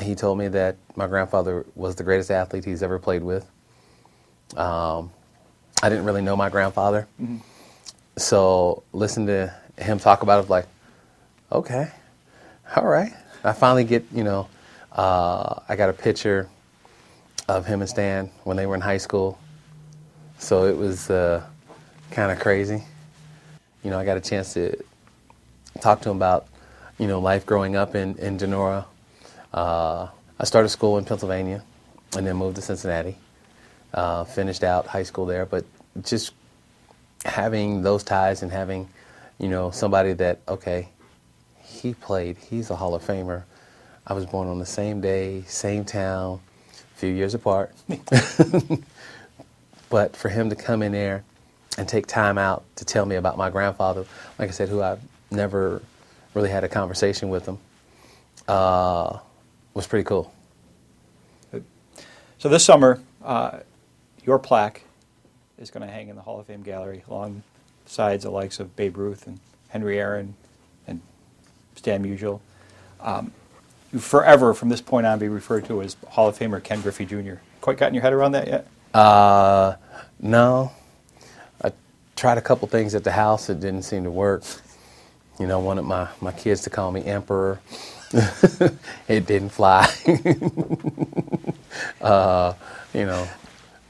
he 0.00 0.14
told 0.14 0.38
me 0.38 0.48
that 0.48 0.76
my 0.96 1.06
grandfather 1.06 1.64
was 1.74 1.94
the 1.94 2.02
greatest 2.02 2.30
athlete 2.30 2.64
he's 2.64 2.82
ever 2.82 2.98
played 2.98 3.22
with. 3.22 3.48
Um, 4.56 5.10
I 5.82 5.88
didn't 5.88 6.04
really 6.04 6.22
know 6.22 6.36
my 6.36 6.48
grandfather. 6.50 7.06
So 8.16 8.82
listen 8.92 9.26
to 9.26 9.54
him 9.78 9.98
talk 9.98 10.22
about 10.22 10.44
it 10.44 10.50
like, 10.50 10.66
okay, 11.50 11.90
all 12.76 12.86
right. 12.86 13.12
I 13.42 13.52
finally 13.52 13.84
get, 13.84 14.04
you 14.12 14.24
know, 14.24 14.48
uh, 14.92 15.60
I 15.68 15.76
got 15.76 15.90
a 15.90 15.92
picture 15.92 16.48
of 17.48 17.66
him 17.66 17.80
and 17.80 17.90
Stan 17.90 18.30
when 18.44 18.56
they 18.56 18.66
were 18.66 18.74
in 18.74 18.80
high 18.80 18.98
school. 18.98 19.38
So 20.38 20.64
it 20.66 20.76
was 20.76 21.10
uh, 21.10 21.44
kind 22.10 22.32
of 22.32 22.38
crazy. 22.40 22.84
You 23.84 23.90
know, 23.90 23.98
I 23.98 24.06
got 24.06 24.16
a 24.16 24.20
chance 24.20 24.54
to 24.54 24.82
talk 25.80 26.00
to 26.00 26.10
him 26.10 26.16
about, 26.16 26.46
you 26.98 27.06
know, 27.06 27.20
life 27.20 27.44
growing 27.44 27.76
up 27.76 27.94
in, 27.94 28.16
in 28.16 28.38
Donora. 28.38 28.86
Uh, 29.52 30.08
I 30.40 30.44
started 30.44 30.70
school 30.70 30.96
in 30.96 31.04
Pennsylvania 31.04 31.62
and 32.16 32.26
then 32.26 32.36
moved 32.36 32.56
to 32.56 32.62
Cincinnati. 32.62 33.18
Uh, 33.92 34.24
finished 34.24 34.64
out 34.64 34.86
high 34.86 35.02
school 35.02 35.26
there, 35.26 35.44
but 35.44 35.66
just 36.02 36.32
having 37.26 37.82
those 37.82 38.02
ties 38.02 38.42
and 38.42 38.50
having, 38.50 38.88
you 39.38 39.48
know, 39.48 39.70
somebody 39.70 40.14
that, 40.14 40.40
okay, 40.48 40.88
he 41.62 41.92
played, 41.92 42.38
he's 42.38 42.70
a 42.70 42.76
Hall 42.76 42.94
of 42.94 43.02
Famer. 43.02 43.42
I 44.06 44.14
was 44.14 44.24
born 44.24 44.48
on 44.48 44.58
the 44.58 44.66
same 44.66 45.02
day, 45.02 45.42
same 45.46 45.84
town, 45.84 46.40
a 46.72 46.98
few 46.98 47.10
years 47.10 47.34
apart. 47.34 47.74
but 49.90 50.16
for 50.16 50.30
him 50.30 50.48
to 50.48 50.56
come 50.56 50.82
in 50.82 50.92
there 50.92 51.22
and 51.76 51.88
take 51.88 52.06
time 52.06 52.38
out 52.38 52.64
to 52.76 52.84
tell 52.84 53.06
me 53.06 53.16
about 53.16 53.36
my 53.36 53.50
grandfather, 53.50 54.04
like 54.38 54.48
I 54.48 54.52
said, 54.52 54.68
who 54.68 54.82
I've 54.82 55.00
never 55.30 55.82
really 56.34 56.50
had 56.50 56.64
a 56.64 56.68
conversation 56.68 57.28
with 57.28 57.46
him, 57.46 57.58
uh, 58.48 59.18
was 59.74 59.86
pretty 59.86 60.04
cool. 60.04 60.32
So 62.38 62.48
this 62.48 62.64
summer, 62.64 63.00
uh, 63.24 63.60
your 64.24 64.38
plaque 64.38 64.82
is 65.58 65.70
going 65.70 65.86
to 65.86 65.92
hang 65.92 66.08
in 66.08 66.16
the 66.16 66.22
Hall 66.22 66.38
of 66.38 66.46
Fame 66.46 66.62
gallery 66.62 67.02
alongside 67.08 68.20
the 68.20 68.30
likes 68.30 68.60
of 68.60 68.76
Babe 68.76 68.98
Ruth 68.98 69.26
and 69.26 69.40
Henry 69.68 69.98
Aaron 69.98 70.34
and 70.86 71.00
Stan 71.74 72.04
Musial. 72.04 72.40
Um, 73.00 73.32
you 73.92 73.98
forever, 73.98 74.52
from 74.52 74.68
this 74.68 74.80
point 74.80 75.06
on, 75.06 75.18
be 75.18 75.28
referred 75.28 75.64
to 75.66 75.80
as 75.80 75.96
Hall 76.08 76.28
of 76.28 76.38
Famer 76.38 76.62
Ken 76.62 76.82
Griffey 76.82 77.06
Jr. 77.06 77.36
Quite 77.60 77.78
gotten 77.78 77.94
your 77.94 78.02
head 78.02 78.12
around 78.12 78.32
that 78.32 78.46
yet? 78.46 78.66
Uh, 78.92 79.76
no. 80.20 80.72
Tried 82.16 82.38
a 82.38 82.42
couple 82.42 82.68
things 82.68 82.94
at 82.94 83.04
the 83.04 83.12
house. 83.12 83.50
It 83.50 83.60
didn't 83.60 83.82
seem 83.82 84.04
to 84.04 84.10
work. 84.10 84.44
You 85.38 85.46
know, 85.46 85.58
wanted 85.58 85.82
my, 85.82 86.08
my 86.20 86.32
kids 86.32 86.62
to 86.62 86.70
call 86.70 86.92
me 86.92 87.04
Emperor. 87.04 87.58
it 89.08 89.26
didn't 89.26 89.48
fly. 89.48 89.92
uh, 92.00 92.54
you 92.92 93.04
know, 93.06 93.28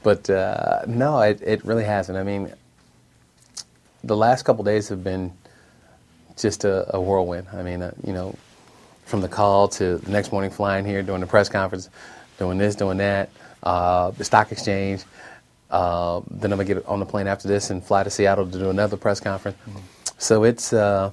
but 0.01 0.27
uh, 0.29 0.81
no, 0.87 1.21
it, 1.21 1.41
it 1.43 1.63
really 1.63 1.83
hasn't. 1.83 2.17
I 2.17 2.23
mean, 2.23 2.51
the 4.03 4.15
last 4.15 4.43
couple 4.43 4.63
days 4.63 4.89
have 4.89 5.03
been 5.03 5.31
just 6.37 6.63
a, 6.63 6.95
a 6.95 7.01
whirlwind. 7.01 7.47
I 7.53 7.61
mean, 7.61 7.81
uh, 7.81 7.91
you 8.03 8.13
know, 8.13 8.35
from 9.05 9.21
the 9.21 9.27
call 9.27 9.67
to 9.69 9.97
the 9.97 10.11
next 10.11 10.31
morning 10.31 10.49
flying 10.49 10.85
here, 10.85 11.03
doing 11.03 11.21
the 11.21 11.27
press 11.27 11.47
conference, 11.49 11.89
doing 12.39 12.57
this, 12.57 12.75
doing 12.75 12.97
that, 12.97 13.29
uh, 13.63 14.11
the 14.11 14.23
stock 14.23 14.51
exchange. 14.51 15.03
Uh, 15.75 16.21
then 16.31 16.53
I'm 16.53 16.57
gonna 16.57 16.73
get 16.73 16.85
on 16.85 17.01
the 17.01 17.05
plane 17.05 17.27
after 17.27 17.49
this 17.49 17.69
and 17.69 17.83
fly 17.83 18.01
to 18.01 18.09
Seattle 18.09 18.49
to 18.49 18.57
do 18.57 18.69
another 18.69 18.95
press 18.95 19.19
conference. 19.19 19.57
So 20.17 20.45
it's 20.45 20.71
uh, 20.71 21.11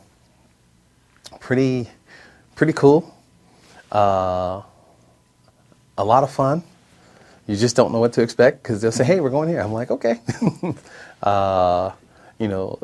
pretty, 1.41 1.89
pretty 2.55 2.73
cool. 2.73 3.13
Uh, 3.91 4.63
a 5.99 6.05
lot 6.05 6.23
of 6.23 6.31
fun. 6.31 6.63
You 7.49 7.57
just 7.57 7.75
don't 7.75 7.91
know 7.91 7.99
what 7.99 8.13
to 8.13 8.23
expect 8.23 8.63
because 8.63 8.81
they'll 8.81 8.93
say, 8.93 9.03
"Hey, 9.03 9.19
we're 9.19 9.31
going 9.31 9.49
here." 9.49 9.61
I'm 9.61 9.73
like, 9.73 9.91
"Okay," 9.91 10.21
uh, 11.25 11.91
you 12.39 12.47
know, 12.47 12.79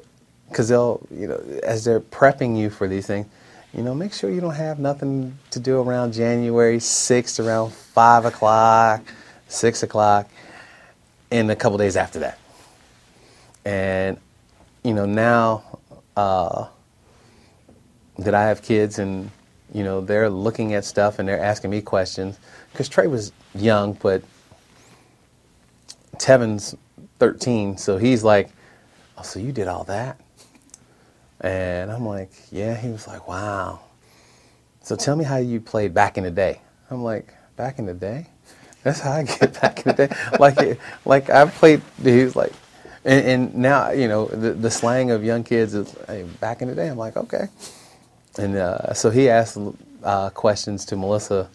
because 0.48 0.68
they'll, 0.68 1.00
you 1.14 1.28
know, 1.28 1.40
as 1.62 1.84
they're 1.84 2.00
prepping 2.00 2.58
you 2.58 2.70
for 2.70 2.88
these 2.88 3.06
things, 3.06 3.26
you 3.72 3.84
know, 3.84 3.94
make 3.94 4.12
sure 4.12 4.30
you 4.30 4.40
don't 4.40 4.56
have 4.56 4.80
nothing 4.80 5.38
to 5.52 5.60
do 5.60 5.80
around 5.80 6.12
January 6.12 6.78
6th, 6.78 7.38
around 7.38 7.72
5 7.72 8.24
o'clock, 8.24 9.02
6 9.46 9.84
o'clock, 9.84 10.28
and 11.30 11.50
a 11.50 11.56
couple 11.56 11.78
days 11.78 11.96
after 11.96 12.18
that. 12.20 12.38
And, 13.64 14.18
you 14.82 14.94
know, 14.94 15.06
now 15.06 15.78
uh, 16.16 16.68
that 18.18 18.34
I 18.34 18.44
have 18.44 18.62
kids 18.62 18.98
and, 18.98 19.30
you 19.72 19.84
know, 19.84 20.00
they're 20.00 20.30
looking 20.30 20.74
at 20.74 20.84
stuff 20.84 21.18
and 21.18 21.28
they're 21.28 21.40
asking 21.40 21.70
me 21.70 21.82
questions, 21.82 22.38
because 22.72 22.88
Trey 22.88 23.06
was 23.06 23.32
young, 23.54 23.92
but 23.94 24.22
Tevin's 26.18 26.74
13, 27.18 27.76
so 27.76 27.98
he's 27.98 28.24
like, 28.24 28.48
oh, 29.16 29.22
so 29.22 29.38
you 29.38 29.52
did 29.52 29.68
all 29.68 29.84
that? 29.84 30.20
And 31.40 31.90
I'm 31.90 32.06
like, 32.06 32.30
yeah. 32.50 32.76
He 32.76 32.88
was 32.88 33.06
like, 33.06 33.28
wow. 33.28 33.80
So 34.82 34.96
tell 34.96 35.16
me 35.16 35.24
how 35.24 35.36
you 35.36 35.60
played 35.60 35.94
back 35.94 36.18
in 36.18 36.24
the 36.24 36.30
day. 36.30 36.60
I'm 36.90 37.02
like, 37.02 37.34
back 37.56 37.78
in 37.78 37.86
the 37.86 37.94
day? 37.94 38.28
That's 38.82 39.00
how 39.00 39.12
I 39.12 39.22
get 39.24 39.60
back 39.60 39.84
in 39.86 39.94
the 39.94 40.06
day. 40.06 40.16
like, 40.38 40.80
like 41.04 41.30
I 41.30 41.46
played. 41.46 41.82
He 42.02 42.24
was 42.24 42.36
like, 42.36 42.52
and, 43.04 43.26
and 43.26 43.54
now 43.54 43.90
you 43.90 44.08
know 44.08 44.26
the, 44.26 44.52
the 44.52 44.70
slang 44.70 45.10
of 45.10 45.24
young 45.24 45.44
kids 45.44 45.74
is 45.74 45.94
hey, 46.06 46.24
back 46.40 46.62
in 46.62 46.68
the 46.68 46.74
day. 46.74 46.88
I'm 46.88 46.98
like, 46.98 47.16
okay. 47.16 47.48
And 48.38 48.56
uh, 48.56 48.94
so 48.94 49.10
he 49.10 49.28
asked 49.28 49.58
uh, 50.04 50.30
questions 50.30 50.84
to 50.86 50.96
Melissa 50.96 51.48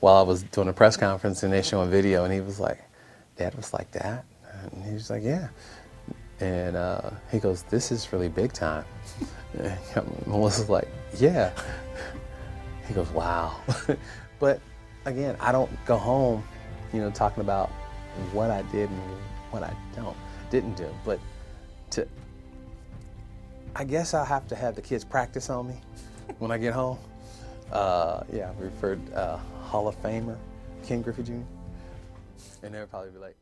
while 0.00 0.16
I 0.16 0.22
was 0.22 0.42
doing 0.42 0.68
a 0.68 0.72
press 0.72 0.96
conference, 0.96 1.42
and 1.42 1.52
they 1.52 1.62
showing 1.62 1.90
video, 1.90 2.24
and 2.24 2.32
he 2.32 2.40
was 2.40 2.58
like, 2.60 2.82
"Dad 3.36 3.54
was 3.54 3.72
like 3.72 3.90
that," 3.92 4.24
and 4.72 4.84
he 4.84 4.92
was 4.92 5.10
like, 5.10 5.22
"Yeah." 5.22 5.48
And 6.40 6.76
uh, 6.76 7.10
he 7.30 7.38
goes, 7.38 7.62
"This 7.62 7.92
is 7.92 8.12
really 8.12 8.28
big 8.28 8.52
time." 8.52 8.84
Melissa's 10.26 10.68
like, 10.68 10.88
"Yeah." 11.18 11.52
He 12.88 12.94
goes, 12.94 13.08
"Wow," 13.10 13.60
but 14.38 14.60
again, 15.06 15.36
I 15.40 15.52
don't 15.52 15.70
go 15.86 15.96
home, 15.96 16.42
you 16.94 17.00
know, 17.00 17.10
talking 17.10 17.40
about 17.40 17.68
what 18.32 18.50
I 18.50 18.62
did 18.62 18.88
and 18.88 19.00
what 19.50 19.64
I 19.64 19.74
don't 19.96 20.16
didn't 20.50 20.76
do. 20.76 20.88
But 21.04 21.18
to, 21.90 22.06
I 23.74 23.84
guess 23.84 24.14
I'll 24.14 24.24
have 24.24 24.46
to 24.48 24.54
have 24.54 24.76
the 24.76 24.82
kids 24.82 25.04
practice 25.04 25.50
on 25.50 25.68
me 25.68 25.74
when 26.38 26.50
I 26.52 26.58
get 26.58 26.72
home. 26.72 26.98
Uh, 27.72 28.22
yeah, 28.32 28.52
referred 28.58 29.12
uh, 29.12 29.38
Hall 29.62 29.88
of 29.88 30.00
Famer 30.00 30.36
Ken 30.84 31.02
Griffey 31.02 31.24
Jr. 31.24 31.32
And 32.62 32.74
they'll 32.74 32.86
probably 32.86 33.10
be 33.10 33.18
like, 33.18 33.36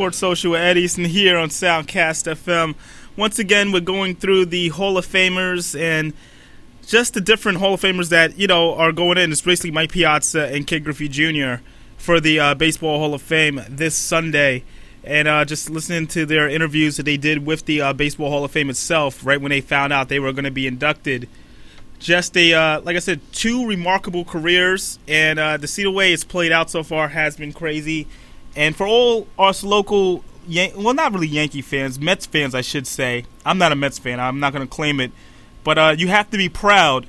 Sports 0.00 0.16
Social 0.16 0.52
with 0.52 0.62
Ed 0.62 0.78
Easton 0.78 1.04
here 1.04 1.36
on 1.36 1.50
Soundcast 1.50 2.24
FM. 2.32 2.74
Once 3.16 3.38
again, 3.38 3.70
we're 3.70 3.80
going 3.80 4.16
through 4.16 4.46
the 4.46 4.68
Hall 4.70 4.96
of 4.96 5.06
Famers 5.06 5.78
and 5.78 6.14
just 6.86 7.12
the 7.12 7.20
different 7.20 7.58
Hall 7.58 7.74
of 7.74 7.82
Famers 7.82 8.08
that 8.08 8.38
you 8.38 8.46
know 8.46 8.72
are 8.76 8.92
going 8.92 9.18
in. 9.18 9.30
It's 9.30 9.42
basically 9.42 9.72
Mike 9.72 9.92
Piazza 9.92 10.46
and 10.46 10.66
Ken 10.66 10.82
Griffey 10.82 11.06
Jr. 11.06 11.62
for 11.98 12.18
the 12.18 12.40
uh, 12.40 12.54
Baseball 12.54 12.98
Hall 12.98 13.12
of 13.12 13.20
Fame 13.20 13.60
this 13.68 13.94
Sunday, 13.94 14.64
and 15.04 15.28
uh, 15.28 15.44
just 15.44 15.68
listening 15.68 16.06
to 16.06 16.24
their 16.24 16.48
interviews 16.48 16.96
that 16.96 17.02
they 17.02 17.18
did 17.18 17.44
with 17.44 17.66
the 17.66 17.82
uh, 17.82 17.92
Baseball 17.92 18.30
Hall 18.30 18.42
of 18.42 18.52
Fame 18.52 18.70
itself, 18.70 19.26
right 19.26 19.38
when 19.38 19.50
they 19.50 19.60
found 19.60 19.92
out 19.92 20.08
they 20.08 20.18
were 20.18 20.32
going 20.32 20.44
to 20.46 20.50
be 20.50 20.66
inducted. 20.66 21.28
Just 21.98 22.34
a 22.38 22.54
uh, 22.54 22.80
like 22.80 22.96
I 22.96 23.00
said, 23.00 23.20
two 23.32 23.66
remarkable 23.66 24.24
careers, 24.24 24.98
and 25.06 25.38
uh, 25.38 25.58
to 25.58 25.66
see 25.66 25.82
the 25.82 25.90
way 25.90 26.14
it's 26.14 26.24
played 26.24 26.52
out 26.52 26.70
so 26.70 26.82
far 26.82 27.08
has 27.08 27.36
been 27.36 27.52
crazy. 27.52 28.06
And 28.56 28.74
for 28.74 28.86
all 28.86 29.26
us 29.38 29.62
local, 29.62 30.24
Yan- 30.48 30.82
well, 30.82 30.94
not 30.94 31.12
really 31.12 31.28
Yankee 31.28 31.62
fans, 31.62 32.00
Mets 32.00 32.26
fans, 32.26 32.54
I 32.54 32.60
should 32.60 32.86
say. 32.86 33.24
I'm 33.44 33.58
not 33.58 33.72
a 33.72 33.76
Mets 33.76 33.98
fan. 33.98 34.18
I'm 34.18 34.40
not 34.40 34.52
going 34.52 34.66
to 34.66 34.72
claim 34.72 35.00
it, 35.00 35.12
but 35.64 35.78
uh, 35.78 35.94
you 35.96 36.08
have 36.08 36.30
to 36.30 36.36
be 36.36 36.48
proud 36.48 37.06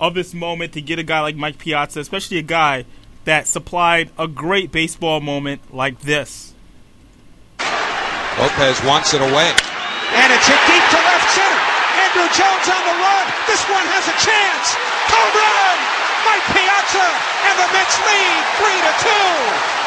of 0.00 0.14
this 0.14 0.34
moment 0.34 0.72
to 0.74 0.82
get 0.82 0.98
a 0.98 1.02
guy 1.02 1.20
like 1.20 1.36
Mike 1.36 1.58
Piazza, 1.58 2.00
especially 2.00 2.38
a 2.38 2.42
guy 2.42 2.84
that 3.24 3.46
supplied 3.46 4.10
a 4.18 4.26
great 4.26 4.72
baseball 4.72 5.20
moment 5.20 5.72
like 5.72 6.00
this. 6.00 6.54
Lopez 8.38 8.82
wants 8.84 9.14
it 9.14 9.22
away. 9.22 9.52
And 10.12 10.28
it's 10.32 10.46
hit 10.48 10.62
deep 10.66 10.84
to 10.90 11.00
left 11.06 11.28
center. 11.30 11.62
Andruw 12.02 12.28
Jones 12.34 12.66
on 12.68 12.82
the 12.82 12.96
run. 12.98 13.24
This 13.46 13.62
one 13.70 13.86
has 13.88 14.04
a 14.10 14.16
chance. 14.20 14.66
Home 15.08 15.32
run! 15.38 15.78
Mike 16.26 16.46
Piazza 16.50 17.08
and 17.48 17.54
the 17.56 17.68
Mets 17.72 17.96
lead 18.02 18.42
3 18.58 18.74
to 18.82 18.92
2. 19.78 19.82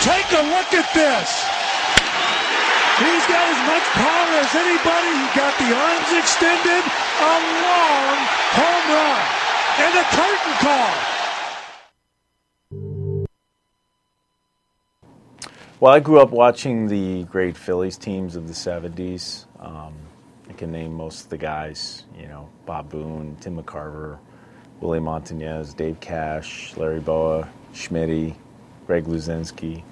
Take 0.00 0.30
a 0.32 0.42
look 0.54 0.70
at 0.72 0.88
this. 0.94 1.28
He's 3.02 3.26
got 3.26 3.44
as 3.50 3.60
much 3.66 3.86
power 3.98 4.30
as 4.42 4.54
anybody. 4.54 5.10
He 5.10 5.28
got 5.34 5.54
the 5.58 5.70
arms 5.74 6.10
extended. 6.16 6.82
A 7.20 7.34
long 7.66 8.16
home 8.56 8.86
run. 8.94 9.22
And 9.84 9.92
a 9.98 10.04
curtain 10.14 10.54
call. 10.62 10.94
Well, 15.80 15.94
I 15.94 16.00
grew 16.00 16.18
up 16.18 16.30
watching 16.30 16.88
the 16.88 17.22
great 17.26 17.56
Phillies 17.56 17.96
teams 17.96 18.34
of 18.34 18.48
the 18.48 18.52
70s. 18.52 19.44
Um, 19.60 19.94
I 20.50 20.52
can 20.54 20.72
name 20.72 20.92
most 20.92 21.22
of 21.22 21.30
the 21.30 21.38
guys, 21.38 22.02
you 22.18 22.26
know, 22.26 22.48
Bob 22.66 22.90
Boone, 22.90 23.36
Tim 23.40 23.62
McCarver, 23.62 24.18
Willie 24.80 24.98
Montañez, 24.98 25.76
Dave 25.76 26.00
Cash, 26.00 26.76
Larry 26.76 26.98
Bowa, 26.98 27.48
Schmitty, 27.72 28.34
Greg 28.88 29.04
Luzinski, 29.04 29.84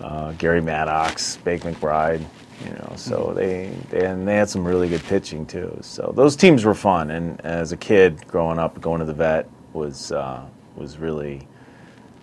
uh, 0.00 0.32
Gary 0.32 0.62
Maddox, 0.62 1.36
Bake 1.44 1.60
McBride, 1.60 2.24
you 2.64 2.70
know, 2.70 2.94
so 2.96 3.34
they, 3.36 3.70
they, 3.90 4.06
and 4.06 4.26
they 4.26 4.36
had 4.36 4.48
some 4.48 4.64
really 4.64 4.88
good 4.88 5.04
pitching 5.04 5.44
too. 5.44 5.76
So 5.82 6.14
those 6.16 6.36
teams 6.36 6.64
were 6.64 6.74
fun. 6.74 7.10
And 7.10 7.38
as 7.42 7.70
a 7.70 7.76
kid 7.76 8.26
growing 8.28 8.58
up, 8.58 8.80
going 8.80 9.00
to 9.00 9.04
the 9.04 9.12
vet 9.12 9.46
was, 9.74 10.10
uh, 10.10 10.46
was 10.74 10.96
really 10.96 11.46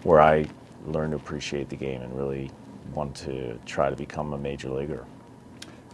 where 0.01 0.19
I 0.19 0.47
learned 0.87 1.11
to 1.11 1.17
appreciate 1.17 1.69
the 1.69 1.75
game 1.75 2.01
and 2.01 2.17
really 2.17 2.49
want 2.93 3.15
to 3.17 3.59
try 3.65 3.89
to 3.89 3.95
become 3.95 4.33
a 4.33 4.37
major 4.37 4.69
leaguer. 4.69 5.05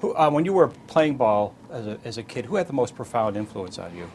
Who, 0.01 0.15
uh, 0.15 0.29
when 0.29 0.45
you 0.45 0.53
were 0.53 0.69
playing 0.87 1.17
ball 1.17 1.53
as 1.69 1.87
a, 1.87 1.99
as 2.05 2.17
a 2.17 2.23
kid, 2.23 2.45
who 2.45 2.55
had 2.55 2.67
the 2.67 2.73
most 2.73 2.95
profound 2.95 3.35
influence 3.35 3.77
on 3.77 3.95
you? 3.95 4.09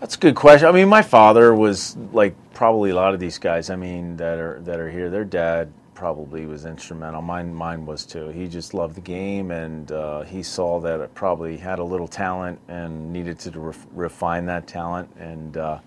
That's 0.00 0.14
a 0.16 0.18
good 0.18 0.34
question. 0.34 0.68
I 0.68 0.72
mean, 0.72 0.88
my 0.88 1.02
father 1.02 1.54
was 1.54 1.96
like 2.12 2.34
probably 2.54 2.90
a 2.90 2.94
lot 2.94 3.14
of 3.14 3.20
these 3.20 3.38
guys. 3.38 3.70
I 3.70 3.76
mean, 3.76 4.16
that 4.16 4.38
are 4.38 4.60
that 4.60 4.78
are 4.78 4.90
here. 4.90 5.10
Their 5.10 5.24
dad 5.24 5.72
probably 5.98 6.46
was 6.46 6.64
instrumental. 6.64 7.20
Mine, 7.20 7.52
mine 7.52 7.84
was 7.84 8.06
too. 8.06 8.28
He 8.28 8.46
just 8.46 8.72
loved 8.72 8.94
the 8.94 9.00
game, 9.00 9.50
and 9.50 9.90
uh, 9.90 10.22
he 10.22 10.44
saw 10.44 10.78
that 10.78 11.00
it 11.00 11.12
probably 11.16 11.56
had 11.56 11.80
a 11.80 11.84
little 11.84 12.06
talent 12.06 12.60
and 12.68 13.12
needed 13.12 13.40
to 13.40 13.50
ref- 13.58 13.86
refine 13.92 14.46
that 14.46 14.68
talent 14.68 15.10
and 15.18 15.56
uh, 15.56 15.78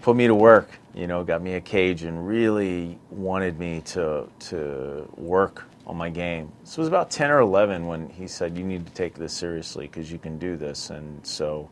put 0.00 0.16
me 0.16 0.26
to 0.26 0.34
work. 0.34 0.80
You 0.94 1.06
know, 1.06 1.24
got 1.24 1.42
me 1.42 1.54
a 1.54 1.60
cage 1.60 2.02
and 2.02 2.26
really 2.26 2.98
wanted 3.10 3.58
me 3.58 3.80
to 3.86 4.28
to 4.50 5.08
work 5.16 5.64
on 5.86 5.96
my 5.96 6.10
game. 6.10 6.52
So 6.64 6.78
it 6.78 6.82
was 6.82 6.88
about 6.88 7.10
ten 7.10 7.30
or 7.30 7.40
eleven 7.40 7.86
when 7.86 8.08
he 8.10 8.26
said, 8.26 8.56
"You 8.56 8.64
need 8.64 8.86
to 8.86 8.92
take 8.92 9.14
this 9.14 9.32
seriously 9.32 9.86
because 9.86 10.12
you 10.12 10.18
can 10.18 10.38
do 10.38 10.56
this." 10.56 10.90
And 10.90 11.26
so 11.26 11.70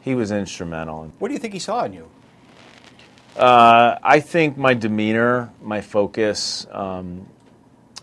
he 0.00 0.14
was 0.14 0.30
instrumental. 0.30 1.12
What 1.18 1.28
do 1.28 1.34
you 1.34 1.40
think 1.40 1.52
he 1.52 1.58
saw 1.58 1.84
in 1.84 1.92
you? 1.92 2.08
Uh, 3.36 3.98
I 4.02 4.20
think 4.20 4.56
my 4.56 4.74
demeanor, 4.74 5.52
my 5.62 5.80
focus. 5.80 6.66
Um, 6.70 7.26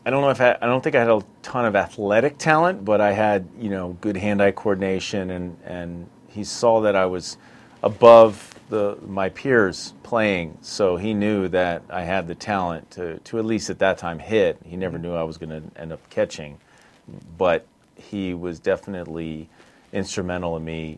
I 0.05 0.09
don't 0.09 0.21
know 0.21 0.29
if 0.29 0.39
I, 0.39 0.57
I 0.61 0.65
don't 0.67 0.81
think 0.81 0.95
I 0.95 0.99
had 0.99 1.09
a 1.09 1.21
ton 1.41 1.65
of 1.65 1.75
athletic 1.75 2.37
talent, 2.37 2.85
but 2.85 3.01
I 3.01 3.11
had 3.11 3.47
you 3.59 3.69
know 3.69 3.97
good 4.01 4.17
hand-eye 4.17 4.51
coordination, 4.51 5.31
and 5.31 5.57
and 5.65 6.09
he 6.27 6.43
saw 6.43 6.81
that 6.81 6.95
I 6.95 7.05
was 7.05 7.37
above 7.83 8.56
the 8.69 8.97
my 9.05 9.29
peers 9.29 9.93
playing, 10.03 10.57
so 10.61 10.97
he 10.97 11.13
knew 11.13 11.47
that 11.49 11.83
I 11.89 12.03
had 12.03 12.27
the 12.27 12.35
talent 12.35 12.91
to 12.91 13.19
to 13.19 13.39
at 13.39 13.45
least 13.45 13.69
at 13.69 13.79
that 13.79 13.97
time 13.97 14.19
hit. 14.19 14.57
He 14.65 14.77
never 14.77 14.97
knew 14.97 15.13
I 15.13 15.23
was 15.23 15.37
going 15.37 15.49
to 15.49 15.79
end 15.79 15.91
up 15.91 16.09
catching, 16.09 16.57
but 17.37 17.65
he 17.95 18.33
was 18.33 18.59
definitely 18.59 19.49
instrumental 19.93 20.57
in 20.57 20.65
me 20.65 20.97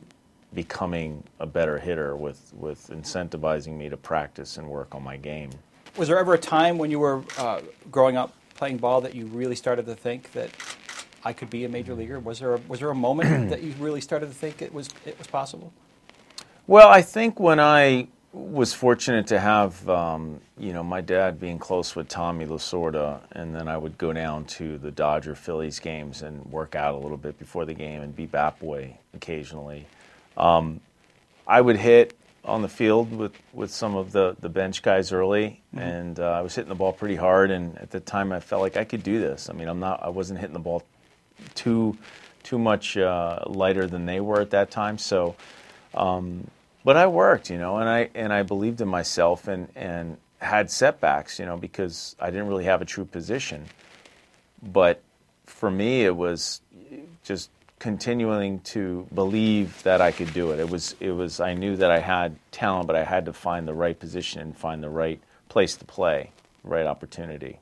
becoming 0.54 1.24
a 1.40 1.46
better 1.46 1.78
hitter 1.78 2.16
with, 2.16 2.52
with 2.56 2.88
incentivizing 2.90 3.78
me 3.78 3.90
to 3.90 3.98
practice 3.98 4.58
and 4.58 4.68
work 4.68 4.96
on 4.96 5.04
my 5.04 5.18
game. 5.18 5.52
Was 5.98 6.08
there 6.08 6.18
ever 6.18 6.34
a 6.34 6.40
time 6.40 6.78
when 6.78 6.90
you 6.90 7.00
were 7.00 7.24
uh, 7.38 7.62
growing 7.92 8.18
up 8.18 8.34
playing 8.56 8.78
ball 8.78 9.02
that 9.02 9.16
you 9.16 9.26
really 9.28 9.56
started 9.56 9.86
to 9.86 9.96
think 9.96 10.32
that 10.34 10.50
I 11.24 11.34
could 11.34 11.50
be 11.50 11.66
a 11.66 11.70
major 11.70 11.94
leaguer? 11.94 12.20
Was 12.20 12.40
there 12.40 12.56
a, 12.56 12.62
was 12.68 12.80
there 12.80 12.90
a 12.90 12.96
moment 12.96 13.50
that 13.52 13.62
you 13.62 13.74
really 13.80 14.02
started 14.02 14.28
to 14.28 14.34
think 14.34 14.62
it 14.62 14.74
was 14.74 14.90
it 15.06 15.18
was 15.18 15.28
possible? 15.28 15.72
Well, 16.70 16.88
I 16.88 17.02
think 17.02 17.40
when 17.40 17.60
I 17.60 18.10
was 18.32 18.76
fortunate 18.76 19.26
to 19.30 19.40
have, 19.40 19.90
um, 19.90 20.40
you 20.56 20.72
know, 20.72 20.84
my 20.84 21.02
dad 21.02 21.40
being 21.40 21.58
close 21.58 21.96
with 21.96 22.08
Tommy 22.08 22.46
Lasorda, 22.46 23.22
and 23.32 23.56
then 23.56 23.68
I 23.68 23.76
would 23.76 23.98
go 23.98 24.14
down 24.14 24.46
to 24.46 24.78
the 24.78 24.92
Dodger 24.92 25.34
Phillies 25.34 25.80
games 25.80 26.22
and 26.22 26.46
work 26.46 26.76
out 26.76 26.94
a 26.94 27.00
little 27.00 27.18
bit 27.18 27.40
before 27.40 27.66
the 27.66 27.74
game 27.74 28.04
and 28.04 28.16
be 28.16 28.28
bat 28.28 28.60
boy 28.60 28.96
occasionally. 29.16 29.88
Um, 30.38 30.80
I 31.48 31.60
would 31.60 31.78
hit 31.78 32.16
on 32.46 32.62
the 32.62 32.70
field 32.70 33.18
with, 33.18 33.34
with 33.52 33.72
some 33.72 33.96
of 33.96 34.12
the, 34.12 34.36
the 34.40 34.50
bench 34.50 34.84
guys 34.84 35.12
early, 35.12 35.64
Mhm. 35.76 35.82
and 35.82 36.20
uh, 36.20 36.34
I 36.34 36.42
was 36.42 36.54
hitting 36.54 36.70
the 36.70 36.76
ball 36.76 36.94
pretty 36.94 37.16
hard. 37.16 37.50
And 37.50 37.80
at 37.80 37.90
the 37.90 38.00
time, 38.00 38.32
I 38.32 38.42
felt 38.42 38.62
like 38.62 38.78
I 38.78 38.84
could 38.84 39.02
do 39.02 39.20
this. 39.20 39.50
I 39.50 39.54
mean, 39.54 39.70
I'm 39.70 39.80
not, 39.80 40.04
I 40.04 40.10
wasn't 40.10 40.40
hitting 40.40 40.54
the 40.54 40.60
ball 40.60 40.84
too 41.56 41.98
too 42.44 42.60
much 42.60 42.96
uh, 42.96 43.40
lighter 43.48 43.88
than 43.88 44.06
they 44.06 44.20
were 44.20 44.40
at 44.40 44.52
that 44.52 44.70
time. 44.70 45.00
So, 45.00 45.36
um, 45.96 46.46
but 46.84 46.98
I 46.98 47.08
worked, 47.08 47.50
you 47.50 47.58
know, 47.58 47.78
and 47.78 47.90
I 47.90 48.10
and 48.16 48.32
I 48.32 48.44
believed 48.44 48.82
in 48.82 48.88
myself 48.88 49.48
and 49.48 49.68
and 49.76 50.18
had 50.40 50.72
setbacks, 50.72 51.40
you 51.40 51.46
know, 51.46 51.58
because 51.58 52.16
I 52.20 52.30
didn't 52.30 52.48
really 52.48 52.66
have 52.66 52.82
a 52.82 52.86
true 52.86 53.06
position. 53.06 53.66
But 54.62 55.02
for 55.46 55.70
me, 55.70 56.06
it 56.06 56.16
was 56.16 56.62
just 57.24 57.50
continuing 57.80 58.60
to 58.60 59.08
believe 59.14 59.82
that 59.84 60.02
I 60.02 60.12
could 60.12 60.34
do 60.34 60.52
it. 60.52 60.60
It 60.60 60.70
was 60.70 60.96
it 61.00 61.12
was 61.12 61.40
I 61.40 61.54
knew 61.54 61.76
that 61.78 61.92
I 61.92 62.00
had 62.00 62.38
talent, 62.52 62.88
but 62.88 62.96
I 62.96 63.04
had 63.04 63.26
to 63.26 63.34
find 63.34 63.68
the 63.68 63.74
right 63.74 63.98
position 63.98 64.42
and 64.42 64.56
find 64.56 64.84
the 64.84 64.90
right 64.90 65.20
place 65.50 65.76
to 65.78 65.86
play, 65.86 66.32
right 66.64 66.86
opportunity. 66.86 67.60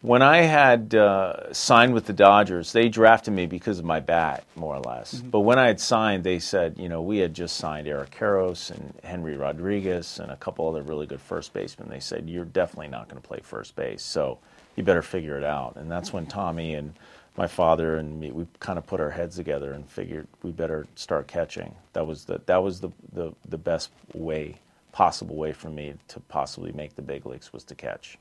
When 0.00 0.22
I 0.22 0.42
had 0.42 0.94
uh, 0.94 1.52
signed 1.52 1.92
with 1.92 2.06
the 2.06 2.12
Dodgers, 2.12 2.70
they 2.70 2.88
drafted 2.88 3.34
me 3.34 3.46
because 3.46 3.80
of 3.80 3.84
my 3.84 3.98
bat, 3.98 4.44
more 4.54 4.76
or 4.76 4.80
less. 4.80 5.14
But 5.14 5.40
when 5.40 5.58
I 5.58 5.66
had 5.66 5.80
signed, 5.80 6.22
they 6.22 6.38
said, 6.38 6.76
you 6.78 6.88
know, 6.88 7.02
we 7.02 7.18
had 7.18 7.34
just 7.34 7.56
signed 7.56 7.88
Eric 7.88 8.12
Karros 8.12 8.70
and 8.70 8.94
Henry 9.02 9.36
Rodriguez 9.36 10.20
and 10.20 10.30
a 10.30 10.36
couple 10.36 10.68
other 10.68 10.82
really 10.82 11.06
good 11.06 11.20
first 11.20 11.52
basemen. 11.52 11.88
They 11.88 11.98
said, 11.98 12.30
you're 12.30 12.44
definitely 12.44 12.86
not 12.86 13.08
going 13.08 13.20
to 13.20 13.26
play 13.26 13.40
first 13.42 13.74
base, 13.74 14.02
so 14.02 14.38
you 14.76 14.84
better 14.84 15.02
figure 15.02 15.36
it 15.36 15.42
out. 15.42 15.74
And 15.74 15.90
that's 15.90 16.12
when 16.12 16.26
Tommy 16.26 16.74
and 16.74 16.94
my 17.36 17.48
father 17.48 17.96
and 17.96 18.20
me, 18.20 18.30
we 18.30 18.46
kind 18.60 18.78
of 18.78 18.86
put 18.86 19.00
our 19.00 19.10
heads 19.10 19.34
together 19.34 19.72
and 19.72 19.88
figured 19.90 20.28
we 20.44 20.52
better 20.52 20.86
start 20.94 21.26
catching. 21.26 21.74
That 21.94 22.06
was 22.06 22.24
the 22.24 22.40
that 22.46 22.62
was 22.62 22.80
the 22.80 22.90
the, 23.12 23.32
the 23.48 23.58
best 23.58 23.90
way 24.14 24.60
possible 24.92 25.36
way 25.36 25.52
for 25.52 25.70
me 25.70 25.94
to 26.08 26.20
possibly 26.20 26.72
make 26.72 26.94
the 26.94 27.02
big 27.02 27.26
leagues 27.26 27.52
was 27.52 27.64
to 27.64 27.74
catch. 27.74 28.16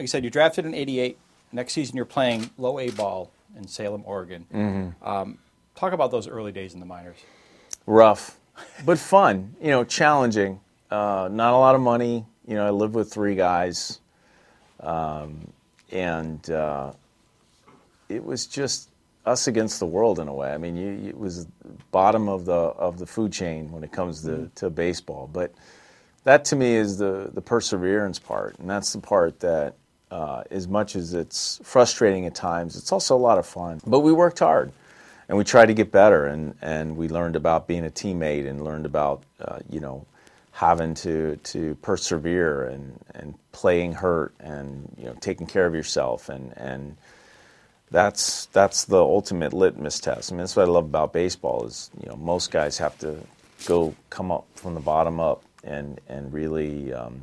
Like 0.00 0.04
you 0.04 0.08
said, 0.08 0.24
you 0.24 0.30
drafted 0.30 0.64
in 0.64 0.74
'88. 0.74 1.18
Next 1.52 1.74
season, 1.74 1.94
you're 1.94 2.06
playing 2.06 2.48
low 2.56 2.78
A 2.78 2.88
ball 2.88 3.30
in 3.54 3.68
Salem, 3.68 4.02
Oregon. 4.06 4.46
Mhm. 4.50 5.06
Um, 5.06 5.36
talk 5.74 5.92
about 5.92 6.10
those 6.10 6.26
early 6.26 6.52
days 6.52 6.72
in 6.72 6.80
the 6.80 6.86
minors. 6.86 7.18
rough, 7.84 8.38
but 8.86 8.98
fun. 8.98 9.54
You 9.60 9.68
know, 9.68 9.84
challenging. 9.84 10.60
Uh, 10.90 11.28
not 11.30 11.52
a 11.52 11.58
lot 11.58 11.74
of 11.74 11.82
money. 11.82 12.24
You 12.48 12.54
know, 12.54 12.66
I 12.66 12.70
lived 12.70 12.94
with 12.94 13.12
three 13.12 13.34
guys, 13.34 14.00
um, 14.80 15.52
and 15.92 16.48
uh, 16.48 16.92
it 18.08 18.24
was 18.24 18.46
just 18.46 18.88
us 19.26 19.48
against 19.48 19.80
the 19.80 19.86
world 19.86 20.18
in 20.18 20.28
a 20.28 20.34
way. 20.34 20.50
I 20.50 20.56
mean, 20.56 20.76
you, 20.78 21.08
it 21.10 21.18
was 21.18 21.46
bottom 21.90 22.26
of 22.26 22.46
the 22.46 22.52
of 22.54 22.98
the 22.98 23.06
food 23.06 23.32
chain 23.32 23.70
when 23.70 23.84
it 23.84 23.92
comes 23.92 24.22
to, 24.22 24.50
to 24.54 24.70
baseball. 24.70 25.28
But 25.30 25.52
that 26.24 26.46
to 26.46 26.56
me 26.56 26.74
is 26.76 26.96
the 26.96 27.30
the 27.34 27.42
perseverance 27.42 28.18
part, 28.18 28.58
and 28.58 28.70
that's 28.70 28.94
the 28.94 29.00
part 29.00 29.40
that. 29.40 29.74
Uh, 30.10 30.42
as 30.50 30.66
much 30.66 30.96
as 30.96 31.14
it's 31.14 31.60
frustrating 31.62 32.26
at 32.26 32.34
times, 32.34 32.76
it's 32.76 32.90
also 32.90 33.16
a 33.16 33.18
lot 33.18 33.38
of 33.38 33.46
fun. 33.46 33.80
But 33.86 34.00
we 34.00 34.12
worked 34.12 34.40
hard 34.40 34.72
and 35.28 35.38
we 35.38 35.44
tried 35.44 35.66
to 35.66 35.74
get 35.74 35.92
better 35.92 36.26
and, 36.26 36.56
and 36.60 36.96
we 36.96 37.08
learned 37.08 37.36
about 37.36 37.68
being 37.68 37.86
a 37.86 37.90
teammate 37.90 38.48
and 38.48 38.64
learned 38.64 38.84
about 38.84 39.22
uh, 39.40 39.60
you 39.70 39.78
know 39.78 40.04
having 40.50 40.92
to, 40.92 41.36
to 41.36 41.76
persevere 41.76 42.64
and, 42.64 42.98
and 43.14 43.34
playing 43.52 43.92
hurt 43.92 44.34
and 44.40 44.92
you 44.98 45.04
know 45.04 45.14
taking 45.20 45.46
care 45.46 45.66
of 45.66 45.74
yourself 45.74 46.28
and, 46.28 46.52
and 46.56 46.96
that's 47.92 48.46
that's 48.46 48.84
the 48.84 48.98
ultimate 48.98 49.52
litmus 49.52 50.00
test. 50.00 50.32
I 50.32 50.34
mean 50.34 50.40
that's 50.40 50.56
what 50.56 50.68
I 50.68 50.70
love 50.70 50.86
about 50.86 51.12
baseball 51.12 51.64
is 51.64 51.90
you 52.02 52.08
know 52.08 52.16
most 52.16 52.50
guys 52.50 52.78
have 52.78 52.98
to 52.98 53.16
go 53.66 53.94
come 54.10 54.32
up 54.32 54.46
from 54.56 54.74
the 54.74 54.80
bottom 54.80 55.20
up 55.20 55.44
and 55.62 56.00
and 56.08 56.32
really 56.32 56.92
um, 56.92 57.22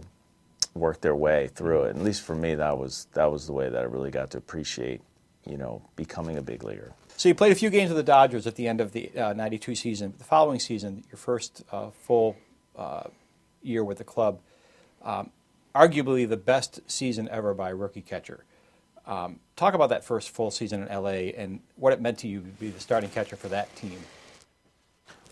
work 0.80 1.02
their 1.02 1.16
way 1.16 1.48
through 1.48 1.84
it. 1.84 1.95
at 1.95 2.02
least 2.02 2.22
for 2.22 2.36
me 2.36 2.56
that 2.56 2.78
was 2.78 3.08
that 3.14 3.32
was 3.32 3.45
the 3.48 3.54
way 3.54 3.70
that 3.70 3.80
I 3.80 3.86
really 3.86 4.12
got 4.12 4.32
to 4.32 4.38
appreciate 4.38 5.02
you 5.45 5.58
know 5.58 5.82
becoming 5.95 6.38
a 6.38 6.41
big 6.41 6.64
leaguer. 6.64 6.94
So 7.16 7.30
you 7.30 7.36
played 7.36 7.52
a 7.52 7.56
few 7.56 7.70
games 7.70 7.90
with 7.90 7.98
the 7.98 8.04
Dodgers 8.04 8.45
at 8.45 8.56
the 8.56 8.68
end 8.68 8.82
of 8.82 8.91
the 8.91 9.12
uh, 9.18 9.34
'92 9.34 9.76
season. 9.76 10.14
The 10.18 10.24
following 10.24 10.60
season, 10.60 11.04
your 11.10 11.18
first 11.18 11.64
uh, 11.72 11.90
full 11.90 12.36
uh, 12.76 13.06
year 13.62 13.84
with 13.84 13.98
the 13.98 14.04
club, 14.04 14.40
um, 15.02 15.32
arguably 15.74 16.28
the 16.28 16.38
best 16.38 16.82
season 16.88 17.28
ever 17.30 17.54
by 17.54 17.72
a 17.72 17.76
rookie 17.76 18.02
catcher. 18.02 18.44
Um, 19.06 19.40
talk 19.56 19.74
about 19.74 19.90
that 19.90 20.04
first 20.04 20.30
full 20.30 20.52
season 20.52 20.84
in 20.84 20.90
LA 20.90 21.32
and 21.38 21.62
what 21.76 21.94
it 21.94 22.02
meant 22.02 22.20
to 22.20 22.28
you 22.28 22.41
to 22.41 22.48
be 22.48 22.70
the 22.70 22.80
starting 22.80 23.10
catcher 23.10 23.38
for 23.38 23.48
that 23.48 23.74
team. 23.76 23.98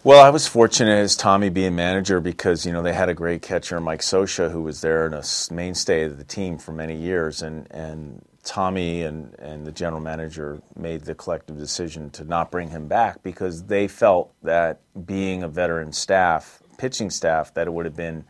Well, 0.06 0.24
I 0.24 0.30
was 0.30 0.46
fortunate 0.46 1.00
as 1.00 1.16
Tommy 1.16 1.50
being 1.50 1.76
manager 1.76 2.20
because 2.20 2.64
you 2.64 2.72
know 2.72 2.84
they 2.84 2.94
had 2.94 3.10
a 3.10 3.16
great 3.16 3.42
catcher, 3.42 3.82
Mike 3.82 4.02
Scioscia, 4.02 4.52
who 4.52 4.62
was 4.62 4.82
there 4.82 5.08
and 5.08 5.16
a 5.16 5.24
mainstay 5.52 6.04
of 6.04 6.20
the 6.20 6.24
team 6.24 6.60
for 6.60 6.74
many 6.74 6.96
years, 6.96 7.42
and 7.42 7.66
and 7.72 8.24
Tommy 8.44 9.02
and 9.02 9.34
and 9.40 9.66
the 9.66 9.72
general 9.72 10.00
manager 10.00 10.62
made 10.76 11.02
the 11.02 11.16
collective 11.16 11.58
decision 11.58 12.12
to 12.12 12.24
not 12.24 12.52
bring 12.52 12.70
him 12.70 12.88
back 12.88 13.24
because 13.24 13.64
they 13.64 13.88
felt 13.88 14.32
that 14.44 14.80
being 15.08 15.42
a 15.42 15.48
veteran 15.48 15.92
staff, 15.92 16.62
pitching 16.78 17.10
staff, 17.10 17.52
that 17.56 17.66
it 17.66 17.72
would 17.74 17.86
have 17.86 17.96
been 17.96 18.26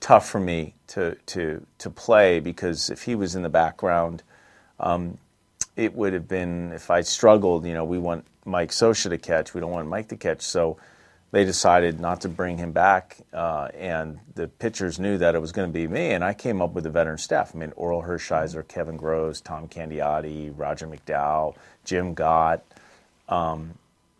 tough 0.00 0.28
for 0.28 0.40
me 0.40 0.74
to 0.88 1.16
to 1.26 1.64
to 1.78 1.90
play 1.90 2.40
because 2.40 2.90
if 2.90 3.04
he 3.04 3.14
was 3.14 3.36
in 3.36 3.42
the 3.42 3.48
background, 3.48 4.24
um, 4.80 5.16
it 5.76 5.94
would 5.94 6.12
have 6.12 6.26
been 6.26 6.72
if 6.72 6.90
I 6.90 7.02
struggled. 7.02 7.66
You 7.66 7.74
know, 7.74 7.84
we 7.84 8.00
want 8.00 8.26
Mike 8.44 8.72
Scioscia 8.72 9.10
to 9.10 9.18
catch. 9.18 9.54
We 9.54 9.60
don't 9.60 9.70
want 9.70 9.86
Mike 9.86 10.08
to 10.08 10.16
catch. 10.16 10.42
So 10.42 10.76
they 11.32 11.44
decided 11.44 12.00
not 12.00 12.20
to 12.22 12.28
bring 12.28 12.58
him 12.58 12.72
back, 12.72 13.18
uh, 13.32 13.68
and 13.74 14.18
the 14.34 14.48
pitchers 14.48 14.98
knew 14.98 15.16
that 15.18 15.34
it 15.34 15.40
was 15.40 15.52
going 15.52 15.68
to 15.68 15.72
be 15.72 15.86
me. 15.86 16.10
And 16.10 16.24
I 16.24 16.34
came 16.34 16.60
up 16.60 16.72
with 16.72 16.84
the 16.84 16.90
veteran 16.90 17.18
staff. 17.18 17.52
I 17.54 17.58
mean, 17.58 17.70
Orel 17.72 18.06
Hershiser, 18.06 18.66
Kevin 18.66 18.96
Gross, 18.96 19.40
Tom 19.40 19.68
Candiotti, 19.68 20.52
Roger 20.56 20.88
McDowell, 20.88 21.54
Jim 21.84 22.14
Gott, 22.14 22.62
um, 23.28 23.74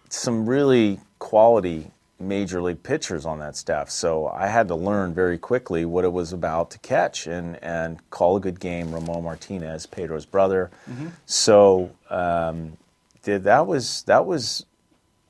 some 0.08 0.48
really 0.48 1.00
quality 1.18 1.90
major 2.20 2.60
league 2.60 2.82
pitchers 2.82 3.24
on 3.24 3.38
that 3.38 3.56
staff. 3.56 3.90
So 3.90 4.28
I 4.28 4.46
had 4.46 4.68
to 4.68 4.74
learn 4.74 5.14
very 5.14 5.38
quickly 5.38 5.84
what 5.84 6.04
it 6.04 6.12
was 6.12 6.32
about 6.32 6.70
to 6.72 6.78
catch 6.78 7.26
and, 7.26 7.56
and 7.62 7.98
call 8.10 8.36
a 8.36 8.40
good 8.40 8.60
game. 8.60 8.92
Ramon 8.92 9.24
Martinez, 9.24 9.86
Pedro's 9.86 10.26
brother. 10.26 10.70
Mhm. 10.88 11.12
So 11.24 11.90
um, 12.10 12.76
did, 13.22 13.44
that 13.44 13.66
was 13.66 14.02
that 14.02 14.26
was 14.26 14.66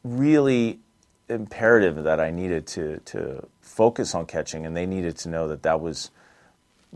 really 0.02 0.80
imperative 1.30 2.04
that 2.04 2.20
I 2.20 2.30
needed 2.30 2.66
to 2.68 2.98
to 3.06 3.46
focus 3.62 4.14
on 4.14 4.26
catching, 4.26 4.66
and 4.66 4.76
they 4.76 4.86
needed 4.86 5.16
to 5.18 5.28
know 5.28 5.48
that 5.48 5.62
that 5.62 5.80
was 5.80 6.10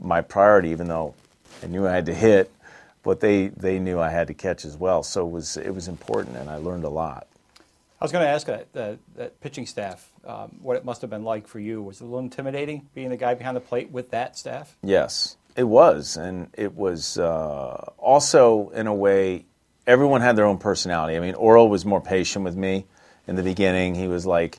my 0.01 0.21
priority, 0.21 0.71
even 0.71 0.89
though 0.89 1.15
I 1.63 1.67
knew 1.67 1.87
I 1.87 1.93
had 1.93 2.07
to 2.07 2.15
hit, 2.15 2.53
but 3.03 3.21
they 3.21 3.49
they 3.49 3.79
knew 3.79 4.01
I 4.01 4.11
had 4.11 4.27
to 4.29 4.35
catch 4.35 4.65
as 4.65 4.77
well. 4.77 5.03
So 5.03 5.27
it 5.27 5.31
was 5.31 5.57
it 5.57 5.71
was 5.75 5.89
important, 5.89 6.37
and 6.37 6.51
I 6.51 6.57
learned 6.57 6.85
a 6.85 6.91
lot. 6.91 7.27
I 8.01 8.05
was 8.05 8.13
going 8.13 8.25
to 8.25 8.31
ask 8.31 8.49
that, 8.49 8.71
that, 8.75 8.99
that 9.17 9.41
pitching 9.41 9.65
staff 9.65 10.11
um, 10.27 10.57
what 10.61 10.77
it 10.77 10.85
must 10.85 11.01
have 11.01 11.09
been 11.09 11.25
like 11.25 11.47
for 11.47 11.59
you. 11.59 11.81
Was 11.81 12.01
it 12.01 12.05
a 12.05 12.07
little 12.07 12.19
intimidating 12.19 12.87
being 12.93 13.09
the 13.09 13.17
guy 13.17 13.33
behind 13.33 13.57
the 13.57 13.63
plate 13.63 13.91
with 13.91 14.11
that 14.11 14.37
staff? 14.37 14.77
Yes, 14.83 15.37
it 15.57 15.65
was, 15.65 16.19
and 16.19 16.51
it 16.53 16.75
was 16.75 17.17
uh, 17.17 17.93
also 17.97 18.69
in 18.71 18.89
a 18.89 18.95
way. 18.95 19.47
Everyone 19.87 20.23
had 20.23 20.37
their 20.37 20.45
own 20.47 20.59
personality. 20.59 21.17
I 21.17 21.21
mean, 21.21 21.35
Orel 21.35 21.69
was 21.69 21.85
more 21.85 22.01
patient 22.01 22.45
with 22.45 22.57
me 22.57 22.87
in 23.27 23.37
the 23.37 23.43
beginning. 23.43 23.95
He 23.95 24.09
was 24.09 24.27
like 24.27 24.59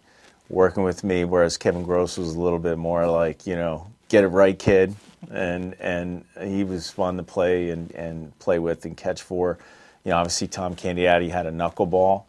working 0.49 0.83
with 0.83 1.03
me, 1.03 1.25
whereas 1.25 1.57
Kevin 1.57 1.83
Gross 1.83 2.17
was 2.17 2.35
a 2.35 2.39
little 2.39 2.59
bit 2.59 2.77
more 2.77 3.07
like, 3.07 3.47
you 3.47 3.55
know, 3.55 3.87
get 4.09 4.23
it 4.23 4.27
right, 4.27 4.57
kid. 4.57 4.95
And 5.31 5.75
and 5.79 6.25
he 6.41 6.63
was 6.63 6.91
fun 6.91 7.17
to 7.17 7.23
play 7.23 7.69
and, 7.71 7.91
and 7.91 8.37
play 8.39 8.59
with 8.59 8.85
and 8.85 8.95
catch 8.95 9.21
for. 9.21 9.57
You 10.03 10.11
know, 10.11 10.17
obviously 10.17 10.47
Tom 10.47 10.75
Candiotti 10.75 11.31
had 11.31 11.47
a 11.47 11.51
knuckleball. 11.51 12.23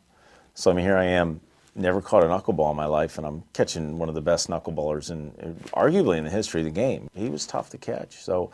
So 0.54 0.70
I 0.70 0.74
mean, 0.74 0.86
here 0.86 0.96
I 0.96 1.04
am, 1.04 1.40
never 1.74 2.00
caught 2.00 2.22
a 2.22 2.26
knuckleball 2.26 2.70
in 2.70 2.76
my 2.76 2.86
life, 2.86 3.18
and 3.18 3.26
I'm 3.26 3.42
catching 3.52 3.98
one 3.98 4.08
of 4.08 4.14
the 4.14 4.22
best 4.22 4.48
knuckleballers 4.48 5.10
in, 5.10 5.30
arguably 5.74 6.16
in 6.16 6.24
the 6.24 6.30
history 6.30 6.62
of 6.62 6.64
the 6.64 6.70
game. 6.70 7.10
He 7.14 7.28
was 7.28 7.46
tough 7.46 7.68
to 7.70 7.78
catch. 7.78 8.16
So, 8.16 8.50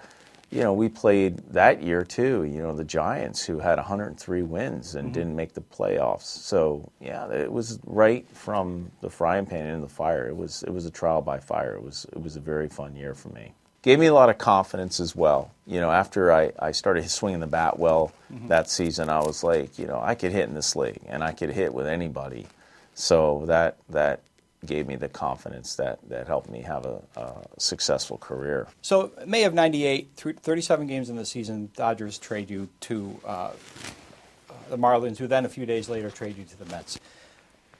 you 0.53 0.61
know, 0.63 0.73
we 0.75 0.89
played 0.89 1.39
that 1.53 1.83
year 1.83 2.05
too. 2.05 2.45
You 2.45 2.63
know, 2.63 2.75
the 2.75 2.85
Giants 2.85 3.45
who 3.45 3.59
had 3.59 3.79
103 3.79 4.43
wins 4.43 4.95
and 4.95 5.09
Mhm. 5.09 5.13
didn't 5.15 5.37
make 5.37 5.55
the 5.55 5.63
playoffs. 5.63 6.25
So 6.27 6.91
yeah, 7.01 7.27
it 7.31 7.51
was 7.51 7.79
right 7.87 8.27
from 8.35 8.91
the 9.01 9.09
frying 9.11 9.47
pan 9.47 9.67
into 9.67 9.81
the 9.81 9.93
fire. 9.93 10.29
It 10.29 10.37
was 10.37 10.63
it 10.65 10.71
was 10.71 10.85
a 10.87 10.91
trial 10.91 11.23
by 11.23 11.39
fire. 11.39 11.75
It 11.75 11.83
was 11.83 12.07
it 12.13 12.23
was 12.23 12.37
a 12.37 12.41
very 12.41 12.69
fun 12.69 12.95
year 12.95 13.15
for 13.15 13.31
me. 13.31 13.55
Gave 13.81 13.99
me 13.99 14.07
a 14.07 14.15
lot 14.15 14.29
of 14.31 14.39
confidence 14.39 15.01
as 15.01 15.17
well. 15.17 15.51
You 15.67 15.81
know, 15.81 15.91
after 15.91 16.31
I, 16.33 16.53
I 16.59 16.71
started 16.73 17.11
swinging 17.11 17.41
the 17.41 17.47
bat 17.49 17.79
well 17.79 18.13
Mhm. 18.33 18.49
that 18.49 18.69
season, 18.71 19.09
I 19.09 19.19
was 19.21 19.43
like, 19.43 19.79
you 19.79 19.87
know, 19.87 20.01
I 20.01 20.15
could 20.15 20.31
hit 20.33 20.49
in 20.49 20.55
this 20.55 20.77
league 20.77 21.01
and 21.09 21.25
I 21.25 21.33
could 21.33 21.51
hit 21.51 21.73
with 21.75 21.87
anybody. 21.87 22.47
So 22.95 23.45
that 23.47 23.77
that 23.89 24.21
gave 24.65 24.87
me 24.87 24.97
the 24.97 25.09
confidence 25.09 25.75
that, 25.77 25.99
that 26.09 26.27
helped 26.27 26.49
me 26.49 26.63
have 26.63 26.87
a, 26.87 27.03
a 27.17 27.43
successful 27.59 28.19
career. 28.19 28.69
So 28.81 29.13
May 29.27 29.45
of 29.45 29.55
'98, 29.55 30.11
through 30.17 30.35
37 30.35 30.87
games 30.87 31.11
in 31.11 31.17
the 31.17 31.27
season, 31.27 31.71
Dodgers 31.77 32.19
trade 32.19 32.51
you 32.51 32.69
to 32.81 33.21
uh, 33.25 33.51
the 34.71 34.79
Marlins, 34.79 35.19
who 35.19 35.27
then 35.27 35.45
a 35.45 35.49
few 35.49 35.67
days 35.67 35.89
later 35.89 36.11
trade 36.11 36.37
you 36.37 36.45
to 36.45 36.59
the 36.59 36.67
Mets. 36.67 36.99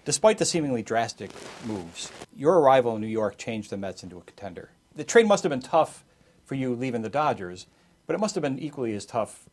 Despite 0.05 0.39
the 0.39 0.45
seemingly 0.45 0.83
drastic 0.83 1.31
moves, 1.65 2.11
your 2.37 2.59
arrival 2.59 2.97
in 2.97 3.01
New 3.01 3.07
York 3.07 3.39
changed 3.39 3.71
the 3.71 3.77
Mets 3.77 4.03
into 4.03 4.19
a 4.19 4.23
contender. 4.23 4.71
The 4.97 5.05
trade 5.05 5.27
must 5.27 5.45
have 5.45 5.51
been 5.51 5.63
tough 5.63 6.05
for 6.45 6.57
you 6.57 6.75
leaving 6.75 7.03
the 7.03 7.09
Dodgers, 7.09 7.67
but 8.07 8.15
it 8.15 8.19
must 8.19 8.35
have 8.35 8.43
been 8.43 8.59
equally 8.59 8.95
as 8.95 9.07
tough 9.07 9.49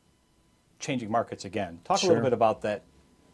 changing 0.79 1.11
markets 1.11 1.45
again. 1.45 1.79
Talk 1.83 2.01
a 2.03 2.07
little 2.07 2.23
bit 2.23 2.33
about 2.33 2.61
that 2.63 2.83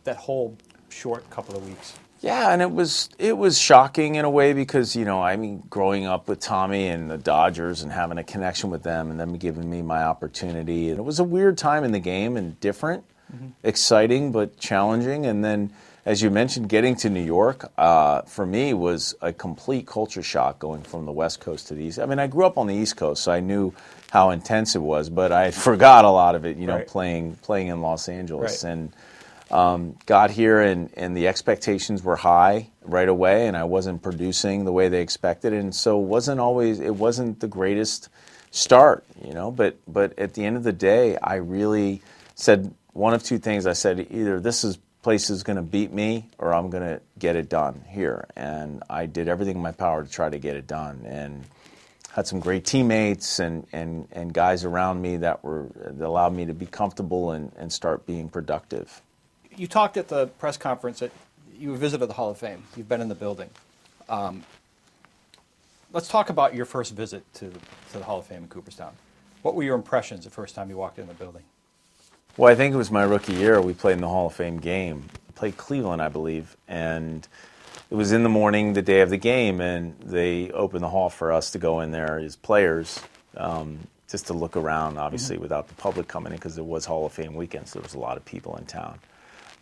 that 0.04 0.18
whole 0.18 0.58
short 0.90 1.28
couple 1.30 1.56
of 1.56 1.68
weeks. 1.68 1.96
Yeah, 2.26 2.50
and 2.52 2.60
it 2.60 2.72
was 2.72 3.08
it 3.20 3.38
was 3.38 3.60
shocking 3.60 4.16
in 4.16 4.26
a 4.26 4.30
way 4.32 4.54
because 4.54 4.96
you 4.96 5.06
know 5.06 5.22
I 5.22 5.36
mean 5.36 5.62
growing 5.70 6.08
up 6.08 6.28
with 6.28 6.40
Tommy 6.40 6.88
and 6.88 7.10
the 7.10 7.20
Dodgers 7.20 7.84
and 7.84 7.92
having 7.92 8.18
a 8.18 8.24
connection 8.24 8.72
with 8.72 8.82
them 8.82 9.12
and 9.12 9.20
them 9.20 9.38
giving 9.38 9.70
me 9.70 9.84
my 9.84 10.04
opportunity 10.04 10.90
and 10.90 10.98
it 10.98 11.04
was 11.04 11.20
a 11.20 11.24
weird 11.24 11.56
time 11.56 11.84
in 11.84 11.92
the 11.92 12.00
game 12.00 12.36
and 12.36 12.60
different, 12.60 13.04
exciting 13.64 14.32
but 14.32 14.58
challenging 14.58 15.28
and 15.28 15.46
then 15.46 15.72
as 16.04 16.24
you 16.24 16.32
mentioned 16.32 16.68
getting 16.68 16.96
to 16.96 17.12
New 17.12 17.24
York 17.24 17.72
uh, 17.78 18.22
for 18.24 18.46
me 18.48 18.74
was 18.74 19.14
a 19.22 19.32
complete 19.32 19.86
culture 19.86 20.24
shock 20.24 20.58
going 20.58 20.82
from 20.82 21.06
the 21.06 21.12
West 21.12 21.40
Coast 21.40 21.68
to 21.68 21.76
the 21.76 21.84
East. 21.84 22.00
I 22.00 22.08
mean 22.08 22.18
I 22.18 22.26
grew 22.26 22.46
up 22.48 22.58
on 22.58 22.66
the 22.66 22.76
East 22.76 22.98
Coast 22.98 23.22
so 23.24 23.32
I 23.32 23.40
knew 23.40 23.72
how 24.10 24.32
intense 24.32 24.76
it 24.76 24.82
was 24.82 25.10
but 25.12 25.32
I 25.32 25.52
forgot 25.70 26.06
a 26.06 26.10
lot 26.10 26.34
of 26.34 26.44
it 26.44 26.58
you 26.58 26.66
know 26.66 26.78
Right. 26.78 26.88
playing 26.88 27.36
playing 27.44 27.68
in 27.68 27.82
Los 27.82 28.10
Angeles 28.10 28.64
Right. 28.64 28.72
and 28.72 28.92
um, 29.52 29.96
got 30.06 30.32
here 30.32 30.62
and, 30.62 30.90
and 30.96 31.16
the 31.16 31.28
expectations 31.28 32.04
were 32.04 32.16
high 32.16 32.70
right 32.84 33.10
away 33.10 33.48
and 33.48 33.56
I 33.56 33.64
wasn't 33.64 34.02
producing 34.02 34.66
the 34.66 34.72
way 34.72 34.90
they 34.90 35.02
expected 35.02 35.54
and 35.54 35.74
so 35.74 36.00
it 36.00 36.06
wasn't 36.06 36.40
always 36.40 36.80
it 36.80 36.96
wasn't 36.96 37.40
the 37.40 37.48
greatest 37.48 38.10
start 38.52 39.04
you 39.24 39.34
know 39.34 39.52
but 39.52 39.78
but 39.88 40.18
at 40.18 40.34
the 40.34 40.46
end 40.46 40.58
of 40.58 40.64
the 40.64 40.72
day 40.72 41.18
I 41.18 41.36
really 41.36 42.02
said 42.36 42.74
one 42.96 43.14
of 43.14 43.24
two 43.24 43.38
things. 43.38 43.68
I 43.68 43.74
said 43.74 44.08
either 44.10 44.40
this 44.40 44.64
is 44.64 44.78
place 45.02 45.30
is 45.30 45.44
going 45.44 45.58
to 45.58 45.62
beat 45.62 45.94
me 45.94 46.28
or 46.40 46.52
I'm 46.52 46.72
going 46.72 46.82
to 46.82 47.00
get 47.20 47.36
it 47.36 47.48
done 47.48 47.84
here. 47.88 48.26
And 48.36 48.82
I 48.90 49.06
did 49.06 49.28
everything 49.28 49.58
in 49.58 49.62
my 49.62 49.72
power 49.72 50.04
to 50.04 50.10
try 50.10 50.30
to 50.30 50.40
get 50.40 50.56
it 50.56 50.66
done. 50.66 51.06
And 51.06 51.44
had 52.12 52.26
some 52.26 52.40
great 52.40 52.66
teammates 52.66 53.40
and, 53.40 53.68
and, 53.74 54.08
and 54.14 54.34
guys 54.34 54.64
around 54.64 55.02
me 55.02 55.18
that 55.18 55.44
were 55.44 55.68
that 55.76 56.08
allowed 56.08 56.34
me 56.34 56.46
to 56.46 56.54
be 56.54 56.66
comfortable 56.66 57.32
and, 57.32 57.52
and 57.58 57.72
start 57.72 58.06
being 58.06 58.30
productive. 58.30 59.02
You 59.57 59.68
talked 59.68 59.95
at 59.98 60.10
the 60.10 60.27
press 60.27 60.57
conference 60.57 60.99
that 60.99 61.11
you 61.57 61.76
visited 61.77 62.07
the 62.07 62.14
Hall 62.14 62.30
of 62.30 62.38
Fame. 62.38 62.64
You've 62.76 62.90
been 62.90 63.02
in 63.02 63.07
the 63.07 63.15
building. 63.15 63.49
Um, 64.10 64.44
let's 65.94 66.10
talk 66.10 66.30
about 66.30 66.53
your 66.53 66.65
first 66.65 66.94
visit 66.94 67.23
to, 67.36 67.49
to 67.91 67.98
the 67.98 68.03
Hall 68.03 68.19
of 68.19 68.26
Fame 68.26 68.44
in 68.44 68.48
Cooperstown. 68.49 68.94
What 69.41 69.56
were 69.56 69.64
your 69.64 69.76
impressions 69.76 70.26
the 70.26 70.30
first 70.30 70.56
time 70.56 70.69
you 70.69 70.77
walked 70.77 70.99
in 70.99 71.07
the 71.07 71.14
building? 71.14 71.44
Well, 72.36 72.52
I 72.52 72.56
think 72.56 72.73
it 72.73 72.77
was 72.77 72.91
my 72.91 73.03
rookie 73.03 73.34
year. 73.34 73.61
We 73.61 73.73
played 73.73 73.94
in 73.94 74.02
the 74.02 74.10
Hall 74.10 74.27
of 74.27 74.34
Fame 74.34 74.57
game. 74.57 75.06
Played 75.36 75.56
Cleveland, 75.56 76.02
I 76.02 76.10
believe, 76.10 76.56
and 76.68 77.27
it 77.90 77.95
was 77.95 78.11
in 78.11 78.23
the 78.23 78.30
morning, 78.30 78.73
the 78.73 78.82
day 78.82 79.02
of 79.02 79.10
the 79.10 79.18
game, 79.18 79.61
and 79.61 79.98
they 79.99 80.49
opened 80.52 80.84
the 80.84 80.90
hall 80.90 81.10
for 81.10 81.32
us 81.32 81.52
to 81.52 81.60
go 81.60 81.82
in 81.82 81.91
there 81.91 82.19
as 82.19 82.36
players, 82.36 83.02
um, 83.38 83.80
just 84.10 84.27
to 84.27 84.34
look 84.34 84.56
around. 84.56 84.98
Obviously, 84.98 85.38
without 85.38 85.68
the 85.68 85.73
public 85.76 86.07
coming 86.07 86.32
in, 86.32 86.38
because 86.38 86.57
it 86.57 86.65
was 86.65 86.86
Hall 86.86 87.06
of 87.06 87.11
Fame 87.11 87.36
weekend, 87.36 87.68
so 87.68 87.80
there 87.80 87.84
was 87.84 87.95
a 87.95 87.99
lot 87.99 88.15
of 88.15 88.23
people 88.23 88.56
in 88.56 88.65
town. 88.65 88.98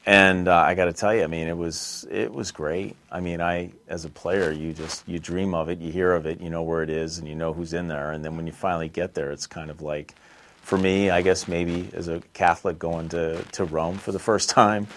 And 0.06 0.50
uh, 0.50 0.56
I 0.56 0.76
got 0.76 0.86
to 0.86 0.94
tell 0.94 1.16
you, 1.16 1.24
I 1.24 1.28
mean, 1.28 1.48
it 1.48 1.58
was 1.58 2.06
it 2.12 2.34
was 2.34 2.52
great. 2.52 2.98
I 3.10 3.22
mean, 3.22 3.40
I 3.40 3.72
as 3.88 4.04
a 4.04 4.10
player, 4.10 4.52
you 4.52 4.74
just 4.74 5.08
you 5.08 5.18
dream 5.18 5.54
of 5.54 5.70
it, 5.70 5.80
you 5.80 5.92
hear 5.92 6.12
of 6.12 6.26
it, 6.26 6.42
you 6.42 6.50
know 6.50 6.64
where 6.64 6.84
it 6.84 6.90
is, 6.90 7.20
and 7.20 7.28
you 7.28 7.36
know 7.36 7.54
who's 7.54 7.74
in 7.74 7.88
there. 7.88 8.12
And 8.12 8.24
then 8.24 8.36
when 8.36 8.46
you 8.46 8.52
finally 8.52 8.90
get 8.90 9.14
there, 9.14 9.32
it's 9.32 9.48
kind 9.48 9.72
of 9.72 9.82
like, 9.82 10.14
for 10.62 10.78
me, 10.78 11.10
I 11.10 11.22
guess 11.22 11.48
maybe 11.48 11.90
as 11.94 12.10
a 12.10 12.22
Catholic 12.34 12.80
going 12.80 13.10
to 13.10 13.42
to 13.44 13.64
Rome 13.64 13.98
for 13.98 14.12
the 14.12 14.20
first 14.20 14.50
time, 14.62 14.88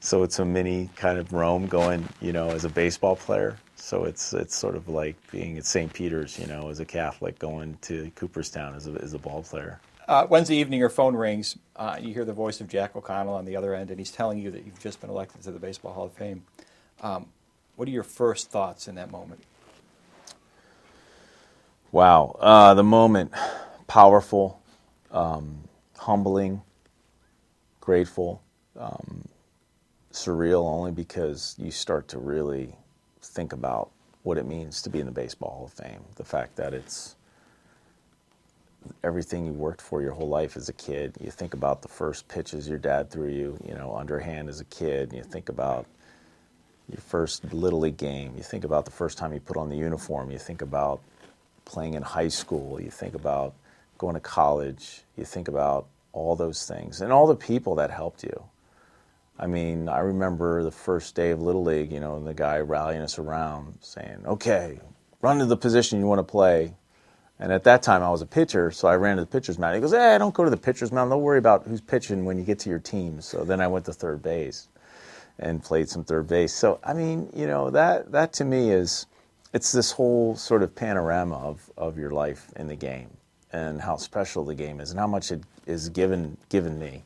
so 0.00 0.22
it's 0.22 0.38
a 0.38 0.46
mini 0.46 0.88
kind 0.96 1.18
of 1.18 1.34
Rome 1.34 1.66
going, 1.66 2.08
you 2.22 2.32
know, 2.32 2.48
as 2.50 2.64
a 2.64 2.70
baseball 2.70 3.16
player. 3.16 3.58
So 3.76 4.04
it's 4.04 4.32
it's 4.32 4.56
sort 4.56 4.76
of 4.76 4.88
like 4.88 5.16
being 5.30 5.58
at 5.58 5.66
St. 5.66 5.92
Peter's, 5.92 6.38
you 6.38 6.46
know, 6.46 6.70
as 6.70 6.80
a 6.80 6.86
Catholic 6.86 7.38
going 7.38 7.76
to 7.82 8.10
Cooperstown 8.14 8.74
as 8.76 8.86
a 8.86 8.92
as 8.92 9.12
a 9.12 9.18
ball 9.18 9.42
player. 9.42 9.78
Uh, 10.06 10.26
Wednesday 10.28 10.56
evening, 10.56 10.78
your 10.78 10.90
phone 10.90 11.16
rings. 11.16 11.56
Uh, 11.76 11.96
you 11.98 12.12
hear 12.12 12.26
the 12.26 12.32
voice 12.32 12.60
of 12.60 12.68
Jack 12.68 12.94
O'Connell 12.94 13.34
on 13.34 13.46
the 13.46 13.56
other 13.56 13.74
end, 13.74 13.90
and 13.90 13.98
he's 13.98 14.10
telling 14.10 14.38
you 14.38 14.50
that 14.50 14.66
you've 14.66 14.78
just 14.78 15.00
been 15.00 15.08
elected 15.08 15.42
to 15.42 15.50
the 15.50 15.58
Baseball 15.58 15.94
Hall 15.94 16.04
of 16.04 16.12
Fame. 16.12 16.44
Um, 17.00 17.26
what 17.76 17.88
are 17.88 17.90
your 17.90 18.02
first 18.02 18.50
thoughts 18.50 18.86
in 18.86 18.96
that 18.96 19.10
moment? 19.10 19.42
Wow, 21.90 22.36
uh, 22.38 22.74
the 22.74 22.84
moment, 22.84 23.32
powerful, 23.86 24.60
um, 25.10 25.60
humbling, 25.96 26.60
grateful, 27.80 28.42
um, 28.78 29.26
surreal, 30.12 30.66
only 30.66 30.92
because 30.92 31.54
you 31.58 31.70
start 31.70 32.08
to 32.08 32.18
really 32.18 32.74
think 33.22 33.54
about 33.54 33.90
what 34.22 34.36
it 34.36 34.46
means 34.46 34.82
to 34.82 34.90
be 34.90 35.00
in 35.00 35.06
the 35.06 35.12
Baseball 35.12 35.50
Hall 35.50 35.64
of 35.64 35.72
Fame. 35.72 36.02
The 36.16 36.24
fact 36.24 36.56
that 36.56 36.74
it's 36.74 37.13
everything 39.02 39.46
you 39.46 39.52
worked 39.52 39.80
for 39.80 40.02
your 40.02 40.12
whole 40.12 40.28
life 40.28 40.56
as 40.56 40.68
a 40.68 40.72
kid. 40.72 41.16
You 41.20 41.30
think 41.30 41.54
about 41.54 41.82
the 41.82 41.88
first 41.88 42.28
pitches 42.28 42.68
your 42.68 42.78
dad 42.78 43.10
threw 43.10 43.28
you, 43.28 43.58
you 43.66 43.74
know, 43.74 43.94
underhand 43.96 44.48
as 44.48 44.60
a 44.60 44.64
kid. 44.64 45.12
You 45.12 45.22
think 45.22 45.48
about 45.48 45.86
your 46.90 47.00
first 47.00 47.52
little 47.52 47.80
league 47.80 47.96
game. 47.96 48.34
You 48.36 48.42
think 48.42 48.64
about 48.64 48.84
the 48.84 48.90
first 48.90 49.18
time 49.18 49.32
you 49.32 49.40
put 49.40 49.56
on 49.56 49.68
the 49.68 49.76
uniform. 49.76 50.30
You 50.30 50.38
think 50.38 50.62
about 50.62 51.00
playing 51.64 51.94
in 51.94 52.02
high 52.02 52.28
school. 52.28 52.80
You 52.80 52.90
think 52.90 53.14
about 53.14 53.54
going 53.98 54.14
to 54.14 54.20
college. 54.20 55.02
You 55.16 55.24
think 55.24 55.48
about 55.48 55.86
all 56.12 56.36
those 56.36 56.66
things 56.66 57.00
and 57.00 57.12
all 57.12 57.26
the 57.26 57.36
people 57.36 57.74
that 57.76 57.90
helped 57.90 58.22
you. 58.22 58.44
I 59.38 59.46
mean, 59.48 59.88
I 59.88 59.98
remember 59.98 60.62
the 60.62 60.70
first 60.70 61.14
day 61.14 61.30
of 61.30 61.42
Little 61.42 61.64
League, 61.64 61.90
you 61.90 61.98
know, 61.98 62.16
and 62.16 62.26
the 62.26 62.34
guy 62.34 62.60
rallying 62.60 63.02
us 63.02 63.18
around 63.18 63.78
saying, 63.80 64.22
okay, 64.26 64.78
run 65.22 65.38
to 65.38 65.46
the 65.46 65.56
position 65.56 65.98
you 65.98 66.06
want 66.06 66.20
to 66.20 66.24
play. 66.24 66.74
And 67.40 67.52
at 67.52 67.64
that 67.64 67.82
time, 67.82 68.02
I 68.02 68.10
was 68.10 68.22
a 68.22 68.26
pitcher, 68.26 68.70
so 68.70 68.86
I 68.86 68.94
ran 68.94 69.16
to 69.16 69.22
the 69.22 69.26
pitcher's 69.26 69.58
mound. 69.58 69.74
He 69.74 69.80
goes, 69.80 69.92
"Hey, 69.92 70.16
don't 70.18 70.34
go 70.34 70.44
to 70.44 70.50
the 70.50 70.56
pitcher's 70.56 70.92
mound. 70.92 71.10
Don't 71.10 71.22
worry 71.22 71.38
about 71.38 71.66
who's 71.66 71.80
pitching 71.80 72.24
when 72.24 72.38
you 72.38 72.44
get 72.44 72.60
to 72.60 72.70
your 72.70 72.78
team." 72.78 73.20
So 73.20 73.44
then 73.44 73.60
I 73.60 73.66
went 73.66 73.86
to 73.86 73.92
third 73.92 74.22
base 74.22 74.68
and 75.38 75.62
played 75.62 75.88
some 75.88 76.04
third 76.04 76.28
base. 76.28 76.52
So 76.54 76.78
I 76.84 76.92
mean, 76.94 77.28
you 77.34 77.46
know, 77.46 77.70
that 77.70 78.12
that 78.12 78.32
to 78.34 78.44
me 78.44 78.70
is 78.70 79.06
it's 79.52 79.72
this 79.72 79.92
whole 79.92 80.36
sort 80.36 80.62
of 80.62 80.74
panorama 80.74 81.36
of, 81.36 81.70
of 81.76 81.96
your 81.96 82.10
life 82.10 82.52
in 82.56 82.66
the 82.66 82.74
game 82.76 83.08
and 83.52 83.80
how 83.80 83.96
special 83.96 84.44
the 84.44 84.54
game 84.54 84.80
is 84.80 84.90
and 84.90 84.98
how 84.98 85.06
much 85.06 85.30
it 85.30 85.42
is 85.66 85.88
given 85.88 86.36
given 86.48 86.78
me. 86.78 87.02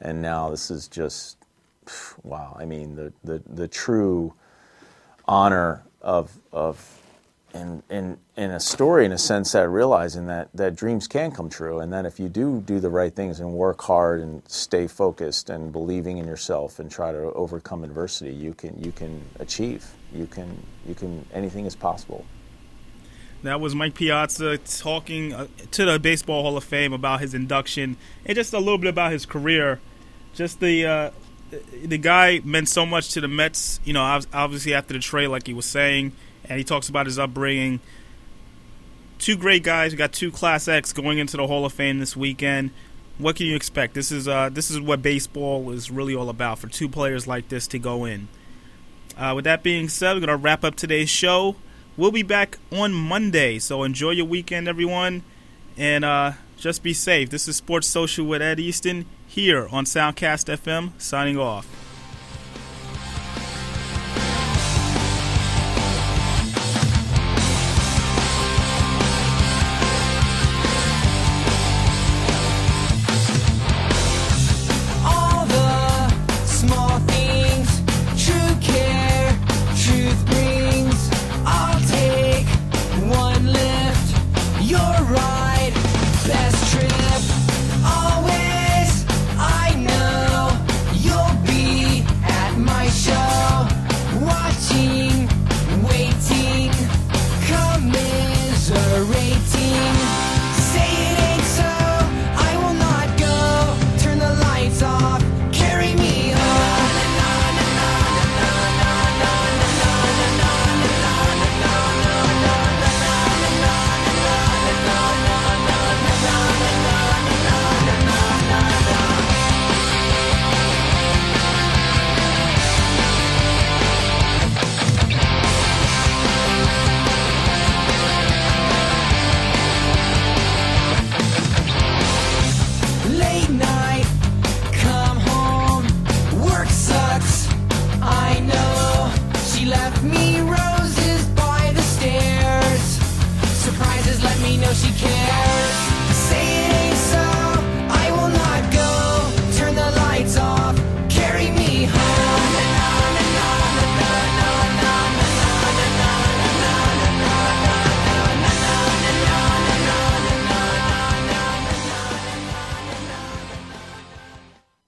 And 0.00 0.20
now 0.20 0.50
this 0.50 0.70
is 0.70 0.88
just 0.88 1.36
wow. 2.22 2.56
I 2.58 2.64
mean, 2.64 2.96
the 2.96 3.12
the, 3.24 3.42
the 3.46 3.68
true 3.68 4.34
honor 5.26 5.82
of 6.00 6.32
of 6.52 7.00
in, 7.54 7.82
in, 7.88 8.18
in 8.36 8.50
a 8.50 8.58
story, 8.58 9.06
in 9.06 9.12
a 9.12 9.18
sense, 9.18 9.52
that 9.52 9.68
realizing 9.68 10.26
that, 10.26 10.48
that 10.54 10.74
dreams 10.74 11.06
can 11.06 11.30
come 11.30 11.48
true, 11.48 11.78
and 11.78 11.92
that 11.92 12.04
if 12.04 12.18
you 12.18 12.28
do 12.28 12.60
do 12.60 12.80
the 12.80 12.90
right 12.90 13.14
things 13.14 13.40
and 13.40 13.52
work 13.52 13.80
hard 13.80 14.20
and 14.20 14.42
stay 14.48 14.86
focused 14.88 15.50
and 15.50 15.72
believing 15.72 16.18
in 16.18 16.26
yourself 16.26 16.80
and 16.80 16.90
try 16.90 17.12
to 17.12 17.32
overcome 17.34 17.84
adversity, 17.84 18.32
you 18.32 18.54
can 18.54 18.82
you 18.82 18.92
can 18.92 19.22
achieve. 19.38 19.86
You 20.12 20.26
can 20.26 20.60
you 20.86 20.94
can 20.94 21.24
anything 21.32 21.64
is 21.64 21.76
possible. 21.76 22.24
That 23.44 23.60
was 23.60 23.74
Mike 23.74 23.94
Piazza 23.94 24.58
talking 24.58 25.34
uh, 25.34 25.46
to 25.72 25.84
the 25.84 25.98
Baseball 25.98 26.42
Hall 26.42 26.56
of 26.56 26.64
Fame 26.64 26.92
about 26.92 27.20
his 27.20 27.34
induction 27.34 27.96
and 28.24 28.34
just 28.34 28.52
a 28.52 28.58
little 28.58 28.78
bit 28.78 28.88
about 28.88 29.12
his 29.12 29.26
career. 29.26 29.80
Just 30.34 30.60
the 30.60 30.86
uh, 30.86 31.10
the 31.84 31.98
guy 31.98 32.40
meant 32.42 32.68
so 32.68 32.84
much 32.84 33.10
to 33.12 33.20
the 33.20 33.28
Mets. 33.28 33.78
You 33.84 33.92
know, 33.92 34.22
obviously 34.32 34.74
after 34.74 34.94
the 34.94 34.98
trade, 34.98 35.28
like 35.28 35.46
he 35.46 35.54
was 35.54 35.66
saying 35.66 36.12
and 36.48 36.58
he 36.58 36.64
talks 36.64 36.88
about 36.88 37.06
his 37.06 37.18
upbringing. 37.18 37.80
Two 39.18 39.36
great 39.36 39.62
guys. 39.62 39.92
We 39.92 39.98
got 39.98 40.12
two 40.12 40.30
Class 40.30 40.68
X 40.68 40.92
going 40.92 41.18
into 41.18 41.36
the 41.36 41.46
Hall 41.46 41.64
of 41.64 41.72
Fame 41.72 41.98
this 41.98 42.16
weekend. 42.16 42.70
What 43.18 43.36
can 43.36 43.46
you 43.46 43.54
expect? 43.54 43.94
This 43.94 44.10
is 44.10 44.26
uh, 44.26 44.50
this 44.50 44.70
is 44.70 44.80
what 44.80 45.02
baseball 45.02 45.70
is 45.70 45.90
really 45.90 46.14
all 46.14 46.28
about 46.28 46.58
for 46.58 46.66
two 46.66 46.88
players 46.88 47.26
like 47.26 47.48
this 47.48 47.66
to 47.68 47.78
go 47.78 48.04
in. 48.04 48.28
Uh, 49.16 49.32
with 49.36 49.44
that 49.44 49.62
being 49.62 49.88
said, 49.88 50.14
we're 50.14 50.20
gonna 50.20 50.36
wrap 50.36 50.64
up 50.64 50.74
today's 50.74 51.10
show. 51.10 51.56
We'll 51.96 52.10
be 52.10 52.24
back 52.24 52.58
on 52.72 52.92
Monday, 52.92 53.60
so 53.60 53.84
enjoy 53.84 54.10
your 54.10 54.26
weekend, 54.26 54.66
everyone, 54.66 55.22
and 55.76 56.04
uh, 56.04 56.32
just 56.56 56.82
be 56.82 56.92
safe. 56.92 57.30
This 57.30 57.46
is 57.46 57.54
Sports 57.56 57.86
Social 57.86 58.26
with 58.26 58.42
Ed 58.42 58.58
Easton 58.58 59.06
here 59.28 59.68
on 59.70 59.84
Soundcast 59.84 60.52
FM. 60.52 60.90
Signing 61.00 61.38
off. 61.38 61.83